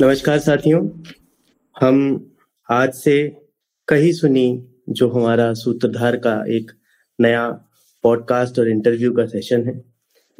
नमस्कार 0.00 0.38
साथियों, 0.38 1.02
हम 1.80 2.26
आज 2.70 2.94
से 2.94 3.42
कही 3.88 4.12
सुनी 4.12 4.68
जो 4.88 5.08
हमारा 5.08 5.54
सूत्रधार 5.54 6.16
का 6.16 6.44
एक 6.48 6.70
नया 7.20 7.50
पॉडकास्ट 8.02 8.58
और 8.58 8.68
इंटरव्यू 8.68 9.12
का 9.12 9.26
सेशन 9.26 9.66
है, 9.66 9.84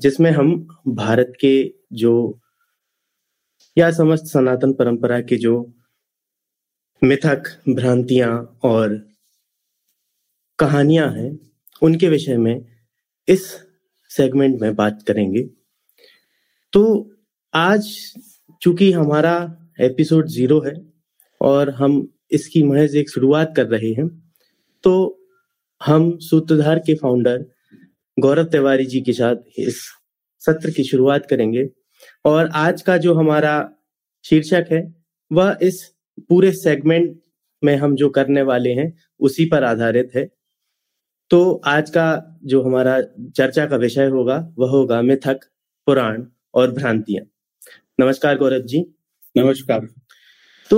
जिसमें 0.01 0.31
हम 0.31 0.67
भारत 0.89 1.33
के 1.41 1.75
जो 1.93 2.41
या 3.79 3.91
समस्त 3.91 4.25
सनातन 4.25 4.73
परंपरा 4.73 5.21
के 5.21 5.37
जो 5.37 5.73
मिथक 7.05 7.43
भ्रांतियाँ 7.69 8.59
और 8.63 9.09
कहानियाँ 10.59 11.13
हैं, 11.13 11.39
उनके 11.83 12.09
विषय 12.09 12.37
में 12.37 12.67
इस 13.29 13.59
सेगमेंट 14.09 14.61
में 14.61 14.75
बात 14.75 15.05
करेंगे। 15.07 15.51
तो 16.73 17.11
आज 17.55 18.15
चूँकि 18.63 18.93
हमारा 18.93 19.57
एपिसोड 19.81 20.27
ज़ीरो 20.27 20.61
है 20.61 20.75
और 21.41 21.71
हम 21.71 22.13
इसकी 22.31 22.63
महज 22.63 22.97
एक 22.97 23.11
शुरुआत 23.11 23.53
कर 23.57 23.67
रहे 23.67 23.93
हैं 23.93 24.09
तो 24.85 25.19
हम 25.85 26.19
सूत्रधार 26.19 26.79
के 26.79 26.95
फाउंडर 26.95 27.45
गौरव 28.19 28.45
तिवारी 28.45 28.85
जी 28.85 29.01
के 29.01 29.13
साथ 29.13 29.37
इस 29.59 29.81
सत्र 30.39 30.71
की 30.71 30.85
शुरुआत 30.85 31.27
करेंगे। 31.27 31.69
और 32.25 32.51
आज 32.55 32.83
का 32.83 32.97
जो 32.97 33.15
हमारा 33.15 33.71
शीर्षक 34.25 34.67
है, 34.73 34.95
वह 35.33 35.59
इस 35.63 35.95
पूरे 36.29 36.53
सेगमेंट 36.53 37.21
में 37.65 37.77
हम 37.77 37.95
जो 37.95 38.09
करने 38.09 38.43
वाले 38.43 38.73
हैं, 38.73 38.97
उसी 39.21 39.45
पर 39.45 39.65
आधारित 39.65 40.11
है। 40.17 40.29
तो 41.31 41.63
आज 41.65 41.91
का 41.91 42.39
जो 42.45 42.63
हमारा 42.63 43.01
चर्चा 43.37 43.67
का 43.67 43.77
विषय 43.77 44.07
होगा, 44.07 44.55
वह 44.59 44.71
होगा 44.71 45.03
मिथक, 45.03 45.41
पुराण 45.87 46.27
और 46.55 46.71
भ्रांतियाँ। 46.71 47.30
नमस्कार 48.01 48.37
गौरव 48.39 48.61
जी। 48.63 48.79
नमस्कार। 49.37 49.87
तो 50.71 50.77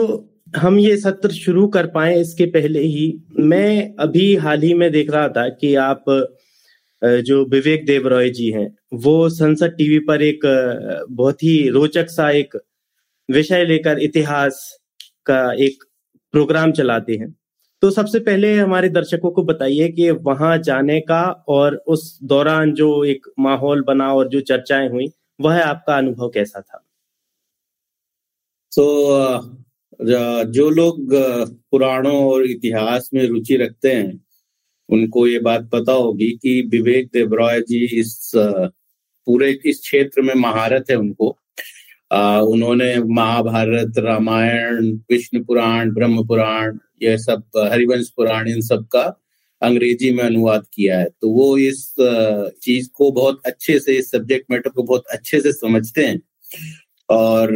हम 0.56 0.78
ये 0.78 0.96
सत्र 0.96 1.30
शुरू 1.30 1.66
कर 1.68 1.86
पाए 1.86 2.18
इसके 2.20 2.46
पहले 2.46 2.80
ही। 2.80 3.04
मैं 3.40 3.94
अभी 3.96 4.34
हाल 4.36 4.62
ही 4.62 4.72
में 4.74 4.90
देख 4.92 5.10
रहा 5.10 5.28
था 5.28 5.48
कि 5.50 5.74
आप 5.74 6.04
जो 7.22 7.44
विवेक 7.44 7.86
देव 7.86 8.08
रॉय 8.08 8.30
जी 8.30 8.50
हैं 8.50 8.66
वो 9.04 9.28
संसद 9.28 9.74
टीवी 9.78 9.98
पर 9.98 10.22
एक 10.22 10.40
बहुत 11.10 11.42
ही 11.42 11.68
रोचक 11.68 12.10
सा 12.10 12.30
एक 12.32 12.56
विषय 13.28 13.64
लेकर 13.64 13.98
इतिहास 14.00 14.60
का 15.26 15.40
एक 15.60 15.84
प्रोग्राम 16.34 16.72
चलाते 16.72 17.16
हैं। 17.16 17.34
तो 17.82 17.90
सबसे 17.90 18.18
पहले 18.20 18.54
हमारे 18.54 18.88
दर्शकों 18.90 19.30
को 19.30 19.42
बताइए 19.44 19.88
कि 19.88 20.10
वहाँ 20.10 20.56
जाने 20.60 21.00
का 21.00 21.24
और 21.48 21.82
उस 21.86 22.18
दौरान 22.24 22.72
जो 22.74 23.04
एक 23.04 23.32
माहौल 23.38 23.82
बना 23.82 24.14
और 24.14 24.28
जो 24.28 24.40
चर्चाएँ 24.48 24.88
हुई 24.88 25.12
वह 25.40 25.64
आपका 25.64 25.96
अनुभव 25.96 26.28
कैसा 26.28 26.60
था? 26.60 26.88
तो 28.72 28.84
जो 30.52 30.68
लोग 30.70 31.14
पुराणों 31.70 32.14
और 32.26 32.46
इतिहास 32.46 33.10
में 33.14 33.26
रुचि 33.28 33.56
रखते 33.56 33.92
हैं 33.92 34.20
उनको 34.88 35.26
ये 35.26 35.38
बात 35.38 35.68
पता 35.72 35.92
होगी 35.92 36.30
कि 36.42 36.60
विवेक 36.70 37.08
देवराय 37.12 37.60
जी 37.60 37.84
इस 38.00 38.30
पूरे 38.36 39.50
इस 39.66 39.80
क्षेत्र 39.80 40.22
में 40.22 40.34
महारत 40.34 40.90
है 40.90 40.96
उनको। 40.96 41.36
आ, 42.12 42.40
उन्होंने 42.40 42.94
महाभारत 43.14 43.98
रामायण 43.98 44.90
विष्णु 45.10 45.44
पुराण 45.44 45.90
ब्रह्म 45.94 46.26
पुराण 46.26 46.78
ये 47.02 47.16
सब 47.18 47.42
हरिवंश 47.72 48.08
पुराण 48.16 48.48
इन 48.48 48.60
सब 48.60 48.86
का 48.92 49.02
अंग्रेज़ी 49.62 50.10
में 50.10 50.22
अनुवाद 50.24 50.66
किया 50.74 50.98
है। 50.98 51.08
तो 51.20 51.30
वो 51.30 51.56
इस 51.58 51.94
चीज़ 52.62 52.88
को 52.94 53.10
बहुत 53.12 53.40
अच्छे 53.46 53.78
से 53.80 53.96
इस 53.98 54.10
सब्जेक्ट 54.10 54.50
मैटर 54.50 54.70
को 54.70 54.82
बहुत 54.82 55.04
अच्छे 55.10 55.40
से 55.40 55.52
समझते 55.52 56.06
हैं। 56.06 56.20
और 57.08 57.50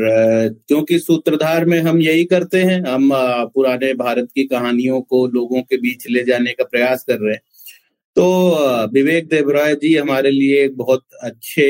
क्योंकि 0.69 0.99
सूत्रधार 0.99 1.65
में 1.65 1.79
हम 1.81 2.01
यही 2.01 2.25
करते 2.25 2.63
हैं, 2.63 2.81
हम 2.83 3.11
पुराने 3.55 3.93
भारत 3.95 4.29
की 4.35 4.45
कहानियों 4.45 5.01
को 5.03 5.27
लोगों 5.27 5.63
के 5.63 5.77
बीच 5.77 6.07
ले 6.11 6.25
जाने 6.25 6.53
का 6.53 6.65
प्रयास 6.65 7.05
कर 7.05 7.19
रहे 7.19 7.35
हैं। 7.35 7.43
तो 8.17 8.89
विवेक 8.93 9.29
देवराय 9.29 9.75
जी 9.75 9.95
हमारे 9.97 10.31
लिए 10.31 10.65
एक 10.65 10.77
बहुत 10.77 11.05
अच्छे 11.23 11.67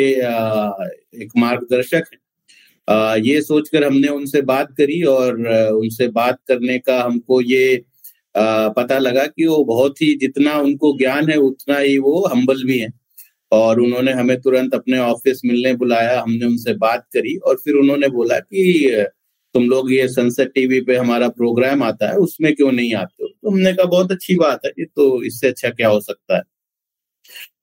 एक 1.23 1.31
मार्गदर्शक 1.37 2.05
है। 2.13 2.19
ये 3.21 3.41
सोचकर 3.43 3.85
हमने 3.85 4.09
उनसे 4.09 4.43
बात 4.43 4.73
करी 4.79 5.03
और 5.05 5.41
उनसे 5.73 6.09
बात 6.09 6.39
करने 6.49 6.79
का 6.79 7.03
हमको 7.03 7.41
ये 7.43 7.83
पता 8.35 8.99
लगा 8.99 9.25
कि 9.27 9.47
वो 9.47 9.65
बहुत 9.65 10.03
ही 10.03 10.15
जितना 10.15 10.55
उनको 10.59 10.97
ज्ञान 10.99 11.31
है, 11.31 11.37
उतना 11.37 11.79
ही 11.79 11.99
वो 11.99 12.25
हम्बल 12.27 12.63
भी 12.65 12.79
है। 12.79 12.89
और 13.53 13.81
उन्होंने 13.81 14.13
हमें 14.13 14.41
तुरंत 14.41 14.75
अपने 14.75 14.99
ऑफ़िस 14.99 15.41
मिलने 15.45 15.75
बुलाया 15.75 16.21
हमने 16.21 16.47
उनसे 16.47 16.75
बात 16.75 17.07
करी 17.13 17.37
और 17.37 17.57
फिर 17.57 17.75
उन्होंने 17.75 18.09
बोला 18.09 18.39
कि 18.39 19.05
तुम 19.55 19.69
लोग 19.69 19.93
ये 19.93 20.09
संसद 20.09 20.51
टीवी 20.55 20.81
पे 20.81 20.97
हमारा 20.97 21.29
प्रोग्राम 21.29 21.83
आता 21.83 22.09
है 22.09 22.17
उसमें 22.17 22.55
क्यों 22.55 22.73
नहीं 22.73 22.95
आते 22.95 23.25
हो? 23.25 23.29
तो 23.29 23.51
हमने 23.51 23.73
कहा 23.73 23.87
बहुत 23.87 24.13
अच्छी 24.13 24.35
बात 24.35 24.61
है 24.67 24.85
तो 24.85 25.23
इससे 25.23 25.49
अच्छा 25.49 25.71
क्या 25.71 25.89
हो 25.89 26.01
सकता 26.01 26.37
है? 26.37 26.43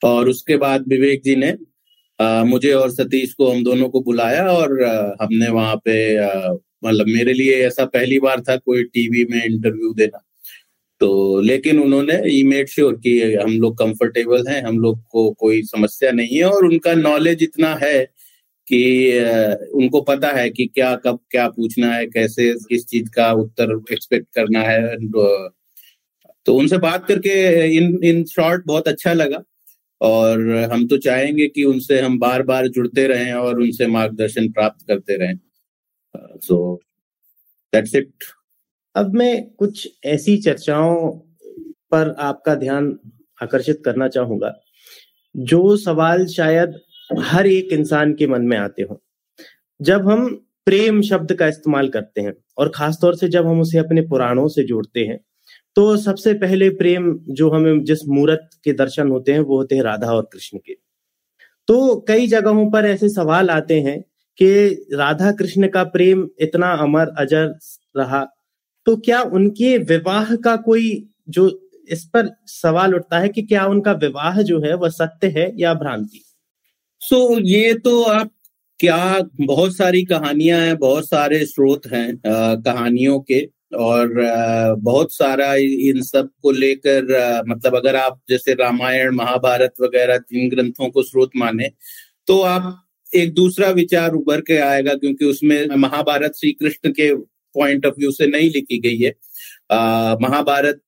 और 0.03 0.29
उसके 0.29 0.57
बाद 0.57 0.85
विवेक 0.87 1.21
जी 1.23 1.35
ने 1.35 1.57
आ, 2.19 2.43
मुझे 2.43 2.73
और 2.73 2.91
सतीश 2.91 3.33
को 3.33 3.51
हम 3.51 3.63
दोनों 3.63 3.89
को 3.89 4.01
बुलाया 4.01 4.47
और 4.47 4.83
आ, 4.83 5.15
हमने 5.21 5.49
वहाँ 5.49 5.75
पे 5.75 6.19
मतलब 6.85 7.05
मेरे 7.07 7.33
लिए 7.33 7.65
ऐसा 7.67 7.85
पहली 7.85 8.19
बार 8.19 8.41
था 8.41 8.57
कोई 8.57 8.83
टीवी 8.83 9.25
में 9.25 9.45
इंटरव्यू 9.45 9.93
देना। 9.93 10.23
तो 11.03 11.39
लेकिन 11.41 11.79
उन्होंने 11.79 12.13
ई 12.31 12.43
मेड 12.43 12.67
श्योर 12.69 12.93
कि 12.97 13.11
हम 13.35 13.51
लोग 13.61 13.77
कंफर्टेबल 13.77 14.47
हैं, 14.47 14.61
हम 14.63 14.77
लोग 14.79 14.99
को 15.11 15.31
कोई 15.39 15.61
समस्या 15.63 16.11
नहीं 16.11 16.37
है 16.37 16.43
और 16.45 16.65
उनका 16.65 16.93
नॉलेज 16.95 17.43
इतना 17.43 17.73
है 17.81 18.03
कि 18.67 18.79
उनको 19.75 20.01
पता 20.01 20.29
है 20.31 20.49
कि 20.49 20.65
क्या, 20.65 20.95
कब, 20.95 21.19
क्या 21.31 21.47
पूछना 21.47 21.93
है, 21.93 22.05
कैसे, 22.07 22.53
किस 22.69 22.85
चीज़ 22.87 23.09
का 23.09 23.31
उत्तर 23.31 23.73
एक्सपेक्ट 23.91 24.27
करना 24.35 24.61
है 24.61 24.95
तो 26.45 26.55
उनसे 26.55 26.77
बात 26.77 27.07
करके 27.07 27.33
इन 27.77 27.97
इन 28.03 28.23
शॉर्ट 28.25 28.63
बहुत 28.67 28.87
अच्छा 28.87 29.13
लगा 29.13 29.43
और 30.01 30.49
हम 30.73 30.87
तो 30.87 30.97
चाहेंगे 30.97 31.47
कि 31.47 31.63
उनसे 31.63 31.99
हम 32.01 32.17
बार 32.19 32.43
बार 32.43 32.67
जुड़ते 32.67 33.07
रहें 33.07 33.33
और 33.33 33.61
उनसे 33.61 33.87
मार्गदर्शन 33.87 34.51
प्राप्त 34.51 34.87
करते 34.87 35.17
रहें। 35.17 35.37
सो 36.15 36.79
दैट्स 37.73 37.95
इट 37.95 38.09
अब 38.95 39.13
मैं 39.13 39.43
कुछ 39.49 39.87
ऐसी 40.05 40.35
चर्चाओं 40.37 41.09
पर 41.91 42.15
आपका 42.19 42.55
ध्यान 42.55 42.97
आकर्षित 43.41 43.81
करना 43.85 44.07
चाहूँगा, 44.07 44.53
जो 45.35 45.75
सवाल 45.77 46.25
शायद 46.27 46.79
हर 47.21 47.47
एक 47.47 47.73
इंसान 47.73 48.13
के 48.13 48.27
मन 48.27 48.41
में 48.41 48.57
आते 48.57 48.81
हो। 48.81 49.01
जब 49.79 50.07
हम 50.09 50.27
प्रेम 50.65 51.01
शब्द 51.01 51.33
का 51.33 51.47
इस्तेमाल 51.47 51.89
करते 51.89 52.21
हैं 52.21 52.33
और 52.57 52.71
खासतौर 52.75 53.15
से 53.15 53.29
जब 53.29 53.47
हम 53.47 53.61
उसे 53.61 53.77
अपने 53.77 54.01
पुराणों 54.01 54.47
से 54.47 54.63
जोड़ते 54.63 54.99
हैं 54.99 55.19
तो 55.75 55.95
सबसे 55.97 56.33
पहले 56.33 56.69
प्रेम 56.69 57.13
जो 57.29 57.49
हमें 57.49 57.83
जिस 57.83 58.07
मूर्त 58.07 58.49
के 58.63 58.73
दर्शन 58.73 59.07
होते 59.07 59.31
हैं, 59.31 59.39
वो 59.39 59.57
होते 59.57 59.75
हैं 59.75 59.83
राधा 59.83 60.11
और 60.11 60.29
कृष्ण 60.33 60.57
के। 60.57 60.73
तो 61.67 62.05
कई 62.07 62.27
जगहों 62.27 62.69
पर 62.71 62.85
ऐसे 62.85 63.09
सवाल 63.09 63.49
आते 63.49 63.79
हैं 63.81 63.99
कि 64.39 64.87
राधा 64.93 65.31
कृष्ण 65.31 65.67
का 65.67 65.83
प्रेम 65.85 66.27
इतना 66.39 66.71
अमर, 66.73 67.07
अजर 67.07 67.53
रहा 67.97 68.25
तो 68.85 68.97
क्या 68.97 69.21
उनके 69.21 69.77
विवाह 69.77 70.35
का 70.35 70.55
कोई 70.55 71.09
जो 71.29 71.69
इस 71.89 72.03
पर 72.05 72.35
सवाल 72.45 72.95
उठता 72.95 73.19
है 73.19 73.29
कि 73.29 73.41
क्या 73.41 73.65
उनका 73.65 73.91
विवाह 73.91 74.41
जो 74.41 74.61
है 74.61 74.75
वह 74.75 74.89
सत्य 74.89 75.27
है 75.27 75.61
या 75.61 75.73
भ्रांति? 75.73 76.23
सो 76.99 77.35
so, 77.35 77.41
ये 77.43 77.73
तो 77.73 78.03
आप 78.03 78.31
क्या 78.79 79.19
बहुत 79.41 79.75
सारी 79.75 80.05
कहानियाँ 80.05 80.59
हैं 80.59 80.77
बहुत 80.77 81.05
सारे 81.05 81.45
स्रोत 81.45 81.81
हैं 81.87 82.21
कहानियों 82.61 83.19
के 83.19 83.49
और 83.75 84.23
आ, 84.23 84.73
बहुत 84.73 85.13
सारा 85.13 85.55
इन 85.55 86.01
सबको 86.01 86.51
लेकर 86.51 87.03
मतलब 87.47 87.75
अगर 87.75 87.95
आप 87.95 88.21
जैसे 88.29 88.53
रामायण 88.53 89.11
महाभारत 89.11 89.73
वगैरह 89.81 90.17
जिन 90.17 90.49
ग्रंथों 90.49 90.89
को 90.89 91.03
स्रोत 91.03 91.31
माने 91.35 91.69
तो 92.27 92.41
आप 92.41 92.79
एक 93.15 93.33
दूसरा 93.33 93.69
विचार 93.69 94.11
उभर 94.13 94.41
के 94.41 94.57
आएगा 94.57 94.93
क्योंकि 94.93 95.25
उसमें 95.25 95.67
महाभारत 95.75 96.33
श्री 96.35 96.51
कृष्ण 96.51 96.91
के 96.91 97.32
पॉइंट 97.55 97.85
ऑफ़ 97.85 97.95
व्यू 97.99 98.11
से 98.11 98.27
नहीं 98.27 98.49
लिखी 98.51 98.79
गई 98.79 98.97
है। 98.97 99.13
महाभारत 100.21 100.81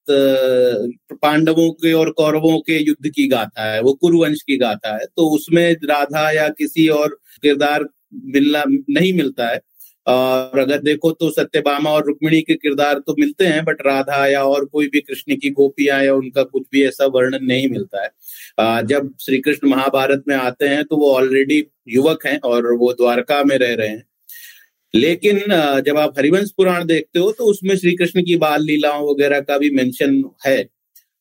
पांडवों 1.13 1.69
के 1.73 1.94
और 1.94 2.09
कौरवों 2.13 2.57
के 2.59 2.77
युद्ध 2.79 3.09
की 3.09 3.27
गाथा 3.27 3.71
है, 3.71 3.81
वो 3.81 3.94
कुरुवंश 3.94 4.41
की 4.41 4.57
गाथा 4.57 4.95
है 4.95 5.06
तो 5.07 5.29
उसमें 5.35 5.71
राधा 5.85 6.29
या 6.31 6.47
किसी 6.50 6.88
और 6.89 7.19
किरदार 7.44 7.85
मिलना, 8.25 8.63
नहीं 8.67 9.13
मिलता 9.13 9.47
है। 9.47 9.59
और 10.07 10.59
अगर 10.59 10.81
देखो 10.81 11.12
तो 11.12 11.29
सत्यभामा 11.31 11.89
और 11.91 12.06
रुक्मिणी 12.07 12.41
के 12.41 12.53
किरदार 12.56 13.00
तो 13.00 13.15
मिलते 13.19 13.45
हैं 13.45 13.63
बट 13.65 13.81
राधा 13.85 14.25
या 14.27 14.44
और 14.45 14.65
कोई 14.65 14.88
भी 14.88 15.00
कृष्ण 15.01 15.35
की 15.35 15.50
गोपियाँ 15.51 16.01
या 16.03 16.13
उनका 16.15 16.44
कुछ 16.44 16.63
भी 16.71 16.83
ऐसा 16.88 17.06
वर्णन 17.07 17.45
नहीं 17.45 17.69
मिलता 17.69 18.03
है। 18.03 18.83
जब 18.83 19.09
श्री 19.21 19.38
कृष्ण 19.39 19.69
महाभारत 19.69 20.23
में 20.27 20.35
आते 20.35 20.68
हैं 20.68 20.83
तो 20.83 20.97
वो 20.97 21.11
ऑलरेडी 21.13 21.63
युवक 21.88 22.25
हैं 22.27 22.39
और 22.41 22.71
वो 22.73 22.91
द्वारका 22.94 23.44
में 23.44 23.57
रह 23.57 23.73
रहे 23.75 23.88
हैं। 23.88 24.03
लेकिन 24.93 25.39
जब 25.85 25.97
आप 25.97 26.17
हरिवंश 26.17 26.51
पुराण 26.57 26.85
देखते 26.85 27.19
हो 27.19 27.31
तो 27.31 27.45
उसमें 27.45 27.75
श्री 27.77 27.95
कृष्ण 27.95 28.23
की 28.25 28.35
बाल 28.37 28.63
लीलाओं 28.63 29.09
वगैरह 29.09 29.39
का 29.41 29.57
भी 29.57 29.69
मेंशन 29.71 30.23
है। 30.45 30.57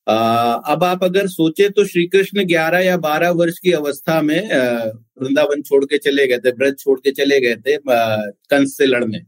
अब 0.06 0.84
आप 0.84 1.04
अगर 1.04 1.26
सोचे 1.28 1.68
तो 1.68 1.84
श्री 1.84 2.06
कृष्ण 2.06 2.44
ग्यारह 2.46 2.78
या 2.78 2.96
बारह 2.98 3.30
वर्ष 3.32 3.58
की 3.58 3.72
अवस्था 3.72 4.20
में 4.22 4.40
वृंदावन 4.42 5.62
छोड़ 5.62 5.84
के 5.84 5.98
चले 5.98 6.26
गए 6.26 6.38
थे, 6.38 6.52
ब्रज 6.52 6.78
छोड़ 6.78 6.98
के 7.00 7.10
चले 7.12 7.40
गए 7.40 7.56
थे 7.58 7.76
कंस 7.78 8.76
से 8.78 8.86
लड़ने। 8.86 9.20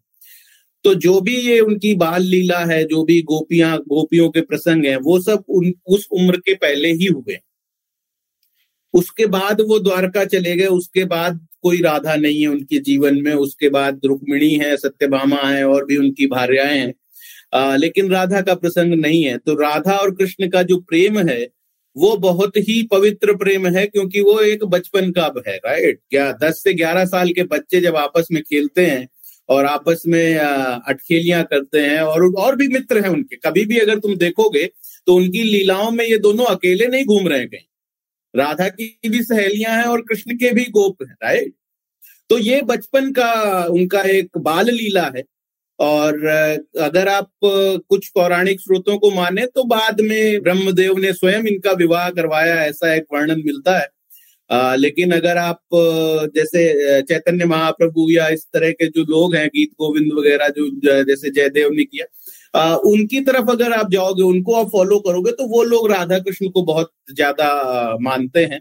तो 0.85 0.95
जो 0.97 1.21
भी 1.21 1.37
ये 1.37 1.59
उनकी 1.61 1.95
बाल 1.97 2.23
लीला 2.23 2.59
है, 2.65 2.83
जो 2.85 3.03
भी 3.05 3.21
गोपियाँ, 3.23 3.77
गोपियों 3.79 4.29
के 4.31 4.41
प्रसंग 4.43 4.85
हैं, 4.87 4.97
वो 4.97 5.19
सब 5.21 5.45
उन, 5.49 5.73
उस 5.87 6.07
उम्र 6.13 6.37
के 6.39 6.55
पहले 6.57 6.93
ही 6.93 7.07
हुए। 7.07 7.39
उसके 8.95 9.27
बाद 9.29 9.61
वो 9.61 9.79
द्वारका 9.79 10.25
चले 10.27 10.55
गए, 10.57 10.67
उसके 10.67 11.05
बाद 11.07 11.47
कोई 11.63 11.81
राधा 11.83 12.15
नहीं 12.17 12.41
है 12.43 12.49
उनके 12.49 12.79
जीवन 12.81 13.23
में। 13.23 13.33
उसके 13.35 13.69
बाद 13.69 14.01
रुक्मिणी 14.05 14.55
है 14.55 14.77
सत्यभामा 14.77 15.41
है 15.49 15.65
और 15.65 15.85
भी 15.85 15.97
उनकी 15.97 16.27
भार्याएँ 16.27 16.79
हैं। 16.79 16.95
आ, 17.55 17.77
लेकिन 17.77 18.11
राधा 18.11 18.41
का 18.41 18.55
प्रसंग 18.55 18.95
नहीं 18.95 19.23
है। 19.25 19.37
तो 19.39 19.55
राधा 19.55 19.97
और 19.97 20.15
कृष्ण 20.15 20.49
का 20.49 20.63
जो 20.63 20.79
प्रेम 20.81 21.19
है 21.29 21.47
वो 21.97 22.17
बहुत 22.17 22.57
ही 22.59 22.83
पवित्र 22.83 23.35
प्रेम 23.37 23.67
है 23.67 23.87
क्योंकि 23.87 24.21
वो 24.21 24.41
एक 24.41 24.65
बचपन 24.65 25.11
का 25.13 25.33
है 25.49 25.57
राइट 25.57 26.01
क्या 26.11 26.31
दस 26.43 26.63
से 26.65 26.73
ग्यारह 26.75 27.05
साल 27.05 27.31
के 27.33 27.43
बच्चे 27.43 27.81
जब 27.81 27.97
आपस 27.97 28.29
में 28.33 28.43
खेलते 28.43 28.87
हैं 28.87 29.09
और 29.49 29.65
आपस 29.65 30.03
में 30.07 30.37
अटखेलियाँ 30.37 31.43
करते 31.45 31.81
हैं 31.81 32.01
और 32.01 32.25
और 32.35 32.57
भी 32.57 32.69
मित्र 32.69 33.03
हैं 33.05 33.11
उनके। 33.11 33.37
कभी 33.37 33.65
भी 33.67 33.79
अगर 33.79 33.99
तुम 33.99 34.15
देखोगे 34.17 34.65
तो 35.07 35.15
उनकी 35.17 35.43
लीलाओं 35.43 35.91
में 35.91 36.05
ये 36.05 36.19
दोनों 36.19 36.45
अकेले 36.47 36.87
नहीं 36.87 37.05
घूम 37.05 37.29
रहे 37.29 37.47
कहीं 37.47 37.67
राधा 38.37 38.69
की 38.71 39.09
भी 39.09 39.23
सहेलियाँ 39.23 39.77
हैं 39.77 39.85
और 39.85 40.01
कृष्ण 40.01 40.37
के 40.37 40.53
भी 40.53 40.65
गोप 40.73 41.03
हैं 41.03 41.15
राइट 41.23 41.55
तो 42.31 42.39
ये 42.39 42.61
बचपन 42.65 43.11
का 43.13 43.33
उनका 43.71 44.01
एक 44.11 44.39
बाल 44.39 44.71
लीला 44.71 45.11
है। 45.17 45.23
और 45.79 46.27
अगर 46.81 47.09
आप 47.09 47.31
कुछ 47.45 48.09
पौराणिक 48.09 48.61
स्रोतों 48.61 48.97
को 48.99 49.11
माने 49.11 49.47
तो 49.47 49.65
बाद 49.65 50.01
में 50.01 50.43
ब्रह्मदेव 50.43 50.99
ने 50.99 51.13
स्वयं 51.13 51.47
इनका 51.47 51.73
विवाह 51.73 52.09
करवाया 52.11 52.55
ऐसा 52.65 52.95
एक 52.95 53.05
वर्णन 53.13 53.43
मिलता 53.47 53.79
है। 53.79 53.89
आ, 54.51 54.75
लेकिन 54.75 55.13
अगर 55.13 55.37
आप 55.37 55.61
जैसे 56.35 57.03
चैतन्य 57.03 57.45
महाप्रभु 57.45 58.11
या 58.11 58.29
इस 58.29 58.47
तरह 58.55 58.71
के 58.73 58.87
जो 58.87 59.03
लोग 59.05 59.35
हैं 59.37 59.47
गीत 59.49 59.71
गोविंद 59.81 60.13
वगैरह 60.13 60.49
जो 60.59 60.69
जैसे 61.05 61.31
जयदेव 61.31 61.71
ने 61.73 61.85
किया 61.85 62.07
आ, 62.57 62.75
उनकी 62.77 63.21
तरफ़ 63.23 63.51
अगर 63.51 63.73
आप 63.75 63.91
जाओगे 63.91 64.23
उनको 64.25 64.55
आप 64.55 64.69
फॉलो 64.71 64.99
करोगे 65.01 65.33
तो 65.33 65.47
वो 65.49 65.63
लोग 65.65 65.91
राधा 65.91 66.19
कृष्ण 66.21 66.49
को 66.51 66.63
बहुत 66.65 66.91
ज़्यादा 67.13 67.49
मानते 68.03 68.45
हैं। 68.47 68.61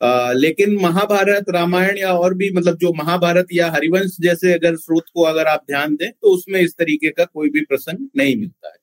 आ, 0.00 0.32
लेकिन 0.34 0.76
महाभारत 0.82 1.50
रामायण 1.50 1.98
या 1.98 2.12
और 2.14 2.34
भी 2.34 2.50
मतलब 2.54 2.78
जो 2.78 2.92
महाभारत 2.94 3.46
या 3.54 3.70
हरिवंश 3.72 4.16
जैसे 4.22 4.52
अगर 4.54 4.76
स्रोत 4.78 5.04
को 5.14 5.22
अगर 5.24 5.46
आप 5.48 5.64
ध्यान 5.68 5.96
दें 5.96 6.10
तो 6.12 6.34
उसमें 6.34 6.60
इस 6.60 6.74
तरीके 6.78 7.10
का 7.12 7.24
कोई 7.26 7.50
भी 7.50 7.62
प्रसंग 7.64 8.08
नहीं 8.16 8.36
मिलता 8.36 8.68
है। 8.68 8.76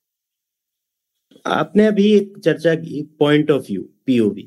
आपने 1.46 1.86
अभी 1.86 2.04
एक 2.14 2.32
चर्चा 2.44 2.74
की 2.74 3.02
पॉइंट 3.20 3.50
ऑफ़ 3.50 3.62
व्यू 3.62 3.82
पीओवी 4.06 4.46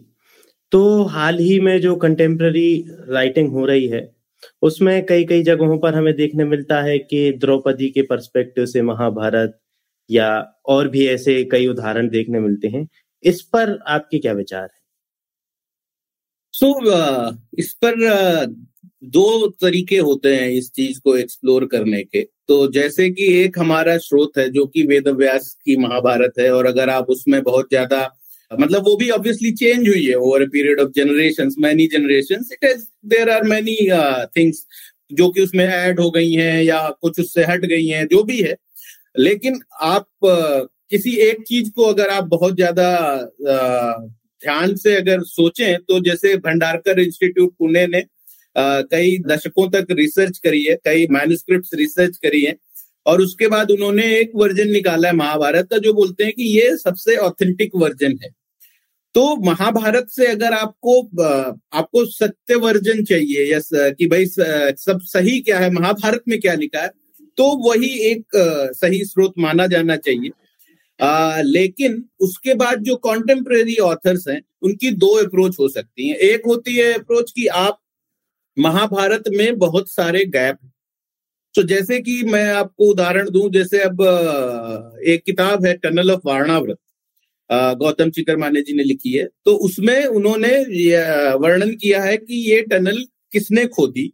तो 0.71 0.81
हाल 1.05 1.37
ही 1.39 1.59
में 1.59 1.79
जो 1.81 1.95
कंटेम्प्ररी 1.97 2.69
राइटिंग 3.09 3.49
हो 3.51 3.65
रही 3.65 3.87
है 3.87 4.01
उसमें 4.63 5.05
कई 5.05 5.23
कई 5.25 5.43
जगहों 5.43 5.77
पर 5.79 5.95
हमें 5.95 6.15
देखने 6.15 6.45
मिलता 6.45 6.81
है 6.81 6.97
कि 7.01 7.31
द्रौपदी 7.39 7.89
के 7.89 8.01
पर्सपेक्टिव 8.03 8.65
से 8.65 8.81
महाभारत 8.83 9.59
या 10.11 10.59
और 10.65 10.87
भी 10.87 11.07
ऐसे 11.07 11.43
कई 11.43 11.67
उदाहरण 11.67 12.09
देखने 12.09 12.39
मिलते 12.39 12.67
हैं। 12.67 12.87
इस 13.23 13.41
पर 13.41 13.79
आपके 13.87 14.19
क्या 14.19 14.33
विचार 14.33 14.61
है? 14.61 14.79
सो 16.53 16.67
so, 16.67 16.93
uh, 16.93 17.35
इस 17.59 17.73
पर 17.73 17.93
uh, 17.93 18.53
दो 19.03 19.47
तरीके 19.47 19.97
होते 19.97 20.35
हैं 20.35 20.49
इस 20.49 20.71
चीज़ 20.71 20.99
को 20.99 21.17
एक्सप्लोर 21.17 21.65
करने 21.65 22.03
के। 22.03 22.21
तो 22.47 22.71
जैसे 22.71 23.09
कि 23.09 23.33
एक 23.41 23.59
हमारा 23.59 23.97
स्रोत 23.97 24.31
है 24.37 24.49
जो 24.49 24.65
कि 24.65 24.83
वेद 24.83 25.07
व्यास 25.07 25.57
की 25.65 25.75
महाभारत 25.77 26.33
है 26.39 26.51
और 26.53 26.65
अगर 26.65 26.89
आप 26.89 27.09
उसमें 27.09 27.43
बहुत 27.43 27.65
ज़्यादा 27.69 28.17
मतलब 28.59 28.83
वो 28.83 28.95
भी 28.97 29.09
ऑब्वियसली 29.09 29.51
चेंज 29.51 29.87
हुई 29.89 30.05
है 30.05 30.15
over 30.15 30.45
period 30.45 30.79
of 30.79 30.89
generation 30.95 31.51
many 31.59 31.87
generation 31.87 32.45
it 32.53 32.63
is 32.63 32.85
there 33.05 33.29
are 33.29 33.43
many 33.43 33.77
things 34.37 34.65
जो 35.13 35.29
कि 35.29 35.41
उसमें 35.41 35.65
ऐड 35.65 35.99
हो 35.99 36.11
गई 36.11 36.31
हैं 36.31 36.63
या 36.63 36.89
कुछ 37.01 37.19
उससे 37.19 37.43
हट 37.43 37.65
गई 37.65 37.85
हैं 37.85 38.07
जो 38.07 38.23
भी 38.23 38.41
है। 38.41 38.55
लेकिन 39.15 39.59
आप 39.83 40.07
किसी 40.23 41.15
एक 41.21 41.43
चीज़ 41.47 41.69
को 41.71 41.83
अगर 41.85 42.09
आप 42.09 42.23
बहुत 42.27 42.55
ज़्यादा 42.55 42.89
ध्यान 44.41 44.75
से 44.75 44.95
अगर 44.95 45.23
सोचें 45.25 45.77
तो 45.79 45.99
जैसे 46.03 46.35
भंडारकर 46.39 46.99
इंस्टीट्यूट 46.99 47.53
पुणे 47.59 47.85
ने 47.87 48.03
कई 48.55 49.17
दशकों 49.27 49.67
तक 49.71 49.87
रिसर्च 49.91 50.37
करी 50.37 50.63
है, 50.63 50.75
कई 50.77 51.07
मैन्युस्क्रिप्ट 51.11 51.75
रिसर्च 51.75 52.17
करी 52.17 52.41
है, 52.43 52.55
और 53.05 53.21
उसके 53.21 53.47
बाद 53.47 53.71
उन्होंने 53.71 54.05
एक 54.15 54.31
वर्जन 54.35 54.71
निकाला 54.71 55.07
है 55.07 55.15
महाभारत 55.15 55.67
का, 55.71 55.77
जो 55.77 55.93
बोलते 55.93 56.23
हैं 56.23 56.33
कि 56.33 56.43
ये 56.55 56.75
सबसे 56.77 57.15
ऑथेंटिक 57.17 57.75
वर्जन 57.75 58.17
है। 58.23 58.29
तो 59.15 59.35
महाभारत 59.45 60.07
से 60.11 60.25
अगर 60.27 60.53
आपको 60.53 61.01
आपको 61.77 62.05
सत्य 62.07 62.55
वर्जन 62.57 63.03
चाहिए, 63.03 63.45
या 63.45 63.59
कि 63.91 64.07
भाई 64.07 64.25
सब 64.27 64.99
सही 65.03 65.39
क्या 65.41 65.59
है, 65.59 65.69
महाभारत 65.71 66.23
में 66.27 66.39
क्या 66.39 66.53
लिखा 66.55 66.81
है 66.81 66.91
तो 67.39 67.45
वही 67.67 67.89
एक 68.05 68.35
सही 68.75 69.03
स्रोत 69.05 69.33
माना 69.39 69.67
जाना 69.67 69.95
चाहिए। 69.97 70.31
आ, 70.99 71.41
लेकिन 71.41 72.03
उसके 72.19 72.53
बाद 72.55 72.83
जो 72.83 72.95
कॉन्टेम्प्रेरी 73.03 73.75
ऑथर्स 73.83 74.27
हैं 74.27 74.41
उनकी 74.61 74.91
दो 74.97 75.13
अप्रोच 75.17 75.55
हो 75.59 75.67
सकती 75.69 76.07
हैं। 76.07 76.15
एक 76.15 76.45
होती 76.47 76.75
है 76.75 76.91
अप्रोच 76.93 77.31
कि 77.31 77.47
आप 77.47 77.79
महाभारत 78.57 79.23
में 79.29 79.57
बहुत 79.57 79.89
सारे 79.91 80.25
गैप 80.27 80.57
तो 81.55 81.63
जैसे 81.63 81.99
कि 82.01 82.21
मैं 82.23 82.43
आपको 82.53 82.89
उदाहरण 82.91 83.29
दूँ 83.29 83.49
जैसे 83.51 83.79
अब 83.79 84.01
एक 85.07 85.23
किताब 85.25 85.65
है 85.65 85.73
टनल 85.77 86.11
ऑफ़ 86.11 86.21
वारणाव्रत 86.25 86.77
गौतम 87.77 88.09
चिकर 88.09 88.37
माने 88.37 88.61
जी 88.61 88.73
ने 88.73 88.83
लिखी 88.83 89.13
है। 89.13 89.25
तो 89.45 89.55
उसमें 89.57 90.05
उन्होंने 90.05 90.51
वर्णन 91.37 91.71
किया 91.75 92.03
है 92.03 92.17
कि 92.17 92.35
ये 92.51 92.61
टनल 92.61 93.03
किसने 93.31 93.65
खोदी? 93.67 94.11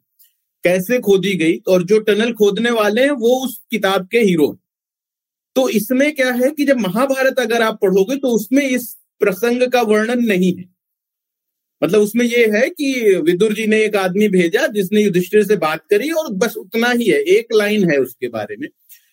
कैसे 0.66 1.00
खोदी 1.00 1.34
गई 1.36 1.58
और 1.68 1.84
जो 1.84 2.00
टनल 2.00 2.34
खोदने 2.34 2.72
वाले 2.72 3.04
हैं, 3.04 3.12
वो 3.12 3.46
उस 3.46 3.60
किताब 3.72 4.08
के 4.12 4.20
हीरो 4.20 4.58
तो 5.56 5.68
इसमें 5.70 6.12
क्या 6.16 6.32
है 6.32 6.50
कि 6.52 6.66
जब 6.66 6.80
महाभारत 6.80 7.40
अगर 7.40 7.62
आप 7.62 7.80
पढ़ोगे 7.82 8.16
तो 8.16 8.28
उसमें 8.28 8.64
इस 8.64 8.96
प्रसंग 9.22 9.68
का 9.72 9.82
वर्णन 9.82 10.24
नहीं 10.26 10.52
है। 10.56 10.64
मतलब 11.82 12.02
उसमें 12.02 12.26
ये 12.26 12.46
है 12.46 12.70
कि 12.70 13.16
विदुर 13.26 13.54
जी 13.54 13.68
ने 13.68 13.84
एक 13.84 13.96
आदमी 13.96 14.28
भेजा, 14.30 14.66
जिसने 14.68 15.02
युधिष्ठिर 15.02 15.44
से 15.44 15.56
बात 15.56 15.86
करी 15.90 16.10
और 16.12 16.32
बस 16.34 16.58
उतना 16.58 16.90
ही 16.90 17.10
है, 17.10 17.20
एक 17.20 17.54
लाइन 17.54 17.92
है 17.92 17.98
उसके 17.98 18.28
बारे 18.28 18.56
में। 18.58 18.68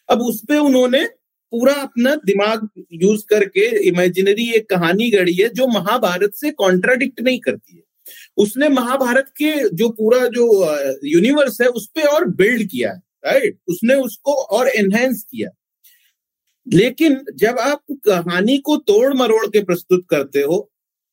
अब 0.08 0.22
उस 0.22 0.40
पर 0.48 0.56
उन्होंने 0.56 1.04
पूरा 1.52 1.74
अपना 1.74 2.14
दिमाग 2.16 2.68
यूज़ 2.92 3.24
करके, 3.30 3.66
इमेजिनरी 3.88 4.50
एक 4.50 4.68
कहानी 4.70 5.10
गढ़ी 5.10 5.34
है, 5.34 5.48
जो 5.48 5.66
महाभारत 5.66 6.34
से 6.34 6.50
कॉन्ट्राडिक्ट 6.50 7.20
नहीं 7.20 7.40
करती 7.40 7.76
है। 7.76 7.91
उसने 8.36 8.68
महाभारत 8.68 9.32
के 9.38 9.52
जो 9.68 9.88
पूरा 9.90 10.26
जो 10.28 10.46
यूनिवर्स 11.04 11.60
है, 11.60 11.66
उस 11.68 11.86
पर 11.88 12.06
और 12.08 12.28
बिल्ड 12.32 12.68
किया 12.70 12.92
है 12.92 13.00
राइट 13.24 13.58
उसने 13.68 13.94
उसको 13.96 14.34
और 14.34 14.68
एनहेंस 14.68 15.22
किया 15.30 15.50
लेकिन 16.66 17.20
जब 17.36 17.58
आप 17.60 17.82
कहानी 18.06 18.56
को 18.58 18.76
तोड़ 18.78 19.12
मरोड़ 19.14 19.46
के 19.46 19.62
प्रस्तुत 19.64 20.06
करते 20.10 20.40
हो 20.42 20.68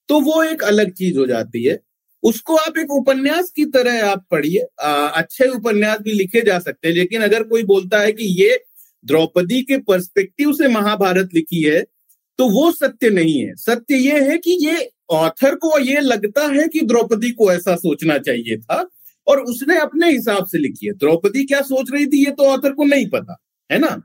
तो 0.10 0.20
वो 0.22 0.44
एक 0.44 0.64
अलग 0.64 0.92
चीज़ 0.94 1.18
हो 1.18 1.26
जाती 1.26 1.64
है। 1.64 1.78
उसको 2.24 2.56
आप 2.56 2.78
एक 2.78 2.92
उपन्यास 2.92 3.52
की 3.52 3.66
तरह 3.66 4.06
आप 4.06 4.26
पढ़िए 4.32 4.66
अच्छे 4.80 5.48
उपन्यास 5.48 6.00
भी 6.00 6.12
लिखे 6.12 6.42
जा 6.42 6.58
सकते 6.60 6.88
हैं, 6.88 6.96
लेकिन 6.96 7.22
अगर 7.22 7.44
कोई 7.44 7.64
बोलता 7.64 8.00
है 8.00 8.12
कि 8.12 8.26
ये 8.42 8.60
द्रौपदी 9.06 9.62
के 9.62 9.78
पर्सपेक्टिव 9.80 10.52
से 10.54 10.68
महाभारत 10.68 11.30
लिखी 11.34 11.62
है 11.64 11.82
तो 12.40 12.50
वो 12.52 12.72
सत्य 12.72 13.10
नहीं 13.10 13.40
है। 13.40 13.56
सत्य 13.58 13.98
ये 13.98 14.20
है 14.22 14.38
कि 14.38 14.58
ये 14.66 14.90
ऑथर 15.10 15.56
को 15.56 15.78
ये 15.80 16.00
लगता 16.01 16.46
है 16.50 16.68
कि 16.68 16.82
द्रौपदी 16.82 17.32
को 17.32 17.51
ऐसा 17.51 17.75
सोचना 17.78 18.18
चाहिए 18.20 18.58
था, 18.58 18.86
और 19.28 19.42
उसने 19.44 19.78
अपने 19.80 20.10
हिसाब 20.12 20.46
से 20.46 20.58
लिखी 20.58 20.88
है। 20.88 20.94
द्रौपदी 20.96 21.46
क्या 21.46 21.62
सोच 21.63 21.92
रही 21.92 22.06
थी 22.08 22.24
ये 22.25 22.32
तो 22.32 22.46
ऑथर 22.46 22.74
को 22.74 22.86
नहीं 22.86 23.08
पता, 23.10 23.38
है 23.70 23.80
ना? 23.80 24.01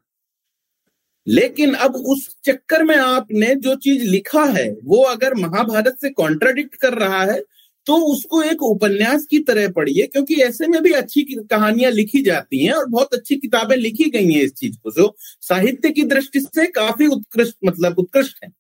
लेकिन 1.27 1.75
अब 1.75 1.95
उस 1.97 2.29
चक्कर 2.45 2.83
में 2.85 2.97
आपने 2.97 3.55
जो 3.57 3.75
चीज़ 3.77 4.05
लिखा 4.05 4.45
है, 4.47 4.71
वो 4.75 5.03
अगर 5.05 5.35
महाभारत 5.37 5.97
से 6.01 6.11
कॉन्ट्राडिक्ट 6.13 6.75
कर 6.77 6.95
रहा 6.97 7.25
है 7.25 7.41
तो 7.87 7.97
उसको 8.07 8.43
एक 8.43 8.63
उपन्यास 8.63 9.25
की 9.27 9.39
तरह 9.39 9.69
पढ़िए, 9.69 10.07
क्योंकि 10.07 10.35
ऐसे 10.43 10.67
में 10.67 10.81
भी 10.83 10.93
अच्छी 10.93 11.23
कहानियाँ 11.51 11.91
लिखी 11.93 12.23
जाती 12.23 12.65
हैं, 12.65 12.73
और 12.73 12.87
बहुत 12.89 13.15
अच्छी 13.15 13.37
किताबें 13.37 13.77
लिखी 13.77 14.11
गई 14.11 14.33
हैं 14.33 14.43
इस 14.43 14.53
चीज़ 14.55 14.77
को। 14.79 14.91
जो 14.93 15.15
साहित्य 15.43 15.91
की 15.91 16.03
दृष्टि 16.05 16.41
से 16.41 16.67
काफ़ी 16.73 17.07
उत्कृष्ट 17.09 17.57
मतलब 17.67 17.99
उत्कृष्ट 17.99 18.39
है। 18.45 18.51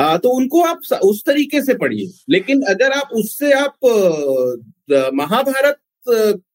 आ, 0.00 0.16
तो 0.16 0.28
उनको 0.30 0.62
आप 0.62 0.80
उस 1.04 1.22
तरीके 1.26 1.62
से 1.62 1.74
पढ़िए। 1.74 2.10
लेकिन 2.28 2.62
अगर 2.68 2.92
आप 2.92 3.10
उससे 3.14 3.52
आप 3.52 3.76
महाभारत 5.14 5.78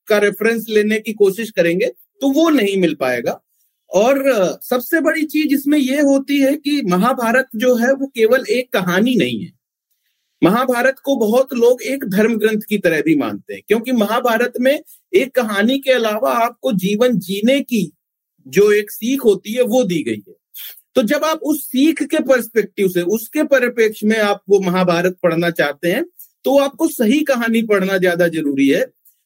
का 0.07 0.17
रेफरेंस 0.17 0.65
लेने 0.69 0.99
की 0.99 1.13
कोशिश 1.13 1.51
करेंगे 1.51 1.85
तो 2.21 2.31
वो 2.31 2.49
नहीं 2.49 2.77
मिल 2.81 2.95
पाएगा। 2.95 3.41
और 3.89 4.23
सबसे 4.63 5.01
बड़ी 5.01 5.23
चीज़ 5.23 5.53
इसमें 5.55 5.77
यह 5.79 6.01
होती 6.03 6.39
है 6.41 6.55
कि 6.57 6.81
महाभारत 6.85 7.47
जो 7.55 7.75
है 7.75 7.91
वो 7.93 8.07
केवल 8.07 8.45
एक 8.49 8.71
कहानी 8.73 9.15
नहीं 9.15 9.39
है। 9.39 9.51
महाभारत 10.41 10.99
को 10.99 11.15
बहुत 11.15 11.53
लोग 11.53 11.81
एक 11.83 12.05
धर्म 12.05 12.37
ग्रंथ 12.37 12.61
की 12.69 12.77
तरह 12.77 13.01
भी 13.01 13.15
मानते 13.15 13.53
हैं 13.53 13.61
क्योंकि 13.67 13.91
महाभारत 13.91 14.53
में 14.61 14.79
एक 15.13 15.35
कहानी 15.35 15.77
के 15.79 15.91
अलावा 15.91 16.31
आपको 16.37 16.71
जीवन 16.71 17.19
जीने 17.19 17.59
की 17.61 17.91
जो 18.47 18.71
एक 18.71 18.91
सीख 18.91 19.25
होती 19.25 19.53
है 19.53 19.61
वो 19.63 19.83
दी 19.83 20.03
गई 20.03 20.23
है। 20.27 20.35
तो 20.95 21.01
जब 21.03 21.23
आप 21.25 21.39
उस 21.43 21.63
सीख 21.63 22.03
के 22.03 22.19
परस्पेक्टिव 22.23 22.87
से, 22.89 23.01
उसके 23.03 23.43
परिप्रेक्ष्य 23.45 24.07
में 24.07 24.17
आप 24.19 24.43
वो 24.49 24.59
महाभारत 24.61 25.17
पढ़ना 25.23 25.49
चाहते 25.51 25.91
हैं 25.91 26.03
तो 26.45 26.57
आपको 26.59 26.87
सही 26.89 27.19
कहानी 27.23 27.61
पढ़ना 27.63 27.97
ज़्यादा 27.97 28.27
ज़रूरी 28.29 28.67
है। 28.67 28.85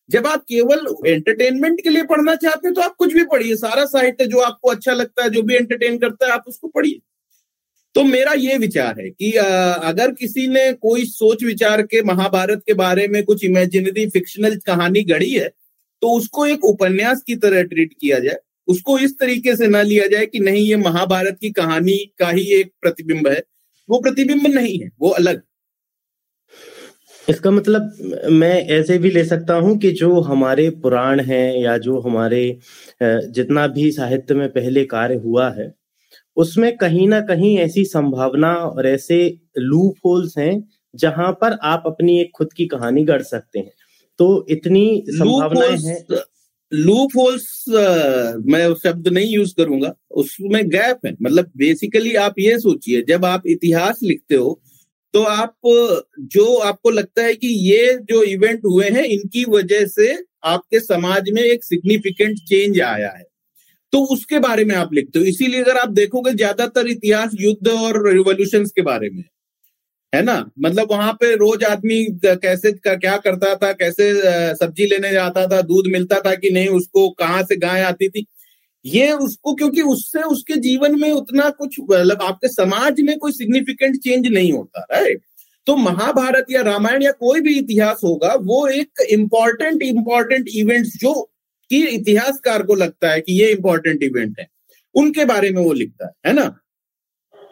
जब 0.10 0.28
आप 0.28 0.44
केवल 0.50 0.86
एंटरटेनमेंट 1.08 1.82
के 1.84 1.90
लिए 1.90 2.04
पढ़ना 2.06 2.36
चाहते 2.38 2.68
हैं 2.68 2.74
तो 2.76 2.82
आप 2.82 2.96
कुछ 2.96 3.14
भी 3.14 3.24
पढ़िए। 3.26 3.56
सारा 3.58 3.86
साहित्य 3.88 4.26
जो 4.28 4.40
आपको 4.42 4.70
अच्छा 4.70 4.94
लगता 4.94 5.24
है, 5.24 5.30
जो 5.30 5.42
भी 5.42 5.56
एंटरटेन 5.56 5.98
करता 5.98 6.26
है, 6.26 6.32
आप 6.32 6.44
उसको 6.48 6.68
पढ़िए। 6.70 7.00
तो 7.96 8.04
मेरा 8.06 8.34
ये 8.34 8.58
विचार 8.58 9.00
है 9.00 9.10
कि 9.10 9.32
अगर 9.32 10.12
किसी 10.14 10.48
ने 10.48 10.72
कोई 10.74 11.06
सोच 11.06 11.44
विचार 11.44 11.82
के 11.84 12.02
महाभारत 12.04 12.64
के 12.68 12.74
बारे 12.76 13.08
में 13.08 13.24
कुछ 13.24 13.44
इमेजिनरी 13.46 14.08
फिक्शनल 14.10 14.56
कहानी 14.66 15.04
गढ़ी 15.06 15.32
है 15.32 15.48
तो 16.02 16.10
उसको 16.12 16.46
एक 16.48 16.66
उपन्यास 16.66 17.22
की 17.24 17.36
तरह 17.38 17.64
ट्रीट 17.64 17.94
किया 17.94 18.20
जाए। 18.20 18.38
उसको 18.70 18.98
इस 19.00 19.18
तरीके 19.20 19.56
से 19.56 19.68
ना 19.68 19.82
लिया 19.82 20.08
जाए 20.08 20.26
कि 20.26 20.40
नहीं 20.40 20.62
ये 20.62 20.76
महाभारत 20.78 21.38
की 21.42 21.50
कहानी 21.52 21.98
का 22.20 22.30
ही 22.30 22.44
एक 22.54 22.72
प्रतिबिंब 22.82 23.28
है। 23.28 23.42
वो 23.90 24.00
प्रतिबिंब 24.00 24.48
नहीं 24.48 24.80
है 24.80 24.90
वो 25.00 25.10
अलग। 25.10 25.42
इसका 27.30 27.52
मतलब 27.52 28.26
मैं 28.32 28.54
ऐसे 28.68 28.98
भी 28.98 29.10
ले 29.12 29.24
सकता 29.26 29.54
हूँ 29.54 29.78
कि 29.78 29.92
जो 29.92 30.20
हमारे 30.22 30.70
पुराण 30.70 31.20
हैं 31.20 31.58
या 31.58 31.78
जो 31.78 32.00
हमारे 32.00 32.60
जितना 33.04 33.68
भी 33.68 33.92
साहित्य 33.92 34.34
में 34.34 34.48
पहले 34.50 34.86
कार्य 34.86 35.16
हुआ 35.16 35.50
है 35.52 35.74
उसमें 36.38 36.76
कहीं 36.78 37.08
ना 37.08 37.20
कहीं 37.22 37.58
ऐसी 37.58 37.86
संभावना 37.86 38.54
और 38.54 38.88
ऐसे 38.88 39.20
लूप 39.58 39.96
होल्स 40.06 40.38
हैं 40.38 40.70
जहाँ 40.96 41.32
पर 41.32 41.58
आप 41.64 41.84
अपनी 41.86 42.20
एक 42.22 42.32
खुद 42.36 42.54
की 42.54 42.66
कहानी 42.66 43.04
गढ़ 43.04 43.22
सकते 43.22 43.60
हैं। 43.60 43.72
तो 44.20 44.46
इतनी 44.50 45.04
संभावनाएँ 45.10 45.78
हैं। 45.78 46.06
लूप 46.72 47.12
होल्स 47.18 47.64
मैं 48.48 48.74
शब्द 48.76 49.08
नहीं 49.08 49.30
यूज़ 49.30 49.54
करूँगा, 49.58 49.94
उसमें 50.14 50.68
गैप 50.70 51.06
है। 51.06 51.14
मतलब 51.22 51.52
बेसिकली 51.58 52.14
आप 52.18 52.36
ये 52.40 52.58
सोचिए, 52.60 53.02
जब 53.04 53.26
आप 53.26 53.48
इतिहास 53.48 54.00
लिखते 54.04 54.36
हो 54.36 54.60
तो 55.14 55.22
आप, 55.24 55.56
जो 56.20 56.56
आपको 56.58 56.90
लगता 56.90 57.24
है 57.24 57.34
कि 57.36 57.48
ये 57.48 57.98
जो 58.10 58.22
इवेंट 58.26 58.66
हुए 58.66 58.90
हैं, 58.90 59.04
इनकी 59.06 59.44
वजह 59.50 59.86
से 59.88 60.14
आपके 60.46 60.80
समाज 60.80 61.30
में 61.30 61.42
एक 61.44 61.64
सिग्निफिकेंट 61.64 62.38
चेंज 62.40 62.80
आया 62.82 63.10
है। 63.10 63.24
तो 63.94 64.04
उसके 64.14 64.40
बारे 64.40 64.66
में 64.66 64.76
आप 64.76 64.94
लिखते 64.94 65.20
हो। 65.20 65.26
इसीलिए 65.26 65.62
अगर 65.62 65.78
आप 65.78 65.90
देखोगे, 65.92 66.32
ज़्यादातर 66.34 66.88
इतिहास 66.88 67.32
युद्ध 67.40 67.68
और 67.70 68.02
रिवोल्यूशन 68.08 68.66
के 68.66 68.82
बारे 68.84 69.10
में 69.10 69.24
है 70.14 70.22
ना? 70.24 70.36
मतलब 70.60 70.92
वहाँ 70.92 71.12
पे 71.14 71.34
रोज 71.36 71.64
आदमी 71.64 72.04
कैसे 72.26 72.72
क्या 72.76 73.16
करता 73.18 73.54
था, 73.56 73.72
कैसे 73.74 74.12
सब्ज़ी 74.56 74.86
लेने 74.88 75.12
जाता 75.12 75.46
था, 75.48 75.62
दूध 75.64 75.88
मिलता 75.88 76.20
था 76.22 76.34
कि 76.36 76.50
नहीं, 76.50 76.68
उसको 76.70 77.10
कहाँ 77.12 77.44
से 77.44 77.56
गाय 77.58 77.82
आती 77.84 78.10
थी? 78.10 78.26
ये 78.86 79.12
उसको, 79.14 79.54
क्योंकि 79.56 79.82
उससे 79.84 80.22
उसके 80.26 80.56
जीवन 80.60 81.00
में 81.00 81.12
उतना 81.12 81.50
कुछ 81.52 81.76
मतलब 81.82 82.22
आपके 82.22 82.48
समाज 82.50 83.02
में 83.02 83.18
कोई 83.20 83.32
सिग्निफिकेंट 83.32 83.98
चेंज 83.98 84.28
नहीं 84.28 84.52
होता 84.52 84.86
राइट 84.92 85.22
तो 85.68 85.76
महाभारत 85.78 86.46
या 86.52 86.62
रामायण 86.62 87.04
या 87.04 87.12
कोई 87.14 87.42
भी 87.42 87.58
इतिहास 87.60 88.00
होगा, 88.04 88.34
वो 88.36 88.68
एक 88.70 89.02
इंपॉर्टेंट 89.10 89.82
इंपॉर्टेंट 89.84 90.48
इवेंट्स 90.56 90.96
जो 90.98 91.14
कि 91.72 91.86
इतिहासकार 91.88 92.64
को 92.64 92.76
लगता 92.76 93.12
है 93.12 93.22
कि 93.22 93.34
ये 93.42 93.52
इंपॉर्टेंट 93.52 94.04
इवेंट 94.04 94.40
है, 94.40 94.48
उनके 94.96 95.26
बारे 95.26 95.50
में 95.52 95.62
वो 95.64 95.74
लिखता 95.74 96.06
है 96.06 96.12
है 96.28 96.34
ना? 96.34 96.48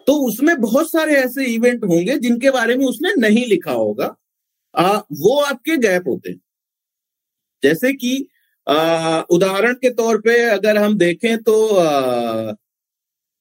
तो 0.07 0.13
उसमें 0.27 0.55
बहुत 0.61 0.91
सारे 0.91 1.15
ऐसे 1.15 1.45
इवेंट 1.45 1.83
होंगे 1.83 2.17
जिनके 2.17 2.51
बारे 2.51 2.75
में 2.75 2.85
उसने 2.85 3.13
नहीं 3.19 3.45
लिखा 3.47 3.71
होगा। 3.71 4.15
आ, 4.75 4.97
वो 4.97 5.39
आपके 5.41 5.77
गैप 5.77 6.07
होते 6.07 6.29
हैं। 6.29 6.39
जैसे 7.63 7.93
कि 7.93 8.17
उदाहरण 9.31 9.73
के 9.73 9.89
तौर 9.89 10.17
पे 10.21 10.43
अगर 10.45 10.77
हम 10.77 10.97
देखें 10.97 11.37
तो 11.43 11.67
आ, 11.67 12.53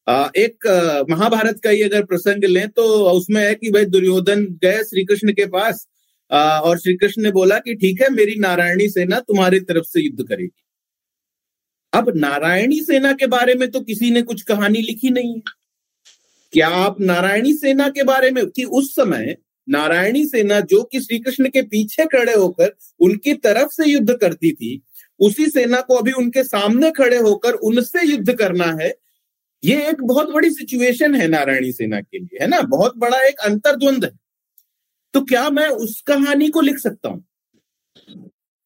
आ, 0.06 0.28
एक 0.37 0.66
महाभारत 1.11 1.61
का 1.64 1.70
ही 1.70 1.82
अगर 1.82 2.04
प्रसंग 2.04 2.44
लें 2.44 2.68
तो 2.68 2.82
उसमें 3.11 3.42
है 3.42 3.54
कि 3.54 3.70
भाई 3.70 3.85
दुर्योधन 3.87 4.44
गए 4.62 4.82
श्री 4.85 5.04
कृष्ण 5.04 5.32
के 5.32 5.46
पास 5.46 5.87
आ, 6.30 6.58
और 6.61 6.78
श्री 6.78 6.94
कृष्ण 6.96 7.23
ने 7.23 7.30
बोला 7.32 7.58
कि 7.58 7.75
ठीक 7.75 8.02
है 8.02 8.11
मेरी 8.11 8.37
नारायणी 8.38 8.88
सेना 8.88 9.20
तुम्हारी 9.20 9.61
तरफ़ 9.61 9.85
से 9.85 10.00
युद्ध 10.00 10.28
करेगी। 10.28 10.62
अब 11.92 12.12
नारायणी 12.16 12.80
सेना 12.80 13.12
के 13.12 13.26
बारे 13.26 13.54
में 13.54 13.70
तो 13.70 13.80
किसी 13.80 14.11
ने 14.11 14.23
कुछ 14.23 14.42
कहानी 14.42 14.82
लिखी 14.82 15.11
नहीं 15.11 15.35
है। 15.35 15.42
क्या 16.56 16.68
आप 16.68 17.00
नारायणी 17.00 17.52
सेना 17.54 17.88
के 17.88 18.02
बारे 18.02 18.30
में, 18.30 18.46
कि 18.46 18.64
उस 18.64 18.94
समय 18.94 19.36
नारायणी 19.68 20.25
सेना 20.26 20.60
जो 20.62 20.82
कि 20.82 21.00
श्री 21.00 21.18
कृष्ण 21.18 21.48
के 21.48 21.62
पीछे 21.62 22.04
खड़े 22.06 22.34
होकर 22.34 22.75
उनकी 23.00 23.34
तरफ़ 23.36 23.72
से 23.72 23.88
युद्ध 23.90 24.16
करती 24.16 24.52
थी, 24.52 24.82
उसी 25.20 25.46
सेना 25.46 25.80
को 25.80 25.94
अभी 25.94 26.12
उनके 26.12 26.44
सामने 26.44 26.90
खड़े 26.90 27.16
होकर 27.18 27.54
उनसे 27.62 28.06
युद्ध 28.06 28.34
करना 28.34 28.72
है? 28.80 28.88
ये 29.62 29.76
एक 29.88 30.02
बहुत 30.02 30.30
बड़ी 30.30 30.50
सिचुएशन 30.50 31.14
है 31.14 31.28
नारायणी 31.28 31.72
सेना 31.72 32.00
के 32.00 32.18
लिए, 32.18 32.38
है 32.42 32.46
ना? 32.46 32.60
बहुत 32.62 32.96
बड़ा 32.96 33.20
एक 33.22 33.40
अंतर्द्वंद 33.40 34.04
है। 34.04 34.10
तो 35.14 35.20
क्या 35.22 35.48
मैं 35.50 35.68
उस 35.68 36.00
कहानी 36.06 36.48
को 36.48 36.60
लिख 36.60 36.78
सकता 36.78 37.08
हूँ? 37.08 37.25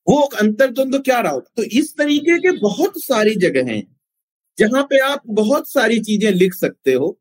वो 0.07 0.21
अंतर्द्वंद 0.21 1.03
क्या 1.05 1.21
रहा 1.21 1.39
तो 1.57 1.63
इस 1.63 1.97
तरीके 1.99 2.39
के 2.39 2.53
बहुत 2.61 3.05
सारी 3.05 3.35
जगह 3.39 3.73
हैं, 3.73 3.83
जहाँ 4.59 4.83
पे 4.83 4.99
आप 5.05 5.23
बहुत 5.27 5.71
सारी 5.71 5.99
चीज़ें 6.01 6.31
लिख 6.33 6.55
सकते 6.55 6.93
हो। 6.93 7.17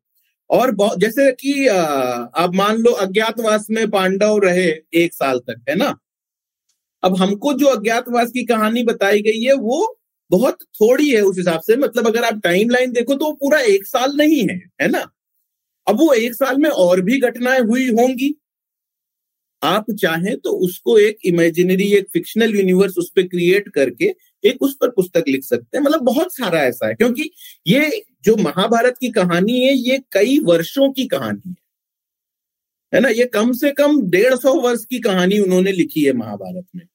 और 0.50 0.74
जैसे 0.98 1.30
कि 1.32 1.66
आप 1.68 2.54
मान 2.54 2.76
लो 2.76 2.90
अज्ञातवास 3.02 3.66
में 3.70 3.88
पांडव 3.90 4.38
रहे 4.44 4.68
एक 4.96 5.14
साल 5.14 5.38
तक, 5.40 5.62
है 5.68 5.74
ना? 5.76 5.94
अब 7.02 7.16
हमको 7.16 7.52
जो 7.54 7.66
अज्ञातवास 7.68 8.30
की 8.30 8.44
कहानी 8.44 8.82
बताई 8.84 9.20
गई 9.22 9.42
है, 9.42 9.52
वो 9.54 9.96
बहुत 10.30 10.58
थोड़ी 10.74 11.08
है 11.10 11.20
उस 11.22 11.38
हिसाब 11.38 11.60
से। 11.60 11.76
मतलब 11.76 12.06
अगर 12.06 12.24
आप 12.24 12.40
टाइम 12.44 12.70
लाइन 12.70 12.92
देखो 12.92 13.14
तो 13.14 13.32
पूरा 13.34 13.60
एक 13.68 13.86
साल 13.86 14.16
नहीं 14.16 14.40
है 14.48 14.56
है 14.82 14.88
ना? 14.88 15.06
अब 15.86 16.00
वो 16.00 16.12
एक 16.14 16.34
साल 16.34 16.56
में 16.58 16.68
और 16.70 17.00
भी 17.00 17.18
घटनाएँ 17.20 17.60
हुई 17.62 17.88
होंगी। 17.90 18.34
आप 19.62 19.86
चाहें 20.00 20.36
तो 20.36 20.50
उसको 20.66 20.98
एक 20.98 21.18
इमेजिनरी 21.26 21.86
एक 21.94 22.06
फिक्शनल 22.12 22.54
यूनिवर्स 22.56 22.98
उस 22.98 23.10
पर 23.16 23.22
क्रिएट 23.24 23.68
करके 23.68 24.12
एक 24.44 24.62
उस 24.62 24.76
पर 24.80 24.90
पुस्तक 24.90 25.24
लिख 25.28 25.44
सकते 25.44 25.78
हैं। 25.78 25.84
मतलब 25.84 26.00
बहुत 26.04 26.32
सारा 26.34 26.62
ऐसा 26.64 26.86
है, 26.88 26.94
क्योंकि 26.94 27.30
ये 27.66 27.90
जो 28.24 28.36
महाभारत 28.36 28.98
की 29.00 29.08
कहानी 29.08 29.60
है, 29.60 29.74
ये 29.74 30.02
कई 30.12 30.38
वर्षों 30.38 30.92
की 30.92 31.06
कहानी 31.06 31.48
है। 31.48 31.56
है 32.94 33.00
ना? 33.00 33.08
ये 33.08 33.24
कम 33.24 33.52
से 33.52 33.70
कम 33.70 34.00
डेढ़ 34.02 34.34
सौ 34.34 34.54
वर्ष 34.60 34.84
की 34.84 34.98
कहानी 35.00 35.38
उन्होंने 35.38 35.72
लिखी 35.72 36.04
है 36.04 36.12
महाभारत 36.12 36.66
में। 36.76 36.86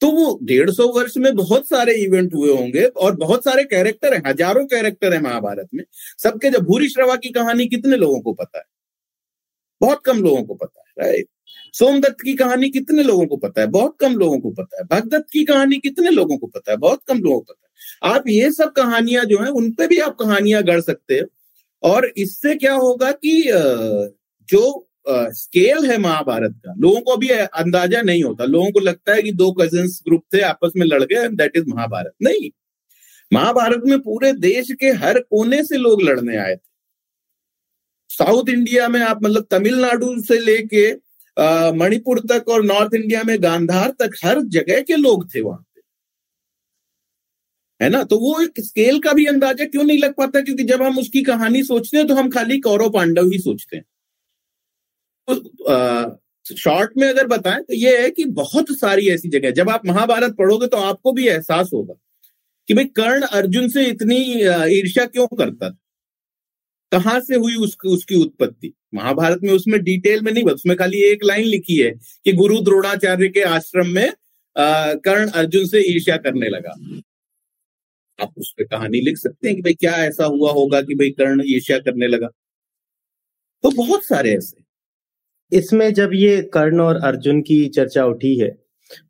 तो 0.00 0.10
वो 0.10 0.38
डेढ़ 0.42 0.70
सौ 0.70 0.88
वर्ष 0.88 1.16
में 1.16 1.34
बहुत 1.34 1.68
सारे 1.68 1.94
इवेंट 1.94 2.34
हुए 2.34 2.52
होंगे 2.52 2.84
और 2.84 3.16
बहुत 3.16 3.44
सारे 3.44 3.64
कैरेक्टर 3.64 4.14
हैं, 4.14 4.22
हज़ारों 4.26 4.66
कैरेक्टर 4.66 5.14
है 5.14 5.20
महाभारत 5.20 5.68
में। 5.74 5.84
सबके 6.22 6.50
जब 6.50 6.58
भूरी 6.58 6.88
श्रवा 6.88 7.16
की 7.16 7.28
कहानी 7.28 7.66
कितने 7.66 7.96
लोगों 7.96 8.20
को 8.20 8.32
पता 8.32 8.58
है? 8.58 8.64
बहुत 9.80 10.02
कम 10.04 10.22
लोगों 10.22 10.42
को 10.44 10.54
पता 10.54 10.80
है 10.80 11.06
राइट 11.06 11.26
सोमदत्त 11.74 12.20
की 12.20 12.34
कहानी 12.34 12.70
कितने 12.70 13.02
लोगों 13.02 13.26
को 13.26 13.36
पता 13.36 13.60
है? 13.60 13.66
बहुत 13.66 13.96
कम 14.00 14.16
लोगों 14.16 14.40
को 14.40 14.50
पता 14.50 14.76
है। 14.76 14.84
भगदत्त 14.84 15.26
की 15.32 15.44
कहानी 15.44 15.78
कितने 15.78 16.10
लोगों 16.10 16.38
को 16.38 16.46
पता 16.46 16.70
है? 16.70 16.76
बहुत 16.76 17.02
कम 17.08 17.20
लोगों 17.20 17.40
को 17.40 17.52
पता 17.52 17.66
है। 17.66 17.67
आप 18.02 18.24
ये 18.28 18.50
सब 18.52 18.72
कहानियाँ 18.72 19.24
जो 19.24 19.38
है 19.38 19.50
उन 19.52 19.70
पे 19.72 19.86
भी 19.86 19.98
आप 20.00 20.16
कहानियाँ 20.16 20.62
गढ़ 20.64 20.80
सकते 20.80 21.14
हो। 21.14 21.26
और 21.82 22.06
इससे 22.16 22.54
क्या 22.56 22.74
होगा 22.74 23.10
कि 23.14 23.42
जो 24.48 24.84
स्केल 25.10 25.84
है 25.84 25.96
महाभारत 25.98 26.54
का, 26.56 26.74
लोगों 26.78 27.00
को 27.00 27.12
अभी 27.12 27.28
अंदाज़ा 27.28 28.00
नहीं 28.02 28.22
होता। 28.22 28.44
लोगों 28.44 28.70
को 28.72 28.80
लगता 28.80 29.14
है 29.14 29.22
कि 29.22 29.32
दो 29.32 29.50
कजिन्स 29.52 30.00
ग्रुप 30.08 30.22
थे, 30.34 30.40
आपस 30.42 30.72
में 30.76 30.86
लड़ 30.86 31.02
गए 31.02 31.28
दैट 31.30 31.56
इज़ 31.56 31.64
महाभारत। 31.68 32.12
नहीं। 32.22 32.50
महाभारत 33.32 33.82
में 33.86 33.98
पूरे 34.00 34.32
देश 34.34 34.72
के 34.80 34.90
हर 34.98 35.18
कोने 35.20 35.62
से 35.64 35.76
लोग 35.76 36.02
लड़ने 36.02 36.36
आए 36.36 36.54
थे। 36.54 36.66
साउथ 38.10 38.48
इंडिया 38.48 38.88
में 38.88 39.00
आप 39.00 39.22
मतलब 39.22 39.46
तमिलनाडु 39.50 40.14
से 40.22 40.38
लेके 40.40 40.90
मणिपुर 41.76 42.20
तक 42.30 42.48
और 42.48 42.62
नॉर्थ 42.64 42.94
इंडिया 42.94 43.22
में 43.22 43.36
गांधार 43.42 43.90
तक, 44.00 44.10
हर 44.24 44.40
जगह 44.48 44.80
के 44.80 44.96
लोग 44.96 45.28
थे 45.34 45.40
वहाँ। 45.40 45.64
है 47.80 47.88
ना? 47.88 48.02
तो 48.04 48.18
वो 48.18 48.40
एक 48.42 48.60
स्केल 48.60 48.98
का 49.00 49.12
भी 49.12 49.24
अंदाज़ा 49.26 49.64
क्यों 49.66 49.84
नहीं 49.84 49.98
लग 49.98 50.14
पाता? 50.14 50.40
क्योंकि 50.40 50.64
जब 50.64 50.82
हम 50.82 50.98
उसकी 50.98 51.22
कहानी 51.24 51.62
सोचते 51.64 51.96
हैं 51.96 52.06
तो 52.06 52.14
हम 52.14 52.30
खाली 52.30 52.58
कौरव 52.60 52.90
पांडव 52.90 53.30
ही 53.30 53.38
सोचते 53.40 53.76
हैं। 53.76 53.84
तो 55.28 56.56
शॉर्ट 56.56 56.90
में 56.98 57.08
अगर 57.08 57.26
बताएँ 57.26 57.62
तो 57.62 57.74
ये 57.74 57.96
है 58.02 58.10
कि 58.10 58.24
बहुत 58.34 58.66
सारी 58.78 59.08
ऐसी 59.10 59.28
जगह, 59.28 59.50
जब 59.52 59.70
आप 59.70 59.86
महाभारत 59.86 60.34
पढ़ोगे 60.38 60.66
तो 60.66 60.76
आपको 60.78 61.12
भी 61.12 61.26
एहसास 61.28 61.70
होगा 61.74 61.94
कि 62.68 62.74
भाई, 62.74 62.84
कर्ण 62.86 63.22
अर्जुन 63.22 63.68
से 63.68 63.84
इतनी 63.86 64.16
ईर्ष्या 64.78 65.04
क्यों 65.06 65.26
करता 65.28 65.70
था? 65.70 65.76
कहाँ 66.92 67.18
से 67.20 67.36
हुई 67.36 67.54
उसकी 67.56 67.88
उसकी 67.88 68.14
उत्पत्ति? 68.16 68.72
महाभारत 68.94 69.40
में 69.42 69.52
उसमें 69.52 69.80
डिटेल 69.84 70.22
में 70.22 70.32
नहीं 70.32 70.44
उसमें 70.46 70.76
खाली 70.76 71.02
एक 71.04 71.24
लाइन 71.24 71.44
लिखी 71.46 71.76
है 71.76 71.90
कि 72.24 72.32
गुरु 72.34 72.58
द्रोणाचार्य 72.60 73.28
के 73.28 73.42
आश्रम 73.46 73.88
में 73.88 74.12
कर्ण 74.56 75.28
अर्जुन 75.30 75.66
से 75.66 75.80
ईर्ष्या 75.90 76.16
करने 76.18 76.48
लगा। 76.48 76.74
आप 78.18 78.32
उस 78.38 78.52
पर 78.58 78.64
कहानी 78.66 79.00
लिख 79.00 79.16
सकते 79.16 79.48
हैं 79.48 79.56
कि 79.56 79.62
भाई 79.62 79.74
क्या 79.74 79.92
ऐसा 80.04 80.24
हुआ 80.26 80.52
होगा 80.52 80.80
कि 80.82 80.94
भाई 80.94 81.10
कर्ण 81.10 81.42
ईर्ष्या 81.46 81.78
करने 81.78 82.06
लगा? 82.08 82.28
तो 83.64 83.70
बहुत 83.72 84.04
सारे 84.04 84.32
ऐसे। 84.36 84.64
इसमें 85.52 85.92
जब 85.94 86.10
ये 86.14 86.40
कर्ण 86.54 86.80
और 86.80 86.96
अर्जुन 87.04 87.40
की 87.42 87.66
चर्चा 87.68 88.04
उठी 88.06 88.34
है 88.38 88.50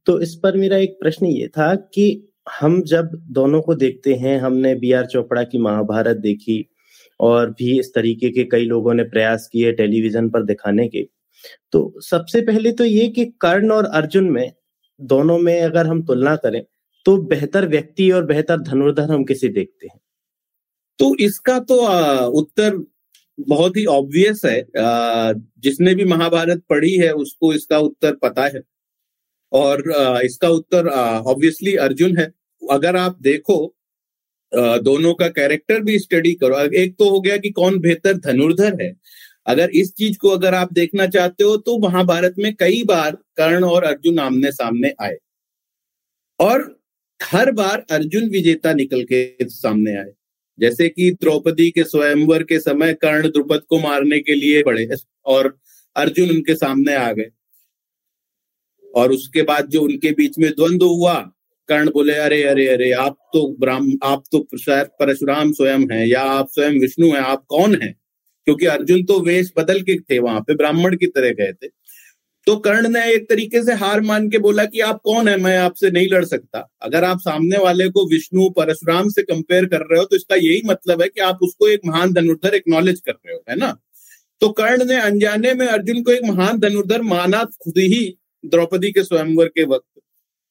तो 0.07 0.21
इस 0.21 0.35
पर 0.35 0.57
मेरा 0.57 0.77
एक 0.77 0.97
प्रश्न 1.00 1.27
ये 1.27 1.47
था 1.49 1.75
कि 1.95 2.07
हम 2.61 2.81
जब 2.83 3.11
दोनों 3.31 3.61
को 3.62 3.75
देखते 3.75 4.15
हैं, 4.15 4.38
हमने 4.41 4.75
बी 4.75 4.93
आर 4.93 5.07
चोपड़ा 5.07 5.43
की 5.43 5.59
महाभारत 5.59 6.17
देखी 6.17 6.65
और 7.21 7.50
भी 7.50 7.79
इस 7.81 7.93
तरीके 7.95 8.31
के 8.31 8.45
कई 8.45 8.65
लोगों 8.65 8.95
ने 8.95 9.05
प्रयास 9.05 9.49
किए 9.53 9.73
टेलीविज़न 9.73 10.29
पर 10.31 10.45
दिखाने 10.45 10.88
के 10.88 11.07
तो 11.73 12.00
सबसे 12.00 12.41
पहले 12.41 12.73
तो 12.73 12.85
ये 12.85 13.09
कि 13.09 13.25
कर्ण 13.41 13.71
और 13.73 13.87
अर्जुन 13.87 14.31
में, 14.31 14.53
दोनों 15.00 15.38
में 15.38 15.61
अगर 15.62 15.87
हम 15.87 16.03
तुलना 16.03 16.35
करें 16.37 16.62
तो 17.09 17.17
बेहतर 17.17 17.67
व्यक्ति 17.69 18.11
और 18.11 18.25
बेहतर 18.27 18.61
धनुर्धर 18.61 19.11
हम 19.11 19.23
किसे 19.25 19.49
देखते 19.49 19.87
हैं? 19.87 20.00
तो 20.99 21.17
इसका 21.17 21.59
तो 21.61 21.77
उत्तर 22.31 22.77
बहुत 23.41 23.77
ही 23.77 23.85
ऑब्वियस 23.87 24.43
है। 24.45 24.62
जिसने 25.59 25.95
भी 25.95 26.05
महाभारत 26.05 26.62
पढ़ी 26.71 26.95
है, 26.97 27.12
उसको 27.12 27.53
इसका 27.55 27.79
उत्तर 27.79 28.15
पता 28.15 28.45
है। 28.47 28.61
और 29.53 29.83
इसका 30.25 30.49
उत्तर 30.49 30.88
ऑब्वियसली 30.88 31.75
अर्जुन 31.77 32.17
है। 32.19 32.31
अगर 32.62 32.97
आप 32.97 33.19
देखो 33.23 33.57
दोनों 34.83 35.15
का 35.15 35.29
कैरेक्टर 35.29 35.81
भी 35.81 35.99
स्टडी 35.99 36.35
करो। 36.35 36.59
एक 36.77 36.97
तो 36.99 37.11
हो 37.11 37.21
गया 37.21 37.37
कि 37.37 37.50
कौन 37.50 37.79
बेहतर 37.81 38.19
धनुर्धर 38.19 38.83
है। 38.83 38.95
अगर 39.47 39.71
इस 39.71 39.95
चीज़ 39.95 40.19
को 40.19 40.29
अगर 40.29 40.55
आप 40.55 40.73
देखना 40.73 41.07
चाहते 41.07 41.45
हो 41.45 41.57
तो 41.57 41.79
महाभारत 41.79 42.35
में 42.38 42.55
कई 42.57 42.83
बार 42.85 43.17
कर्ण 43.37 43.65
और 43.65 43.85
अर्जुन 43.85 44.19
आमने 44.19 44.53
सामने 44.53 44.93
आए। 45.00 45.17
और 46.41 46.78
हर 47.23 47.51
बार 47.51 47.87
अर्जुन 47.91 48.29
विजेता 48.29 48.73
निकल 48.73 49.05
के 49.13 49.37
सामने 49.43 49.97
आए। 49.97 50.13
जैसे 50.61 50.89
कि 50.89 51.11
द्रौपदी 51.11 51.71
के 51.71 51.85
स्वयंवर 51.85 52.43
के 52.43 52.59
समय 52.59 52.95
कर्ण 52.95 53.29
द्रुपद 53.29 53.63
को 53.69 53.81
मारने 53.81 54.21
के 54.21 54.35
लिए 54.35 54.63
बढ़े 54.63 54.89
और 55.25 55.59
अर्जुन 55.97 56.31
उनके 56.31 56.55
सामने 56.55 56.95
आ 56.95 57.13
गए। 57.13 57.31
और 58.95 59.13
उसके 59.13 59.43
बाद 59.43 59.67
जो 59.67 59.83
उनके 59.83 60.13
बीच 60.13 60.39
में 60.39 60.51
द्वंद्व 60.51 60.87
हुआ, 60.87 61.33
कर्ण 61.69 61.91
बोले, 61.91 62.13
अरे 62.13 62.43
अरे 62.43 62.69
अरे, 62.69 62.93
आप 62.93 63.19
तो 63.33 63.57
ब्राह्म, 63.61 63.99
आप 64.03 64.25
तो 64.33 64.49
शायद 64.59 64.87
परशुराम 64.87 65.53
स्वयं 65.53 65.79
हैं 65.79 66.07
या 66.07 66.21
आप 66.21 66.49
स्वयं 66.51 66.81
विष्णु 66.81 67.07
हैं, 67.07 67.21
आप 67.21 67.45
कौन 67.49 67.83
हैं? 67.83 68.01
क्योंकि 68.45 68.67
अर्जुन 68.67 69.05
तो 69.05 69.21
वेश 69.21 69.53
बदल 69.57 69.83
के 69.83 70.01
थे 70.01 70.19
वहाँ 70.19 70.41
पे, 70.41 70.55
ब्राह्मण 70.55 70.97
की 70.97 71.07
तरह 71.07 71.31
गए 71.31 71.53
थे। 71.53 71.78
तो 72.49 72.55
कर्ण 72.57 72.88
ने 72.88 73.00
एक 73.05 73.28
तरीके 73.28 73.62
से 73.64 73.73
हार 73.75 74.00
मान 74.00 74.28
के 74.31 74.38
बोला 74.38 74.64
कि 74.64 74.81
आप 74.81 75.00
कौन 75.05 75.28
है? 75.28 75.37
मैं 75.38 75.57
आपसे 75.59 75.90
नहीं 75.90 76.07
लड़ 76.09 76.25
सकता। 76.25 76.59
अगर 76.83 77.05
आप 77.05 77.19
सामने 77.21 77.59
वाले 77.59 77.88
को 77.88 78.05
विष्णु, 78.11 78.49
परशुराम 78.50 79.09
से 79.09 79.23
कंपेयर 79.23 79.64
कर 79.64 79.81
रहे 79.81 79.99
हो 79.99 80.05
तो 80.05 80.17
इसका 80.17 80.37
यही 80.37 80.62
मतलब 80.67 81.02
है 81.02 81.09
कि 81.09 81.21
आप 81.21 81.38
उसको 81.43 81.69
एक 81.69 81.81
महान 81.87 82.12
धनुर्धर 82.12 82.55
एक्नॉलेज 82.55 83.00
कर 83.00 83.12
रहे 83.12 83.35
हो, 83.35 83.43
है 83.50 83.57
ना? 83.57 83.76
तो 84.43 84.49
कर्ण 84.50 84.85
ने 84.85 84.97
अनजाने 85.00 85.52
में 85.55 85.67
अर्जुन 85.67 86.02
को 86.02 86.12
एक 86.12 86.25
महान 86.25 86.59
धनुर्धर 86.59 87.02
माना 87.02 87.43
खुद 87.62 87.78
ही 87.78 88.00
द्रौपदी 88.45 88.93
के 88.93 89.02
स्वयंवर 89.02 89.49
के 89.49 89.64
वक्त। 89.64 90.00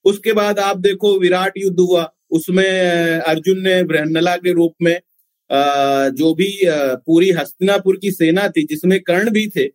उसके 0.06 0.34
बाद 0.34 0.60
आप 0.60 0.77
देखो 0.80 1.18
विराट 1.20 1.58
युद्ध 1.58 1.80
हुआ। 1.80 2.10
उसमें 2.32 3.20
अर्जुन 3.22 3.62
ने 3.62 3.82
ब्रहनला 3.86 4.36
के 4.38 4.54
रूप 4.54 4.74
में 4.82 5.00
जो 6.13 6.34
भी 6.36 6.51
पूरी 6.66 7.32
हस्तिनापुर 7.32 7.98
की 7.98 8.12
सेना 8.12 8.48
थी, 8.50 8.66
जिसमें 8.66 9.00
कर्ण 9.01 9.32
भी 9.32 9.48
थे 9.48 9.68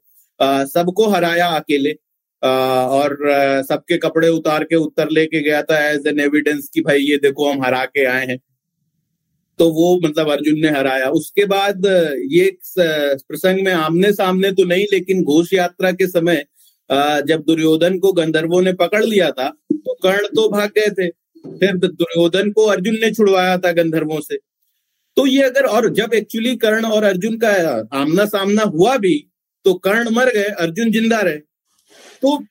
सबको 0.68 1.08
हराया 1.08 1.46
अकेले। 1.50 1.94
और 2.42 3.16
सबके 3.64 3.96
कपड़े 3.98 4.28
उतार 4.30 4.64
के 4.64 4.76
उत्तर 4.78 5.10
लेके 5.10 5.42
गया 5.42 5.62
था 5.62 5.78
एज 5.88 6.06
एन 6.06 6.20
एविडेंस 6.20 6.68
कि 6.74 6.80
भाई 6.82 7.00
ये 7.00 7.16
देखो 7.18 7.50
हम 7.50 7.62
हरा 7.64 7.84
के 7.86 8.04
आए 8.06 8.26
हैं। 8.26 8.38
तो 9.58 9.68
वो 9.70 9.98
मतलब 10.04 10.30
अर्जुन 10.30 10.58
ने 10.60 10.68
हराया। 10.70 11.08
उसके 11.10 11.44
बाद, 11.46 11.86
ये 12.30 12.50
प्रसंग 12.78 13.64
में 13.64 13.72
आमने 13.72 14.12
सामने 14.12 14.50
तो 14.52 14.64
नहीं, 14.64 14.86
लेकिन 14.92 15.22
घोष 15.24 15.52
यात्रा 15.54 15.92
के 15.92 16.06
समय 16.08 16.44
जब 17.26 17.42
दुर्योधन 17.46 17.98
को 17.98 18.12
गंधर्वों 18.12 18.60
ने 18.62 18.72
पकड़ 18.74 19.04
लिया 19.04 19.30
था 19.30 19.48
तो 19.72 19.94
कर्ण 20.02 20.26
तो 20.28 20.48
भाग 20.50 20.70
गए 20.78 20.90
थे। 20.92 21.08
फिर 21.44 21.76
दुर्योधन 21.76 22.50
को 22.52 22.64
अर्जुन 22.68 22.98
ने 23.00 23.10
छुड़वाया 23.12 23.56
था 23.58 23.72
गंधर्वों 23.72 24.20
से। 24.22 24.36
तो 25.16 25.26
ये 25.26 25.42
अगर, 25.42 25.64
और 25.64 25.88
जब 25.90 26.14
एक्चुअली 26.14 26.54
कर्ण 26.56 26.84
और 26.86 27.04
अर्जुन 27.04 27.36
का 27.38 27.52
आमना 27.94 28.24
सामना 28.26 28.62
हुआ 28.64 28.96
भी 28.98 29.14
तो 29.64 29.74
कर्ण 29.80 30.10
मर 30.10 30.32
गए, 30.34 30.42
अर्जुन 30.42 30.90
ज़िंदा 30.92 31.20
रहे। 31.20 31.38
तो 32.22 32.44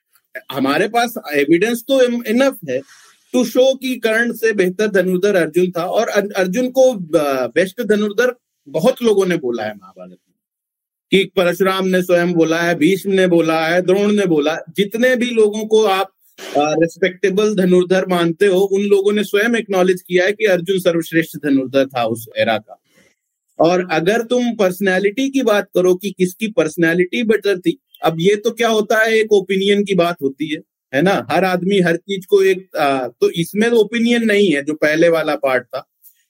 हमारे 0.51 0.87
पास 0.87 1.13
एविडेंस 1.33 1.83
तो 1.87 2.01
इनफ 2.01 2.57
है 2.69 2.79
टू 3.33 3.43
शो 3.45 3.73
कि 3.75 3.95
कर्ण 3.95 4.33
से 4.33 4.51
बेहतर 4.53 4.87
धनुर्धर 4.87 5.35
अर्जुन 5.35 5.71
था 5.71 5.85
और 5.85 6.07
अर्जुन 6.09 6.69
को 6.69 6.93
बेस्ट 7.47 7.81
धनुर्धर 7.81 8.35
बहुत 8.67 9.01
लोगों 9.03 9.25
ने 9.25 9.37
बोला 9.37 9.63
है 9.63 9.73
महाभारत 9.75 10.09
में। 10.09 10.17
कि 11.11 11.23
परशुराम 11.35 11.87
ने 11.87 12.01
स्वयं 12.01 12.31
बोला 12.33 12.61
है, 12.61 12.75
भीष्म 12.75 13.11
ने 13.11 13.27
बोला 13.27 13.59
है, 13.67 13.81
द्रोण 13.81 14.11
ने 14.11 14.25
बोला 14.25 14.57
जितने 14.69 15.15
भी 15.15 15.25
लोगों 15.25 15.65
को 15.65 15.83
आप 15.83 16.11
रिस्पेक्टेबल 16.57 17.55
धनुर्धर 17.55 18.05
मानते 18.07 18.45
हो, 18.45 18.59
उन 18.59 18.81
लोगों 18.81 19.11
ने 19.11 19.23
स्वयं 19.23 19.55
एक्नॉलेज 19.55 20.01
किया 20.01 20.25
है 20.25 20.31
कि 20.31 20.45
अर्जुन 20.45 20.79
सर्वश्रेष्ठ 20.79 21.37
धनुर्धर 21.37 21.85
था 21.87 22.03
उस 22.05 22.27
एरा 22.37 22.57
का। 22.57 22.81
और 23.59 23.87
अगर 23.91 24.21
तुम 24.21 24.55
पर्सनैलिटी 24.55 25.29
की 25.29 25.41
बात 25.43 25.69
करो 25.75 25.95
कि 25.95 26.11
किसकी 26.11 26.47
पर्सनैलिटी 26.47 27.23
बेटर 27.23 27.59
थी 27.59 27.77
अब 28.01 28.17
ये 28.19 28.35
तो 28.35 28.51
क्या 28.51 28.69
होता 28.69 28.99
है 28.99 29.13
एक 29.13 29.31
ओपिनियन 29.33 29.83
की 29.83 29.95
बात 29.95 30.17
होती 30.21 30.53
है 30.53 30.61
है 30.93 31.01
ना? 31.01 31.25
हर 31.31 31.45
आदमी 31.45 31.79
हर 31.79 31.95
चीज़ 31.97 32.25
को 32.27 32.41
एक 32.43 32.75
आ, 32.77 33.07
तो 33.07 33.29
इसमें 33.31 33.69
तो 33.69 33.77
ओपिनियन 33.77 34.25
नहीं 34.25 34.51
है 34.51 34.61
जो 34.63 34.73
पहले 34.73 35.09
वाला 35.09 35.35
पार्ट 35.35 35.63
था 35.65 35.87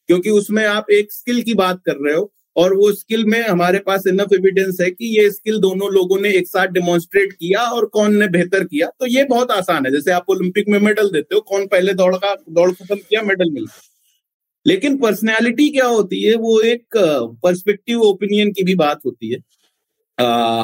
क्योंकि 0.10 0.30
उसमें 0.30 0.66
आप 0.66 0.92
एक 0.92 1.12
स्किल 1.12 1.42
की 1.42 1.54
बात 1.54 1.82
कर 1.86 1.96
रहे 2.06 2.16
हो 2.16 2.32
और 2.56 2.74
वो 2.74 2.92
स्किल 2.92 3.24
में 3.26 3.42
हमारे 3.42 3.80
पास 3.80 4.04
इनफ 4.08 4.34
एविडेंस 4.34 4.78
है 4.82 4.90
कि 4.92 5.06
ये 5.20 5.30
स्किल 5.32 5.58
दोनों 5.60 5.92
लोगों 5.94 6.20
ने 6.22 6.30
एक 6.30 6.48
साथ 6.48 6.68
डेमोन्स्ट्रेट 6.68 7.34
किया 7.34 7.62
और 7.72 7.86
कौन 7.86 8.16
ने 8.16 8.28
बेहतर 8.28 8.64
किया। 8.64 8.88
तो 9.00 9.08
ये 9.08 9.24
बहुत 9.24 9.52
आसान 9.52 9.86
है 9.86 9.92
जैसे 9.92 10.12
आप 10.12 10.26
ओलंपिक 10.30 10.70
में 10.70 10.80
मेडल 10.80 11.10
देते 11.12 11.36
हो 11.36 11.42
कौन 11.42 11.66
पहले 11.68 11.94
दौड़ 11.94 12.16
का 12.16 12.36
दौड़ 12.50 12.72
खत्म 12.72 12.96
किया 12.96 13.22
मेडल 13.22 13.52
मिलता 13.52 13.82
लेकिन 14.66 14.98
पर्सनैलिटी 14.98 15.70
क्या 15.70 15.86
होती 15.86 16.22
है 16.24 16.36
वो 16.36 16.60
एक 16.62 16.98
पर्सपेक्टिव 17.44 18.02
ओपिनियन 18.02 18.52
की 18.52 18.64
भी 18.64 18.76
बात 18.76 19.00
होती 19.06 19.30
है। 19.30 19.38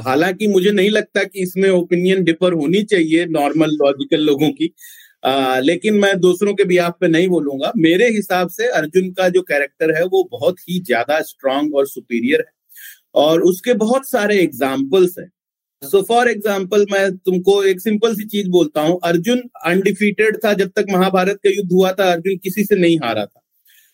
हालाँकि 0.05 0.47
मुझे 0.47 0.71
नहीं 0.71 0.89
लगता 0.89 1.23
कि 1.23 1.41
इसमें 1.41 1.69
ओपिनियन 1.69 2.23
डिफर 2.23 2.53
होनी 2.53 2.83
चाहिए 2.83 3.25
नॉर्मल 3.27 3.75
लॉजिकल 3.75 4.21
लोगों 4.21 4.49
की। 4.51 4.73
आ, 5.23 5.59
लेकिन 5.59 5.95
मैं 5.95 6.19
दूसरों 6.19 6.53
के 6.53 6.63
भी 6.63 6.77
आप 6.79 6.97
पे 7.01 7.07
नहीं 7.07 7.27
बोलूँगा। 7.27 7.71
मेरे 7.77 8.09
हिसाब 8.09 8.49
से 8.49 8.67
अर्जुन 8.71 9.09
का 9.11 9.29
जो 9.29 9.41
कैरेक्टर 9.43 9.95
है 9.95 10.03
वो 10.05 10.27
बहुत 10.31 10.59
ही 10.59 10.79
ज़्यादा 10.81 11.21
स्ट्रांग 11.21 11.75
और 11.75 11.87
सुपीरियर 11.87 12.39
है। 12.39 12.51
और 13.15 13.41
उसके 13.43 13.73
बहुत 13.75 14.09
सारे 14.09 14.39
एग्जाम्पल्स 14.39 15.15
हैं। 15.19 15.29
सो 15.81 16.01
फॉर 16.01 16.29
एग्ज़ाम्पल 16.29 16.85
मैं 16.91 17.09
तुमको 17.17 17.63
एक 17.63 17.81
सिंपल 17.81 18.13
सी 18.15 18.25
चीज़ 18.25 18.49
बोलता 18.49 18.81
हूँ। 18.81 18.99
अर्जुन 19.03 19.41
अनडिफीटेड 19.65 20.37
था 20.45 20.53
जब 20.53 20.71
तक 20.75 20.85
महाभारत 20.91 21.39
का 21.43 21.49
युद्ध 21.49 21.71
हुआ 21.71 21.91
था। 21.91 22.11
अर्जुन 22.13 22.37
किसी 22.37 22.63
से 22.63 22.75
नहीं 22.75 22.97
हारा 22.97 23.25
था। 23.25 23.41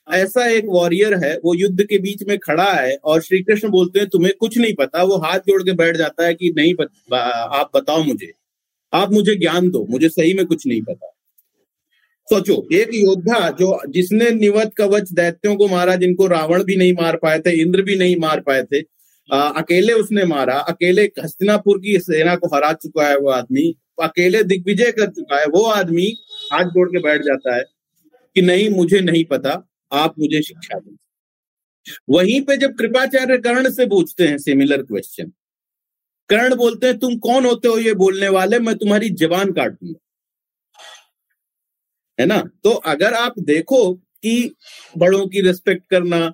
ऐसा 0.07 0.45
एक 0.47 0.65
वॉरियर 0.67 1.13
है 1.23 1.35
वो 1.45 1.53
युद्ध 1.55 1.83
के 1.83 1.97
बीच 1.99 2.23
में 2.27 2.37
खड़ा 2.39 2.71
है 2.73 2.95
और 3.03 3.21
श्री 3.21 3.41
कृष्ण 3.43 3.69
बोलते 3.69 3.99
हैं 3.99 4.07
तुम्हें 4.09 4.33
कुछ 4.39 4.57
नहीं 4.57 4.73
पता। 4.73 5.03
वो 5.03 5.17
हाथ 5.17 5.39
जोड़ 5.39 5.61
के 5.63 5.71
बैठ 5.71 5.97
जाता 5.97 6.25
है 6.25 6.33
कि 6.33 6.53
नहीं 6.57 6.73
पता, 6.75 7.17
आप 7.17 7.71
बताओ 7.75 8.03
मुझे। 8.03 8.31
आप 8.93 9.11
मुझे 9.13 9.35
ज्ञान 9.35 9.69
दो 9.69 9.85
मुझे 9.89 10.09
सही 10.09 10.33
में 10.33 10.45
कुछ 10.45 10.67
नहीं 10.67 10.81
पता। 10.81 11.09
सोचो 12.27 12.55
एक 12.73 12.89
योद्धा 12.93 13.49
जो 13.49 13.79
जिसने 13.89 14.29
निवत 14.31 14.71
कवच 14.77 15.11
दैत्यों 15.11 15.55
को 15.55 15.67
मारा 15.67 15.95
जिनको 15.95 16.27
रावण 16.27 16.63
भी 16.63 16.75
नहीं 16.75 16.93
मार 16.93 17.15
पाए 17.15 17.39
थे 17.39 17.51
इंद्र 17.61 17.81
भी 17.81 17.95
नहीं 17.95 18.15
मार 18.17 18.39
पाए 18.39 18.63
थे 18.63 18.81
आ, 19.29 19.39
अकेले 19.39 19.93
उसने 19.93 20.25
मारा। 20.25 20.55
अकेले 20.69 21.03
हस्तिनापुर 21.23 21.77
की 21.79 21.97
सेना 21.99 22.35
को 22.35 22.47
हरा 22.55 22.71
चुका 22.73 23.07
है 23.07 23.17
वो 23.17 23.29
आदमी 23.29 23.73
अकेले 24.01 24.43
दिग्विजय 24.43 24.91
कर 24.91 25.09
चुका 25.09 25.39
है 25.39 25.45
वो 25.45 25.63
आदमी 25.71 26.07
हाथ 26.53 26.65
जोड़ 26.65 26.87
के 26.89 26.99
बैठ 26.99 27.21
जाता 27.21 27.55
है 27.55 27.63
कि 28.35 28.41
नहीं 28.41 28.69
मुझे 28.69 28.99
नहीं 29.01 29.23
पता। 29.25 29.53
आप 29.93 30.19
मुझे 30.19 30.41
शिक्षा 30.41 30.79
दें। 30.79 30.95
वहीं 32.09 32.41
पे 32.41 32.57
जब 32.57 32.75
कृपाचार्य 32.77 33.37
कर्ण 33.37 33.69
से 33.71 33.85
पूछते 33.85 34.27
हैं 34.27 34.37
सिमिलर 34.37 34.83
क्वेश्चन 34.83 35.31
कर्ण 36.29 36.55
बोलते 36.55 36.87
हैं 36.87 36.97
तुम 36.99 37.17
कौन 37.19 37.45
होते 37.45 37.67
हो 37.67 37.77
ये 37.77 37.93
बोलने 37.93 38.27
वाले? 38.29 38.59
मैं 38.59 38.75
तुम्हारी 38.77 39.09
जबान 39.11 39.51
काट 39.51 39.71
दूँगा 39.73 39.99
है 42.19 42.25
ना? 42.25 42.37
तो 42.63 42.69
अगर 42.69 43.13
आप 43.13 43.39
देखो 43.39 43.93
कि 43.93 44.55
बड़ों 44.97 45.27
की 45.27 45.41
रिस्पेक्ट 45.41 45.83
करना 45.89 46.25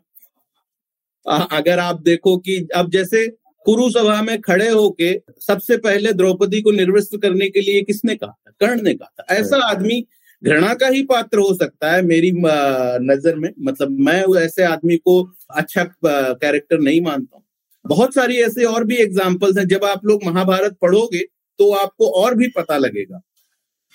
अगर 1.51 1.79
आप 1.79 2.01
देखो 2.01 2.37
कि 2.37 2.57
अब 2.75 2.89
जैसे 2.91 3.27
कुरु 3.65 3.89
सभा 3.91 4.21
में 4.21 4.39
खड़े 4.41 4.69
होके 4.69 5.11
सबसे 5.41 5.77
पहले 5.77 6.13
द्रौपदी 6.13 6.61
को 6.61 6.71
निर्वस्त 6.71 7.17
करने 7.21 7.49
के 7.49 7.61
लिए 7.61 7.81
किसने 7.81 8.15
कहा 8.15 8.31
था? 8.31 8.51
कर्ण 8.59 8.81
ने 8.81 8.93
कहा 8.93 9.11
था। 9.19 9.35
ऐसा 9.35 9.57
आदमी 9.69 10.05
घृणा 10.43 10.73
का 10.73 10.87
ही 10.87 11.01
पात्र 11.03 11.39
हो 11.39 11.53
सकता 11.55 11.91
है 11.91 12.01
मेरी 12.03 12.31
नज़र 12.35 13.35
में। 13.35 13.49
मतलब 13.61 13.99
मैं 14.01 14.23
ऐसे 14.39 14.63
आदमी 14.65 14.97
को 14.97 15.21
अच्छा 15.51 15.83
कैरेक्टर 16.03 16.79
नहीं 16.79 17.01
मानता 17.01 17.37
हूँ। 17.37 17.43
बहुत 17.85 18.13
सारी 18.13 18.37
ऐसे 18.37 18.63
और 18.65 18.83
भी 18.83 18.95
एग्जाम्पल्स 18.97 19.57
हैं। 19.57 19.67
जब 19.67 19.85
आप 19.85 20.05
लोग 20.05 20.23
महाभारत 20.25 20.77
पढ़ोगे 20.81 21.19
तो 21.59 21.71
आपको 21.75 22.09
और 22.17 22.35
भी 22.35 22.47
पता 22.57 22.77
लगेगा। 22.77 23.21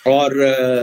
और 0.04 0.34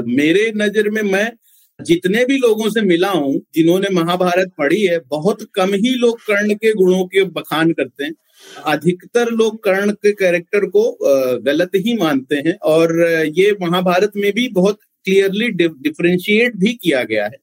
मेरे 0.07 0.51
नज़र 0.57 0.89
में 0.89 1.01
मैं 1.03 1.31
जितने 1.79 2.23
भी 2.25 2.37
लोगों 2.37 2.69
से 2.69 2.81
मिला 2.81 3.09
हूँ, 3.09 3.33
जिन्होंने 3.55 3.89
महाभारत 3.93 4.51
पढ़ी 4.57 4.81
है, 4.81 4.99
बहुत 5.09 5.47
कम 5.55 5.73
ही 5.75 5.93
लोग 5.95 6.19
कर्ण 6.21 6.53
के 6.55 6.73
गुणों 6.73 7.05
के 7.05 7.23
बखान 7.31 7.71
करते 7.71 8.03
हैं। 8.03 8.13
अधिकतर 8.65 9.29
लोग 9.31 9.63
कर्ण 9.63 9.91
के 9.93 10.11
कैरेक्टर 10.13 10.65
को 10.67 10.83
गलत 11.43 11.71
ही 11.75 11.95
मानते 11.97 12.35
हैं। 12.37 12.55
और 12.65 12.93
ये 13.35 13.55
महाभारत 13.61 14.11
में 14.15 14.31
भी 14.33 14.47
बहुत 14.51 14.79
क्लियरली 15.05 15.49
डिफ्रेंशिएट 15.51 16.55
भी 16.55 16.73
किया 16.73 17.03
गया 17.03 17.25
है 17.25 17.37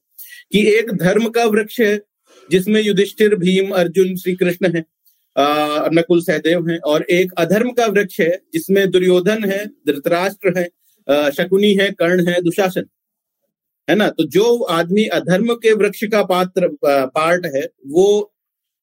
कि 0.51 0.65
एक 0.69 0.91
धर्म 0.93 1.27
का 1.29 1.45
वृक्ष 1.45 1.79
है, 1.79 1.99
जिसमें 2.51 2.81
युधिष्ठिर, 2.81 3.35
भीम, 3.35 3.69
अर्जुन 3.71 4.15
श्री 4.15 4.35
कृष्ण 4.35 4.75
है 4.75 4.83
नकुल 5.93 6.21
सहदेव 6.21 6.69
हैं, 6.69 6.77
और 6.79 7.03
एक 7.11 7.31
अधर्म 7.37 7.71
का 7.71 7.85
वृक्ष 7.87 8.19
है, 8.19 8.39
जिसमें 8.53 8.89
दुर्योधन 8.91 9.43
है, 9.45 9.65
धृतराष्ट्र 9.87 10.53
है 10.57 10.65
शकुनी 11.31 11.73
है, 11.73 11.89
कर्ण 11.91 12.27
है, 12.27 12.41
दुशासन। 12.41 12.85
है 13.89 13.95
ना? 13.95 14.07
तो 14.09 14.23
जो 14.25 14.61
आदमी 14.63 15.05
अधर्म 15.05 15.53
के 15.53 15.73
वृक्ष 15.73 16.03
का 16.03 16.23
पात्र 16.23 16.69
पार्ट 16.85 17.45
है, 17.55 17.65
वो 17.87 18.33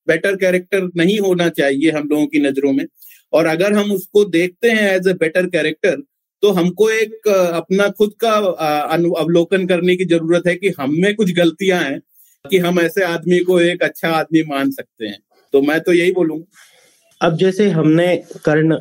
बेटर 0.08 0.36
कैरेक्टर 0.36 0.88
नहीं 0.96 1.18
होना 1.20 1.48
चाहिए 1.48 1.90
हम 1.90 2.08
लोगों 2.08 2.26
की 2.26 2.38
नज़रों 2.38 2.72
में। 2.72 2.86
और 3.32 3.46
अगर 3.46 3.72
हम 3.72 3.92
उसको 3.92 4.24
देखते 4.24 4.70
हैं 4.70 4.90
एज 4.92 5.08
ए 5.08 5.12
बेटर 5.14 5.46
कैरेक्टर 5.46 6.02
तो 6.42 6.50
हमको 6.50 6.88
एक 6.90 7.28
अपना 7.28 7.88
खुद 7.88 8.12
का 8.20 8.30
अवलोकन 8.30 9.66
करने 9.66 9.96
की 9.96 10.04
ज़रूरत 10.04 10.46
है 10.46 10.54
कि 10.54 10.72
हम 10.80 10.94
में 10.98 11.14
कुछ 11.14 11.32
गलतियाँ 11.34 11.80
हैं 11.82 12.00
कि 12.44 12.58
हम 12.58 12.80
ऐसे 12.80 13.04
आदमी 13.04 13.38
को 13.38 13.60
एक 13.60 13.82
अच्छा 13.82 14.10
आदमी 14.10 14.42
मान 14.42 14.70
सकते 14.70 15.06
हैं। 15.06 15.18
तो 15.52 15.62
मैं 15.62 15.80
तो 15.80 15.92
यही 15.92 16.12
बोलूँगा 16.12 17.26
अब 17.26 17.36
जैसे 17.36 17.68
हमने 17.70 18.16
कर्ण 18.44 18.76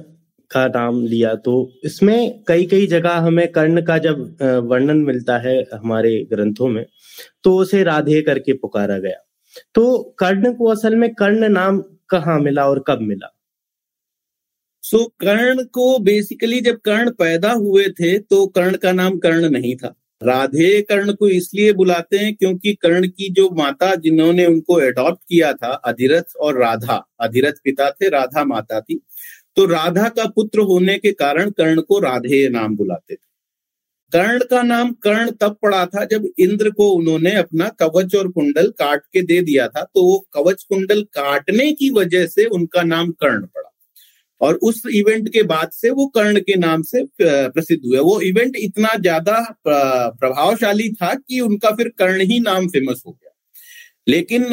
का 0.52 0.66
नाम 0.68 1.06
लिया 1.06 1.34
तो 1.36 1.54
इसमें 1.84 2.44
कई 2.48 2.66
कई 2.66 2.88
जगह 2.88 3.16
हमें 3.18 3.48
कर्ण 3.52 3.82
का 3.82 3.98
जब 3.98 4.38
वर्णन 4.70 4.98
मिलता 4.98 5.38
है 5.38 5.58
हमारे 5.74 6.28
ग्रंथों 6.30 6.68
में 6.68 6.86
तो 7.44 7.56
उसे 7.58 7.84
राधे 7.84 8.22
करके 8.22 8.54
पुकारा 8.54 8.98
गया। 8.98 9.18
तो 9.76 10.16
कर्ण 10.20 10.54
को 10.54 10.66
असल 10.66 10.96
में 10.96 11.14
कर्ण 11.14 11.50
नाम 11.50 11.84
कहाँ 12.10 12.40
मिला 12.40 12.68
और 12.70 12.84
कब 12.88 13.00
मिला? 13.02 13.32
सो 14.86 14.98
so, 14.98 15.06
कर्ण 15.20 15.64
को 15.64 16.00
बेसिकली 16.00 16.62
जब 16.62 16.76
कर्ण 16.78 17.12
पैदा 17.12 17.52
हुए 17.52 17.90
थे 17.90 18.20
तो 18.20 18.48
कर्ण 18.48 18.78
का 18.78 18.92
नाम 18.92 19.18
कर्ण 19.18 19.50
नहीं 19.50 19.76
था। 19.76 19.96
राधे 20.24 20.82
कर्ण 20.82 21.14
को 21.14 21.28
इसलिए 21.28 21.74
बुलाते 21.74 22.18
हैं 22.18 22.36
क्योंकि 22.36 22.74
कर्ण 22.74 23.08
की 23.08 23.30
जो 23.30 23.50
माता 23.50 23.96
जिन्होंने 23.96 24.46
उनको 24.46 24.82
एडॉप्ट 24.82 25.20
किया 25.30 25.54
था 25.54 25.68
अधिरथ 25.68 26.36
और 26.36 26.60
राधा 26.60 27.08
अधिरथ 27.20 27.54
पिता 27.64 27.90
थे 27.92 28.10
राधा 28.10 28.44
माता 28.44 28.82
थी। 28.82 29.02
तो 29.56 29.66
राधा 29.66 30.10
का 30.10 30.26
पुत्र 30.26 30.60
होने 30.60 30.98
के 30.98 31.12
कारण 31.12 31.50
कर्ण 31.50 31.82
को 31.82 32.00
राधे 32.00 32.50
नाम 32.50 32.76
बुलाते 32.76 33.14
थे। 33.14 33.26
कर्ण 34.14 34.40
का 34.40 34.62
नाम 34.62 34.92
कर्ण 34.94 35.32
तब 35.32 35.58
पड़ा 35.62 35.86
था 35.86 36.06
जब 36.06 36.30
इंद्र 36.40 36.70
को 36.70 36.92
उन्होंने 36.92 37.36
अपना 37.36 37.70
कवच 37.70 38.16
और 38.16 38.28
कुंडल 38.28 38.68
काट 38.68 39.02
के 39.14 39.22
दे 39.22 39.42
दिया 39.42 39.68
था। 39.68 39.84
तो 39.84 40.04
वो 40.04 40.28
कवच 40.34 40.64
कुंडल 40.64 41.04
काटने 41.04 41.72
की 41.72 41.90
वजह 41.90 42.28
से 42.28 42.46
उनका 42.46 42.84
नाम 42.84 43.12
कर्ण 43.12 43.46
पड़ा। 43.46 43.72
और 44.42 44.56
उस 44.64 44.82
इवेंट 44.94 45.30
के 45.30 45.44
बाद 45.44 45.70
से 45.74 45.90
वो 45.90 46.06
कर्ण 46.08 46.40
के 46.40 46.56
नाम 46.56 46.82
से 46.82 47.04
प्रसिद्ध 47.22 47.82
हुए। 47.86 48.00
वो 48.00 48.20
इवेंट 48.22 48.56
इतना 48.58 48.90
ज़्यादा 49.02 49.40
प्रभावशाली 49.68 50.90
था 50.94 51.14
कि 51.16 51.40
उनका 51.40 51.72
फिर 51.72 51.88
कर्ण 52.00 52.22
ही 52.22 52.40
नाम 52.40 52.68
फ़ेमस 52.68 53.04
हो 53.08 53.12
गया। 53.12 53.32
लेकिन 54.08 54.46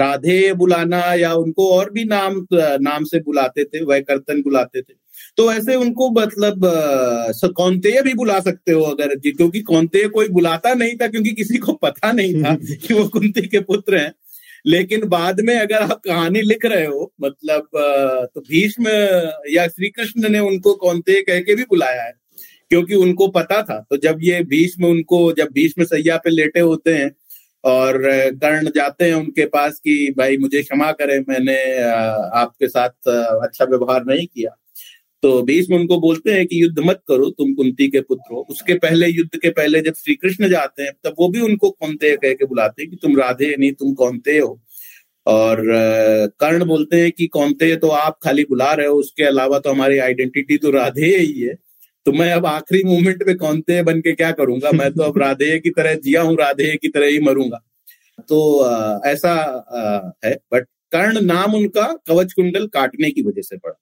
राधे 0.00 0.52
बुलाना 0.54 0.98
या 1.14 1.32
उनको 1.34 1.68
और 1.72 1.90
भी 1.90 2.04
नाम 2.04 2.34
नाम 2.82 3.04
से 3.04 3.20
बुलाते 3.20 3.64
थे 3.64 3.82
वह 3.84 4.00
कर्तन 4.00 4.42
बुलाते 4.42 4.82
थे। 4.82 4.94
तो 5.36 5.52
ऐसे 5.52 5.74
उनको 5.76 6.10
मतलब 6.10 6.60
कौनते 7.56 8.02
भी 8.02 8.14
बुला 8.14 8.38
सकते 8.40 8.72
हो 8.72 8.82
अगर 8.82 9.14
क्योंकि 9.18 9.60
कौनते 9.62 10.06
कोई 10.08 10.28
बुलाता 10.28 10.74
नहीं 10.74 10.96
था 10.96 11.06
क्योंकि 11.08 11.30
किसी 11.32 11.58
को 11.58 11.72
पता 11.72 12.12
नहीं 12.12 12.42
था 12.44 12.54
कि 12.86 12.94
वो 12.94 13.06
कुंती 13.08 13.46
के 13.48 13.60
पुत्र 13.60 13.98
हैं। 13.98 14.12
लेकिन 14.66 15.06
बाद 15.08 15.40
में 15.40 15.54
अगर 15.56 15.82
आप 15.82 16.00
कहानी 16.06 16.40
लिख 16.42 16.64
रहे 16.66 16.86
हो 16.86 17.12
मतलब 17.22 17.68
तो 18.34 18.40
भीष्म 18.40 18.88
या 19.50 19.66
श्री 19.68 19.88
कृष्ण 19.90 20.28
ने 20.28 20.38
उनको 20.40 20.74
कौनते 20.76 21.20
कह 21.22 21.40
के 21.40 21.54
भी 21.54 21.64
बुलाया 21.64 22.02
है, 22.02 22.12
क्योंकि 22.70 22.94
उनको 22.94 23.28
पता 23.30 23.62
था। 23.62 23.78
तो 23.90 23.96
जब 23.96 24.18
ये 24.22 24.42
भीष्म 24.44 24.86
उनको, 24.86 25.32
जब 25.32 25.48
भीष्म 25.52 25.84
सैया 25.84 26.16
पे 26.16 26.30
लेटे 26.30 26.60
होते 26.60 26.94
हैं 26.94 27.10
और 27.64 27.98
कर्ण 28.42 28.70
जाते 28.76 29.04
हैं 29.04 29.14
उनके 29.14 29.46
पास 29.46 29.78
कि, 29.78 30.14
भाई 30.18 30.36
मुझे 30.36 30.62
क्षमा 30.62 30.90
करें, 30.92 31.18
मैंने 31.28 31.58
आपके 32.40 32.68
साथ 32.68 33.08
अच्छा 33.08 33.64
व्यवहार 33.64 34.04
नहीं 34.04 34.26
किया। 34.26 34.56
तो 35.22 35.42
भीष्म 35.42 35.74
उनको 35.74 35.98
बोलते 36.00 36.32
हैं 36.32 36.46
कि 36.46 36.62
युद्ध 36.62 36.78
मत 36.78 37.00
करो, 37.08 37.30
तुम 37.30 37.52
कुंती 37.54 37.88
के 37.88 38.00
पुत्र 38.00 38.34
हो। 38.34 38.46
उसके 38.50 38.74
पहले, 38.74 39.06
युद्ध 39.06 39.38
के 39.38 39.50
पहले 39.50 39.80
जब 39.80 39.94
श्री 39.94 40.14
कृष्ण 40.14 40.48
जाते 40.48 40.82
हैं, 40.82 40.92
तब 41.04 41.14
वो 41.18 41.28
भी 41.28 41.40
उनको 41.40 41.70
कौनते 41.70 42.16
कह 42.16 42.32
के 42.32 42.44
बुलाते 42.44 42.82
हैं 42.82 42.90
कि 42.90 42.96
तुम 42.96 43.16
राधे, 43.16 43.54
नहीं, 43.56 43.72
तुम 43.72 43.94
कौनते 43.94 44.38
हो? 44.38 44.60
और 45.26 45.62
कर्ण 46.40 46.64
बोलते 46.64 47.00
हैं 47.00 47.10
कि 47.12 47.26
कौनते 47.26 47.74
तो 47.76 47.88
आप 47.88 48.18
खाली 48.24 48.44
बुला 48.44 48.72
रहे 48.72 48.86
हो, 48.86 48.94
उसके 48.94 49.24
अलावा 49.24 49.58
तो 49.58 49.70
हमारी 49.70 49.98
आइडेंटिटी 49.98 50.56
तो 50.56 50.70
राधे 50.70 51.16
ही 51.16 51.40
है। 51.40 51.54
तो 52.06 52.12
मैं 52.12 52.32
अब 52.32 52.46
आखिरी 52.46 52.82
मोमेंट 52.84 53.22
में 53.26 53.36
कौनते 53.36 53.82
बन 53.82 54.00
के 54.00 54.12
क्या 54.12 54.30
करूँगा? 54.32 54.70
मैं 54.72 54.92
तो 54.92 55.02
अब 55.02 55.18
राधे 55.18 55.58
की 55.58 55.70
तरह 55.70 55.94
जिया 55.94 56.22
हूँ, 56.22 56.36
राधे 56.36 56.76
की 56.76 56.88
तरह 56.88 57.06
ही 57.06 57.20
मरूँगा। 57.20 57.60
तो 58.28 58.38
ऐसा 59.06 59.32
है। 60.24 60.34
बट 60.54 60.66
कर्ण 60.92 61.20
नाम 61.20 61.54
उनका 61.54 61.86
कवच 62.06 62.32
कुंडल 62.32 62.66
काटने 62.66 63.10
की 63.10 63.22
वजह 63.22 63.42
से 63.42 63.56
पड़ा। 63.56 63.80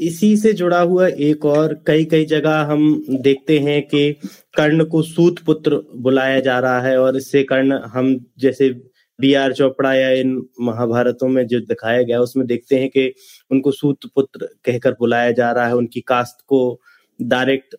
इसी 0.00 0.36
से 0.36 0.52
जुड़ा 0.52 0.80
हुआ 0.80 1.06
एक 1.06 1.44
और 1.44 1.74
कई 1.86 2.04
कई 2.04 2.24
जगह 2.24 2.58
हम 2.70 3.04
देखते 3.22 3.58
हैं 3.58 3.80
कि 3.82 4.12
कर्ण 4.56 4.84
को 4.84 5.02
सूत 5.02 5.38
पुत्र 5.46 5.80
बुलाया 5.96 6.40
जा 6.40 6.58
रहा 6.58 6.80
है 6.80 6.96
और 7.00 7.16
इससे 7.16 7.42
कर्ण 7.42 7.80
हम 7.94 8.16
जैसे 8.38 8.70
बी 9.18 9.32
आर 9.34 9.52
चोपड़ा 9.52 9.92
या 9.94 10.10
इन 10.12 10.36
महाभारतों 10.60 11.28
में 11.28 11.46
जो 11.46 11.60
दिखाया 11.60 12.02
गया, 12.02 12.20
उसमें 12.20 12.46
देखते 12.46 12.76
हैं 12.76 12.88
कि 12.88 13.12
उनको 13.50 13.70
सूत 13.72 14.06
पुत्र 14.14 14.48
कहकर 14.64 14.92
बुलाया 15.00 15.30
जा 15.32 15.50
रहा 15.52 15.66
है, 15.66 15.74
उनकी 15.74 16.00
कास्ट 16.00 16.42
को 16.48 16.80
डायरेक्ट 17.20 17.74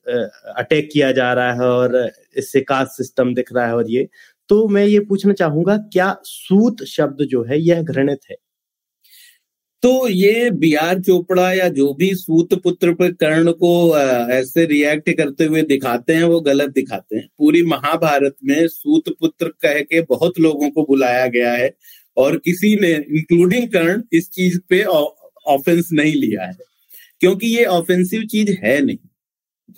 अटैक 0.57 0.89
किया 0.93 1.11
जा 1.11 1.31
रहा 1.33 1.53
है 1.53 1.69
और 1.69 2.11
इससे 2.37 2.61
कास्ट 2.61 2.97
सिस्टम 2.97 3.33
दिख 3.33 3.53
रहा 3.53 3.65
है 3.67 3.75
और 3.75 3.89
ये। 3.91 4.07
तो 4.49 4.67
मैं 4.67 4.85
ये 4.85 4.99
पूछना 4.99 5.33
चाहूँगा, 5.33 5.77
क्या 5.93 6.15
सूत 6.23 6.83
शब्द 6.87 7.23
जो 7.25 7.43
है, 7.43 7.61
यह 7.61 7.81
घृणित 7.83 8.19
है? 8.31 8.35
तो 9.83 10.07
ये 10.09 10.49
बी 10.51 10.73
आर 10.75 10.99
चोपड़ा 10.99 11.51
या 11.53 11.67
जो 11.69 11.93
भी 11.93 12.09
सूत 12.15 12.53
पुत्र 12.63 12.91
कर्ण 13.13 13.51
को 13.51 13.97
ऐसे 14.31 14.65
रिएक्ट 14.65 15.09
करते 15.09 15.43
हुए 15.43 15.61
दिखाते 15.61 16.13
हैं, 16.13 16.23
वो 16.23 16.39
गलत 16.41 16.69
दिखाते 16.69 17.15
हैं। 17.17 17.27
पूरी 17.37 17.61
महाभारत 17.65 18.35
में 18.43 18.67
सूत 18.67 19.09
पुत्र 19.19 19.47
कह 19.61 19.79
के 19.81 20.01
बहुत 20.01 20.39
लोगों 20.39 20.69
को 20.71 20.83
बुलाया 20.83 21.27
गया 21.27 21.53
है 21.53 21.71
और 22.17 22.37
किसी 22.37 22.75
ने 22.75 22.91
इंक्लूडिंग 22.91 23.67
कर्ण, 23.69 24.01
इस 24.13 24.29
चीज़ 24.31 24.59
पे 24.69 24.83
ऑफेंस 24.83 25.89
नहीं 25.93 26.13
लिया 26.13 26.45
है। 26.45 26.57
क्योंकि 27.21 27.47
ये 27.47 27.65
ऑफेंसिव 27.65 28.23
चीज़ 28.25 28.51
है 28.63 28.79
नहीं। 28.85 28.97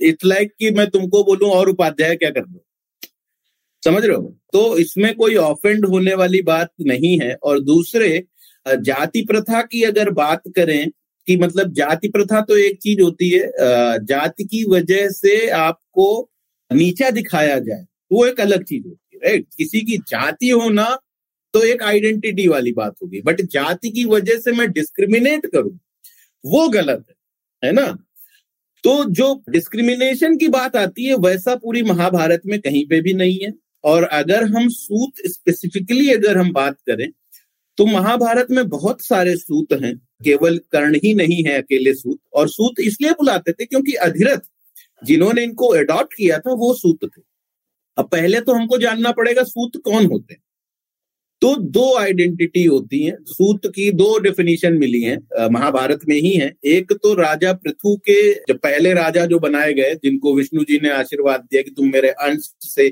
इट्स 0.02 0.26
लाइक 0.26 0.52
कि 0.60 0.72
मैं 0.72 0.90
तुमको 0.90 1.24
बोलूँ, 1.24 1.50
और 1.50 1.70
उपाध्याय 1.70 2.16
क्या 2.16 2.30
कर 2.30 2.42
दो? 2.42 2.66
समझ 3.84 4.06
रहे 4.06 4.16
हो? 4.16 4.38
तो 4.54 4.78
इसमें 4.78 5.14
कोई 5.16 5.36
ऑफेंड 5.36 5.86
होने 5.86 6.14
वाली 6.14 6.42
बात 6.42 6.70
नहीं 6.82 7.20
है। 7.20 7.34
और 7.44 7.60
दूसरे 7.64 8.24
जाति 8.66 9.22
प्रथा 9.22 9.62
की 9.64 9.84
अगर 9.84 10.10
बात 10.14 10.42
करें 10.56 10.90
कि 11.28 11.36
मतलब 11.38 11.72
जाति 11.74 12.10
प्रथा 12.10 12.42
तो 12.42 12.58
एक 12.58 12.80
चीज़ 12.82 13.02
होती 13.02 13.30
है 13.30 13.48
जाति 14.06 14.44
की 14.46 14.64
वजह 14.70 15.10
से 15.12 15.48
आपको 15.50 16.30
नीचा 16.72 17.10
दिखाया 17.12 17.58
जाए, 17.60 17.86
वो 18.12 18.26
एक 18.26 18.40
अलग 18.42 18.64
चीज़ 18.64 18.84
होती 18.84 19.16
है 19.16 19.30
राइट 19.30 19.46
किसी 19.58 19.82
की 19.82 19.98
जाति 20.10 20.50
होना 20.50 20.86
तो 21.54 21.64
एक 21.64 21.82
आइडेंटिटी 21.84 22.48
वाली 22.48 22.72
बात 22.74 22.96
होगी। 23.04 23.22
बट 23.22 23.42
जाति 23.44 23.90
की 23.90 24.06
वजह 24.06 24.40
से 24.40 24.52
मैं 24.52 24.72
डिस्क्रिमिनेट 24.72 25.46
करूँ, 25.46 25.78
वो 26.44 26.68
गलत 26.70 27.06
है 27.10 27.16
है 27.64 27.72
ना? 27.74 27.86
तो 28.84 29.04
जो 29.06 29.34
डिस्क्रिमिनेशन 29.50 30.38
की 30.38 30.48
बात 30.50 30.76
आती 30.76 31.06
है, 31.06 31.16
वैसा 31.18 31.56
पूरी 31.56 31.82
महाभारत 31.84 32.42
में 32.46 32.60
कहीं 32.62 32.86
पे 32.88 33.02
भी 33.02 33.14
नहीं 33.14 33.38
है। 33.40 33.52
और 33.84 34.04
अगर 34.04 34.44
हम 34.46 34.68
सूत 34.70 35.28
स्पेसिफिकली 35.28 36.10
अगर 36.14 36.38
हम 36.38 36.52
बात 36.54 36.78
करें 36.88 37.08
तो 37.78 37.86
महाभारत 37.86 38.48
में 38.52 38.68
बहुत 38.70 39.02
सारे 39.02 39.36
सूत 39.38 39.74
हैं, 39.74 39.96
केवल 40.24 40.58
कर्ण 40.72 40.96
ही 40.96 41.14
नहीं 41.14 41.44
है 41.44 41.62
अकेले 41.62 41.94
सूत, 41.94 42.20
और 42.34 42.50
सूत 42.50 42.80
इसलिए 42.80 43.12
बुलाते 43.14 43.52
थे 43.52 43.66
क्योंकि 43.66 43.94
अधिरथ, 44.02 44.40
जिन्होंने 45.02 45.44
इनको 45.44 45.68
अडॉप्ट 45.76 46.14
किया 46.14 46.38
था, 46.40 46.54
वो 46.54 46.74
सूत 46.74 47.06
थे। 47.06 47.22
अब 47.98 48.08
पहले 48.08 48.40
तो 48.42 48.54
हमको 48.54 48.78
जानना 48.78 49.12
पड़ेगा 49.12 49.44
सूत 49.46 49.82
कौन 49.86 50.06
होते 50.06 50.34
हैं। 50.34 50.42
तो 51.42 51.56
दो 51.56 51.96
आइडेंटिटी 51.98 52.64
होती 52.64 53.02
है, 53.04 53.16
सूत 53.22 53.66
की 53.68 53.90
दो 53.94 54.18
डेफिनेशन 54.20 54.74
मिली 54.74 55.02
है 55.02 55.18
महाभारत 55.50 56.00
में 56.08 56.16
ही 56.16 56.34
है। 56.34 56.52
एक 56.66 56.92
तो 56.94 57.14
राजा 57.14 57.54
पृथु 57.54 57.96
के, 58.00 58.34
जो 58.34 58.54
पहले 58.56 58.94
राजा 58.94 59.26
जो 59.26 59.40
बनाए 59.40 59.74
गए, 59.74 59.96
जिनको 59.96 60.36
विष्णु 60.36 60.64
जी 60.64 60.80
ने 60.80 60.90
आशीर्वाद 60.92 61.42
दिया 61.42 61.62
कि 61.62 61.72
तुम 61.72 61.92
मेरे 61.94 62.10
अंश 62.10 62.52
से 62.66 62.88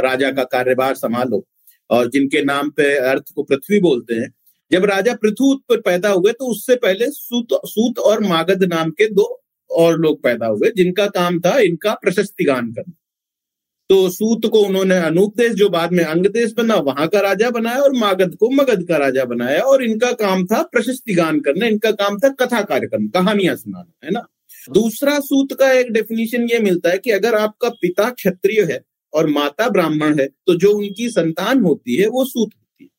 राजा 0.00 0.30
का 0.30 0.44
कार्यभार 0.46 0.94
संभालो। 0.94 1.44
और 1.90 2.10
जिनके 2.10 2.42
नाम 2.44 2.70
पे 2.70 2.94
अर्थ 3.00 3.32
को 3.34 3.42
पृथ्वी 3.42 3.80
बोलते 3.80 4.14
हैं, 4.14 4.32
जब 4.70 4.84
राजा 4.84 5.14
पृथु 5.14 5.54
पर 5.68 5.80
पैदा 5.80 6.08
हुए 6.10 6.32
तो 6.32 6.46
उससे 6.46 6.76
पहले 6.76 7.10
सूत 7.10 7.58
सूत 7.66 7.98
और 7.98 8.22
मागध 8.22 8.64
नाम 8.64 8.90
के 8.90 9.08
दो 9.08 9.26
और 9.70 9.98
लोग 9.98 10.22
पैदा 10.22 10.46
हुए, 10.46 10.70
जिनका 10.76 11.06
काम 11.06 11.40
था 11.40 11.58
इनका 11.60 11.94
प्रशस्ति 11.94 12.44
गान 12.44 12.72
करना। 12.72 12.92
तो 13.90 14.08
सूत 14.10 14.46
को 14.46 14.60
उन्होंने 14.60 14.96
अनुपदेश, 14.96 15.52
जो 15.52 15.68
बाद 15.68 15.92
में 15.92 16.02
अंग 16.04 16.26
देश 16.26 16.52
बना, 16.52 16.74
वहाँ 16.76 17.06
का 17.08 17.20
राजा 17.20 17.50
बनाया 17.50 17.78
और 17.78 17.92
मागध 17.92 18.34
को 18.34 18.48
मगध 18.50 18.86
का 18.88 18.96
राजा 18.96 19.24
बनाया, 19.24 19.60
और 19.60 19.82
इनका 19.84 20.12
काम 20.12 20.44
था 20.46 20.62
प्रशस्ति 20.62 21.14
गान 21.14 21.40
करना, 21.40 21.66
इनका 21.66 21.90
काम 21.92 22.18
था 22.18 22.28
कथा 22.36 22.62
कार्यक्रम, 22.62 23.06
कहानियाँ 23.08 23.56
सुनाना, 23.56 23.92
है 24.04 24.10
ना? 24.10 24.26
दूसरा 24.68 25.18
सूत 25.20 25.52
का 25.52 25.70
एक 25.72 25.92
डेफिनेशन 25.92 26.48
ये 26.50 26.58
मिलता 26.58 26.90
है 26.90 26.98
कि 26.98 27.10
अगर 27.10 27.34
आपका 27.34 27.68
पिता 27.68 28.08
क्षत्रिय 28.10 28.62
है 28.62 28.80
और 29.14 29.26
माता 29.26 29.68
ब्राह्मण 29.68 30.18
है 30.20 30.26
तो 30.26 30.54
जो 30.54 30.72
उनकी 30.72 31.08
संतान 31.10 31.60
होती 31.60 31.96
है, 31.96 32.06
वो 32.06 32.24
सूत 32.24 32.50
होती 32.50 32.84
है। 32.84 32.90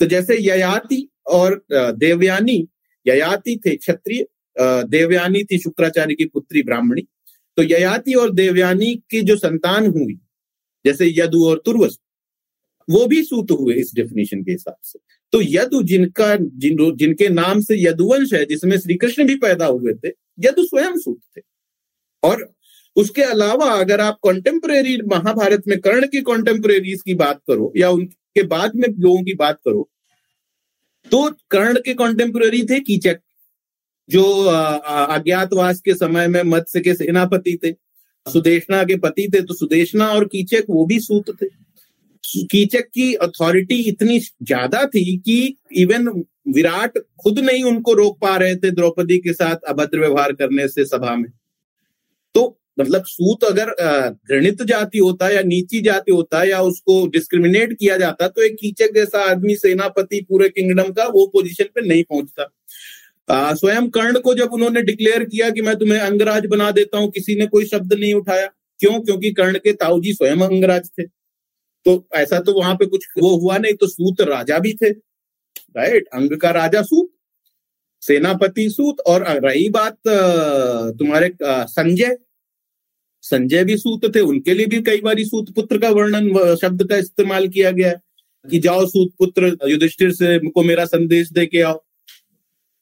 तो 0.00 0.06
जैसे 0.06 0.36
ययाति 0.40 1.06
और 1.28 1.64
देवयानी, 1.72 2.66
ययाति 3.06 3.60
थे 3.66 3.76
क्षत्रिय 3.76 4.26
देवयानी 4.88 5.42
थी 5.44 5.58
शुक्राचार्य 5.58 6.14
की 6.14 6.24
पुत्री 6.24 6.62
ब्राह्मणी 6.62 7.02
तो 7.58 7.62
ययाति 7.62 8.14
और 8.14 8.32
देवयानी 8.32 8.94
की 9.10 9.20
जो 9.22 9.36
संतान 9.36 9.86
हुई, 9.86 10.14
जैसे 10.84 11.12
यदु 11.16 11.44
और 11.46 11.62
तुर्वस, 11.66 11.98
वो 12.88 13.06
भी 13.06 13.22
सूत 13.22 13.50
हुए 13.50 13.74
इस 13.74 13.92
डेफिनेशन 13.94 14.42
के 14.44 14.52
हिसाब 14.52 14.76
से। 14.82 14.98
तो 15.32 15.40
यदु 15.42 15.82
जिनका, 15.82 16.34
जिन, 16.36 16.96
जिनके 16.96 17.28
नाम 17.28 17.60
से 17.60 17.80
यदुवंश 17.82 18.32
है, 18.34 18.44
जिसमें 18.46 18.78
श्री 18.78 18.94
कृष्ण 18.94 19.26
भी 19.26 19.34
पैदा 19.36 19.66
हुए 19.66 19.94
थे, 19.94 20.08
यदु 20.38 20.64
स्वयं 20.64 20.98
सूत 20.98 21.20
थे। 21.36 21.40
और 22.22 22.42
उसके 22.96 23.22
अलावा 23.22 23.70
अगर 23.72 24.00
आप 24.00 24.18
कॉन्टेम्परेरी 24.22 24.96
महाभारत 25.08 25.62
में 25.68 25.78
कर्ण 25.80 26.06
की 26.06 26.20
कॉन्टेम्परेरीज 26.22 27.02
की 27.02 27.14
बात 27.16 27.40
करो 27.48 27.72
या 27.76 27.90
उनके 27.90 28.42
बाद 28.46 28.76
में 28.76 28.88
लोगों 28.90 29.22
की 29.22 29.34
बात 29.36 29.58
करो 29.64 29.88
तो 31.06 31.28
कर्ण 31.50 31.80
के 31.80 31.94
कॉन्टेम्पररी 31.94 32.62
थे 32.64 32.78
कीचक, 32.80 33.18
जो 34.08 34.22
अज्ञातवास 34.44 35.80
के 35.80 35.94
समय 35.94 36.28
में 36.28 36.42
मत्स्य 36.44 36.80
के 36.80 36.94
सेनापति 36.94 37.58
थे, 37.64 37.72
सुदेशना 38.26 38.82
के 38.84 38.96
पति 38.98 39.28
थे 39.34 39.40
तो 39.42 39.54
सुदेशना 39.54 40.08
और 40.08 40.24
कीचक 40.26 40.64
वो 40.70 40.84
भी 40.86 40.98
सूत 41.00 41.30
थे। 41.42 41.46
कीचक 42.24 42.88
की 42.94 43.12
अथॉरिटी 43.16 43.80
इतनी 43.88 44.18
ज़्यादा 44.18 44.84
थी 44.86 45.16
कि 45.18 45.56
इवन 45.76 46.08
विराट 46.54 46.98
खुद 47.22 47.38
नहीं 47.40 47.62
उनको 47.64 47.92
रोक 47.94 48.18
पा 48.20 48.36
रहे 48.36 48.56
थे 48.56 48.70
द्रौपदी 48.70 49.18
के 49.18 49.32
साथ 49.32 49.68
अभद्र 49.68 50.00
व्यवहार 50.00 50.32
करने 50.32 50.68
से 50.68 50.84
सभा 50.86 51.14
में। 51.16 51.30
मतलब 52.78 53.04
सूत 53.06 53.44
अगर 53.44 53.70
घृणित 54.10 54.62
जाति 54.62 54.98
होता 54.98 55.28
या 55.30 55.42
नीची 55.42 55.80
जाति 55.80 56.12
होता 56.12 56.42
या 56.44 56.60
उसको 56.62 57.06
डिस्क्रिमिनेट 57.08 57.72
किया 57.72 57.96
जाता 57.96 58.28
तो 58.28 58.42
एक 58.42 58.56
कीचक 58.60 58.94
जैसा 58.94 59.22
आदमी 59.30 59.56
सेनापति 59.56 60.20
पूरे 60.28 60.48
किंगडम 60.48 60.92
का 60.92 61.06
वो 61.08 61.26
पोजीशन 61.26 61.64
पे 61.74 61.86
नहीं 61.88 62.04
पहुँचता। 62.04 63.54
स्वयं 63.54 63.88
कर्ण 63.90 64.18
को 64.20 64.34
जब 64.34 64.52
उन्होंने 64.52 64.82
डिक्लेयर 64.82 65.24
किया 65.24 65.50
कि 65.50 65.62
मैं 65.62 65.76
तुम्हें 65.78 65.98
अंगराज 66.00 66.46
बना 66.46 66.70
देता 66.70 66.98
हूँ, 66.98 67.10
किसी 67.10 67.34
ने 67.34 67.46
कोई 67.46 67.64
शब्द 67.66 67.92
नहीं 67.92 68.14
उठाया। 68.14 68.46
क्यों? 68.80 69.00
क्योंकि 69.00 69.30
कर्ण 69.32 69.58
के 69.58 69.72
ताऊजी 69.74 70.12
स्वयं 70.14 70.40
अंगराज 70.42 70.90
थे। 70.90 71.02
तो 71.86 72.06
ऐसा 72.14 72.38
तो 72.40 72.52
वहाँ 72.52 72.74
पे 72.74 72.86
कुछ 72.86 73.06
वो 73.18 73.36
हुआ 73.38 73.56
नहीं 73.58 73.74
तो 73.74 73.86
सूत 73.86 74.20
राजा 74.22 74.58
भी 74.58 74.72
थे। 74.74 74.90
राइट? 74.90 76.08
अंग 76.12 76.36
का 76.38 76.50
राजा 76.52 76.82
सूत, 76.82 77.10
सेनापति 78.02 78.68
सूत 78.70 79.00
और 79.02 79.24
रही 79.40 79.68
बात 79.70 79.96
तुम्हारे 80.98 81.30
संजय। 81.42 82.16
संजय 83.24 83.64
भी 83.64 83.76
सूत 83.76 84.14
थे, 84.16 84.20
उनके 84.20 84.54
लिए 84.54 84.66
भी 84.66 84.80
कई 84.82 85.00
बार 85.00 85.22
सूत 85.24 85.54
पुत्र 85.54 85.78
का 85.78 85.90
वर्णन 85.90 86.56
शब्द 86.62 86.86
का 86.88 86.96
इस्तेमाल 86.96 87.48
किया 87.48 87.70
गया 87.70 87.92
कि 88.44 88.58
जाओ 88.58 88.84
सूत 88.86 89.12
पुत्र, 89.18 89.56
युधिष्ठिर 89.68 90.12
से 90.12 90.38
को 90.48 90.62
मेरा 90.62 90.84
संदेश 90.84 91.30
दे 91.32 91.46
के 91.46 91.60
आओ। 91.62 91.82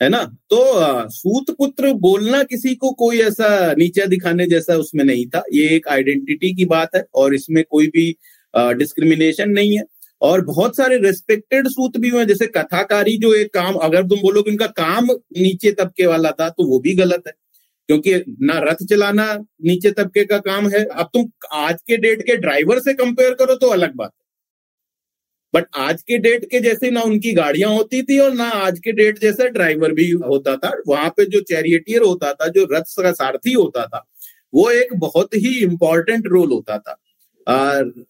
है 0.00 0.08
ना? 0.08 0.22
तो 0.50 1.08
सूत 1.10 1.50
पुत्र 1.50 1.92
बोलना 1.92 2.42
किसी 2.42 2.74
को 2.74 2.90
कोई 2.92 3.20
ऐसा 3.20 3.74
नीचा 3.78 4.04
दिखाने 4.06 4.46
जैसा 4.46 4.76
उसमें 4.76 5.04
नहीं 5.04 5.26
था। 5.26 5.42
ये 5.52 5.68
एक 5.68 5.88
आइडेंटिटी 5.88 6.54
की 6.54 6.64
बात 6.64 6.96
है, 6.96 7.04
और 7.14 7.34
इसमें 7.34 7.62
कोई 7.70 7.86
भी 7.86 8.16
डिस्क्रिमिनेशन 8.54 9.50
नहीं 9.50 9.76
है। 9.78 9.84
और 10.22 10.44
बहुत 10.44 10.76
सारे 10.76 10.98
रेस्पेक्टेड 10.98 11.68
सूत 11.68 11.96
भी 11.96 12.08
हुए 12.08 12.24
जैसे 12.24 12.46
कथाकारी 12.46 13.16
जो 13.18 13.32
एक 13.34 13.52
काम, 13.54 13.74
अगर 13.74 14.02
तुम 14.02 14.20
बोलो 14.20 14.42
कि 14.42 14.50
उनका 14.50 14.66
काम 14.66 15.08
नीचे 15.38 15.72
तबके 15.72 16.06
वाला 16.06 16.30
था 16.30 16.48
तो 16.48 16.64
वो 16.64 16.78
भी 16.80 16.94
गलत 16.94 17.22
है। 17.26 17.32
क्योंकि 17.92 18.36
ना 18.40 18.58
रथ 18.58 18.86
चलाना 18.90 19.34
नीचे 19.64 19.90
तबके 19.90 20.24
का 20.24 20.38
काम 20.38 20.68
है। 20.68 20.84
अब 20.84 21.10
तुम 21.14 21.30
आज 21.52 21.78
के 21.86 21.96
डेट 21.96 22.22
के 22.22 22.36
ड्राइवर 22.36 22.78
से 22.78 22.94
कंपेयर 22.94 23.34
करो 23.34 23.54
तो 23.54 23.68
अलग 23.68 23.94
बात 23.94 24.12
है। 24.14 24.22
बट 25.54 25.66
आज 25.76 26.02
के 26.02 26.18
डेट 26.18 26.44
के 26.44 26.60
जैसे 26.60 26.90
ना 26.90 27.00
उनकी 27.00 27.32
गाड़ियाँ 27.32 27.70
होती 27.70 28.02
थी 28.02 28.18
और 28.18 28.32
ना 28.32 28.48
आज 28.48 28.78
के 28.78 28.92
डेट 28.92 29.18
जैसा 29.18 29.44
ड्राइवर 29.44 29.92
भी 29.92 30.10
होता 30.10 30.56
था। 30.56 30.72
वहाँ 30.88 31.10
पे 31.10 31.24
जो 31.24 31.40
चैरियटियर 31.40 32.02
होता 32.02 32.32
था, 32.32 32.48
जो 32.48 32.68
रथ 32.72 33.02
का 33.02 33.12
सारथी 33.12 33.52
होता 33.52 33.86
था, 33.86 34.08
वो 34.54 34.70
एक 34.70 34.94
बहुत 34.94 35.34
ही 35.34 35.58
इंपॉर्टेंट 35.58 36.26
रोल 36.26 36.52
होता 36.52 36.78
था। 36.78 37.00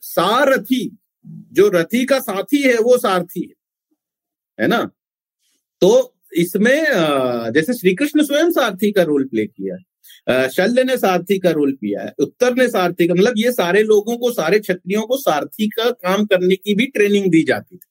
सारथी, 0.01 0.99
जो 1.27 1.69
रथी 1.69 2.05
का 2.05 2.19
साथी 2.21 2.63
है, 2.63 2.79
वो 2.79 2.99
सारथी 2.99 3.41
है। 3.41 3.55
है 4.61 4.69
ना? 4.69 4.91
तो 5.81 6.15
इसमें 6.33 6.85
जैसे 7.55 7.75
श्री 7.75 7.95
कृष्ण 7.95 8.23
स्वयं 8.25 8.51
सारथी 8.51 8.91
का 8.93 9.03
रोल 9.03 9.25
प्ले 9.25 9.47
किया 9.47 9.75
है। 9.75 10.49
शल्य 10.51 10.85
ने 10.85 10.97
सारथी 10.97 11.39
का 11.39 11.51
रोल 11.51 11.73
किया 11.73 12.03
है, 12.03 12.13
उत्तर 12.21 12.55
ने 12.55 12.69
सारथी 12.69 13.07
का 13.09 13.15
मतलब 13.15 13.35
ये 13.37 13.53
सारे 13.53 13.83
लोगों 13.83 14.17
को, 14.17 14.31
सारे 14.33 14.59
क्षत्रियों 14.61 15.03
को 15.03 15.17
सारथी 15.19 15.69
का 15.69 15.91
काम 15.91 16.25
करने 16.27 16.57
की 16.57 16.75
भी 16.75 16.87
ट्रेनिंग 16.89 17.31
दी 17.33 17.43
जाती 17.43 17.77
थी, 17.77 17.89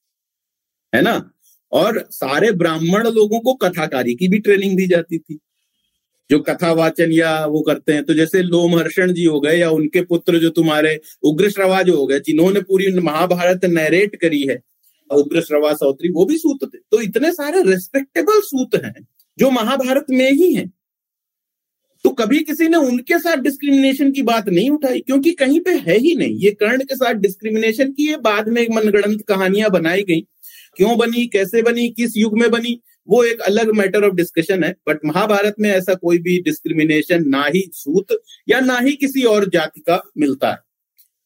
है 0.92 1.02
ना? 1.02 1.30
और 1.72 2.04
सारे 2.10 2.50
ब्राह्मण 2.54 3.08
लोगों 3.08 3.40
को 3.40 3.54
कथाकारी 3.56 4.14
की 4.14 4.28
भी 4.28 4.38
ट्रेनिंग 4.40 4.76
दी 4.76 4.86
जाती 4.86 5.18
थी। 5.18 5.38
जो 6.30 6.38
कथा 6.40 6.72
वाचन 6.72 7.12
या 7.12 7.44
वो 7.46 7.60
करते 7.60 7.92
हैं 7.92 8.04
तो 8.04 8.14
जैसे 8.14 8.42
लोमहर्षण 8.42 9.12
जी 9.12 9.24
हो 9.24 9.40
गए 9.40 9.56
या 9.56 9.70
उनके 9.70 10.02
पुत्र 10.04 10.38
जो 10.38 10.50
तुम्हारे 10.50 10.98
उग्र 11.22 11.50
श्रवा 11.50 11.80
जो 11.82 11.96
हो 11.96 12.06
गए, 12.06 12.20
जिन्होंने 12.20 12.60
पूरी 12.62 12.92
महाभारत 13.00 13.64
नरेट 13.66 14.16
करी 14.16 14.42
है 14.42 14.60
उग्र 15.12 15.40
श्रवा 15.40 15.72
सौत्री, 15.74 16.08
वो 16.08 16.24
भी 16.24 16.38
सूत 16.38 16.74
थे। 16.74 16.78
तो 16.90 17.00
इतने 17.00 17.32
सारे 17.32 17.62
रेस्पेक्टेबल 17.62 18.40
सूत 18.40 18.70
हैं, 18.74 19.06
जो 19.38 19.50
महाभारत 19.50 20.06
में 20.10 20.32
ही 20.32 20.54
हैं। 20.54 20.72
तो 22.04 22.10
कभी 22.10 22.38
किसी 22.38 22.68
ने 22.68 22.76
उनके 22.76 23.18
साथ 23.18 23.36
डिस्क्रिमिनेशन 23.36 24.12
की 24.12 24.22
बात 24.22 24.48
नहीं 24.48 24.70
उठाई, 24.70 25.00
क्योंकि 25.00 25.32
कहीं 25.32 25.60
पे 25.60 25.70
है 25.70 25.98
ही 25.98 26.14
नहीं। 26.14 26.36
ये 26.36 26.50
कर्ण 26.50 26.84
के 26.84 26.96
साथ 26.96 27.14
डिस्क्रिमिनेशन 27.14 27.92
की 27.92 28.16
बाद 28.16 28.48
में 28.48 28.66
मनगणंत 28.70 29.22
कहानियाँ 29.28 29.70
बनाई 29.70 30.02
गई। 30.02 30.20
क्यों 30.76 30.98
बनी, 30.98 31.26
कैसे 31.26 31.62
बनी, 31.62 31.88
किस 31.88 32.16
युग 32.16 32.38
में 32.38 32.50
बनी, 32.50 32.80
वो 33.08 33.24
एक 33.24 33.40
अलग 33.40 33.70
मैटर 33.70 34.04
ऑफ़ 34.04 34.14
डिस्कशन 34.14 34.64
है। 34.64 34.76
बट 34.88 34.98
महाभारत 35.04 35.54
में 35.60 35.70
ऐसा 35.70 35.94
कोई 35.94 36.18
भी 36.18 36.42
डिस्क्रिमिनेशन 36.42 37.28
ना 37.28 37.44
ही 37.54 37.70
सूत 37.72 38.22
या 38.48 38.60
ना 38.60 38.78
ही 38.78 38.92
किसी 38.92 39.22
और 39.22 39.48
जाति 39.48 39.80
का 39.80 40.10
मिलता 40.18 40.50
है। 40.50 40.71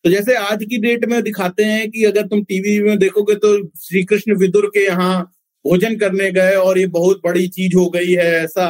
तो 0.07 0.11
जैसे 0.11 0.35
आज 0.37 0.62
की 0.71 0.79
डेट 0.79 1.05
में 1.05 1.23
दिखाते 1.23 1.64
हैं 1.64 1.90
कि 1.90 2.05
अगर 2.05 2.27
तुम 2.27 2.42
टीवी 2.42 2.79
में 2.81 2.99
देखोगे 2.99 3.35
तो 3.35 3.49
श्री 3.79 4.03
कृष्ण 4.05 4.35
विदुर 4.38 4.66
के 4.75 4.85
यहाँ 4.85 5.23
भोजन 5.64 5.97
करने 5.99 6.31
गए 6.33 6.55
और 6.57 6.79
ये 6.79 6.87
बहुत 6.87 7.21
बड़ी 7.25 7.47
चीज़ 7.49 7.75
हो 7.77 7.88
गई 7.90 8.12
है 8.12 8.27
ऐसा। 8.35 8.66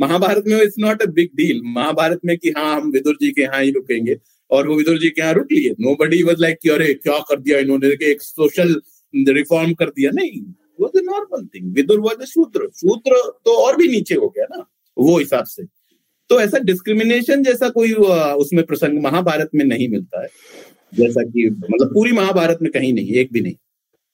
महाभारत 0.00 0.44
में 0.46 0.56
it's 0.62 0.74
not 0.78 1.02
a 1.02 1.06
big 1.06 1.30
deal 1.36 1.60
Mahabharata 1.64 2.20
में 2.24 2.36
कि 2.38 2.50
हाँ 2.58 2.74
हम 2.76 2.90
विदुर 2.90 3.16
जी 3.22 3.30
के 3.30 3.42
यहाँ 3.42 3.62
ही 3.62 3.70
रुकेंगे। 3.70 4.16
और 4.50 4.68
वो 4.68 4.76
विदुर 4.76 4.98
जी 4.98 5.10
के 5.10 5.20
यहाँ 5.20 5.34
रुक 5.34 5.52
लिए। 5.52 5.70
नो 5.80 5.96
बडी 6.00 6.22
वॉज़ 6.22 6.40
लाइक 6.40 6.70
अरे, 6.70 6.94
क्या 6.94 7.18
कर 7.18 7.40
दिया 7.40 7.58
इन्होंने? 7.58 7.88
एक 8.10 8.22
सोशल 8.22 8.80
रिफॉर्म 9.14 9.74
कर 9.74 9.90
दिया। 9.90 10.10
नहीं 10.14 10.40
वॉज़ 10.80 10.96
वो 10.96 11.04
नॉर्मल 11.10 11.46
थिंग 11.54 11.74
विदुर 11.74 12.00
वॉज़ 12.00 12.24
शूद्र। 12.26 12.70
शूद्र 12.76 13.20
तो 13.44 13.56
और 13.64 13.76
भी 13.76 13.88
नीचे 13.88 14.14
हो 14.14 14.28
गया 14.28 14.46
ना, 14.56 14.64
वो 14.96 15.18
हिसाब 15.18 15.44
से। 15.46 15.66
तो 16.30 16.40
ऐसा 16.40 16.58
डिस्क्रिमिनेशन 16.58 17.42
जैसा 17.42 17.68
कोई 17.68 17.92
उसमें 17.92 18.64
प्रसंग 18.64 19.02
महाभारत 19.02 19.50
में 19.54 19.64
नहीं 19.64 19.88
मिलता 19.88 20.22
है। 20.22 20.28
जैसा 20.94 21.22
कि 21.22 21.50
मतलब 21.50 21.88
पूरी 21.94 22.12
महाभारत 22.12 22.58
में 22.62 22.70
कहीं 22.72 22.92
नहीं, 22.92 23.12
एक 23.12 23.28
भी 23.32 23.40
नहीं। 23.40 23.54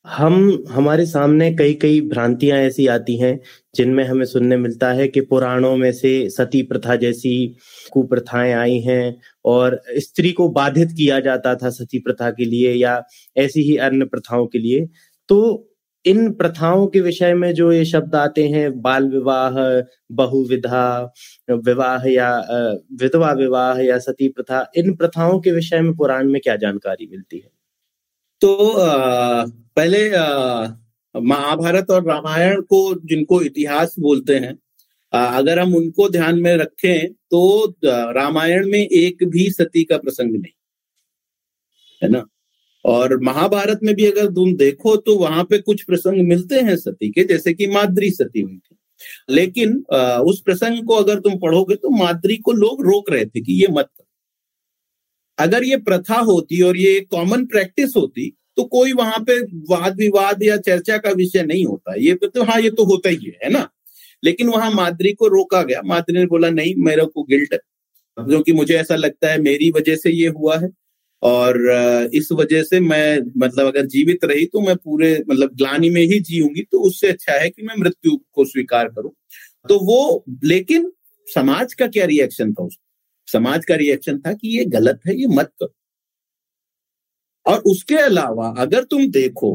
हम, 0.07 0.65
हमारे 0.69 1.07
सामने 1.07 1.55
कई 1.55 1.75
कई 1.75 2.01
भ्रांतियाँ 2.01 2.59
ऐसी 2.59 2.87
आती 2.87 3.17
हैं, 3.17 3.41
जिनमें 3.75 4.05
हमें 4.05 4.25
सुनने 4.25 4.57
मिलता 4.57 4.93
है 4.93 5.09
कि 5.09 5.21
पुराणों 5.21 5.77
में 5.77 5.93
से 5.93 6.31
सती 6.31 6.63
प्रथा 6.63 6.97
जैसी 6.97 7.57
कुप्रथाएँ 7.93 8.53
आई 8.53 8.79
हैं 8.79 9.21
और 9.45 9.83
स्त्री 9.97 10.33
को 10.33 10.49
बाधित 10.49 10.89
किया 10.93 11.21
जाता 11.21 11.55
था 11.55 11.71
सती 11.71 11.99
प्रथा 11.99 12.31
के 12.31 12.45
लिए 12.45 12.73
या 12.73 13.03
ऐसी 13.37 13.63
ही 13.63 13.77
अन्य 13.77 14.05
प्रथाओं 14.05 14.47
के 14.47 14.59
लिए। 14.59 14.87
तो 15.29 15.69
इन 16.07 16.33
प्रथाओं 16.33 16.87
के 16.87 17.01
विषय 17.01 17.35
में 17.35 17.53
जो 17.55 17.71
ये 17.73 17.85
शब्द 17.85 18.15
आते 18.15 18.47
हैं 18.49 18.81
बाल 18.83 19.09
विवाह 19.11 19.55
बहुविधा 20.13 21.13
विवाह 21.51 22.07
या 22.09 22.29
विधवा 23.01 23.33
विवाह 23.33 23.81
या 23.81 23.99
सती 23.99 24.29
प्रथा 24.29 24.71
इन 24.77 24.95
प्रथाओं 24.97 25.41
के 25.41 25.53
विषय 25.53 25.81
में 25.81 25.95
पुराण 25.97 26.29
में 26.31 26.41
क्या 26.43 26.57
जानकारी 26.57 27.07
मिलती 27.11 27.39
है? 27.39 27.51
तो 28.41 28.71
आ, 28.73 29.45
पहले 29.77 30.11
महाभारत 31.15 31.91
और 31.91 32.05
रामायण 32.05 32.61
को 32.63 32.81
जिनको 33.05 33.43
इतिहास 33.43 33.95
बोलते 34.01 34.39
हैं 34.39 34.57
आ, 35.13 35.27
अगर 35.39 35.59
हम 35.59 35.75
उनको 35.75 36.09
ध्यान 36.09 36.39
में 36.43 36.57
रखें 36.57 37.13
तो 37.13 37.75
रामायण 37.85 38.71
में 38.71 38.79
एक 38.79 39.25
भी 39.25 39.51
सती 39.51 39.85
का 39.85 39.99
प्रसंग 39.99 40.33
नहीं 40.33 40.53
है 42.03 42.09
ना? 42.09 42.25
और 42.87 43.19
महाभारत 43.23 43.81
में 43.83 43.95
भी 43.95 44.07
अगर 44.07 44.27
तुम 44.33 44.55
देखो 44.57 44.97
तो 44.97 45.17
वहाँ 45.19 45.45
पे 45.45 45.59
कुछ 45.59 45.83
प्रसंग 45.83 46.27
मिलते 46.29 46.61
हैं 46.61 46.77
सती 46.77 47.11
के, 47.11 47.25
जैसे 47.25 47.55
कि 47.55 47.67
माद्री 47.67 48.11
सती 48.11 48.41
हुई 48.41 48.57
थी। 48.57 48.77
लेकिन 49.31 49.73
उस 50.25 50.41
प्रसंग 50.41 50.87
को 50.87 50.95
अगर 50.95 51.21
तुम 51.21 51.39
पढ़ोगे 51.39 51.75
तो 51.75 51.91
माद्री 51.97 52.37
को 52.37 52.53
लोग 52.53 52.83
रोक 52.85 53.11
रहे 53.11 53.25
थे 53.27 53.41
कि 53.41 53.61
ये 53.61 53.69
मत 53.71 53.89
अगर 55.39 55.65
ये 55.65 55.77
प्रथा 55.79 56.19
होती 56.23 56.61
और 56.63 56.77
ये 56.77 57.01
कॉमन 57.11 57.45
प्रैक्टिस 57.47 57.97
होती 57.97 58.31
तो 58.57 58.65
कोई 58.67 58.93
वहाँ 58.93 59.19
पे 59.21 59.41
वाद 59.71 59.97
विवाद 59.97 60.43
या 60.43 60.57
चर्चा 60.59 60.97
का 60.99 61.11
विषय 61.13 61.43
नहीं 61.43 61.65
होता। 61.65 61.95
ये 61.99 62.15
तो 62.25 62.43
हाँ 62.43 62.61
ये 62.61 62.71
तो 62.71 62.85
होता 62.85 63.09
ही 63.09 63.33
है 63.45 63.51
ना? 63.51 63.69
लेकिन 64.23 64.49
वहाँ 64.49 64.71
माद्री 64.71 65.13
को 65.13 65.29
रोका 65.29 65.63
गया। 65.63 65.81
माद्री 65.85 66.19
ने 66.19 66.27
बोला, 66.27 66.51
नहीं, 66.51 66.75
मेरे 66.77 67.05
को 67.05 67.23
गिल्ट 67.23 67.53
है। 67.53 67.59
क्योंकि 68.19 68.53
मुझे 68.53 68.75
ऐसा 68.75 68.97
लगता 68.97 69.31
है, 69.31 69.41
मेरी 69.41 69.71
वजह 69.71 69.97
से 69.97 70.11
ये 70.13 70.29
हुआ 70.29 70.57
है। 70.59 70.69
और 71.27 71.59
इस 72.15 72.29
वजह 72.33 72.63
से 72.63 72.81
मैं 72.81 73.19
मतलब 73.37 73.67
अगर 73.67 73.87
जीवित 73.89 74.25
रही 74.25 74.47
तो 74.47 74.61
मैं 74.61 74.77
पूरे 74.77 75.13
मतलब 75.31 75.55
ग्लानी 75.57 75.91
में 75.91 76.01
ही 76.03 76.19
जीऊँगी 76.23 76.63
तो 76.63 76.81
उससे 76.81 77.09
अच्छा 77.09 77.33
है 77.35 77.49
कि 77.51 77.63
मैं 77.63 77.75
मृत्यु 77.79 78.17
को 78.33 78.45
स्वीकार 78.45 78.89
करूँ। 78.89 79.11
तो 79.69 79.79
वो, 79.81 80.25
लेकिन 80.45 80.91
समाज 81.29 81.75
का 81.75 81.87
क्या 81.89 82.05
रिएक्शन 82.07 82.53
था 82.53 82.65
उसको 82.65 82.83
समाज 83.29 83.65
का 83.65 83.75
रिएक्शन 83.77 84.19
था 84.19 84.33
कि 84.33 84.49
ये 84.49 84.65
गलत 84.67 85.01
है, 85.07 85.15
ये 85.15 85.27
मत 85.29 85.51
करो। 85.63 85.75
और 87.47 87.59
उसके 87.67 87.97
अलावा 87.97 88.55
अगर 88.59 88.85
तुम 88.85 89.07
देखो 89.11 89.53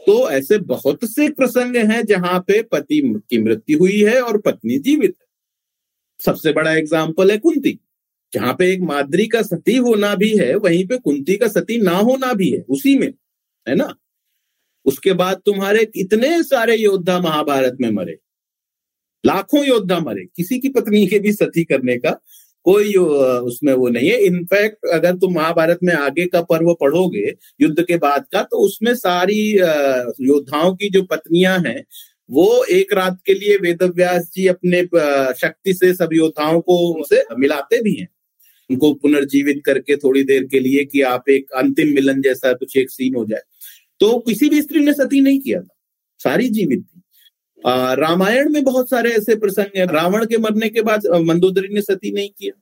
तो 0.00 0.30
ऐसे 0.30 0.58
बहुत 0.60 1.04
से 1.04 1.28
प्रसंग 1.30 1.76
हैं 1.90 2.04
जहाँ 2.06 2.38
पे 2.40 2.62
पति 2.64 3.00
की 3.30 3.38
मृत्यु 3.38 3.78
हुई 3.78 4.00
है 4.02 4.20
और 4.22 4.38
पत्नी 4.40 4.78
जीवित 4.78 5.14
है। 5.20 5.26
सबसे 6.20 6.52
बड़ा 6.52 6.72
एग्ज़ाम्पल 6.74 7.30
है 7.30 7.36
कुंती। 7.38 7.78
जहाँ 8.32 8.54
पे 8.54 8.70
एक 8.72 8.80
माद्री 8.82 9.26
का 9.26 9.42
सती 9.42 9.76
होना 9.78 10.14
भी 10.14 10.30
है, 10.38 10.54
वहीं 10.56 10.86
पे 10.86 10.98
कुंती 10.98 11.36
का 11.36 11.48
सती 11.48 11.80
ना 11.80 11.96
होना 11.98 12.32
भी 12.32 12.50
है, 12.50 12.60
उसी 12.68 12.96
में, 12.98 13.12
है 13.66 13.74
ना? 13.74 13.94
उसके 14.86 15.12
बाद 15.12 15.40
तुम्हारे 15.46 15.86
इतने 15.96 16.42
सारे 16.42 16.76
योद्धा 16.76 17.18
महाभारत 17.20 17.76
में 17.80 17.90
मरे, 17.90 18.16
लाखों 19.24 19.64
योद्धा 19.64 19.98
मरे, 20.00 20.24
किसी 20.26 20.58
की 20.58 20.68
पत्नी 20.70 21.06
के 21.06 21.18
भी 21.18 21.32
सती 21.32 21.64
करने 21.64 21.96
का 21.98 22.10
कोई 22.66 22.94
उसमें 22.94 23.72
वो 23.72 23.88
नहीं 23.88 24.08
है। 24.08 24.16
इनफैक्ट 24.20 24.86
अगर 24.92 25.16
तुम 25.16 25.34
महाभारत 25.34 25.78
में 25.82 25.92
आगे 25.94 26.26
का 26.26 26.40
पर्व 26.42 26.72
पढ़ोगे, 26.74 27.32
युद्ध 27.60 27.82
के 27.82 27.96
बाद 27.98 28.24
का 28.32 28.42
तो 28.42 28.64
उसमें 28.66 28.94
सारी 28.94 29.40
योद्धाओं 29.52 30.74
की 30.74 30.88
जो 30.90 31.02
पत्नियाँ 31.02 31.58
हैं, 31.58 31.84
वो 32.30 32.64
एक 32.70 32.92
रात 32.92 33.18
के 33.26 33.34
लिए 33.34 33.56
वेदव्यास 33.58 34.30
जी 34.34 34.46
अपने 34.46 34.82
शक्ति 35.38 35.74
से 35.74 35.92
सब 35.94 36.10
योद्धाओं 36.12 36.60
को 36.60 36.76
उसे 37.00 37.22
मिलाते 37.38 37.80
भी 37.82 37.94
हैं। 37.94 38.08
उनको 38.70 38.92
पुनर्जीवित 38.94 39.62
करके 39.66 39.96
थोड़ी 39.96 40.24
देर 40.24 40.44
के 40.44 40.58
लिए 40.58 40.84
कि 40.84 41.02
आप 41.02 41.28
एक 41.30 41.50
अंतिम 41.56 41.94
मिलन 41.94 42.22
जैसा 42.22 42.52
कुछ 42.52 42.76
एक 42.76 42.90
सीन 42.90 43.14
हो 43.14 43.24
जाए। 43.24 43.42
तो 44.00 44.18
किसी 44.18 44.48
भी 44.48 44.62
स्त्री 44.62 44.80
ने 44.80 44.92
सती 44.94 45.20
नहीं 45.20 45.40
किया 45.40 45.60
था 45.60 45.76
सारी 46.20 46.48
जीवित 46.48 46.84
थी। 46.84 47.00
रामायण 47.64 48.48
में 48.48 48.62
बहुत 48.64 48.90
सारे 48.90 49.10
ऐसे 49.10 49.34
प्रसंग 49.36 49.76
हैं। 49.76 49.86
रावण 49.86 50.26
के 50.26 50.38
मरने 50.38 50.68
के 50.68 50.82
बाद 50.82 51.06
मंदोदरी 51.22 51.74
ने 51.74 51.82
सती 51.82 52.12
नहीं 52.12 52.30
किया 52.38 52.60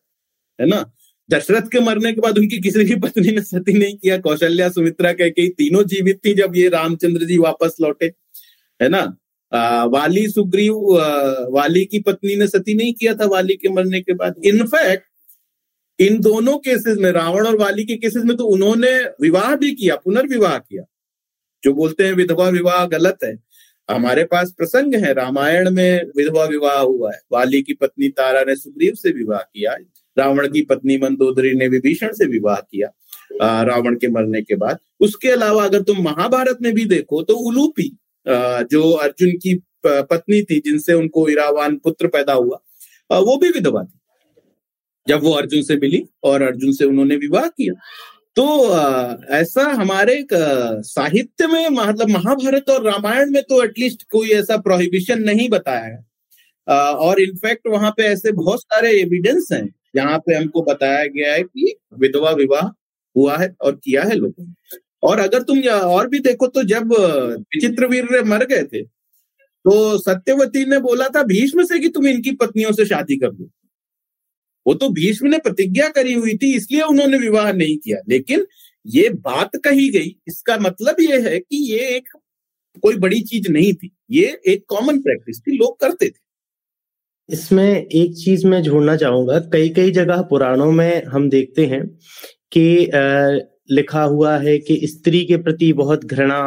है 0.59 0.68
ना? 0.68 0.85
दशरथ 1.31 1.68
के 1.73 1.81
मरने 1.81 2.12
के 2.12 2.21
बाद 2.21 2.38
उनकी 2.38 2.59
किसी 2.59 2.85
की 2.85 2.97
पत्नी 2.97 3.33
ने 3.33 3.42
सती 3.42 3.73
नहीं 3.73 3.97
किया। 3.97 4.18
कौशल्या 4.18 4.68
सुमित्रा 4.68 5.12
कह 5.12 5.29
के 5.29 5.49
तीनों 5.49 5.83
जीवित 5.85 6.21
थी 6.25 6.35
जब 6.35 6.57
ये 6.57 6.68
रामचंद्र 6.68 7.25
जी 7.25 7.38
वापस 7.38 7.77
लौटे 7.81 8.07
है 8.81 8.88
ना? 8.88 9.16
आ, 9.53 9.85
वाली 9.85 10.27
सुग्रीव 10.29 10.75
वाली 11.53 11.85
की 11.85 11.99
पत्नी 12.01 12.37
ने 12.37 12.47
सती 12.49 12.75
नहीं 12.75 12.92
किया 12.94 13.14
था 13.14 13.27
वाली 13.27 13.55
के 13.57 13.68
मरने 13.68 14.01
के 14.01 14.14
बाद। 14.14 14.35
इनफैक्ट 14.44 15.05
इन 15.99 16.19
दोनों 16.21 16.57
केसेस 16.59 16.99
में, 16.99 17.11
रावण 17.13 17.47
और 17.47 17.57
वाली 17.57 17.85
के 17.85 17.97
केसेस 17.97 18.25
में 18.25 18.37
तो 18.37 18.45
उन्होंने 18.47 18.91
विवाह 19.23 19.55
भी 19.57 19.71
किया, 19.73 19.97
पुनर्विवाह 19.97 20.57
किया। 20.59 20.83
जो 21.63 21.73
बोलते 21.75 22.05
हैं 22.05 22.13
विधवा 22.15 22.49
विवाह 22.49 22.85
गलत 22.87 23.19
है। 23.25 23.37
हमारे 23.89 24.25
पास 24.25 24.53
प्रसंग 24.59 24.95
है, 24.95 25.13
रामायण 25.15 25.71
में 25.71 26.11
विधवा 26.17 26.45
विवाह 26.45 26.79
हुआ 26.79 27.13
है। 27.13 27.21
वाली 27.33 27.63
की 27.63 27.75
पत्नी 27.75 28.09
तारा 28.11 28.43
ने 28.43 28.57
सुग्रीव 28.57 28.95
से 28.95 29.11
विवाह 29.13 29.41
किया, 29.41 29.75
रावण 30.17 30.49
की 30.49 30.63
पत्नी 30.63 30.97
मंदोदरी 30.99 31.55
ने 31.55 31.69
विभीषण 31.69 32.13
से 32.13 32.27
विवाह 32.27 32.57
किया 32.57 32.93
रावण 33.65 33.97
के 33.97 34.09
मरने 34.09 34.43
के 34.43 34.55
बाद। 34.57 34.79
उसके 35.01 35.29
अलावा 35.31 35.65
अगर 35.65 35.83
तुम 35.83 36.03
महाभारत 36.03 36.59
में 36.63 36.73
भी 36.75 36.85
देखो 36.87 37.23
तो 37.23 37.35
उलूपी 37.39 37.89
जो 38.27 38.91
अर्जुन 38.93 39.31
की 39.37 39.55
पत्नी 39.85 40.43
थी, 40.43 40.61
जिनसे 40.61 40.93
उनको 40.95 41.29
इरावान 41.29 41.77
पुत्र 41.79 42.07
पैदा 42.09 42.33
हुआ 42.33 43.21
वो 43.21 43.37
भी 43.37 43.49
विधवा 43.51 43.83
थी। 43.85 43.98
जब 45.09 45.23
वो 45.23 45.33
अर्जुन 45.35 45.62
से 45.62 45.77
मिली 45.77 46.03
और 46.25 46.42
अर्जुन 46.42 46.73
से 46.73 46.85
उन्होंने 46.85 47.16
विवाह 47.16 47.47
किया। 47.49 47.75
तो 48.37 48.44
ऐसा 49.35 49.62
हमारे 49.73 50.25
साहित्य 50.33 51.47
में 51.47 51.68
मतलब 51.71 52.11
महाभारत 52.11 52.71
और 52.71 52.85
रामायण 52.85 53.31
में 53.33 53.42
तो 53.42 53.62
एटलीस्ट 53.64 54.03
कोई 54.11 54.31
ऐसा 54.33 54.57
प्रोहिबिशन 54.59 55.23
नहीं 55.23 55.49
बताया 55.49 55.85
है। 55.85 55.99
और 56.68 57.21
इनफैक्ट 57.21 57.66
वहाँ 57.68 57.90
पे 57.97 58.03
ऐसे 58.05 58.33
बहुत 58.33 58.61
सारे 58.61 58.90
एविडेंस 59.01 59.49
हैं। 59.53 59.66
जहाँ 59.97 60.18
पे 60.18 60.35
हमको 60.35 60.62
बताया 60.62 61.05
गया 61.07 61.33
है 61.33 61.42
कि 61.42 61.75
विधवा 62.01 62.31
विवाह 62.33 62.66
हुआ 63.16 63.37
है 63.37 63.55
और 63.61 63.73
किया 63.75 64.03
है 64.03 64.14
लोगों 64.14 64.44
ने। 64.44 64.79
और 65.03 65.18
अगर 65.18 65.42
तुम 65.42 65.61
और 65.68 66.09
भी 66.09 66.18
देखो 66.21 66.47
तो 66.47 66.62
जब 66.64 66.92
विचित्र 66.92 67.87
वीर 67.87 68.23
मर 68.25 68.44
गए 68.47 68.62
थे 68.64 68.83
तो 68.83 69.99
सत्यवती 69.99 70.64
ने 70.64 70.79
बोला 70.81 71.09
था 71.09 71.23
भीष्म 71.25 71.64
से 71.64 71.79
कि 71.79 71.88
तुम 71.88 72.07
इनकी 72.07 72.33
पत्नियों 72.33 72.73
से 72.73 72.85
शादी 72.87 73.16
कर 73.16 73.31
दो। 73.31 73.51
वो 74.68 74.74
तो 74.74 74.88
भीष्म 74.92 75.28
ने 75.28 75.38
प्रतिज्ञा 75.40 75.88
करी 75.90 76.12
हुई 76.14 76.35
थी, 76.37 76.54
इसलिए 76.57 76.81
उन्होंने 76.85 77.18
विवाह 77.18 77.52
नहीं 77.52 77.76
किया। 77.78 77.98
लेकिन 78.09 78.46
ये 78.87 79.09
बात 79.11 79.57
कही 79.64 79.88
गई, 79.90 80.14
इसका 80.28 80.57
मतलब 80.59 80.96
ये 81.00 81.20
है 81.22 81.38
कि 81.38 81.57
ये 81.72 81.96
एक 81.96 82.09
कोई 82.83 82.96
बड़ी 82.98 83.20
चीज़ 83.22 83.50
नहीं 83.52 83.72
थी, 83.74 83.90
ये 84.11 84.38
एक 84.46 84.64
कॉमन 84.68 85.00
प्रैक्टिस 85.02 85.40
थी, 85.40 85.57
लोग 85.57 85.78
करते 85.81 86.09
थे। 86.09 86.26
इसमें 87.28 87.70
एक 87.76 88.14
चीज़ 88.16 88.46
मैं 88.46 88.62
जोड़ना 88.62 88.96
चाहूँगा 88.96 89.38
कई 89.52 89.68
कई 89.70 89.90
जगह 89.92 90.22
पुराणों 90.31 90.70
में 90.72 91.04
हम 91.07 91.28
देखते 91.31 91.66
हैं 91.66 91.87
कि 92.52 92.64
लिखा 93.70 94.02
हुआ 94.02 94.37
है 94.38 94.59
कि 94.59 94.81
स्त्री 94.87 95.24
के 95.24 95.37
प्रति 95.38 95.72
बहुत 95.74 96.04
घृणा 96.04 96.40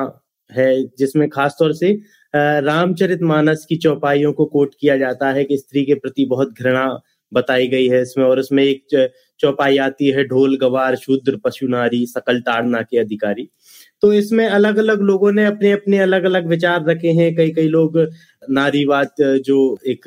है, 0.49 0.84
जिसमें 0.89 1.27
खासतौर 1.29 1.73
से 1.73 1.91
रामचरित 2.34 3.21
मानस 3.23 3.65
की 3.69 3.75
चौपाइयों 3.77 4.31
को 4.34 4.45
कोट 4.47 4.75
किया 4.79 4.97
जाता 4.97 5.31
है 5.31 5.43
कि 5.43 5.57
स्त्री 5.57 5.84
के 5.86 5.93
प्रति 5.95 6.25
बहुत 6.25 6.53
घृणा 6.53 6.88
बताई 7.34 7.67
गई 7.67 7.88
है 7.88 8.02
इसमें। 8.02 8.26
और 8.26 8.39
इसमें 8.39 8.63
एक 8.63 9.10
चौपाई 9.39 9.78
आती 9.78 10.10
है 10.10 10.24
ढोल 10.24 10.58
गवार 10.58 10.96
शूद्र 10.96 11.38
पशु 11.38 11.67
नारी 11.67 12.06
सकल 12.06 12.39
ताड़ना 12.39 12.82
के 12.82 12.98
अधिकारी। 12.98 13.50
तो 14.02 14.12
इसमें 14.13 14.46
अलग 14.48 14.78
अलग 14.78 15.02
लोगों 15.02 15.32
ने 15.32 15.46
अपने 15.46 15.72
अपने 15.72 15.98
अलग 16.00 16.24
अलग 16.24 16.48
विचार 16.48 16.86
रखे 16.86 17.08
हैं। 17.08 17.36
कई 17.36 17.52
कई 17.52 17.67
लोग 17.67 17.98
नारीवाद 18.50 19.10
जो 19.22 19.58
एक 19.88 20.06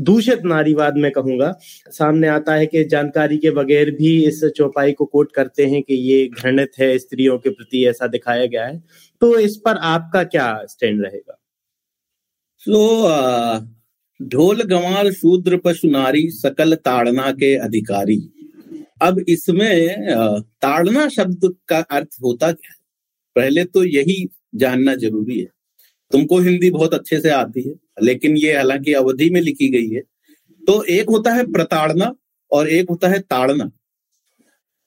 दूषित 0.00 0.44
नारीवाद 0.44 0.96
में 0.96 1.10
कहूँगा 1.12 1.52
सामने 1.90 2.28
आता 2.28 2.54
है 2.54 2.66
कि 2.66 2.84
जानकारी 2.84 3.38
के 3.38 3.50
बगैर 3.50 3.90
भी 3.90 4.26
इस 4.26 4.44
चौपाई 4.56 4.92
को 4.92 5.04
कोट 5.04 5.32
करते 5.32 5.66
हैं 5.66 5.82
कि 5.82 5.94
ये 5.94 6.26
घृणित 6.28 6.78
है 6.78 6.98
स्त्रियों 6.98 7.38
के 7.38 7.50
प्रति 7.50 7.84
ऐसा 7.86 8.06
दिखाया 8.06 8.46
गया 8.46 8.66
है। 8.66 8.82
तो 9.22 9.38
इस 9.38 9.56
पर 9.56 9.76
आपका 9.76 10.22
क्या 10.24 10.64
स्टैंड 10.68 11.02
रहेगा? 11.02 11.40
तो 12.62 12.72
so, 12.72 13.75
ढोल 14.20 14.62
गंवार 14.62 15.10
शूद्र 15.12 15.56
पशु 15.56 15.88
नारी 15.88 16.28
सकल 16.30 16.74
ताड़ना 16.76 17.30
के 17.32 17.54
अधिकारी। 17.56 18.16
अब 19.02 19.18
इसमें 19.28 19.96
ताड़ना 20.62 21.08
शब्द 21.08 21.54
का 21.68 21.78
अर्थ 21.78 22.16
होता 22.22 22.50
क्या 22.52 22.70
है? 22.70 22.76
पहले 23.36 23.64
तो 23.64 23.84
यही 23.84 24.26
जानना 24.54 24.94
ज़रूरी 24.96 25.38
है। 25.38 25.48
तुमको 26.10 26.38
हिंदी 26.38 26.70
बहुत 26.70 26.94
अच्छे 26.94 27.20
से 27.20 27.30
आती 27.30 27.62
है, 27.62 27.74
लेकिन 28.02 28.36
ये 28.36 28.54
हालाँकि 28.56 28.92
अवधि 28.94 29.28
में 29.30 29.40
लिखी 29.40 29.68
गई 29.68 29.88
है। 29.88 30.00
तो 30.62 30.82
एक 30.84 31.10
होता 31.10 31.32
है 31.32 31.44
प्रताड़ना 31.52 32.12
और 32.50 32.68
एक 32.68 32.90
होता 32.90 33.08
है 33.08 33.18
ताड़ना। 33.20 33.70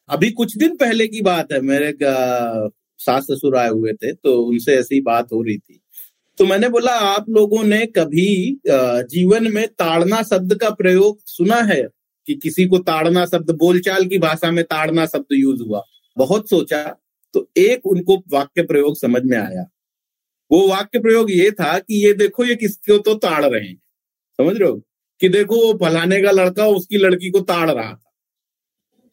अभी 0.09 0.29
कुछ 0.31 0.57
दिन 0.57 0.75
पहले 0.75 1.07
की 1.07 1.21
बात 1.21 1.51
है, 1.53 1.61
मेरे 1.61 1.93
सास 2.01 3.23
ससुर 3.23 3.55
आए 3.57 3.69
हुए 3.69 3.93
थे 3.93 4.11
तो 4.13 4.41
उनसे 4.41 4.75
ऐसी 4.75 5.01
बात 5.01 5.31
हो 5.33 5.41
रही 5.41 5.57
थी। 5.57 5.81
तो 6.39 6.45
मैंने 6.45 6.67
बोला, 6.69 6.91
आप 6.91 7.25
लोगों 7.29 7.63
ने 7.63 7.85
कभी 7.85 8.59
जीवन 8.67 9.51
में 9.53 9.67
ताड़ना 9.69 10.21
शब्द 10.23 10.53
का 10.55 10.69
प्रयोग 10.69 11.19
सुना 11.25 11.55
है 11.55 11.81
कि 12.27 12.35
किसी 12.35 12.65
को 12.65 12.77
ताड़ना 12.79 13.25
शब्द, 13.25 13.51
बोलचाल 13.51 14.05
की 14.05 14.17
भाषा 14.17 14.51
में 14.51 14.63
ताड़ना 14.63 15.05
शब्द 15.05 15.33
यूज़ 15.33 15.63
हुआ? 15.63 15.83
बहुत 16.17 16.49
सोचा 16.49 16.83
तो 17.33 17.47
एक 17.57 17.85
उनको 17.85 18.17
वाक्य 18.29 18.63
प्रयोग 18.63 18.97
समझ 18.97 19.21
में 19.25 19.37
आया। 19.37 19.65
वो 20.51 20.67
वाक्य 20.67 20.99
प्रयोग 20.99 21.31
ये 21.31 21.51
था 21.51 21.77
कि 21.79 22.05
ये 22.05 22.13
देखो, 22.13 22.45
ये 22.45 22.55
किसको 22.55 22.97
तो 22.97 23.15
ताड़ 23.15 23.45
रहे 23.45 23.61
हैं। 23.61 23.75
समझ 24.39 24.57
रहे 24.57 24.69
हो? 24.69 24.81
कि 25.21 25.29
देखो, 25.29 25.55
वो 25.55 25.73
फलाने 25.81 26.21
का 26.21 26.31
लड़का 26.31 26.67
उसकी 26.67 26.97
लड़की 26.97 27.29
को 27.29 27.39
ताड़ 27.41 27.69
रहा 27.71 27.93
था। 27.93 28.11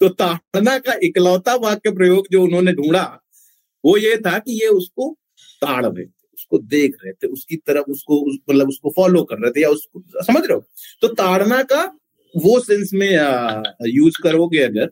तो 0.01 0.09
ताड़ना 0.09 0.79
का 0.79 0.99
इकलौता 1.03 1.55
वाक्य 1.57 1.91
प्रयोग 1.91 2.27
जो 2.33 2.43
उन्होंने 2.43 2.73
ढूंढा, 2.73 3.05
वो 3.85 3.97
ये 3.97 4.17
था 4.17 4.39
कि 4.39 4.61
ये 4.63 4.69
उसको 4.69 5.17
ताड़ 5.63 5.87
रहे 5.87 6.07
उसको 6.37 6.59
देख 6.59 6.97
रहे 7.05 7.13
थे, 7.13 7.27
उसकी 7.27 7.57
तरफ़ 7.57 7.91
उसको 7.91 8.27
मतलब 8.51 8.69
उसको 8.69 8.93
फॉलो 8.97 9.23
कर 9.25 9.37
रहे 9.37 9.51
थे 9.51 9.63
या 9.63 9.69
उसको, 9.71 10.03
समझ 10.23 10.43
रहे 10.43 10.55
हो? 10.55 10.65
तो 11.03 11.09
ताड़ना 11.09 11.63
का 11.63 11.83
वो 12.35 12.61
सेंस 12.61 12.91
में 12.95 13.11
यूज़ 13.87 14.23
करोगे 14.23 14.59
अगर, 14.59 14.87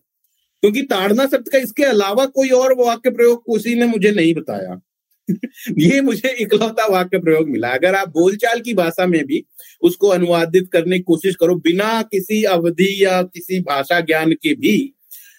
क्योंकि 0.63 0.83
ताड़ना 0.83 1.27
शब्द 1.27 1.49
का 1.49 1.59
इसके 1.59 1.85
अलावा 1.85 2.27
कोई 2.27 2.49
और 2.51 2.75
वाक्य 2.79 3.11
प्रयोग 3.11 3.43
किसी 3.43 3.75
ने 3.75 3.87
मुझे 3.87 4.13
नहीं 4.13 4.35
बताया। 4.35 4.81
ये 5.79 6.01
मुझे 6.01 6.31
इकलौता 6.41 6.87
वाक्य 6.87 7.19
प्रयोग 7.19 7.49
मिला। 7.49 7.69
अगर 7.69 7.95
आप 7.95 8.09
बोलचाल 8.09 8.61
की 8.61 8.75
भाषा 8.75 9.07
में 9.07 9.25
भी 9.27 9.45
उसको 9.83 10.09
अनुवादित 10.09 10.69
करने 10.73 10.99
की 10.99 11.03
कोशिश 11.03 11.37
करो, 11.37 11.57
बिना 11.57 12.03
किसी 12.03 12.45
अवधि 12.45 13.05
या 13.05 13.23
किसी 13.23 13.61
भाषा 13.61 14.01
ज्ञान 14.01 14.33
के 14.33 14.55
भी 14.55 14.79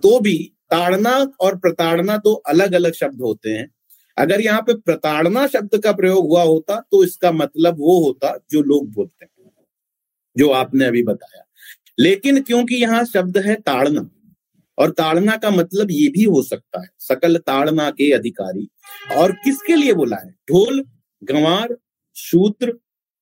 तो 0.03 0.19
भी 0.19 0.37
ताड़ना 0.71 1.15
और 1.41 1.57
प्रताड़ना 1.57 2.17
तो 2.17 2.33
अलग 2.33 2.73
अलग 2.73 2.93
शब्द 2.93 3.21
होते 3.21 3.49
हैं। 3.49 3.69
अगर 4.17 4.41
यहाँ 4.41 4.61
पे 4.61 4.73
प्रताड़ना 4.75 5.45
शब्द 5.47 5.77
का 5.77 5.91
प्रयोग 5.93 6.27
हुआ 6.27 6.43
होता 6.43 6.79
तो 6.81 7.03
इसका 7.03 7.31
मतलब 7.33 7.77
वो 7.79 7.99
होता 8.05 8.37
जो 8.51 8.61
लोग 8.63 8.91
बोलते 8.93 9.25
हैं, 9.25 9.31
जो 10.35 10.49
आपने 10.51 10.85
अभी 10.85 11.03
बताया। 11.03 11.43
लेकिन 11.99 12.41
क्योंकि 12.41 12.75
यहाँ 12.75 13.03
शब्द 13.05 13.37
है 13.37 13.55
ताड़ना, 13.57 14.09
और 14.77 14.91
ताड़ना 14.91 15.35
का 15.37 15.49
मतलब 15.51 15.91
ये 15.91 16.07
भी 16.09 16.23
हो 16.23 16.41
सकता 16.43 16.81
है, 16.81 16.87
सकल 16.99 17.37
ताड़ना 17.37 17.89
के 17.91 18.11
अधिकारी। 18.11 18.67
और 19.17 19.31
किसके 19.43 19.75
लिए 19.75 19.93
बोला 19.93 20.17
है? 20.17 20.29
ढोल, 20.49 20.83
गंवार, 21.21 21.75
शूद्र, 22.15 22.73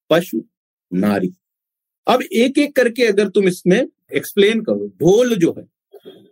पशु, 0.09 0.41
नारी। 0.91 1.33
अब 2.07 2.21
एक 2.23 2.57
एक 2.57 2.75
करके 2.75 3.05
अगर 3.05 3.27
तुम 3.29 3.47
इसमें 3.47 3.85
एक्सप्लेन 4.13 4.61
करो, 4.61 4.87
ढोल 4.99 5.35
जो 5.35 5.53
है, 5.57 5.63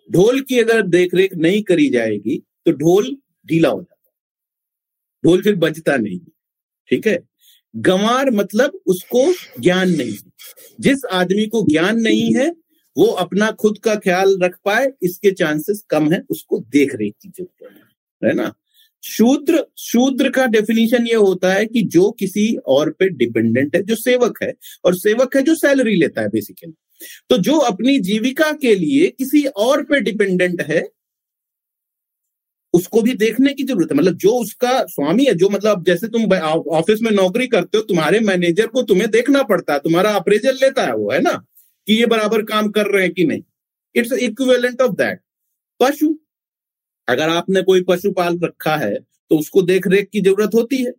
ढोल 0.10 0.40
की 0.42 0.60
अगर 0.60 0.82
देखरेख 0.84 1.36
नहीं 1.36 1.62
करी 1.64 1.90
जाएगी 1.90 2.38
तो 2.66 2.72
ढोल 2.74 3.16
ढीला 3.50 3.70
हो 3.70 3.82
जाता 3.82 4.01
ढोल 5.26 5.42
फिर 5.42 5.56
बजता 5.56 5.98
नहीं। 5.98 6.20
ठीक 6.90 7.08
है? 7.08 7.20
गंवार 7.76 8.32
मतलब 8.32 8.80
उसको 8.88 9.34
ज्ञान 9.62 9.90
नहीं 9.90 10.16
जिस 10.80 11.06
आदमी 11.12 11.46
को 11.46 11.66
ज्ञान 11.70 12.00
नहीं 12.00 12.34
है, 12.36 12.50
वो 12.98 13.06
अपना 13.06 13.52
खुद 13.52 13.78
का 13.78 13.96
ख्याल 13.96 14.38
रख 14.44 14.58
पाए, 14.66 14.92
इसके 15.04 15.32
चांसेस 15.32 15.84
कम 15.90 16.12
है, 16.12 16.22
उसको 16.30 16.60
देख 16.60 16.96
रेख 16.96 17.14
की 17.22 17.30
ज़रूरत 17.30 17.72
है। 18.24 18.30
है 18.30 18.36
ना? 18.36 18.54
शूद्र 19.04 19.66
शूद्र 19.78 20.30
का 20.30 20.46
डेफिनेशन 20.48 21.08
ये 21.08 21.16
होता 21.16 21.54
है 21.54 21.66
कि 21.66 21.82
जो 21.82 22.12
किसी 22.12 22.56
और 22.56 22.92
पे 22.92 23.10
डिपेंडेंट 23.10 23.76
है, 23.76 23.84
जो 23.84 23.96
सेवक 23.96 24.44
है, 24.44 24.54
और 24.86 24.96
सेवक 24.96 25.36
है 25.36 25.42
जो 25.42 25.56
सैलरी 25.56 25.96
लेता 25.96 26.22
है 26.22 26.28
बेसिकली 26.28 26.74
तो 27.30 27.38
जो 27.38 27.58
अपनी 27.58 27.98
जीविका 28.00 28.52
के 28.52 28.76
लिए 28.76 29.08
किसी 29.08 29.44
और 29.44 29.84
पे 29.84 30.00
डिपेंडेंट 30.00 30.62
है 30.62 30.88
उसको 32.74 33.02
भी 33.02 33.14
देखने 33.16 33.54
की 33.54 33.64
ज़रूरत 33.64 33.92
है। 33.92 33.98
मतलब 33.98 34.16
जो 34.18 34.32
उसका 34.34 34.72
स्वामी 34.86 35.26
है, 35.26 35.34
जो 35.36 35.50
मतलब 35.50 35.84
जैसे 35.86 36.08
तुम 36.08 36.34
ऑफ़िस 36.74 37.02
में 37.02 37.12
नौकरी 37.12 37.48
करते 37.48 37.78
हो, 37.78 37.84
तुम्हारे 37.84 38.20
मैनेजर 38.22 38.68
को 38.68 38.82
तुम्हें 38.84 39.10
देखना 39.12 39.44
पड़ता 39.44 39.74
है, 39.74 39.80
तुम्हारा 39.80 40.12
अप्रेजल 40.16 40.58
लेता 40.64 40.86
है 40.86 40.96
वो, 40.96 41.12
है 41.12 41.20
ना? 41.22 41.32
कि 41.88 41.94
ये 41.94 42.06
बराबर 42.08 42.42
काम 42.46 42.70
कर 42.72 42.88
रहे 42.88 43.04
हैं 43.04 43.14
कि 43.14 43.26
नहीं। 43.26 43.42
इट्स 43.96 44.12
इक्विवेलेंट 44.14 44.82
ऑफ़ 44.82 44.92
दैट 44.94 45.20
पशु, 45.80 46.16
अगर 47.08 47.30
आपने 47.30 47.62
कोई 47.64 47.84
पशु 47.84 48.12
पाल 48.12 48.40
रखा 48.44 48.76
है 48.78 48.96
तो 49.32 49.38
उसको 49.40 49.62
देख 49.64 49.88
रेख 49.88 50.10
की 50.14 50.22
ज़रूरत 50.22 50.52
होती 50.56 50.84
है। 50.84 50.92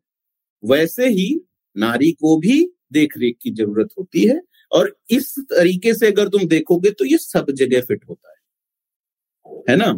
वैसे 0.63 1.09
ही 1.11 1.29
नारी 1.77 2.11
को 2.13 2.37
भी 2.39 2.61
देख 2.93 3.15
रेख 3.19 3.37
की 3.43 3.51
ज़रूरत 3.53 3.89
होती 3.99 4.27
है। 4.29 4.41
और 4.73 4.97
इस 5.11 5.35
तरीके 5.51 5.95
से 5.95 6.07
अगर 6.07 6.29
तुम 6.29 6.47
देखोगे 6.49 6.91
तो 6.93 7.05
ये 7.05 7.19
सब 7.19 7.51
जगह 7.53 7.81
फिट 7.81 8.05
होता 8.09 8.31
है। 8.31 8.37
है 9.71 9.77
ना? 9.77 9.93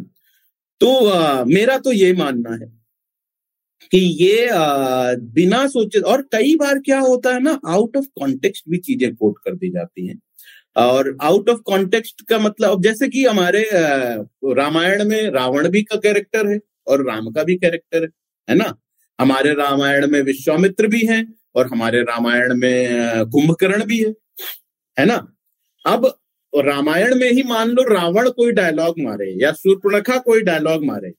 तो 0.84 0.94
आ, 1.08 1.44
मेरा 1.44 1.76
तो 1.78 1.92
ये 1.92 2.12
मानना 2.14 2.54
है 2.54 2.66
कि 3.92 3.98
ये 4.24 4.46
आ, 4.48 5.14
बिना 5.34 5.66
सोचे 5.68 6.00
और 6.12 6.22
कई 6.32 6.54
बार 6.56 6.78
क्या 6.78 6.98
होता 7.00 7.32
है 7.34 7.40
ना 7.42 7.58
आउट 7.68 7.96
ऑफ़ 7.96 8.06
कॉन्टेक्स्ट 8.20 8.64
भी 8.70 8.78
चीज़ें 8.78 9.14
कोट 9.16 9.38
कर 9.44 9.54
दी 9.54 9.70
जाती 9.70 10.06
हैं। 10.06 10.18
और 10.76 11.16
आउट 11.22 11.50
ऑफ़ 11.50 11.60
कॉन्टेक्स्ट 11.66 12.22
का 12.28 12.38
मतलब 12.38 12.82
जैसे 12.82 13.08
कि 13.08 13.24
हमारे 13.26 13.64
रामायण 13.74 15.04
में 15.08 15.22
रावण 15.30 15.68
भी 15.70 15.82
का 15.82 15.96
कैरेक्टर 15.98 16.48
है 16.48 16.58
और 16.88 17.06
राम 17.08 17.30
का 17.32 17.44
भी 17.44 17.56
कैरेक्टर 17.56 18.02
है 18.02 18.08
है 18.48 18.56
ना? 18.56 18.74
हमारे 19.18 19.54
रामायण 19.54 20.06
में 20.10 20.20
विश्वामित्र 20.22 20.88
भी 20.88 21.06
हैं 21.06 21.24
और 21.56 21.68
हमारे 21.68 22.02
रामायण 22.04 22.54
में 22.56 23.26
कुंभकर्ण 23.32 23.84
भी 23.86 23.98
है 24.04 24.10
है 24.96 25.06
ना? 25.06 25.16
अब 25.84 26.12
रामायण 26.60 27.14
में 27.14 27.32
ही 27.32 27.42
मान 27.42 27.68
लो 27.68 27.82
रावण 27.82 28.30
कोई 28.30 28.52
डायलॉग 28.52 28.94
मारे 28.98 29.42
या 29.42 29.52
सूर्पणखा 29.52 30.18
कोई 30.18 30.40
डायलॉग 30.40 30.84
मारे। 30.84 31.12